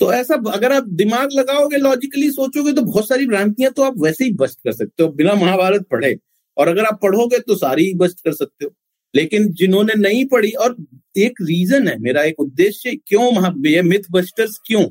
तो 0.00 0.12
ऐसा 0.12 0.34
अगर 0.52 0.72
आप 0.72 0.88
दिमाग 0.88 1.28
लगाओगे 1.32 1.76
लॉजिकली 1.76 2.30
सोचोगे 2.30 2.72
तो 2.72 2.82
बहुत 2.82 3.08
सारी 3.08 3.26
भ्रांतियाँ 3.26 3.72
तो 3.72 3.82
आप 3.82 3.94
वैसे 3.98 4.24
ही 4.24 4.32
बस्ट 4.32 4.58
कर 4.64 4.72
सकते 4.72 5.02
हो। 5.02 5.08
बिना 5.10 5.34
महाभारत 5.34 5.86
पढ़े। 5.90 6.14
और 6.56 6.68
अगर 6.68 6.84
आप 6.84 6.98
पढ़ोगे 7.02 7.38
तो 7.38 7.54
सारी 7.56 7.92
बस्ट 7.94 8.20
कर 8.24 8.32
सकते 8.32 8.64
हो। 8.64 8.74
लेकिन 9.14 9.48
जिन्होंने 9.52 9.94
नहीं 9.94 10.24
पढ़ी, 10.24 10.50
और 10.50 10.76
एक 11.16 11.40
रीजन 11.42 11.88
है, 11.88 11.98
मेरा 11.98 12.22
एक 12.22 12.40
उद्देश्य, 12.40 12.96
क्यों 13.06 13.68
ये 13.68 13.82
मिथ 13.82 14.10
बस्टर्स 14.10 14.58
क्यों? 14.66 14.84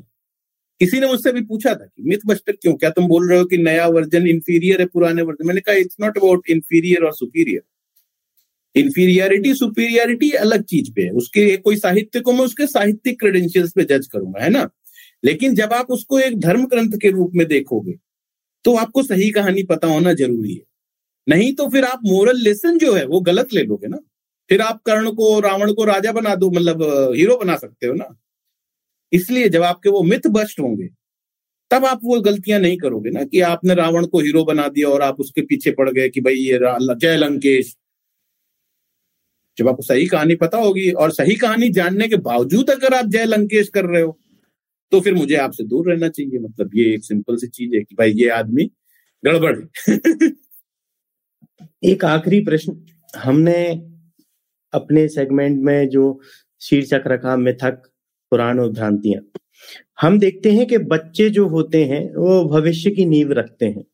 किसी 0.80 1.00
ने 1.00 1.06
मुझसे 1.06 1.32
भी 1.32 1.40
पूछा 1.42 1.74
था 1.74 1.84
कि 1.86 2.02
मिथ 2.02 2.26
बस्टर 2.26 2.52
क्यों? 2.52 2.74
क्या 2.74 2.90
तुम 2.90 3.06
बोल 3.08 3.28
रहे 3.30 3.38
हो 3.38 3.44
कि 3.44 3.58
नया 3.58 3.86
वर्जन 3.88 4.26
इंफीरियर 4.26 4.80
है, 4.80 4.86
पुराने 4.86 5.22
वर्जन 5.22 5.46
मैंने 5.46 5.60
कहा 5.60 5.74
इट्स 5.74 5.96
नॉट 6.00 6.18
अबाउट 6.18 6.50
इंफीरियर 6.50 7.04
और 7.04 7.12
सुपीरियर 7.14 7.62
इंफीरियरिटी 8.74 9.54
सुपीरियरिटी 9.54 10.30
अलग 10.30 10.62
चीज़ 10.62 10.90
पे 10.92 11.02
है। 11.02 11.10
उसके 11.12 11.56
कोई 11.56 11.76
साहित्य 11.76 12.20
को 12.20 12.32
मैं 12.32 12.44
उसके 12.44 12.66
साहित्यिक 12.66 13.18
क्रेडेंशियल्स 13.20 13.72
पे 13.72 13.84
जज 13.84 14.06
करूँगा, 14.06 14.42
है 14.44 14.50
ना? 14.50 14.68
लेकिन 15.24 15.54
जब 15.54 15.72
आप 15.72 15.90
उसको 15.90 16.18
एक 16.18 16.38
धर्म 16.40 16.66
ग्रंथ 16.66 16.98
के 17.02 17.10
रूप 17.10 17.32
में 17.34 17.46
देखोगे 17.48 17.92
तो 18.64 18.74
आपको 18.76 19.02
सही 19.02 19.30
कहानी 19.30 19.62
पता 19.62 19.88
होना 19.88 20.12
ज़रूरी 20.12 20.54
है। 20.54 20.62
नहीं 21.26 21.52
तो 21.54 21.68
फिर 21.70 21.84
आप 21.84 22.00
मोरल 22.06 22.38
लेसन 22.38 22.78
जो 22.78 22.92
है, 22.94 23.04
वो 23.06 23.20
गलत 23.20 23.52
ले 23.54 23.62
लोगे 23.62 23.86
ना। 23.88 23.98
फिर 24.50 24.60
आप 24.60 24.80
कर्ण 24.86 25.10
को, 25.12 25.38
रावण 25.40 25.72
को 25.74 25.84
राजा 25.84 26.12
बना 26.12 26.34
दो 26.34 26.50
मतलब 26.50 26.82
हीरो 27.16 27.36
बना 27.38 27.56
सकते 27.56 27.86
हो 27.86 27.94
ना। 27.94 28.14
इसलिए 29.12 29.48
जब 29.48 29.62
आपके 29.62 29.90
वो 29.90 30.02
मिथ 30.04 30.28
बस्ट 30.32 30.60
होंगे, 30.60 30.88
तब 31.70 31.86
आप 31.86 32.00
वो 32.04 32.20
गलतियाँ 32.22 32.60
नहीं 32.60 32.78
करोगे 32.78 33.10
ना, 33.10 33.24
कि 33.24 33.40
आपने 33.42 33.74
रावण 33.74 34.06
को 34.06 34.20
हीरो 34.20 34.44
बना 34.44 34.68
दिया 34.70 34.88
और 34.88 35.02
आप 35.02 35.20
उसके 35.20 35.42
पीछे 35.44 35.70
पड़ 35.72 35.90
गए 35.90 36.08
कि 36.10 36.20
भाई 36.22 36.34
ये 36.36 36.58
जय 36.96 37.16
लंकेश। 37.18 37.74
जब 39.58 39.68
आपको 39.68 39.82
सही 39.82 40.06
कहानी 40.06 40.34
पता 40.36 40.58
होगी 40.58 40.90
और 40.94 41.10
सही 41.12 41.34
कहानी 41.36 41.68
जानने 41.70 42.08
के 42.08 42.16
बावजूद 42.20 42.70
अगर 42.70 42.94
आप 42.94 43.06
जय 43.06 43.24
लंकेश 43.24 43.68
कर 43.68 43.84
रहे 43.84 44.02
हो 44.02 44.16
तो 44.92 45.00
फिर 45.00 45.14
मुझे 45.14 45.36
आपसे 45.36 45.64
दूर 45.64 45.90
रहना 45.92 46.08
चाहिए। 46.08 46.38
मतलब 46.40 46.70
ये 46.76 46.94
एक 46.94 47.04
सिंपल 47.04 47.36
सी 47.36 47.46
चीज़ 47.48 47.74
है 47.76 47.82
कि 47.82 47.94
भाई 47.96 48.12
ये 48.14 48.28
आदमी 48.32 48.70
गड़बड़ 49.24 49.56
एक 51.84 52.04
आखिरी 52.04 52.40
प्रश्न। 52.40 52.86
हमने 53.16 53.66
अपने 54.72 55.08
सेगमेंट 55.08 55.60
में 55.62 55.88
जो 55.88 56.20
शीर्षक 56.60 57.02
रखा 57.06 57.36
मिथक 57.36 57.82
पुराण 58.30 58.60
और 58.60 58.70
भ्रांतियाँ। 58.70 59.38
हम 60.00 60.18
देखते 60.18 60.52
हैं 60.52 60.66
कि 60.66 60.78
बच्चे 60.78 61.30
जो 61.30 61.48
होते 61.48 61.84
हैं 61.84 62.14
वो 62.14 62.44
भविष्य 62.44 62.90
की 62.90 63.04
नींव 63.04 63.32
रखते 63.32 63.66
हैं 63.66 63.84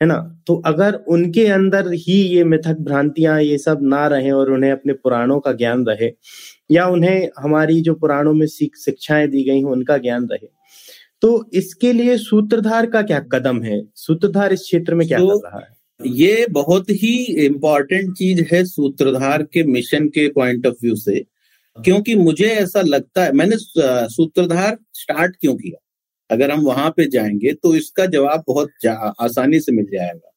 है 0.00 0.06
ना? 0.06 0.42
तो 0.46 0.54
अगर 0.56 0.94
उनके 0.94 1.46
अंदर 1.46 1.92
ही 1.92 2.22
ये 2.22 2.44
मिथक 2.44 2.76
भ्रांतियाँ 2.80 3.42
ये 3.42 3.58
सब 3.58 3.78
ना 3.82 4.06
रहे 4.06 4.30
और 4.30 4.50
उन्हें 4.50 4.72
अपने 4.72 4.92
पुराणों 4.92 5.40
का 5.40 5.52
ज्ञान 5.52 5.84
रहे 5.86 6.10
या 6.70 6.86
उन्हें 6.86 7.28
हमारी 7.38 7.80
जो 7.80 7.94
पुराणों 7.94 8.34
में 8.34 8.46
शिक्षाएँ 8.46 9.28
दी 9.28 9.44
गई 9.44 9.58
हैं 9.58 9.64
उनका 9.64 9.98
ज्ञान 9.98 10.26
रहे 10.26 10.48
तो 11.22 11.50
इसके 11.52 11.92
लिए 11.92 12.16
सूत्रधार 12.18 12.86
का 12.86 13.02
क्या 13.02 13.20
कदम 13.20 13.62
है? 13.62 13.82
सूत्रधार 13.94 14.52
इस 14.52 14.60
क्षेत्र 14.60 14.94
में 14.94 15.08
क्या 15.08 15.18
तो, 15.18 15.38
कर 15.38 15.48
रहा 15.48 15.58
है? 15.58 15.81
ये 16.06 16.46
बहुत 16.50 16.90
ही 16.92 17.14
इम्पोर्टेंट 17.46 18.12
चीज़ 18.16 18.42
है 18.52 18.64
सूत्रधार 18.64 19.42
के 19.42 19.62
मिशन 19.64 20.08
के 20.08 20.28
पॉइंट 20.28 20.66
ऑफ़ 20.66 20.74
व्यू 20.82 20.94
से। 20.96 21.24
क्योंकि 21.76 22.14
मुझे 22.14 22.46
ऐसा 22.46 22.80
लगता 22.80 23.24
है, 23.24 23.32
मैंने 23.32 23.56
सूत्रधार 24.08 24.76
स्टार्ट 24.94 25.36
क्यों 25.40 25.54
किया? 25.56 25.78
अगर 26.30 26.50
हम 26.50 26.60
वहाँ 26.60 26.90
पे 26.96 27.04
जाएँगे 27.10 27.52
तो 27.54 27.74
इसका 27.76 28.06
जवाब 28.06 28.44
बहुत 28.48 28.86
आसानी 29.20 29.60
से 29.60 29.72
मिल 29.72 29.86
जाएगा। 29.92 30.28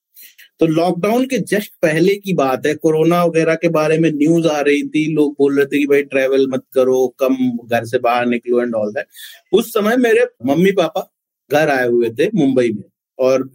तो 0.60 0.66
लॉकडाउन 0.68 1.26
के 1.28 1.38
जस्ट 1.40 1.72
पहले 1.82 2.16
की 2.16 2.34
बात 2.34 2.66
है, 2.66 2.74
कोरोना 2.76 3.24
वगैरह 3.24 3.56
के 3.56 3.70
बारे 3.70 3.98
में 4.00 4.12
न्यूज़ 4.12 4.48
आ 4.48 4.60
रही 4.60 4.84
थी, 4.84 5.06
लोग 5.14 5.34
बोल 5.40 5.58
रहे 5.58 5.66
थे 5.66 5.80
कि 5.80 5.86
भाई 5.88 6.04
ट्रेवल 6.04 6.48
मत 6.50 6.64
करो, 6.74 7.08
कम 7.20 7.36
घर 7.66 7.86
से 7.86 8.00
बाहर 8.00 8.26
निकलो 8.26 8.62
एंड 8.62 8.76
ऑल 8.76 8.92
दैट 8.94 9.08
उस 9.54 9.74
समय 9.74 9.98
मेरे 9.98 10.26
मम्मी 10.46 10.72
पापा 10.72 11.10
घर 11.52 11.70
आए 11.70 11.88
हुए 11.88 12.10
थे 12.10 12.30
मुंबई 12.36 12.70
में 12.70 12.84
और 13.20 13.50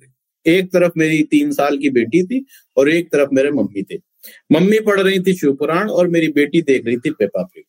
एक 0.47 0.73
तरफ़ 0.73 0.93
मेरी 0.97 1.23
तीन 1.31 1.53
साल 1.53 1.79
की 1.79 1.91
बेटी 1.91 2.23
थी 2.23 2.45
और 2.77 2.91
एक 2.91 3.11
तरफ़ 3.13 3.29
मेरे 3.33 3.51
मम्मी 3.51 3.83
थे। 3.83 3.99
मम्मी 4.53 4.79
पढ़ 4.81 5.01
रही 5.01 5.19
थी 5.21 5.35
शिवपुराण 5.35 5.91
और 5.91 6.09
मेरी 6.09 6.29
बेटी 6.33 6.63
देख 6.63 6.87
रही 6.87 6.97
थी 6.97 7.11
पेपा 7.11 7.43
पिग 7.45 7.65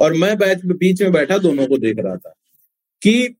और 0.00 0.14
मैं 0.14 0.36
बैच 0.38 0.64
बीच 0.66 1.02
में 1.02 1.12
बैठा 1.12 1.38
दोनों 1.38 1.66
को 1.66 1.78
देख 1.78 1.98
रहा 1.98 2.16
था 2.16 2.34
कि 3.02 3.34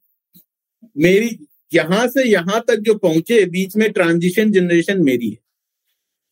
मेरी 0.96 1.38
यहाँ 1.72 2.06
से 2.08 2.24
यहाँ 2.24 2.60
तक 2.68 2.76
जो 2.80 2.94
पहुँचे 2.96 3.44
बीच 3.46 3.76
में 3.76 3.90
ट्रांजिशन 3.92 4.50
जनरेशन 4.52 5.02
मेरी 5.04 5.28
है। 5.30 5.38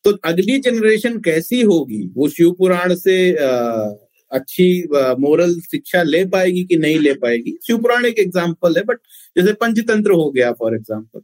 तो 0.05 0.11
अगली 0.25 0.57
जनरेशन 0.59 1.19
कैसी 1.19 1.61
होगी? 1.61 2.03
वो 2.15 2.27
शिव 2.29 2.51
पुराण 2.51 2.93
से 2.95 3.15
आ, 3.35 3.89
अच्छी 4.31 4.83
मोरल 5.19 5.53
शिक्षा 5.61 6.01
ले 6.03 6.23
पाएगी 6.25 6.63
कि 6.63 6.77
नहीं 6.77 6.99
ले 6.99 7.13
पाएगी? 7.15 7.57
शिव 7.67 7.77
पुराण 7.77 8.05
एक 8.05 8.19
एग्ज़ाम्पल 8.19 8.77
है 8.77 8.83
बट 8.83 8.97
जैसे 9.35 9.53
पंचतंत्र 9.53 10.11
हो 10.13 10.29
गया 10.31 10.51
फॉर 10.53 10.75
एग्ज़ाम्पल 10.75 11.21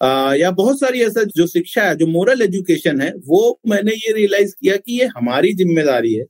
या 0.00 0.50
बहुत 0.52 0.80
सारी 0.80 1.00
ऐसा 1.02 1.22
जो 1.36 1.46
शिक्षा 1.46 1.82
है, 1.84 1.94
जो 1.96 2.06
मोरल 2.06 2.42
एजुकेशन 2.42 3.00
है, 3.00 3.12
वो 3.18 3.60
मैंने 3.68 3.92
ये 3.96 4.12
रियलाइज़ 4.12 4.54
किया 4.54 4.76
कि 4.76 4.98
ये 5.00 5.06
हमारी 5.16 5.52
ज़िम्मेदारी 5.54 6.14
है 6.14 6.24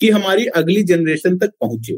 कि 0.00 0.10
हमारी 0.10 0.46
अगली 0.56 0.82
जनरेशन 0.84 1.38
तक 1.38 1.52
पहुँचे। 1.60 1.96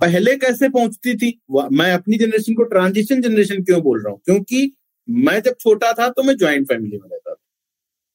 पहले 0.00 0.36
कैसे 0.38 0.68
पहुँचती 0.70 1.14
थी? 1.16 1.38
मैं 1.72 1.92
अपनी 1.94 2.18
जनरेशन 2.18 2.54
को 2.54 2.64
ट्रांजिशन 2.66 3.22
जनरेशन 3.22 3.62
क्यों 3.64 3.80
बोल 3.82 4.02
रहा 4.04 4.12
हूँ? 4.12 4.20
क्योंकि 4.26 4.72
मैं 5.08 5.40
जब 5.42 5.56
छोटा 5.60 5.92
था 5.94 6.08
तो 6.10 6.22
मैं 6.22 6.36
ज्वाइंट 6.38 6.68
फैमिली 6.68 6.98
में 6.98 7.08
रहता 7.10 7.34
था। 7.34 7.36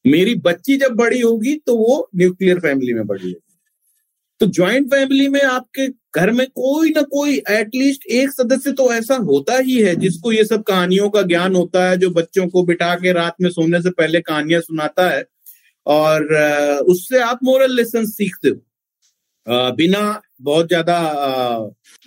मेरी 0.05 0.36
बच्ची 0.45 0.77
जब 0.77 0.95
बड़ी 0.97 1.21
होगी 1.21 1.55
तो 1.67 1.75
वो 1.77 2.09
न्यूक्लियर 2.17 2.59
फैमिली 2.61 2.93
में 2.93 3.05
बढ़ी 3.07 3.30
है 3.30 3.35
तो 4.41 4.47
ज्वाइंट 4.49 4.88
फैमिली 4.91 5.27
में 5.30 5.41
आपके 5.43 5.88
घर 6.14 6.31
में 6.31 6.45
कोई 6.48 6.90
ना 6.90 7.02
कोई 7.11 7.36
एटलीस्ट 7.52 8.06
एक 8.14 8.31
सदस्य 8.31 8.72
तो 8.73 8.91
ऐसा 8.94 9.15
होता 9.26 9.57
ही 9.60 9.77
है 9.81 9.95
जिसको 9.95 10.31
ये 10.31 10.44
सब 10.45 10.64
कहानियों 10.64 11.10
का 11.10 11.22
ज्ञान 11.23 11.56
होता 11.56 11.84
है, 11.90 11.98
जो 11.98 12.10
बच्चों 12.11 12.48
को 12.49 12.64
बिठा 12.65 12.94
के 12.95 13.11
रात 13.14 13.36
में 13.41 13.49
सोने 13.49 13.81
से 13.81 13.90
पहले 13.91 14.22
कहानियाँ 14.22 14.61
सुनाता 14.61 15.10
है। 15.10 15.23
और 15.86 16.23
उससे 16.90 17.19
आप 17.22 17.40
मोरल 17.44 17.76
लेसन 17.76 18.06
सीखते 18.07 18.49
हो। 18.49 19.72
बिना 19.76 20.22
बहुत 20.41 20.68
ज़्यादा 20.68 20.98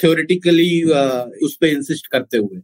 थ्योरेटिकली 0.00 0.82
उस 1.44 1.56
पर 1.60 1.66
इंसिस्ट 1.66 2.06
करते 2.06 2.38
हुए। 2.38 2.60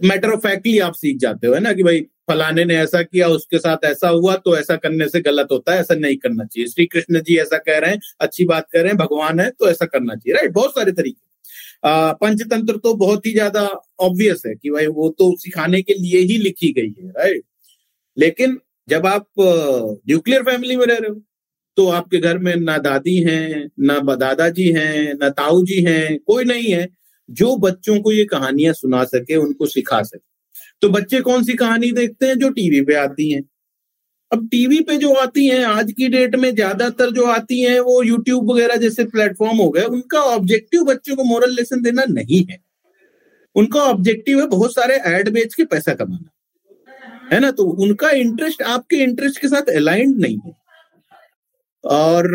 मैटर 0.00 0.30
ऑफ़ 0.30 0.40
फैक्टली 0.40 0.78
आप 0.80 0.94
सीख 0.94 1.16
जाते 1.18 1.46
हो, 1.46 1.54
है 1.54 1.60
ना, 1.60 1.72
कि 1.72 1.82
भाई 1.82 2.00
फलाने 2.30 2.64
ने 2.64 2.76
ऐसा 2.76 3.02
किया, 3.02 3.28
उसके 3.28 3.58
साथ 3.58 3.84
ऐसा 3.84 4.08
हुआ 4.08 4.34
तो 4.36 4.56
ऐसा 4.56 4.76
करने 4.76 5.08
से 5.08 5.20
गलत 5.20 5.48
होता 5.52 5.72
है, 5.72 5.80
ऐसा 5.80 5.94
नहीं 5.96 6.16
करना 6.16 6.44
चाहिए। 6.44 6.68
श्री 6.68 6.86
कृष्ण 6.86 7.20
जी 7.22 7.36
ऐसा 7.38 7.58
कह 7.58 7.78
रहे 7.78 7.90
हैं, 7.90 8.00
अच्छी 8.20 8.44
बात 8.46 8.66
कह 8.72 8.80
रहे 8.80 8.88
हैं, 8.88 8.96
भगवान 8.98 9.40
है 9.40 9.50
तो 9.50 9.68
ऐसा 9.70 9.86
करना 9.86 10.14
चाहिए 10.14 10.34
राइट 10.34 10.52
बहुत 10.52 10.70
सारे 10.70 10.92
तरीके। 10.92 11.26
पंचतंत्र 12.14 12.76
तो 12.76 12.94
बहुत 12.96 13.26
ही 13.26 13.32
ज़्यादा 13.32 13.62
ऑब्वियस 14.00 14.42
है 14.46 14.54
कि 14.54 14.70
भाई 14.70 14.86
वो 14.88 15.08
तो 15.18 15.34
सिखाने 15.38 15.82
के 15.82 15.94
लिए 15.94 16.20
ही 16.22 16.36
लिखी 16.38 16.72
गई 16.72 16.94
है 16.98 17.08
राइट 17.10 17.42
लेकिन 18.16 18.58
जब 18.88 19.06
आप 19.06 19.26
न्यूक्लियर 19.40 20.42
फैमिली 20.42 20.76
में 20.76 20.84
रह 20.86 20.96
रहे 20.96 21.10
हो 21.10 21.20
तो 21.76 21.86
आपके 21.90 22.18
घर 22.18 22.38
में 22.38 22.54
ना 22.56 22.76
दादी 22.78 23.16
हैं, 23.22 23.68
ना 23.80 23.98
दादाजी 24.16 24.70
हैं, 24.72 25.14
ना 25.14 25.28
ताऊ 25.30 25.62
जी 25.64 25.82
हैं, 25.82 26.18
कोई 26.18 26.44
नहीं 26.44 26.72
है 26.72 26.86
जो 27.30 27.56
बच्चों 27.56 28.00
को 28.00 28.12
ये 28.12 28.24
कहानियाँ 28.24 28.74
सुना 28.74 29.04
सके, 29.04 29.36
उनको 29.36 29.66
सिखा 29.66 30.02
सके। 30.02 30.28
तो 30.82 30.88
बच्चे 30.88 31.20
कौन 31.20 31.44
सी 31.44 31.54
कहानी 31.54 31.92
देखते 31.92 32.26
हैं? 32.26 32.38
जो 32.38 32.50
टीवी 32.50 32.80
पे 32.80 32.94
आती 32.94 33.30
हैं। 33.30 33.42
अब 34.32 34.48
टीवी 34.48 34.80
पे 34.80 34.96
जो 34.96 35.14
आती 35.14 35.46
हैं, 35.46 35.64
आज 35.64 35.92
की 35.92 36.08
डेट 36.08 36.36
में 36.36 36.54
ज़्यादातर 36.54 37.10
जो 37.10 37.24
आती 37.24 37.60
हैं, 37.60 37.80
वो 37.80 38.02
यूट्यूब 38.02 38.50
वगैरह 38.50 38.76
जैसे 38.76 39.04
प्लेटफॉर्म 39.04 39.58
हो 39.58 39.70
गए, 39.70 39.82
उनका 39.82 40.20
ऑब्जेक्टिव 40.20 40.82
बच्चों 40.82 41.16
को 41.16 41.24
मोरल 41.24 41.54
लेसन 41.54 41.82
देना 41.82 42.04
नहीं 42.08 42.44
है। 42.50 42.58
उनका 43.54 43.80
ऑब्जेक्टिव 43.80 44.40
है 44.40 44.46
बहुत 44.46 44.74
सारे 44.74 44.96
एड 45.06 45.28
बेच 45.28 45.54
के 45.54 45.64
पैसा 45.64 45.94
कमाना। 45.94 46.30
है 47.32 47.40
ना? 47.40 47.50
तो 47.50 47.64
उनका 47.64 48.10
इंटरेस्ट 48.10 48.62
आपके 48.62 48.96
इंटरेस्ट 48.96 49.38
के 49.38 49.48
साथ 49.48 49.62
अलाइंड 49.62 50.20
नहीं 50.20 50.38
है। 50.46 50.67
और 51.84 52.26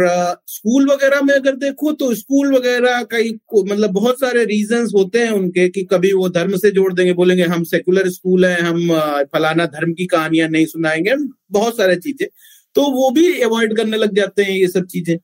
स्कूल 0.47 0.89
वगैरह 0.89 1.21
में 1.21 1.33
अगर 1.33 1.55
देखो 1.55 1.91
तो 1.93 2.13
स्कूल 2.15 2.53
वगैरह 2.55 3.01
कई 3.03 3.29
मतलब 3.55 3.91
बहुत 3.91 4.19
सारे 4.19 4.43
रीजंस 4.45 4.91
होते 4.95 5.19
हैं 5.19 5.31
उनके 5.31 5.67
कि 5.69 5.83
कभी 5.83 6.11
वो 6.13 6.29
धर्म 6.29 6.55
से 6.57 6.71
जोड़ 6.71 6.93
देंगे, 6.93 7.13
बोलेंगे 7.13 7.43
हम 7.43 7.63
सेकुलर 7.63 8.09
स्कूल 8.09 8.45
है, 8.45 8.61
हम 8.61 8.87
फलाना 9.33 9.65
धर्म 9.67 9.93
की 9.93 10.05
कहानियाँ 10.05 10.49
नहीं 10.49 10.65
सुनाएँगे 10.65 11.15
बहुत 11.51 11.77
सारे 11.77 11.95
चीज़ें। 11.97 12.27
तो 12.75 12.89
वो 12.91 13.09
भी 13.11 13.39
अवॉइड 13.41 13.75
करने 13.77 13.97
लग 13.97 14.15
जाते 14.15 14.43
हैं 14.43 14.51
ये 14.51 14.67
सब 14.67 14.85
चीज़ें। 14.85 15.17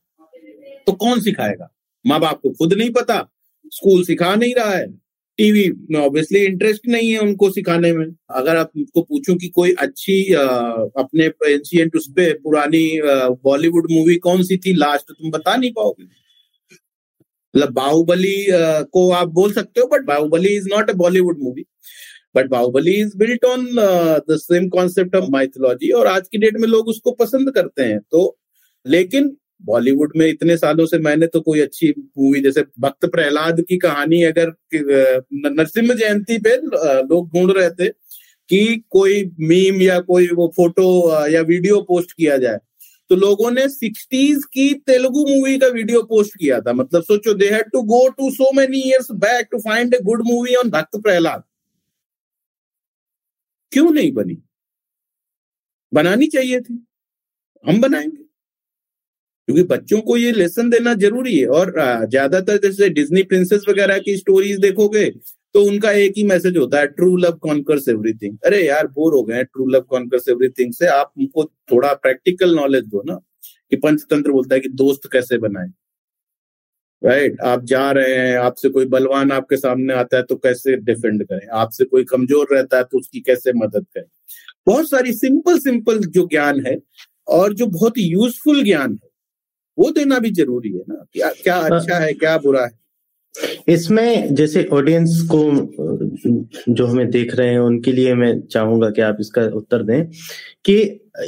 तो 0.86 0.92
कौन 0.94 1.20
सिखाएगा? 1.20 1.68
माँ 2.04 2.20
बाप 2.20 2.40
को 2.42 2.50
खुद 2.50 2.72
नहीं 2.72 2.90
पता, 2.90 3.18
स्कूल 3.72 4.04
सिखा 4.04 4.34
नहीं 4.34 4.54
रहा 4.54 4.70
है। 4.70 4.86
टीवी 5.40 5.68
में 5.90 5.98
ऑब्वियसली 6.00 6.40
इंटरेस्ट 6.44 6.86
नहीं 6.88 7.10
है 7.10 7.18
उनको 7.18 7.50
सिखाने 7.50 7.92
में। 7.92 8.06
अगर 8.30 8.56
आप 8.56 8.70
उनको 8.76 9.02
पूछूँ 9.02 9.36
कि 9.36 9.48
कोई 9.48 9.72
अच्छी 9.80 10.34
आ, 10.34 10.44
अपने 10.44 11.26
एंशियंट 11.26 11.96
उस 11.96 12.08
पर 12.10 12.32
पुरानी 12.44 12.86
बॉलीवुड 13.44 13.90
मूवी 13.90 14.16
कौन 14.26 14.42
सी 14.42 14.56
थी 14.56 14.74
लास्ट 14.76 15.10
तुम 15.10 15.30
बता 15.30 15.56
नहीं 15.56 15.70
पाओगे। 15.72 16.04
मतलब 17.54 17.72
बाहुबली 17.74 18.46
को 18.92 19.10
आप 19.12 19.28
बोल 19.34 19.52
सकते 19.52 19.80
हो 19.80 19.86
but 19.86 20.04
Baahubali 20.06 20.54
is 20.56 20.68
not 20.74 20.90
a 20.90 20.94
Bollywood 20.96 21.38
movie 21.42 21.64
but 22.36 22.48
Baahubali 22.48 22.92
is 23.00 23.16
built 23.18 23.44
on 23.44 23.66
the 24.28 24.36
same 24.40 24.68
concept 24.68 25.16
of 25.16 25.30
mythology 25.30 25.90
और 25.90 26.06
आज 26.06 26.28
की 26.28 26.38
डेट 26.38 26.58
में 26.60 26.68
लोग 26.68 26.88
उसको 26.88 27.10
पसंद 27.20 27.50
करते 27.50 27.82
हैं। 27.82 27.98
तो 28.10 28.36
लेकिन 28.86 29.36
बॉलीवुड 29.60 30.12
में 30.16 30.26
इतने 30.26 30.56
सालों 30.56 30.86
से 30.86 30.98
मैंने 30.98 31.26
तो 31.26 31.40
कोई 31.40 31.60
अच्छी 31.60 31.90
मूवी 32.18 32.40
जैसे 32.40 32.64
भक्त 32.80 33.06
प्रहलाद 33.06 33.60
की 33.60 33.78
कहानी 33.78 34.22
अगर 34.22 34.52
नरसिम्ह 35.32 35.94
जयंती 35.94 36.38
पे 36.38 36.56
लोग 37.06 37.28
ढूंढ 37.28 37.52
रहे 37.56 37.70
थे 37.70 37.88
कि 38.48 38.84
कोई 38.90 39.24
मीम 39.40 39.80
या 39.82 40.00
कोई 40.00 40.28
वो 40.28 40.48
फ़ोटो 40.56 41.26
या 41.28 41.40
वीडियो 41.40 41.80
पोस्ट 41.82 42.12
किया 42.12 42.36
जाए। 42.36 42.58
तो 43.10 43.16
लोगों 43.16 43.50
ने 43.50 43.68
सिक्सटीज 43.68 44.44
की 44.44 44.72
तेलुगु 44.74 45.26
मूवी 45.28 45.58
का 45.58 45.66
वीडियो 45.66 46.02
पोस्ट 46.02 46.38
किया 46.38 46.60
था। 46.60 46.72
मतलब 46.72 47.02
सोचो 47.02 47.34
they 47.34 47.48
had 47.50 47.70
to 47.72 47.82
go 47.82 48.08
to 48.08 48.30
so 48.30 48.52
many 48.52 48.80
years 48.80 49.10
back 49.10 49.48
to 49.52 49.58
find 49.58 49.94
a 49.94 49.98
good 50.02 50.22
movie 50.26 50.54
on 50.54 50.70
Bhakt 50.70 50.96
Prahlad. 50.96 51.42
क्यों 53.72 53.90
नहीं 53.90 54.12
बनी? 54.12 54.38
बनानी 55.92 56.26
चाहिए 56.26 56.60
थी। 56.60 56.86
हम 57.64 57.80
बनाएँगे। 57.80 58.29
क्योंकि 59.50 59.62
बच्चों 59.66 60.00
को 60.00 60.16
ये 60.16 60.30
लेसन 60.32 60.68
देना 60.70 60.92
ज़रूरी 60.96 61.36
है। 61.36 61.46
और 61.48 61.72
ज़्यादातर 62.10 62.56
जैसे 62.58 62.88
डिज्नी 62.90 63.22
प्रिंसेस 63.24 63.64
वगैरह 63.68 63.98
की 63.98 64.16
स्टोरीज 64.16 64.58
देखोगे 64.60 65.04
तो 65.54 65.62
उनका 65.64 65.90
एक 65.92 66.12
ही 66.16 66.24
मैसेज 66.24 66.56
होता 66.56 66.78
है 66.78 66.86
ट्रू 66.88 67.16
लव 67.16 67.38
कॉन्कर्स 67.42 67.88
एवरीथिंग 67.88 68.36
अरे 68.46 68.62
यार 68.66 68.86
बोर 68.88 69.14
हो 69.14 69.22
गए 69.22 69.42
ट्रू 69.44 69.66
लव 69.68 69.80
कॉन्कर्स 69.90 70.28
एवरीथिंग 70.28 70.72
से 70.72 70.86
आप 70.88 71.12
उनको 71.18 71.44
थोड़ा 71.72 71.92
प्रैक्टिकल 71.96 72.54
नॉलेज 72.56 72.84
दो 72.84 73.02
ना, 73.06 73.14
कि 73.72 73.76
पंचतंत्र 73.78 74.32
बोलता 74.32 74.54
है 74.54 74.60
कि 74.60 74.68
दोस्त 74.76 75.08
कैसे 75.12 75.38
बनाए। 75.38 75.68
Right 77.02 77.32
right? 77.32 77.44
आप 77.48 77.64
जा 77.64 77.90
रहे 77.92 78.14
हैं, 78.14 78.36
आपसे 78.38 78.68
कोई 78.68 78.86
बलवान 78.86 79.32
आपके 79.32 79.56
सामने 79.56 79.94
आता 79.94 80.16
है 80.16 80.22
तो 80.22 80.36
कैसे 80.38 80.76
डिफेंड 80.78 81.24
करें? 81.24 81.46
आपसे 81.54 81.84
कोई 81.86 82.04
कमज़ोर 82.06 82.54
रहता 82.54 82.76
है 82.76 82.84
तो 82.84 82.98
उसकी 82.98 83.20
कैसे 83.22 83.52
मदद 83.56 83.86
करें? 83.94 84.10
बहुत 84.66 84.90
सारी 84.90 85.12
सिंपल 85.14 85.58
सिंपल 85.60 85.98
जो 86.00 86.26
ज्ञान 86.28 86.66
है, 86.66 86.78
और 87.28 87.54
जो 87.54 87.66
बहुत 87.68 87.98
यूजफुल 87.98 88.64
ज्ञान 88.64 88.92
है 88.94 89.09
वो 89.78 89.90
देना 89.90 90.18
भी 90.18 90.30
ज़रूरी 90.32 90.72
है 90.72 90.82
ना। 90.88 91.04
क्या 91.12 91.28
क्या 91.42 91.56
हाँ। 91.56 91.70
अच्छा 91.70 91.98
है 91.98 92.12
क्या 92.14 92.36
बुरा 92.38 92.64
है? 92.64 92.78
इसमें 93.68 94.34
जैसे 94.34 94.64
ऑडियंस 94.72 95.20
को 95.32 95.42
जो 96.70 96.86
हमें 96.86 97.10
देख 97.10 97.34
रहे 97.36 97.50
हैं 97.50 97.58
उनके 97.60 97.92
लिए 97.92 98.14
मैं 98.14 98.32
चाहूँगा 98.46 98.90
कि 98.90 99.00
आप 99.02 99.16
इसका 99.20 99.42
उत्तर 99.56 99.82
दें 99.82 100.04
कि 100.64 100.74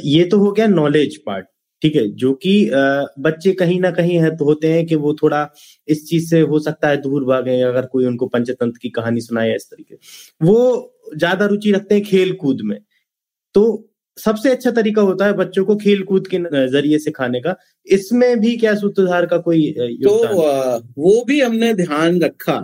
ये 0.05 0.23
तो 0.25 0.37
हो 0.39 0.51
गया 0.51 0.67
नॉलेज 0.67 1.17
पार्ट 1.25 1.45
ठीक 1.81 1.95
है? 1.95 2.07
जो 2.09 2.33
कि 2.35 2.69
बच्चे 3.19 3.51
कहीं 3.53 3.79
ना 3.81 3.91
कहीं 3.91 4.17
है 4.19 4.35
तो 4.37 4.45
होते 4.45 4.71
हैं 4.73 4.85
कि 4.87 4.95
वो 4.97 5.13
थोड़ा 5.13 5.47
इस 5.87 6.05
चीज़ 6.09 6.29
से 6.29 6.39
हो 6.41 6.59
सकता 6.59 6.89
है 6.89 6.97
दूर 7.01 7.25
भागे 7.25 7.59
अगर 7.61 7.85
कोई 7.87 8.05
उनको 8.05 8.27
पंचतंत्र 8.27 8.79
की 8.81 8.89
कहानी 8.91 9.21
सुनाए 9.21 9.55
इस 9.55 9.65
तरीके। 9.65 9.95
वो 10.41 10.93
ज़्यादा 11.17 11.45
रुचि 11.45 11.71
रखते 11.71 11.95
हैं 11.95 12.03
खेल 12.03 12.33
कूद 12.41 12.61
में। 12.63 12.77
तो 13.55 13.63
सबसे 14.17 14.49
अच्छा 14.49 14.71
तरीका 14.71 15.01
होता 15.01 15.25
है 15.25 15.33
बच्चों 15.33 15.63
को 15.65 15.75
खेल 15.75 16.01
कूद 16.03 16.27
के 16.27 16.37
ज़रिए 16.71 16.97
सिखाने 16.99 17.39
का। 17.41 17.55
इसमें 17.87 18.39
भी 18.39 18.55
क्या 18.57 18.73
सूत्रधार 18.75 19.25
का 19.25 19.37
कोई 19.39 19.69
तो 20.03 20.11
वो 20.97 21.23
भी 21.27 21.39
हमने 21.41 21.73
ध्यान 21.75 22.21
रखा 22.21 22.59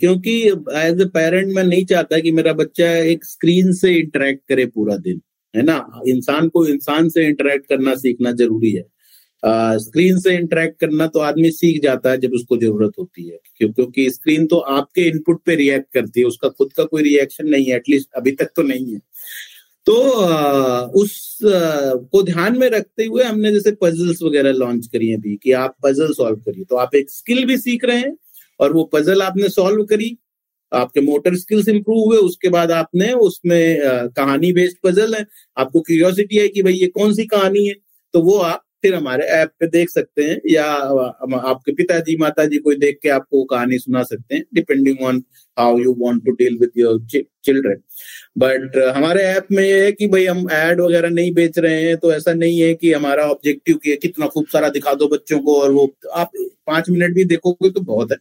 क्योंकि 0.00 0.38
एज 0.76 1.00
ए 1.00 1.04
पेरेंट 1.14 1.54
मैं 1.54 1.64
नहीं 1.64 1.84
चाहता 1.86 2.18
कि 2.18 2.32
मेरा 2.32 2.52
बच्चा 2.54 2.90
एक 3.10 3.24
स्क्रीन 3.24 3.72
से 3.74 3.94
इंटरेक्ट 3.96 4.42
करे 4.48 4.66
पूरा 4.68 4.96
दिन 4.98 5.20
है 5.54 5.62
ना? 5.62 6.02
इंसान 6.08 6.48
को 6.48 6.66
इंसान 6.66 7.08
से 7.08 7.26
इंटरेक्ट 7.26 7.68
करना 7.68 7.94
सीखना 7.96 8.32
ज़रूरी 8.32 8.70
है। 8.72 8.84
स्क्रीन 9.78 10.18
से 10.20 10.34
इंटरेक्ट 10.36 10.78
करना 10.80 11.06
तो 11.06 11.20
आदमी 11.20 11.50
सीख 11.52 11.80
जाता 11.82 12.10
है 12.10 12.18
जब 12.18 12.32
उसको 12.34 12.56
ज़रूरत 12.56 12.92
होती 12.98 13.28
है 13.28 13.38
क्यों 13.56 13.70
क्योंकि 13.72 14.08
स्क्रीन 14.10 14.46
तो 14.46 14.58
आपके 14.74 15.06
इनपुट 15.08 15.40
पे 15.46 15.54
रिएक्ट 15.56 15.92
करती 15.94 16.20
है 16.20 16.26
उसका 16.26 16.48
खुद 16.48 16.72
का 16.72 16.84
कोई 16.84 17.02
रिएक्शन 17.02 17.48
नहीं 17.48 17.66
है 17.66 17.76
एटलीस्ट 17.76 18.08
अभी 18.16 18.32
तक 18.32 18.50
तो 18.56 18.62
नहीं 18.62 18.92
है। 18.92 19.00
तो 19.86 19.94
उस 21.00 21.38
को 21.44 22.22
ध्यान 22.22 22.58
में 22.58 22.68
रखते 22.70 23.04
हुए 23.04 23.24
हमने 23.24 23.52
जैसे 23.52 23.72
पजल्स 23.72 24.22
वगैरह 24.22 24.52
लॉन्च 24.52 24.86
करी 24.86 25.08
है 25.08 25.16
अभी, 25.16 25.36
कि 25.36 25.52
आप 25.52 25.76
पजल 25.84 26.12
सॉल्व 26.12 26.36
करिए। 26.36 26.64
तो 26.64 26.76
आप 26.76 26.94
एक 26.94 27.10
स्किल 27.10 27.44
भी 27.46 27.56
सीख 27.58 27.84
रहे 27.84 27.98
हैं, 27.98 28.16
और 28.60 28.72
वो 28.72 28.84
पजल 28.84 29.22
आपने 29.22 29.48
सॉल्व 29.48 29.84
करी, 29.84 30.16
आपके 30.72 31.00
मोटर 31.00 31.36
स्किल्स 31.36 31.68
इंप्रूव 31.68 32.04
हुए, 32.04 32.16
उसके 32.18 32.48
बाद 32.48 32.70
आपने 32.72 33.12
उसमें 33.12 33.78
कहानी 34.16 34.52
बेस्ड 34.52 34.76
पजल 34.84 35.14
है। 35.14 35.26
आपको 35.56 35.80
क्यूरियोसिटी 35.80 36.36
है 36.36 36.48
कि 36.48 36.62
भाई 36.62 36.74
ये 36.74 36.86
कौन 36.88 37.14
सी 37.14 37.26
कहानी 37.26 37.66
है? 37.66 37.74
तो 38.14 38.22
वो 38.22 38.36
आप 38.38 38.64
फिर 38.82 38.94
हमारे 38.94 39.24
ऐप 39.32 39.50
पे 39.60 39.66
देख 39.68 39.90
सकते 39.90 40.22
हैं, 40.22 40.40
या 40.50 40.64
आपके 40.64 41.72
पिताजी 41.72 42.16
माता 42.16 42.44
जी 42.46 42.58
कोई 42.58 42.76
देख 42.76 42.98
के 43.02 43.08
आपको 43.10 43.44
कहानी 43.44 43.78
सुना 43.78 44.02
सकते 44.02 44.34
हैं 44.34 44.44
depending 44.54 45.02
on 45.04 45.22
how 45.56 45.78
you 45.78 45.94
want 45.98 46.24
to 46.24 46.32
deal 46.32 46.58
with 46.58 46.70
your 46.76 47.00
children 47.44 47.80
but 48.38 48.76
हमारे 48.96 49.22
ऐप 49.24 49.46
में 49.52 49.62
ये 49.64 49.84
है 49.84 49.92
कि 49.92 50.06
भाई 50.08 50.24
हम 50.26 50.46
एड 50.52 50.80
वगैरह 50.80 51.08
नहीं 51.10 51.32
बेच 51.34 51.58
रहे 51.58 51.82
हैं 51.82 51.96
तो 51.96 52.12
ऐसा 52.12 52.32
नहीं 52.34 52.60
है 52.60 52.74
कि 52.74 52.92
हमारा 52.92 53.24
ऑब्जेक्टिव 53.30 53.76
कि 53.84 53.96
कितना 54.02 54.26
खूब 54.26 54.46
सारा 54.52 54.68
दिखा 54.68 54.94
दो 54.94 55.08
बच्चों 55.08 55.38
को 55.40 55.60
और 55.60 55.70
वो, 55.70 55.92
आप 56.14 56.30
पाँच 56.66 56.90
मिनट 56.90 57.14
भी 57.14 57.24
देखोगे 57.24 57.70
तो 57.70 57.80
बहुत 57.82 58.12
है। 58.12 58.18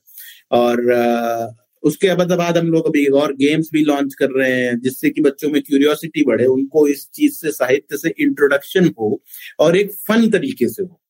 और 0.52 0.82
उसके 1.84 2.16
बाद 2.16 2.34
बाद 2.34 2.58
हम 2.58 2.68
लोग 2.68 2.88
अभी 2.88 3.06
और 3.06 3.34
गेम्स 3.36 3.70
भी 3.74 3.84
लॉन्च 3.84 4.14
कर 4.14 4.30
रहे 4.32 4.52
हैं, 4.52 4.80
जिससे 4.82 5.10
कि 5.10 5.22
बच्चों 5.22 5.50
में 5.50 5.62
क्यूरियोसिटी 5.62 6.24
बढ़े, 6.24 6.46
उनको 6.46 6.88
इस 6.88 7.10
चीज़ 7.14 7.34
से, 7.34 7.52
साहित्य 7.52 7.98
से 7.98 8.14
इंट्रोडक्शन 8.20 8.92
हो 9.00 9.22
और 9.60 9.78
एक 9.78 9.92
फन 10.08 10.30
तरीके 10.30 10.70
से 10.70 10.84
हो। 10.84 11.02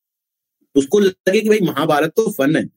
उसको 0.75 0.99
लगे 0.99 1.41
कि 1.41 1.49
भाई 1.49 1.59
महाभारत 1.63 2.09
तो 2.09 2.31
फन 2.31 2.55
है। 2.55 2.69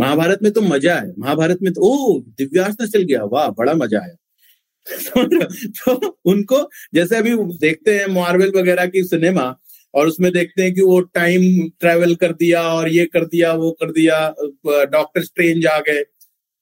महाभारत 0.00 0.38
में 0.42 0.52
तो 0.52 0.60
मज़ा 0.60 0.94
है। 0.94 1.12
महाभारत 1.18 1.58
में 1.62 1.72
तो 1.72 1.80
ओ 1.82 2.20
दिव्यास्त्र 2.20 2.86
चल 2.86 3.02
गया। 3.02 3.24
वाह, 3.24 3.48
बड़ा 3.50 3.74
मज़ा 3.74 4.00
आया। 4.00 4.16
तो 5.66 6.18
उनको, 6.24 6.70
जैसे 6.94 7.16
अभी 7.16 7.36
देखते 7.36 7.98
हैं 7.98 8.06
मार्वल 8.06 8.52
वगैरह 8.56 8.86
की 8.86 9.04
सिनेमा 9.04 9.56
और 9.94 10.08
उसमें 10.08 10.32
देखते 10.32 10.62
हैं 10.62 10.74
कि 10.74 10.80
वो 10.80 11.00
टाइम 11.00 11.68
ट्रेवल 11.80 12.14
कर 12.14 12.32
दिया 12.32 12.62
और 12.62 12.88
ये 12.88 13.06
कर 13.06 13.24
दिया, 13.24 13.52
वो 13.52 13.70
कर 13.72 13.92
दिया 13.92 14.34
डॉक्टर 14.66 15.22
स्ट्रेंज 15.22 15.66
आ 15.66 15.80
गए। 15.80 16.02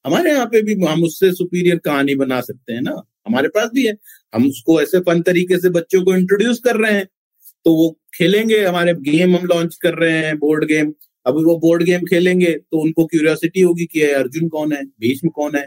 हमारे 0.04 0.30
यहाँ 0.30 0.46
पे 0.46 0.62
भी 0.62 0.74
हम 0.84 1.02
उससे 1.04 1.32
सुपीरियर 1.32 1.78
कहानी 1.84 2.14
बना 2.16 2.40
सकते 2.40 2.72
हैं 2.72 2.80
ना। 2.82 3.02
हमारे 3.26 3.48
पास 3.48 3.70
भी 3.74 3.86
है। 3.86 3.96
हम 4.34 4.46
उसको 4.48 4.80
ऐसे 4.82 5.00
फन 5.00 5.20
तरीके 5.22 5.58
से 5.60 5.70
बच्चों 5.70 6.02
को 6.04 6.14
इंट्रोड्यूस 6.16 6.60
कर 6.60 6.76
रहे 6.76 6.92
हैं। 6.92 7.06
तो 7.66 7.74
वो 7.74 7.90
खेलेंगे, 8.14 8.58
हमारे 8.58 8.94
गेम 8.94 9.36
हम 9.36 9.46
लॉन्च 9.46 9.76
कर 9.82 9.94
रहे 9.94 10.16
हैं 10.16 10.36
बोर्ड 10.38 10.64
गेम 10.68 10.92
अब 11.26 11.34
वो 11.44 11.56
बोर्ड 11.58 11.82
गेम 11.82 12.04
खेलेंगे 12.06 12.52
तो 12.52 12.80
उनको 12.80 13.04
क्यूरियोसिटी 13.06 13.60
होगी 13.60 13.84
कि 13.86 14.00
अर्जुन 14.02 14.48
कौन 14.48 14.72
है, 14.72 14.82
भीष्म 14.84 15.28
कौन 15.28 15.56
है? 15.56 15.62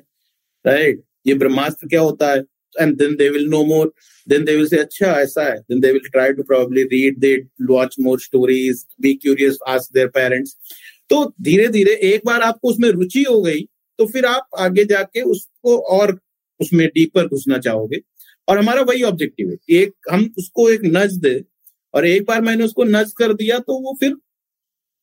राइट 0.65 1.01
ये 1.27 1.33
ब्रह्मास्त्र 1.33 1.87
क्या 1.87 2.01
होता 2.01 2.31
है? 2.31 2.43
And 2.75 2.95
then 2.97 3.15
they 3.15 3.29
will 3.29 3.47
know 3.49 3.63
more 3.65 3.93
then 4.27 4.43
they 4.45 4.55
will 4.55 4.67
say 4.67 4.77
अच्छा 4.77 5.11
ऐसा 5.13 5.43
है. 5.43 5.57
Then 5.59 5.79
they 5.79 5.91
will 5.91 6.09
try 6.11 6.33
to 6.33 6.43
probably 6.43 6.83
read 6.93 7.19
they 7.19 7.35
watch 7.69 7.95
more 7.99 8.19
stories 8.19 8.85
be 9.01 9.13
curious 9.13 9.57
ask 9.67 9.93
their 9.93 10.07
parents 10.07 10.57
तो 11.09 11.23
धीरे 11.41 11.67
धीरे 11.67 11.93
एक 12.05 12.21
बार 12.25 12.41
आपको 12.41 12.69
उसमें 12.69 12.89
रुचि 12.89 13.23
हो 13.23 13.41
गई 13.41 13.61
तो 13.99 14.05
फिर 14.05 14.25
आप 14.25 14.47
आगे 14.59 14.85
जाके 14.85 15.21
उसको 15.23 15.77
और 15.97 16.19
उसमें 16.59 16.87
डीपर 16.87 17.27
घुसना 17.27 17.57
चाहोगे। 17.59 17.99
और 18.47 18.57
हमारा 18.57 18.81
वही 18.81 19.03
ऑब्जेक्टिव 19.03 19.49
है 19.49 19.57
एक 19.77 19.93
हम 20.11 20.29
उसको 20.37 20.69
एक 20.69 20.81
नज 20.85 21.17
दे 21.17 21.39
और 21.93 22.05
एक 22.07 22.25
बार 22.25 22.41
मैंने 22.41 22.63
उसको 22.63 22.83
नज 22.83 23.11
कर 23.17 23.33
दिया 23.33 23.59
तो 23.59 23.79
वो 23.81 23.95
फिर 23.99 24.15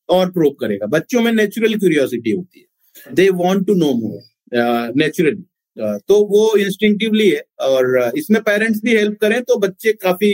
और 0.08 0.30
प्रोव 0.30 0.52
करेगा। 0.60 0.86
बच्चों 0.88 1.20
में 1.22 1.32
नेचुरल 1.32 1.74
क्यूरियोसिटी 1.74 2.30
होती 2.30 2.60
है। 2.60 3.14
They 3.14 3.28
want 3.30 3.66
to 3.66 3.74
know 3.74 3.92
more 3.94 4.92
naturally 4.96 5.42
तो 5.76 6.24
वो 6.26 6.56
इंस्टिंक्टिवली 6.56 7.28
है 7.30 7.42
और 7.60 8.12
इसमें 8.16 8.40
पेरेंट्स 8.42 8.80
भी 8.84 8.96
हेल्प 8.96 9.18
करें 9.20 9.42
तो 9.42 9.56
बच्चे 9.58 9.92
काफ़ी 9.92 10.32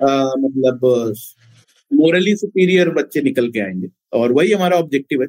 uh, 0.00 0.32
मतलब 0.38 1.14
मोरली 1.90 2.36
सुपीरियर 2.36 2.88
बच्चे 2.90 3.20
निकल 3.22 3.50
के 3.50 3.60
आएँगे। 3.60 3.88
और 4.12 4.32
वही 4.32 4.52
हमारा 4.52 4.76
ऑब्जेक्टिव 4.76 5.22
है। 5.22 5.28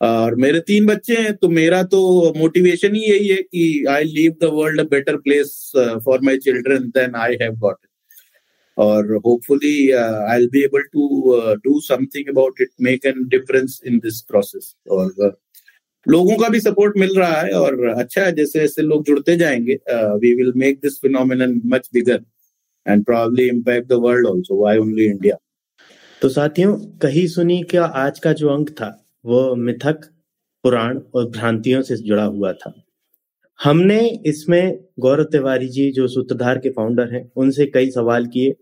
और 0.00 0.34
मेरे 0.34 0.60
तीन 0.60 0.86
बच्चे 0.86 1.14
हैं 1.14 1.36
तो 1.36 1.48
मेरा 1.48 1.82
तो 1.82 2.32
मोटिवेशन 2.36 2.94
ही 2.94 3.02
यही 3.02 3.28
है 3.28 3.42
कि 3.42 3.84
I 3.88 4.04
leave 4.04 4.32
the 4.40 4.44
world 4.44 4.80
better 4.80 5.16
place 5.16 5.72
for 6.04 6.20
my 6.20 6.38
children 6.38 6.88
than 6.88 7.14
I 7.14 7.34
have 7.42 7.52
got 7.52 7.76
और 8.78 9.14
hopefully 9.16 9.90
I 9.90 10.46
be 10.46 10.62
able 10.64 10.82
to 10.82 11.40
do 11.54 11.80
something 11.80 12.28
about 12.28 12.60
it 12.60 12.68
make 12.80 13.06
an 13.06 13.28
difference 13.28 13.80
in 13.86 13.98
this 13.98 14.20
process 14.20 14.76
और 14.90 15.06
uh, 15.06 15.32
लोगों 16.08 16.36
का 16.36 16.48
भी 16.48 16.60
सपोर्ट 16.60 16.96
मिल 16.96 17.14
रहा 17.16 17.40
है 17.40 17.52
और 17.52 17.88
अच्छा 17.88 18.22
है 18.22 18.32
जैसे 18.32 18.60
जैसे 18.60 18.82
लोग 18.82 19.04
जुड़ते 19.04 19.36
जाएँगे 19.36 19.78
we 19.92 20.34
will 20.34 20.52
make 20.56 20.76
this 20.76 21.00
phenomenon 21.00 21.60
much 21.66 21.90
bigger 21.94 22.20
and 22.88 23.04
probably 23.04 23.48
impact 23.48 23.88
the 23.88 23.92
world 23.92 24.26
also 24.26 24.62
why 24.62 24.78
only 24.78 25.04
India 25.04 25.36
तो 26.22 26.28
साथियों 26.28 26.76
कही 26.76 27.28
सुनी 27.28 27.62
क्या 27.62 27.84
आज 27.84 28.18
का 28.18 28.32
जो 28.32 28.48
अंक 28.48 28.70
था? 28.70 28.99
वो 29.24 29.54
मिथक, 29.56 30.04
पुराण 30.64 30.98
और 31.14 31.28
भ्रांतियों 31.30 31.82
से 31.82 31.96
जुड़ा 31.96 32.24
हुआ 32.24 32.52
था। 32.52 32.72
हमने 33.58 33.98
इसमें 34.26 34.78
गौरव 35.00 35.24
तिवारी 35.24 35.68
जी, 35.68 35.90
जो 35.90 36.06
सूत्रधार 36.08 36.58
के 36.58 36.70
फाउंडर 36.70 37.12
हैं, 37.14 37.30
उनसे 37.36 37.66
कई 37.66 37.90
सवाल 37.90 38.26
किए। 38.26 38.54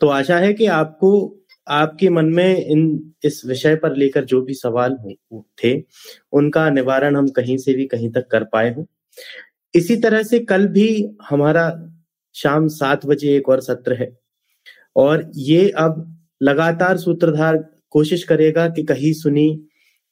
तो 0.00 0.08
आशा 0.08 0.38
है 0.38 0.52
कि 0.52 0.66
आपको, 0.66 1.34
आपके 1.66 2.08
मन 2.08 2.26
में 2.26 2.66
इन, 2.66 3.12
इस 3.24 3.42
विषय 3.46 3.76
पर 3.76 3.96
लेकर 3.96 4.24
जो 4.24 4.40
भी 4.42 4.54
सवाल 4.54 4.96
थे, 5.64 5.74
उनका 6.32 6.68
निवारण 6.70 7.16
हम 7.16 7.28
कहीं 7.28 7.56
से 7.56 7.74
भी 7.74 7.86
कहीं 7.86 8.10
तक 8.10 8.28
कर 8.30 8.44
पाए 8.44 8.74
हों। 8.74 8.84
इसी 9.74 9.96
तरह 9.96 10.22
से 10.22 10.38
कल 10.40 10.66
भी 10.68 10.88
हमारा 11.30 11.70
शाम 12.34 12.68
सात 12.68 13.06
बजे 13.06 13.36
एक 13.36 13.48
और 13.48 13.60
सत्र 13.60 13.94
है, 13.94 14.10
और 14.96 15.30
ये 15.36 15.68
अब 15.70 16.04
लगातार 16.42 16.96
सूत्रधार 16.96 17.56
कोशिश 17.90 18.24
करेगा 18.24 18.68
कि 18.68 18.82
कहीं 18.82 19.12
सुनी 19.12 19.67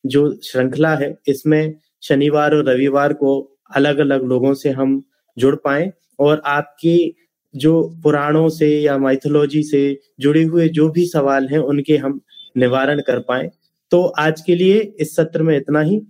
जो 0.07 0.41
श्रृंखला 0.45 0.95
है, 0.95 1.19
इसमें 1.29 1.75
शनिवार 2.03 2.55
और 2.55 2.69
रविवार 2.69 3.13
को 3.13 3.59
अलग 3.75 3.99
अलग 3.99 4.25
लोगों 4.25 4.55
से 4.55 4.71
हम 4.71 5.03
जुड़ 5.39 5.55
पाए 5.55 5.93
और 6.19 6.43
आपकी 6.47 7.17
जो 7.57 8.01
पुराणों 8.03 8.49
से 8.49 8.81
या 8.81 8.99
माइथोलॉजी 8.99 9.63
से 9.63 10.01
जुड़े 10.21 10.43
हुए 10.43 10.69
जो 10.69 10.89
भी 10.89 11.07
सवाल 11.07 11.49
हैं, 11.49 11.59
उनके 11.59 11.97
हम 11.97 12.21
निवारण 12.57 13.01
कर 13.01 13.19
पाए। 13.19 13.51
तो 13.91 14.03
आज 14.03 14.41
के 14.41 14.55
लिए 14.55 14.79
इस 15.01 15.17
सत्र 15.17 15.43
में 15.43 15.57
इतना 15.57 15.81
ही। 15.81 16.01